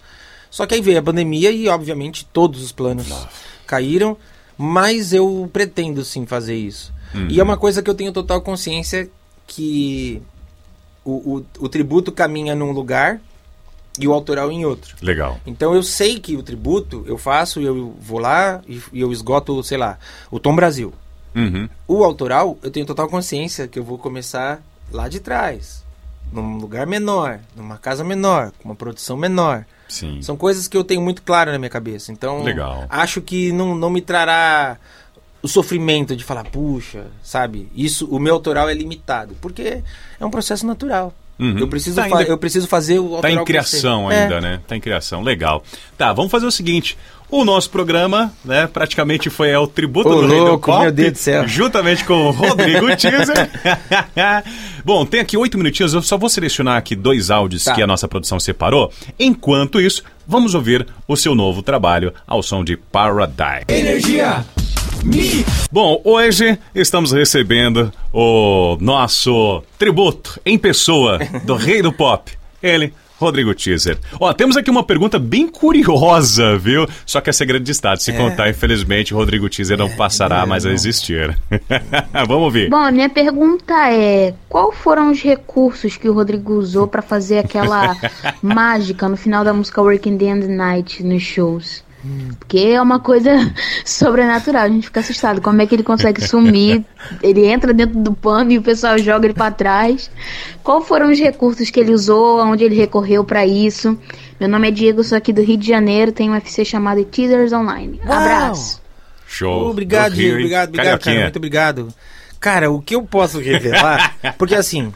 Só 0.51 0.67
que 0.67 0.75
aí 0.75 0.81
veio 0.81 0.99
a 0.99 1.03
pandemia 1.03 1.51
e, 1.51 1.69
obviamente, 1.69 2.27
todos 2.33 2.63
os 2.63 2.73
planos 2.73 3.07
caíram, 3.67 4.17
mas 4.57 5.13
eu 5.13 5.49
pretendo 5.53 6.05
sim 6.05 6.27
fazer 6.27 6.57
isso. 6.57 6.93
Uhum. 7.15 7.29
E 7.29 7.41
é 7.41 7.43
uma 7.43 7.57
coisa 7.57 7.83
que 7.83 7.91
eu 7.91 7.95
tenho 7.95 8.13
total 8.13 8.41
consciência 8.41 9.09
que 9.47 10.23
o, 11.05 11.37
o, 11.37 11.47
o 11.61 11.69
tributo 11.69 12.11
caminha 12.11 12.55
num 12.55 12.73
lugar 12.73 13.21
e 13.99 14.09
o 14.09 14.13
autoral 14.13 14.51
em 14.51 14.65
outro. 14.65 14.97
Legal. 15.01 15.41
Então 15.47 15.75
eu 15.75 15.83
sei 15.83 16.19
que 16.19 16.37
o 16.37 16.43
tributo 16.43 17.05
eu 17.07 17.17
faço 17.17 17.61
e 17.61 17.65
eu 17.65 17.95
vou 18.01 18.19
lá 18.19 18.61
e 18.69 19.01
eu 19.01 19.13
esgoto, 19.13 19.63
sei 19.63 19.79
lá, 19.79 19.99
o 20.31 20.41
Tom 20.41 20.57
Brasil. 20.57 20.93
Uhum. 21.35 21.69
O 21.89 22.05
autoral, 22.05 22.59
eu 22.63 22.71
tenho 22.71 22.87
total 22.87 23.09
consciência 23.09 23.67
que 23.69 23.79
eu 23.79 23.85
vou 23.85 23.99
começar 23.99 24.63
lá 24.93 25.09
de 25.09 25.21
trás, 25.21 25.83
num 26.33 26.57
lugar 26.59 26.87
menor, 26.87 27.41
numa 27.57 27.77
casa 27.77 28.05
menor, 28.05 28.53
com 28.63 28.69
uma 28.69 28.75
produção 28.75 29.17
menor. 29.17 29.65
Sim. 29.89 30.21
São 30.23 30.37
coisas 30.37 30.67
que 30.69 30.77
eu 30.77 30.85
tenho 30.85 31.01
muito 31.03 31.23
claro 31.23 31.53
na 31.53 31.59
minha 31.59 31.71
cabeça. 31.71 32.11
Então, 32.13 32.43
Legal. 32.43 32.87
acho 32.89 33.21
que 33.21 33.53
não, 33.53 33.75
não 33.75 33.91
me 33.91 34.01
trará 34.01 34.77
o 35.43 35.49
sofrimento 35.49 36.17
de 36.17 36.25
falar, 36.25 36.45
puxa, 36.45 37.07
sabe? 37.23 37.69
Isso, 37.77 38.07
o 38.07 38.19
meu 38.19 38.35
autoral 38.35 38.69
é 38.69 38.75
limitado, 38.75 39.37
porque 39.41 39.83
é 40.19 40.25
um 40.25 40.31
processo 40.31 40.67
natural. 40.67 41.13
Uhum. 41.39 41.59
Eu, 41.59 41.69
preciso 41.69 41.97
Tá 41.97 42.05
ainda- 42.05 42.23
eu 42.23 42.39
preciso 42.39 42.67
fazer 42.69 42.99
o 43.01 43.17
autoral 43.17 43.23
Tá 43.23 43.31
em 43.31 43.45
crescer. 43.45 43.71
criação 43.81 44.11
É. 44.11 44.23
ainda, 44.23 44.41
né? 44.41 44.61
Tá 44.67 44.77
em 44.77 44.81
criação. 44.81 45.21
Legal. 45.23 45.63
Tá, 45.99 46.13
vamos 46.13 46.31
fazer 46.31 46.47
o 46.47 46.51
seguinte. 46.51 46.97
O 47.37 47.45
nosso 47.45 47.69
programa, 47.69 48.33
né, 48.45 48.69
praticamente 48.69 49.29
foi 49.29 49.51
é, 49.51 49.59
o 49.59 49.67
tributo 49.67 50.09
Ô, 50.09 50.21
do 50.23 50.27
Rei 50.29 50.39
do 50.39 50.45
louco, 50.45 50.67
Pop, 50.71 50.83
meu 50.83 50.93
Deus 50.93 51.13
do 51.15 51.19
céu. 51.19 51.49
juntamente 51.49 52.05
com 52.05 52.29
o 52.29 52.31
Rodrigo 52.31 52.87
Teaser. 52.95 53.51
Bom, 54.85 55.05
tem 55.05 55.19
aqui 55.19 55.37
oito 55.37 55.59
minutinhos, 55.59 55.93
eu 55.95 56.01
só 56.01 56.17
vou 56.17 56.29
selecionar 56.29 56.77
aqui 56.77 56.95
dois 56.95 57.33
áudios 57.33 57.65
Tá. 57.65 57.75
que 57.75 57.83
a 57.83 57.89
nossa 57.89 58.07
produção 58.07 58.39
separou. 58.39 58.93
Enquanto 59.19 59.81
isso, 59.81 60.05
vamos 60.25 60.55
ouvir 60.55 60.87
o 61.09 61.17
seu 61.17 61.35
novo 61.35 61.61
trabalho 61.61 62.15
ao 62.25 62.41
som 62.41 62.63
de 62.63 62.77
Paradise. 62.77 63.65
Energia. 63.67 64.45
Bom, 65.73 66.01
hoje 66.05 66.57
estamos 66.73 67.11
recebendo 67.11 67.93
o 68.13 68.79
nosso 68.81 69.61
tributo 69.77 70.41
em 70.47 70.57
pessoa 70.57 71.19
do 71.45 71.57
rei 71.57 71.83
do 71.83 71.93
pop. 71.93 72.31
Ele, 72.63 72.95
Rodrigo 73.19 73.55
Teaser. 73.55 73.99
Ó, 74.19 74.33
temos 74.33 74.57
aqui 74.57 74.71
uma 74.71 74.83
pergunta 74.83 75.19
bem 75.19 75.49
curiosa, 75.49 76.59
viu? 76.59 76.87
Só 77.07 77.21
que 77.21 77.31
é 77.31 77.33
segredo 77.33 77.65
de 77.65 77.71
Estado. 77.71 78.03
Se 78.03 78.13
contar, 78.13 78.51
infelizmente, 78.51 79.15
o 79.15 79.17
Rodrigo 79.17 79.49
Teaser 79.49 79.79
não 79.79 79.89
passará 79.91 80.45
mais 80.45 80.67
a 80.67 80.73
existir. 80.73 81.39
Vamos 82.27 82.45
ouvir. 82.45 82.69
Bom, 82.69 82.77
a 82.77 82.91
minha 82.91 83.09
pergunta 83.09 83.75
é: 83.93 84.35
qual 84.49 84.73
foram 84.73 85.11
os 85.11 85.23
recursos 85.23 85.97
que 85.97 86.09
o 86.09 86.13
Rodrigo 86.13 86.55
usou 86.55 86.89
pra 86.89 87.03
fazer 87.03 87.39
aquela 87.39 87.97
mágica 88.43 89.09
no 89.09 89.17
final 89.17 89.45
da 89.45 89.53
música 89.53 89.81
Working 89.81 90.17
Day 90.17 90.31
and 90.31 90.49
Night 90.49 91.03
nos 91.03 91.23
shows? 91.23 91.84
Porque 92.39 92.59
é 92.59 92.83
uma 92.83 93.01
coisa 93.01 93.31
sobrenatural, 93.85 94.65
a 94.65 94.69
gente 94.69 94.87
fica 94.87 95.01
assustado. 95.01 95.41
Como 95.41 95.61
é 95.63 95.67
que 95.67 95.75
ele 95.75 95.83
consegue 95.83 96.21
sumir? 96.23 96.85
Ele 97.23 97.47
entra 97.47 97.75
dentro 97.75 97.99
do 98.01 98.15
pano 98.15 98.51
e 98.51 98.59
o 98.59 98.63
pessoal 98.63 98.97
joga 98.97 99.27
ele 99.27 99.35
pra 99.35 99.51
trás. 99.51 100.11
Qual 100.63 100.81
foram 100.81 101.11
os 101.11 101.19
recursos 101.19 101.69
que 101.69 101.79
ele 101.79 101.93
usou? 101.93 102.41
Onde 102.41 102.65
ele 102.65 102.75
recorreu 102.75 103.23
pra 103.23 103.47
isso? 103.47 103.99
Meu 104.41 104.49
nome 104.49 104.69
é 104.69 104.71
Diego, 104.71 105.05
sou 105.05 105.19
aqui 105.19 105.31
do 105.31 105.43
Rio 105.43 105.59
de 105.59 105.69
Janeiro, 105.69 106.13
tenho 106.13 106.33
um 106.33 106.35
UFC 106.35 106.65
chamado 106.65 107.05
Teasers 107.05 107.53
Online. 107.53 108.01
Uau! 108.07 108.19
Abraço. 108.19 108.83
Show. 109.27 109.71
Obrigado, 109.71 110.13
Rio, 110.13 110.23
Diego. 110.23 110.37
Obrigado, 110.37 110.69
obrigado, 110.71 111.01
cara. 111.01 111.21
Muito 111.21 111.37
obrigado. 111.37 111.89
Cara, 112.41 112.71
o 112.71 112.81
que 112.81 112.95
eu 112.95 113.03
posso 113.03 113.39
revelar. 113.39 114.17
porque 114.39 114.55
assim, 114.55 114.93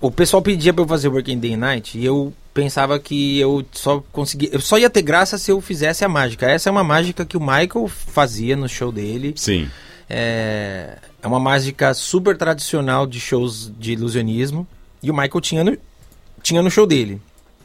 o 0.00 0.10
pessoal 0.10 0.42
pedia 0.42 0.72
pra 0.72 0.82
eu 0.82 0.88
fazer 0.88 1.08
Working 1.08 1.38
Day 1.38 1.56
Night 1.56 1.98
e 1.98 2.04
eu 2.04 2.32
pensava 2.54 2.98
que 3.00 3.38
eu 3.40 3.66
só 3.72 4.02
conseguia. 4.12 4.48
Eu 4.52 4.60
só 4.60 4.78
ia 4.78 4.88
ter 4.88 5.02
graça 5.02 5.36
se 5.36 5.50
eu 5.50 5.60
fizesse 5.60 6.04
a 6.04 6.08
mágica. 6.08 6.46
Essa 6.46 6.68
é 6.68 6.72
uma 6.72 6.84
mágica 6.84 7.26
que 7.26 7.36
o 7.36 7.40
Michael 7.40 7.88
fazia 7.88 8.56
no 8.56 8.68
show 8.68 8.92
dele. 8.92 9.34
Sim. 9.36 9.68
É, 10.08 10.96
é 11.20 11.26
uma 11.26 11.40
mágica 11.40 11.92
super 11.92 12.36
tradicional 12.36 13.06
de 13.06 13.18
shows 13.18 13.72
de 13.76 13.92
ilusionismo. 13.92 14.66
E 15.02 15.10
o 15.10 15.14
Michael 15.14 15.40
tinha 15.40 15.64
no, 15.64 15.76
tinha 16.40 16.62
no 16.62 16.70
show 16.70 16.86
dele. 16.86 17.20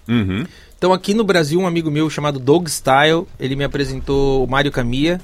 Uhum. 0.07 0.43
Então 0.75 0.91
aqui 0.91 1.13
no 1.13 1.23
Brasil, 1.23 1.59
um 1.59 1.67
amigo 1.67 1.91
meu 1.91 2.09
chamado 2.09 2.39
Dog 2.39 2.69
Style, 2.69 3.27
ele 3.39 3.55
me 3.55 3.63
apresentou 3.63 4.43
o 4.43 4.47
Mário 4.47 4.71
Camia. 4.71 5.21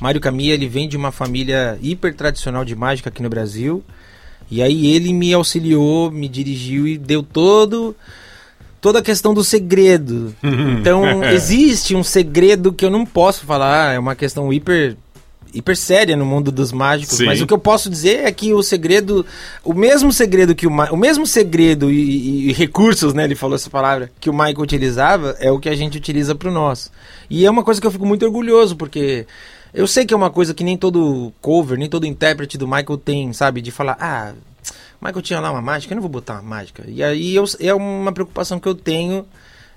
Mário 0.00 0.20
Camia, 0.20 0.54
ele 0.54 0.66
vem 0.66 0.88
de 0.88 0.96
uma 0.96 1.12
família 1.12 1.78
hiper 1.80 2.14
tradicional 2.14 2.64
de 2.64 2.74
mágica 2.74 3.10
aqui 3.10 3.22
no 3.22 3.30
Brasil. 3.30 3.84
E 4.50 4.60
aí 4.60 4.88
ele 4.88 5.12
me 5.12 5.32
auxiliou, 5.32 6.10
me 6.10 6.28
dirigiu 6.28 6.88
e 6.88 6.98
deu 6.98 7.22
todo 7.22 7.94
toda 8.84 8.98
a 8.98 9.02
questão 9.02 9.32
do 9.32 9.42
segredo. 9.42 10.34
Então 10.78 11.24
existe 11.32 11.96
um 11.96 12.04
segredo 12.04 12.70
que 12.70 12.84
eu 12.84 12.90
não 12.90 13.06
posso 13.06 13.46
falar, 13.46 13.94
é 13.94 13.98
uma 13.98 14.14
questão 14.14 14.52
hiper 14.52 14.94
hiper 15.54 15.74
séria 15.76 16.16
no 16.16 16.26
mundo 16.26 16.50
dos 16.52 16.70
mágicos, 16.72 17.16
Sim. 17.16 17.24
mas 17.26 17.40
o 17.40 17.46
que 17.46 17.54
eu 17.54 17.58
posso 17.58 17.88
dizer 17.88 18.24
é 18.26 18.32
que 18.32 18.52
o 18.52 18.60
segredo, 18.62 19.24
o 19.64 19.72
mesmo 19.72 20.12
segredo 20.12 20.54
que 20.54 20.66
o 20.66 20.70
Ma- 20.70 20.90
o 20.90 20.96
mesmo 20.96 21.26
segredo 21.26 21.90
e, 21.90 21.96
e- 21.96 22.50
e 22.50 22.52
recursos, 22.52 23.14
né, 23.14 23.24
ele 23.24 23.36
falou 23.36 23.54
essa 23.54 23.70
palavra, 23.70 24.10
que 24.20 24.28
o 24.28 24.32
Michael 24.34 24.58
utilizava, 24.60 25.34
é 25.38 25.50
o 25.52 25.58
que 25.60 25.68
a 25.68 25.76
gente 25.76 25.96
utiliza 25.96 26.34
pro 26.34 26.50
nosso. 26.50 26.90
E 27.30 27.46
é 27.46 27.50
uma 27.50 27.62
coisa 27.62 27.80
que 27.80 27.86
eu 27.86 27.90
fico 27.92 28.04
muito 28.04 28.24
orgulhoso, 28.26 28.74
porque 28.76 29.26
eu 29.72 29.86
sei 29.86 30.04
que 30.04 30.12
é 30.12 30.16
uma 30.16 30.28
coisa 30.30 30.52
que 30.52 30.64
nem 30.64 30.76
todo 30.76 31.32
cover, 31.40 31.78
nem 31.78 31.88
todo 31.88 32.04
intérprete 32.04 32.58
do 32.58 32.66
Michael 32.66 32.98
tem, 32.98 33.32
sabe, 33.32 33.60
de 33.62 33.70
falar, 33.70 33.96
ah, 34.00 34.32
o 34.53 34.53
Michael 35.04 35.22
tinha 35.22 35.40
lá 35.40 35.50
uma 35.52 35.60
mágica, 35.62 35.92
eu 35.92 35.96
não 35.96 36.02
vou 36.02 36.10
botar 36.10 36.34
uma 36.34 36.42
mágica. 36.42 36.82
E 36.88 37.02
aí 37.02 37.34
eu- 37.34 37.44
é 37.60 37.74
uma 37.74 38.10
preocupação 38.12 38.58
que 38.58 38.66
eu 38.66 38.74
tenho 38.74 39.26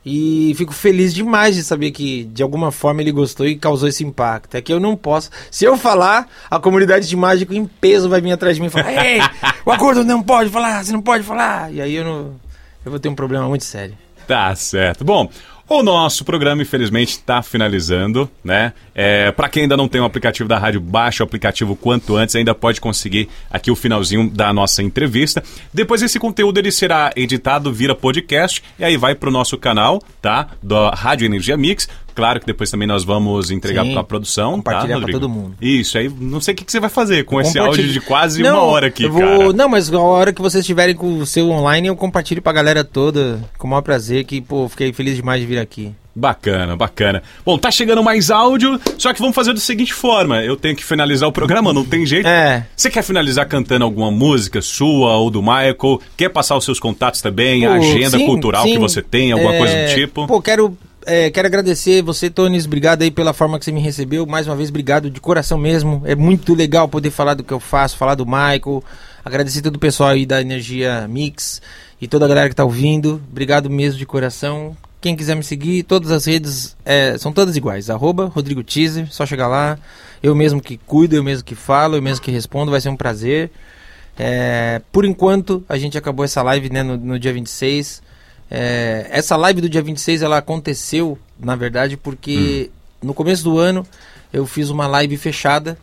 e 0.06 0.54
fico 0.56 0.72
feliz 0.74 1.14
demais 1.14 1.56
de 1.56 1.64
saber 1.64 1.92
que 1.92 2.24
de 2.26 2.42
alguma 2.42 2.72
forma 2.72 3.02
ele 3.02 3.12
gostou 3.12 3.46
e 3.46 3.58
causou 3.58 3.90
esse 3.90 4.04
impacto. 4.06 4.56
É 4.56 4.62
que 4.62 4.72
eu 4.72 4.80
não 4.80 4.96
posso. 4.96 5.30
Se 5.52 5.66
eu 5.66 5.76
falar, 5.78 6.28
a 6.50 6.60
comunidade 6.60 7.08
de 7.10 7.16
mágico 7.18 7.54
em 7.54 7.66
peso 7.66 8.08
vai 8.08 8.22
vir 8.22 8.32
atrás 8.32 8.56
de 8.56 8.62
mim 8.62 8.68
e 8.68 8.70
falar: 8.70 9.06
Ei, 9.06 9.20
o 9.66 9.72
acordo 9.72 10.04
não 10.06 10.24
pode 10.24 10.50
falar, 10.50 10.84
você 10.86 10.94
não 10.94 11.02
pode 11.02 11.24
falar. 11.24 11.74
E 11.74 11.82
aí 11.82 11.94
eu 11.96 12.06
não. 12.06 12.36
Eu 12.86 12.92
vou 12.92 13.00
ter 13.00 13.10
um 13.10 13.16
problema 13.16 13.48
muito 13.50 13.66
sério. 13.66 13.98
Tá 14.26 14.56
certo. 14.56 15.04
Bom, 15.04 15.30
o 15.70 15.84
nosso 15.84 16.24
programa, 16.24 16.62
infelizmente, 16.62 17.10
está 17.10 17.42
finalizando, 17.42 18.30
né? 18.44 18.74
É, 18.96 19.32
para 19.32 19.50
quem 19.50 19.64
ainda 19.64 19.76
não 19.76 19.88
tem 19.88 20.00
o 20.00 20.06
aplicativo 20.06 20.48
da 20.48 20.58
rádio, 20.58 20.80
baixa 20.80 21.24
o 21.24 21.26
aplicativo 21.26 21.76
quanto 21.76 22.16
antes, 22.16 22.36
ainda 22.36 22.56
pode 22.56 22.80
conseguir 22.80 23.28
aqui 23.52 23.70
o 23.70 23.76
finalzinho 23.76 24.30
da 24.30 24.54
nossa 24.54 24.82
entrevista. 24.82 25.44
Depois 25.74 26.02
esse 26.02 26.18
conteúdo 26.20 26.58
ele 26.58 26.72
será 26.72 27.12
editado, 27.16 27.72
vira 27.74 27.94
podcast, 27.94 28.64
e 28.80 28.84
aí 28.84 28.96
vai 28.96 29.14
pro 29.14 29.30
nosso 29.30 29.58
canal, 29.58 30.02
tá? 30.22 30.48
Da 30.64 30.92
Rádio 30.92 31.26
Energia 31.26 31.58
Mix, 31.58 31.88
Claro 32.18 32.40
que 32.40 32.48
depois 32.48 32.72
também 32.72 32.88
nós 32.88 33.04
vamos 33.04 33.52
entregar 33.52 33.84
Sim. 33.86 33.94
pra 33.94 34.04
produção. 34.04 34.54
Compartilhar 34.54 34.96
tá, 34.96 35.00
Rodrigo? 35.02 35.20
todo 35.20 35.30
mundo. 35.30 35.56
Isso, 35.62 36.00
aí 36.00 36.10
não 36.20 36.42
sei 36.42 36.56
o 36.56 36.58
que, 36.58 36.66
que 36.66 36.72
você 36.72 36.80
vai 36.80 36.90
fazer 36.90 37.26
com 37.26 37.40
esse 37.40 37.60
áudio 37.60 37.88
de 37.88 38.02
quase 38.02 38.42
Não, 38.42 38.56
uma 38.56 38.64
hora 38.64 38.88
aqui, 38.88 39.08
vou- 39.08 39.22
cara. 39.22 39.54
Não, 39.54 39.70
mas 39.70 39.94
a 39.94 40.00
hora 40.00 40.34
que 40.34 40.42
vocês 40.42 40.62
estiverem 40.64 40.96
com 40.96 41.20
o 41.20 41.26
seu 41.28 41.48
online, 41.52 41.88
eu 41.90 41.96
compartilho 41.96 42.42
pra 42.42 42.52
galera 42.52 42.84
toda, 42.84 43.40
com 43.60 43.68
o 43.68 43.70
maior 43.70 43.84
prazer, 43.84 44.24
que, 44.24 44.42
pô, 44.42 44.68
fiquei 44.68 44.92
feliz 44.92 45.16
demais 45.16 45.40
de 45.40 45.46
vir 45.46 45.60
aqui. 45.60 45.94
Bacana, 46.20 46.76
bacana. 46.76 47.22
Bom, 47.46 47.60
tá 47.60 47.70
chegando 47.70 48.02
mais 48.04 48.32
áudio, 48.32 48.82
só 48.98 49.14
que 49.14 49.20
vamos 49.20 49.36
fazer 49.36 49.54
da 49.54 49.60
seguinte 49.60 49.94
forma: 49.94 50.42
eu 50.44 50.56
tenho 50.58 50.76
que 50.76 50.84
finalizar 50.84 51.30
o 51.30 51.32
programa, 51.32 51.72
não 51.72 51.86
tem 51.86 52.08
jeito. 52.08 52.28
É. 52.28 52.66
Você 52.76 52.90
quer 52.90 53.04
finalizar 53.04 53.46
cantando 53.48 53.86
alguma 53.86 54.10
música 54.10 54.60
sua 54.60 55.16
ou 55.16 55.30
do 55.30 55.44
Michael? 55.44 56.02
Quer 56.18 56.30
passar 56.30 56.58
os 56.58 56.66
seus 56.66 56.80
contatos 56.80 57.22
também, 57.22 57.68
a 57.68 57.70
Pô, 57.70 57.76
agenda 57.76 58.18
sim, 58.18 58.26
cultural 58.26 58.64
sim. 58.64 58.72
que 58.74 58.80
você 58.80 59.00
tem, 59.04 59.32
alguma 59.32 59.54
É, 59.54 59.58
coisa 59.60 59.76
do 59.86 59.94
tipo? 59.94 60.26
Pô, 60.26 60.42
quero, 60.42 60.76
é, 61.08 61.32
quero 61.32 61.48
agradecer 61.48 62.02
você, 62.02 62.30
Tonis. 62.30 62.66
Obrigado 62.66 63.02
aí 63.02 63.10
pela 63.10 63.32
forma 63.32 63.58
que 63.58 63.64
você 63.64 63.72
me 63.72 63.80
recebeu. 63.80 64.26
Mais 64.26 64.46
uma 64.46 64.58
vez, 64.58 64.68
obrigado 64.68 65.10
de 65.10 65.22
coração 65.22 65.58
mesmo. 65.58 66.02
É 66.04 66.14
muito 66.16 66.54
legal 66.54 66.86
poder 66.90 67.12
falar 67.12 67.34
do 67.34 67.46
que 67.46 67.54
eu 67.54 67.62
faço, 67.62 67.96
falar 67.96 68.16
do 68.16 68.26
Michael. 68.26 68.84
Agradecer 69.24 69.62
todo 69.62 69.78
o 69.78 69.80
pessoal 69.80 70.10
aí 70.10 70.26
da 70.26 70.42
Energia 70.42 71.08
Mix 71.08 71.62
e 72.02 72.10
toda 72.10 72.26
a 72.26 72.28
galera 72.28 72.50
que 72.50 72.56
tá 72.56 72.66
ouvindo. 72.66 73.22
Obrigado 73.32 73.70
mesmo 73.70 73.98
de 73.98 74.06
coração. 74.06 74.76
Quem 75.00 75.16
quiser 75.16 75.36
me 75.36 75.44
seguir, 75.44 75.84
todas 75.84 76.12
as 76.12 76.26
redes 76.26 76.76
é, 76.84 77.18
são 77.18 77.32
todas 77.32 77.56
iguais. 77.56 77.90
Arroba 77.90 78.26
Rodrigo 78.26 78.62
Teaser, 78.62 79.08
só 79.10 79.26
chegar 79.26 79.48
lá. 79.48 79.80
Eu 80.22 80.36
mesmo 80.36 80.60
que 80.60 80.76
cuido, 80.76 81.16
eu 81.16 81.24
mesmo 81.24 81.46
que 81.46 81.56
falo, 81.56 81.96
eu 81.96 82.02
mesmo 82.02 82.22
que 82.22 82.32
respondo, 82.32 82.70
vai 82.70 82.82
ser 82.82 82.90
um 82.90 82.98
prazer. 82.98 83.50
É, 84.20 84.82
por 84.92 85.06
enquanto, 85.06 85.64
a 85.70 85.78
gente 85.78 85.98
acabou 85.98 86.26
essa 86.26 86.42
live 86.42 86.70
né, 86.70 86.84
no, 86.84 86.98
no 86.98 87.18
dia 87.18 87.32
26. 87.32 88.02
É, 88.50 89.08
essa 89.12 89.36
live 89.36 89.62
do 89.62 89.70
dia 89.70 89.82
26 89.82 90.22
ela 90.22 90.38
aconteceu, 90.38 91.18
na 91.40 91.56
verdade, 91.56 91.98
porque 91.98 92.70
no 93.02 93.14
começo 93.14 93.44
do 93.44 93.58
ano 93.60 93.86
eu 94.32 94.46
fiz 94.46 94.70
uma 94.70 94.88
live 94.88 95.18
fechada. 95.18 95.78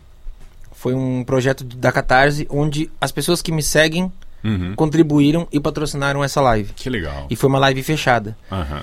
Foi 0.72 0.94
um 0.94 1.24
projeto 1.24 1.64
da 1.64 1.90
Catarse, 1.92 2.46
onde 2.50 2.90
as 3.00 3.10
pessoas 3.12 3.40
que 3.42 3.52
me 3.52 3.62
seguem 3.62 4.10
Uhum. 4.42 4.74
contribuíram 4.76 5.48
e 5.50 5.58
patrocinaram 5.58 6.22
essa 6.22 6.38
live. 6.38 6.74
Que 6.74 6.90
legal. 6.90 7.26
E 7.30 7.34
foi 7.36 7.48
uma 7.48 7.58
live 7.58 7.82
fechada. 7.82 8.36
Aham. 8.52 8.82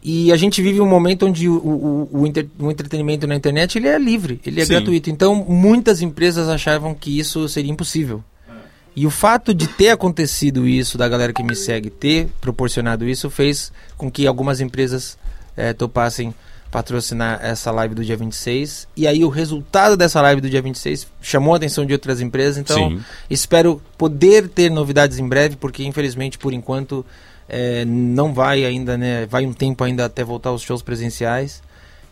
E 0.00 0.30
a 0.32 0.36
gente 0.36 0.62
vive 0.62 0.80
um 0.80 0.86
momento 0.88 1.26
onde 1.26 1.48
o, 1.48 1.54
o, 1.56 2.08
o, 2.20 2.26
entre- 2.28 2.48
o 2.60 2.70
entretenimento 2.70 3.26
na 3.26 3.34
internet 3.34 3.76
ele 3.76 3.88
é 3.88 3.98
livre, 3.98 4.40
ele 4.46 4.60
é 4.60 4.64
Sim. 4.64 4.74
gratuito. 4.74 5.10
Então, 5.10 5.34
muitas 5.34 6.00
empresas 6.00 6.48
achavam 6.48 6.94
que 6.94 7.18
isso 7.18 7.48
seria 7.48 7.72
impossível. 7.72 8.22
E 8.94 9.06
o 9.06 9.10
fato 9.10 9.54
de 9.54 9.66
ter 9.68 9.90
acontecido 9.90 10.66
isso, 10.66 10.98
da 10.98 11.08
galera 11.08 11.32
que 11.32 11.42
me 11.42 11.54
segue 11.54 11.90
ter 11.90 12.28
proporcionado 12.40 13.08
isso, 13.08 13.30
fez 13.30 13.72
com 13.96 14.10
que 14.10 14.26
algumas 14.26 14.60
empresas 14.60 15.16
eh, 15.56 15.72
topassem 15.72 16.34
patrocinar 16.70 17.40
essa 17.42 17.70
live 17.70 17.94
do 17.94 18.04
dia 18.04 18.16
26. 18.16 18.86
E 18.96 19.06
aí 19.06 19.24
o 19.24 19.28
resultado 19.28 19.96
dessa 19.96 20.20
live 20.22 20.40
do 20.40 20.48
dia 20.48 20.62
26 20.62 21.06
chamou 21.20 21.54
a 21.54 21.56
atenção 21.56 21.84
de 21.84 21.92
outras 21.92 22.20
empresas. 22.20 22.58
Então, 22.58 22.90
Sim. 22.90 23.00
espero 23.28 23.82
poder 23.98 24.48
ter 24.48 24.70
novidades 24.70 25.18
em 25.18 25.28
breve, 25.28 25.56
porque 25.56 25.84
infelizmente, 25.84 26.38
por 26.38 26.52
enquanto, 26.52 27.04
eh, 27.48 27.84
não 27.84 28.32
vai 28.32 28.64
ainda, 28.64 28.96
né? 28.96 29.26
Vai 29.26 29.44
um 29.46 29.52
tempo 29.52 29.82
ainda 29.82 30.04
até 30.04 30.22
voltar 30.22 30.50
aos 30.50 30.62
shows 30.62 30.82
presenciais. 30.82 31.62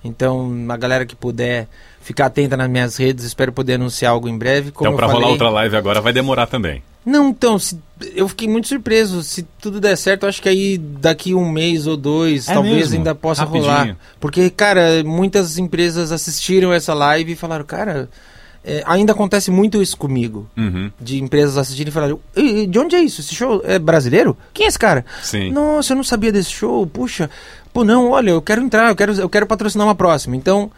Então, 0.05 0.67
a 0.69 0.77
galera 0.77 1.07
que 1.07 1.17
puder 1.17 1.69
ficar 2.09 2.27
atenta 2.27 2.57
nas 2.57 2.71
minhas 2.71 2.97
redes, 2.97 3.23
espero 3.27 3.53
poder 3.53 3.75
anunciar 3.75 4.13
algo 4.13 4.29
em 4.31 4.39
breve. 4.39 4.71
Então, 4.75 4.97
pra 4.97 5.07
eu 5.07 5.11
rolar 5.13 5.29
outra 5.29 5.51
live 5.51 5.77
agora 5.77 6.01
vai 6.01 6.11
demorar 6.13 6.47
também. 6.47 6.83
não, 7.05 7.29
então, 7.29 7.59
se- 7.59 7.79
eu 8.15 8.27
fiquei 8.29 8.49
muito 8.49 8.67
surpreso. 8.67 9.23
Se 9.23 9.43
tudo 9.61 9.79
der 9.81 9.95
certo, 9.97 10.27
acho 10.27 10.41
que 10.41 10.49
aí 10.49 10.79
daqui 10.79 11.35
um 11.35 11.51
mês 11.51 11.87
ou 11.87 11.97
dois, 11.99 12.49
É 12.49 12.55
talvez 12.55 12.77
mesmo? 12.77 12.97
ainda 12.97 13.15
possa 13.15 13.43
Rapidinho. 13.43 13.65
rolar. 13.71 13.97
Porque, 14.19 14.49
cara, 14.49 15.03
muitas 15.05 15.59
empresas 15.59 16.11
assistiram 16.13 16.73
essa 16.73 16.95
live 16.95 17.33
e 17.33 17.37
falaram, 17.37 17.65
cara, 17.65 18.09
é, 18.65 18.83
ainda 18.87 19.13
acontece 19.13 19.51
muito 19.51 19.83
isso 19.83 19.97
comigo. 19.99 20.49
Uhum. 20.57 20.91
De 21.01 21.23
empresas 21.23 21.57
assistirem 21.59 21.91
e 21.91 21.93
falarem, 21.93 22.19
"E- 22.37 22.63
e 22.63 22.67
de 22.67 22.79
onde 22.79 22.97
é 22.97 23.01
isso? 23.01 23.21
Esse 23.21 23.35
show 23.35 23.61
é 23.65 23.79
brasileiro? 23.79 24.35
Quem 24.55 24.65
é 24.67 24.69
esse 24.69 24.79
cara? 24.79 25.05
Sim. 25.23 25.51
Nossa, 25.53 25.93
eu 25.93 25.97
não 25.97 26.05
sabia 26.05 26.33
desse 26.33 26.51
show. 26.51 26.87
Puxa, 26.87 27.29
pô, 27.73 27.85
não, 27.85 28.11
olha, 28.11 28.31
eu 28.31 28.41
quero 28.43 28.63
entrar, 28.63 28.89
eu 28.89 28.97
quero, 28.97 29.13
eu 29.15 29.29
quero 29.29 29.47
patrocinar 29.47 29.87
uma 29.87 29.95
próxima. 29.95 30.37
Então, 30.37 30.71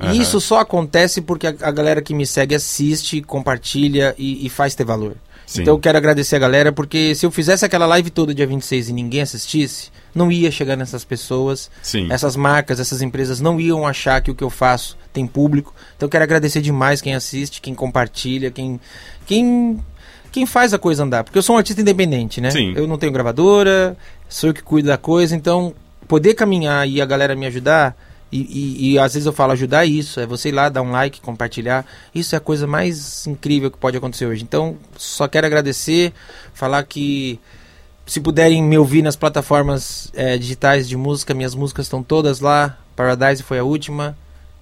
Aham. 0.00 0.14
isso 0.14 0.40
só 0.40 0.60
acontece 0.60 1.20
porque 1.20 1.46
a, 1.46 1.54
a 1.60 1.70
galera 1.70 2.00
que 2.00 2.14
me 2.14 2.26
segue 2.26 2.54
assiste, 2.54 3.20
compartilha 3.20 4.14
e, 4.18 4.46
e 4.46 4.48
faz 4.48 4.74
ter 4.74 4.84
valor. 4.84 5.16
Sim. 5.48 5.62
Então 5.62 5.74
eu 5.74 5.78
quero 5.78 5.96
agradecer 5.96 6.36
a 6.36 6.38
galera, 6.38 6.70
porque 6.70 7.14
se 7.14 7.24
eu 7.24 7.30
fizesse 7.30 7.64
aquela 7.64 7.86
live 7.86 8.10
toda 8.10 8.34
dia 8.34 8.46
26 8.46 8.90
e 8.90 8.92
ninguém 8.92 9.22
assistisse, 9.22 9.90
não 10.14 10.30
ia 10.30 10.50
chegar 10.50 10.76
nessas 10.76 11.04
pessoas. 11.04 11.70
Sim. 11.82 12.06
Essas 12.10 12.36
marcas, 12.36 12.78
essas 12.78 13.00
empresas 13.00 13.40
não 13.40 13.58
iam 13.58 13.86
achar 13.86 14.20
que 14.20 14.30
o 14.30 14.34
que 14.34 14.44
eu 14.44 14.50
faço 14.50 14.96
tem 15.10 15.26
público. 15.26 15.74
Então 15.96 16.06
eu 16.06 16.10
quero 16.10 16.24
agradecer 16.24 16.60
demais 16.60 17.00
quem 17.00 17.14
assiste, 17.14 17.62
quem 17.62 17.74
compartilha, 17.74 18.50
quem. 18.50 18.78
quem 19.26 19.78
quem 20.30 20.44
faz 20.44 20.74
a 20.74 20.78
coisa 20.78 21.04
andar, 21.04 21.24
porque 21.24 21.38
eu 21.38 21.42
sou 21.42 21.54
um 21.54 21.58
artista 21.58 21.80
independente, 21.80 22.38
né? 22.38 22.50
Sim. 22.50 22.74
Eu 22.76 22.86
não 22.86 22.98
tenho 22.98 23.10
gravadora, 23.10 23.96
sou 24.28 24.50
eu 24.50 24.54
que 24.54 24.62
cuido 24.62 24.88
da 24.88 24.98
coisa, 24.98 25.34
então 25.34 25.74
poder 26.06 26.34
caminhar 26.34 26.86
e 26.86 27.00
a 27.00 27.06
galera 27.06 27.34
me 27.34 27.46
ajudar, 27.46 27.96
e, 28.30 28.40
e- 28.40 28.92
e 28.92 28.98
às 28.98 29.14
vezes 29.14 29.26
eu 29.26 29.32
falo 29.32 29.52
ajudar 29.52 29.84
é 29.84 29.88
isso, 29.88 30.20
é 30.20 30.26
você 30.26 30.48
ir 30.50 30.52
lá, 30.52 30.68
dar 30.68 30.82
um 30.82 30.90
like, 30.90 31.20
compartilhar, 31.20 31.84
isso 32.14 32.34
é 32.34 32.38
a 32.38 32.40
coisa 32.40 32.66
mais 32.66 33.26
incrível 33.26 33.70
que 33.70 33.78
pode 33.78 33.96
acontecer 33.96 34.26
hoje. 34.26 34.42
Então, 34.42 34.76
só 34.96 35.26
quero 35.28 35.46
agradecer, 35.46 36.12
falar 36.52 36.82
que 36.84 37.38
se 38.06 38.20
puderem 38.20 38.62
me 38.62 38.78
ouvir 38.78 39.02
nas 39.02 39.16
plataformas 39.16 40.10
eh, 40.14 40.38
digitais 40.38 40.88
de 40.88 40.96
música, 40.96 41.34
minhas 41.34 41.54
músicas 41.54 41.86
estão 41.86 42.02
todas 42.02 42.40
lá, 42.40 42.78
Paradise 42.96 43.42
foi 43.42 43.58
a 43.58 43.64
última, 43.64 44.16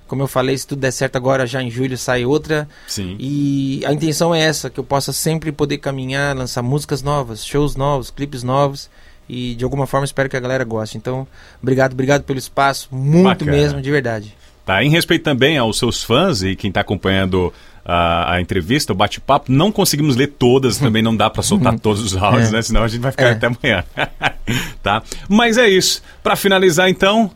como 0.08 0.22
eu 0.22 0.26
falei, 0.28 0.56
se 0.58 0.66
tudo 0.66 0.80
der 0.80 0.90
certo 0.92 1.16
agora, 1.16 1.46
já 1.46 1.62
em 1.62 1.70
julho 1.70 1.96
sai 1.98 2.24
outra. 2.24 2.68
Sim. 2.86 3.16
E 3.18 3.82
a 3.86 3.92
intenção 3.92 4.34
é 4.34 4.40
essa, 4.40 4.68
que 4.70 4.78
eu 4.78 4.84
possa 4.84 5.12
sempre 5.12 5.50
poder 5.50 5.78
caminhar, 5.78 6.36
lançar 6.36 6.62
músicas 6.62 7.02
novas, 7.02 7.44
shows 7.44 7.74
novos, 7.76 8.10
clipes 8.10 8.42
novos. 8.42 8.88
E 9.28 9.54
de 9.54 9.64
alguma 9.64 9.86
forma 9.86 10.04
espero 10.04 10.28
que 10.28 10.36
a 10.36 10.40
galera 10.40 10.64
goste. 10.64 10.96
Então, 10.96 11.26
obrigado, 11.62 11.92
obrigado 11.92 12.22
pelo 12.22 12.38
espaço. 12.38 12.88
Muito 12.92 13.44
Bacana. 13.44 13.50
mesmo, 13.52 13.82
de 13.82 13.90
verdade. 13.90 14.34
Tá, 14.64 14.82
em 14.82 14.90
respeito 14.90 15.22
também 15.22 15.56
aos 15.58 15.78
seus 15.78 16.02
fãs 16.02 16.42
e 16.42 16.56
quem 16.56 16.68
está 16.68 16.80
acompanhando 16.80 17.52
a, 17.84 18.34
a 18.34 18.40
entrevista, 18.40 18.92
o 18.92 18.96
bate-papo, 18.96 19.50
não 19.52 19.70
conseguimos 19.70 20.16
ler 20.16 20.26
todas, 20.38 20.76
também 20.78 21.02
não 21.02 21.14
dá 21.16 21.30
para 21.30 21.42
soltar 21.42 21.78
todos 21.78 22.02
os 22.02 22.16
áudios, 22.16 22.48
É. 22.48 22.52
né? 22.52 22.62
Senão 22.62 22.82
a 22.82 22.88
gente 22.88 23.00
vai 23.00 23.12
ficar 23.12 23.26
É. 23.28 23.30
até 23.32 23.46
amanhã. 23.46 23.84
tá? 24.82 25.02
Mas 25.28 25.56
é 25.56 25.68
isso. 25.68 26.02
Para 26.22 26.34
finalizar, 26.36 26.88
então, 26.88 27.30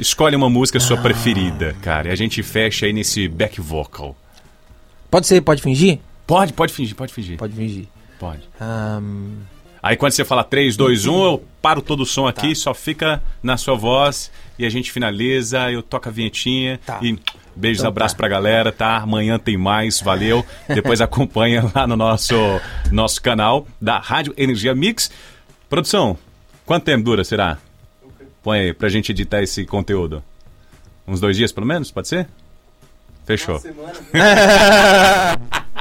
escolhe 0.00 0.34
uma 0.34 0.50
música 0.50 0.80
sua 0.80 0.98
Ah. 0.98 1.02
preferida, 1.02 1.74
cara. 1.82 2.08
E 2.08 2.10
a 2.10 2.16
gente 2.16 2.42
fecha 2.42 2.86
aí 2.86 2.92
nesse 2.92 3.28
back 3.28 3.60
vocal. 3.60 4.16
Pode 5.10 5.26
ser, 5.26 5.40
pode 5.40 5.62
fingir? 5.62 5.98
Pode, 6.26 6.52
pode 6.52 6.72
fingir, 6.72 6.96
pode 6.96 7.12
fingir. 7.12 7.36
Pode 7.36 7.52
fingir. 7.54 7.86
Pode. 8.18 8.40
Ahn, 8.60 9.34
Aí 9.82 9.96
quando 9.96 10.12
você 10.12 10.24
fala 10.24 10.44
3, 10.44 10.76
2, 10.76 11.06
1, 11.06 11.24
eu 11.24 11.44
paro 11.60 11.82
todo 11.82 12.02
o 12.02 12.06
som 12.06 12.26
aqui, 12.28 12.54
só 12.54 12.72
fica 12.72 13.20
na 13.42 13.56
sua 13.56 13.74
voz 13.74 14.30
e 14.58 14.64
a 14.64 14.70
gente 14.70 14.92
finaliza, 14.92 15.70
eu 15.72 15.82
toco 15.82 16.08
a 16.08 16.12
vinhetinha 16.12 16.78
Tá. 16.86 17.00
e 17.02 17.18
beijos, 17.56 17.80
Então 17.80 17.88
abraço 17.88 18.14
tá. 18.14 18.18
pra 18.18 18.28
galera, 18.28 18.70
tá? 18.70 18.98
Amanhã 18.98 19.38
tem 19.40 19.56
mais, 19.56 20.00
valeu. 20.00 20.46
Depois 20.72 21.00
acompanha 21.00 21.68
lá 21.74 21.86
no 21.86 21.96
nosso, 21.96 22.34
nosso 22.92 23.20
canal 23.20 23.66
da 23.80 23.98
Rádio 23.98 24.32
Energia 24.36 24.72
Mix. 24.74 25.10
Produção, 25.68 26.16
quanto 26.64 26.84
tempo 26.84 27.02
dura, 27.04 27.24
será? 27.24 27.58
Põe 28.42 28.60
aí 28.60 28.72
pra 28.72 28.88
gente 28.88 29.10
editar 29.10 29.42
esse 29.42 29.64
conteúdo. 29.66 30.22
Uns 31.08 31.18
dois 31.20 31.36
dias 31.36 31.50
pelo 31.50 31.66
menos, 31.66 31.90
pode 31.90 32.06
ser? 32.08 32.28
Fechou. 33.26 33.60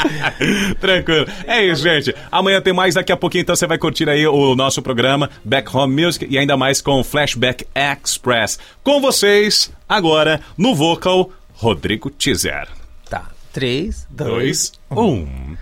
Tranquilo. 0.79 1.27
É 1.45 1.63
isso, 1.65 1.81
gente. 1.83 2.13
Amanhã 2.31 2.61
tem 2.61 2.73
mais, 2.73 2.95
daqui 2.95 3.11
a 3.11 3.17
pouquinho 3.17 3.41
então 3.41 3.55
você 3.55 3.67
vai 3.67 3.77
curtir 3.77 4.09
aí 4.09 4.25
o 4.27 4.55
nosso 4.55 4.81
programa 4.81 5.29
Back 5.43 5.75
Home 5.75 6.03
Music 6.03 6.25
e 6.29 6.37
ainda 6.37 6.55
mais 6.57 6.81
com 6.81 6.99
o 6.99 7.03
Flashback 7.03 7.65
Express. 7.75 8.57
Com 8.83 8.99
vocês, 9.01 9.71
agora, 9.87 10.41
no 10.57 10.73
vocal, 10.75 11.29
Rodrigo 11.53 12.09
Teaser. 12.09 12.67
tá. 13.09 13.25
Três, 13.53 14.07
Dois, 14.09 14.71
dois. 14.89 15.07
um. 15.09 15.57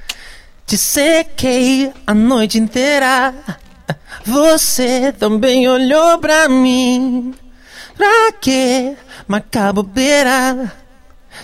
Te 0.67 0.77
sequei 0.77 1.91
a 2.05 2.13
noite 2.13 2.59
inteira. 2.59 3.33
Você 4.23 5.11
também 5.13 5.67
olhou 5.67 6.19
pra 6.19 6.47
mim. 6.47 7.33
Pra 7.97 8.31
que 8.39 8.95
marcar 9.27 9.73
bobeira? 9.73 10.71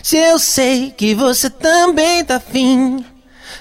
Se 0.02 0.18
eu 0.18 0.38
sei 0.40 0.92
que 0.92 1.14
você 1.14 1.50
também 1.50 2.24
tá 2.24 2.38
afim. 2.38 3.06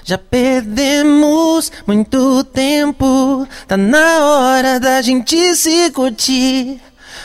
Já 0.03 0.17
perdemos 0.17 1.71
muito 1.87 2.43
tempo. 2.45 3.47
Tá 3.67 3.75
na 3.75 4.19
hora 4.19 4.79
da 4.79 5.01
gente 5.01 5.55
se 5.55 5.89
curtir. 5.91 6.79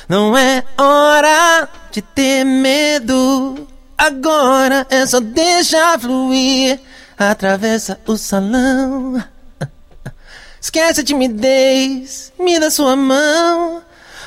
Não 0.09 0.37
é 0.37 0.65
hora 0.79 1.69
de 1.93 2.01
ter 2.01 2.45
medo. 2.45 3.67
Agora 3.97 4.87
é 4.89 5.05
só 5.05 5.21
deixar 5.21 6.01
fluir. 6.01 6.81
Atravessa 7.19 8.01
o 8.07 8.17
salão. 8.17 9.23
Esquece 10.59 11.03
a 11.03 11.05
timidez, 11.05 12.33
me 12.39 12.59
dá 12.59 12.71
sua 12.71 12.97
mão. 12.97 13.83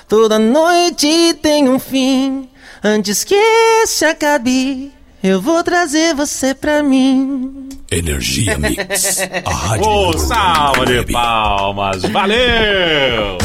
Toda 0.07 0.38
noite 0.38 1.34
tem 1.41 1.68
um 1.68 1.80
fim. 1.80 2.49
Antes 2.85 3.23
que 3.23 3.34
este 3.81 4.03
acabe, 4.03 4.91
eu 5.23 5.41
vou 5.41 5.64
trazer 5.64 6.14
você 6.14 6.53
pra 6.53 6.84
mim. 6.84 7.69
Energia 7.89 8.57
Mix. 8.57 9.19
A 9.45 9.49
rádio 9.55 9.88
Ô, 9.88 10.18
salva 10.18 10.85
de 10.85 11.10
palmas. 11.10 12.01
Valeu! 12.01 13.38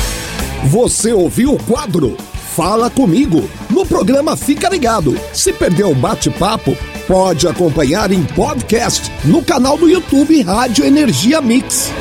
Você 0.64 1.12
ouviu 1.12 1.52
o 1.52 1.62
quadro 1.62 2.16
Fala 2.56 2.90
Comigo 2.90 3.48
no 3.70 3.86
programa 3.86 4.36
Fica 4.36 4.68
Ligado. 4.68 5.16
Se 5.32 5.52
perdeu 5.52 5.92
o 5.92 5.94
bate-papo, 5.94 6.76
pode 7.06 7.46
acompanhar 7.46 8.10
em 8.10 8.24
podcast 8.24 9.08
no 9.24 9.40
canal 9.40 9.78
do 9.78 9.88
YouTube 9.88 10.42
Rádio 10.42 10.84
Energia 10.84 11.40
Mix. 11.40 11.92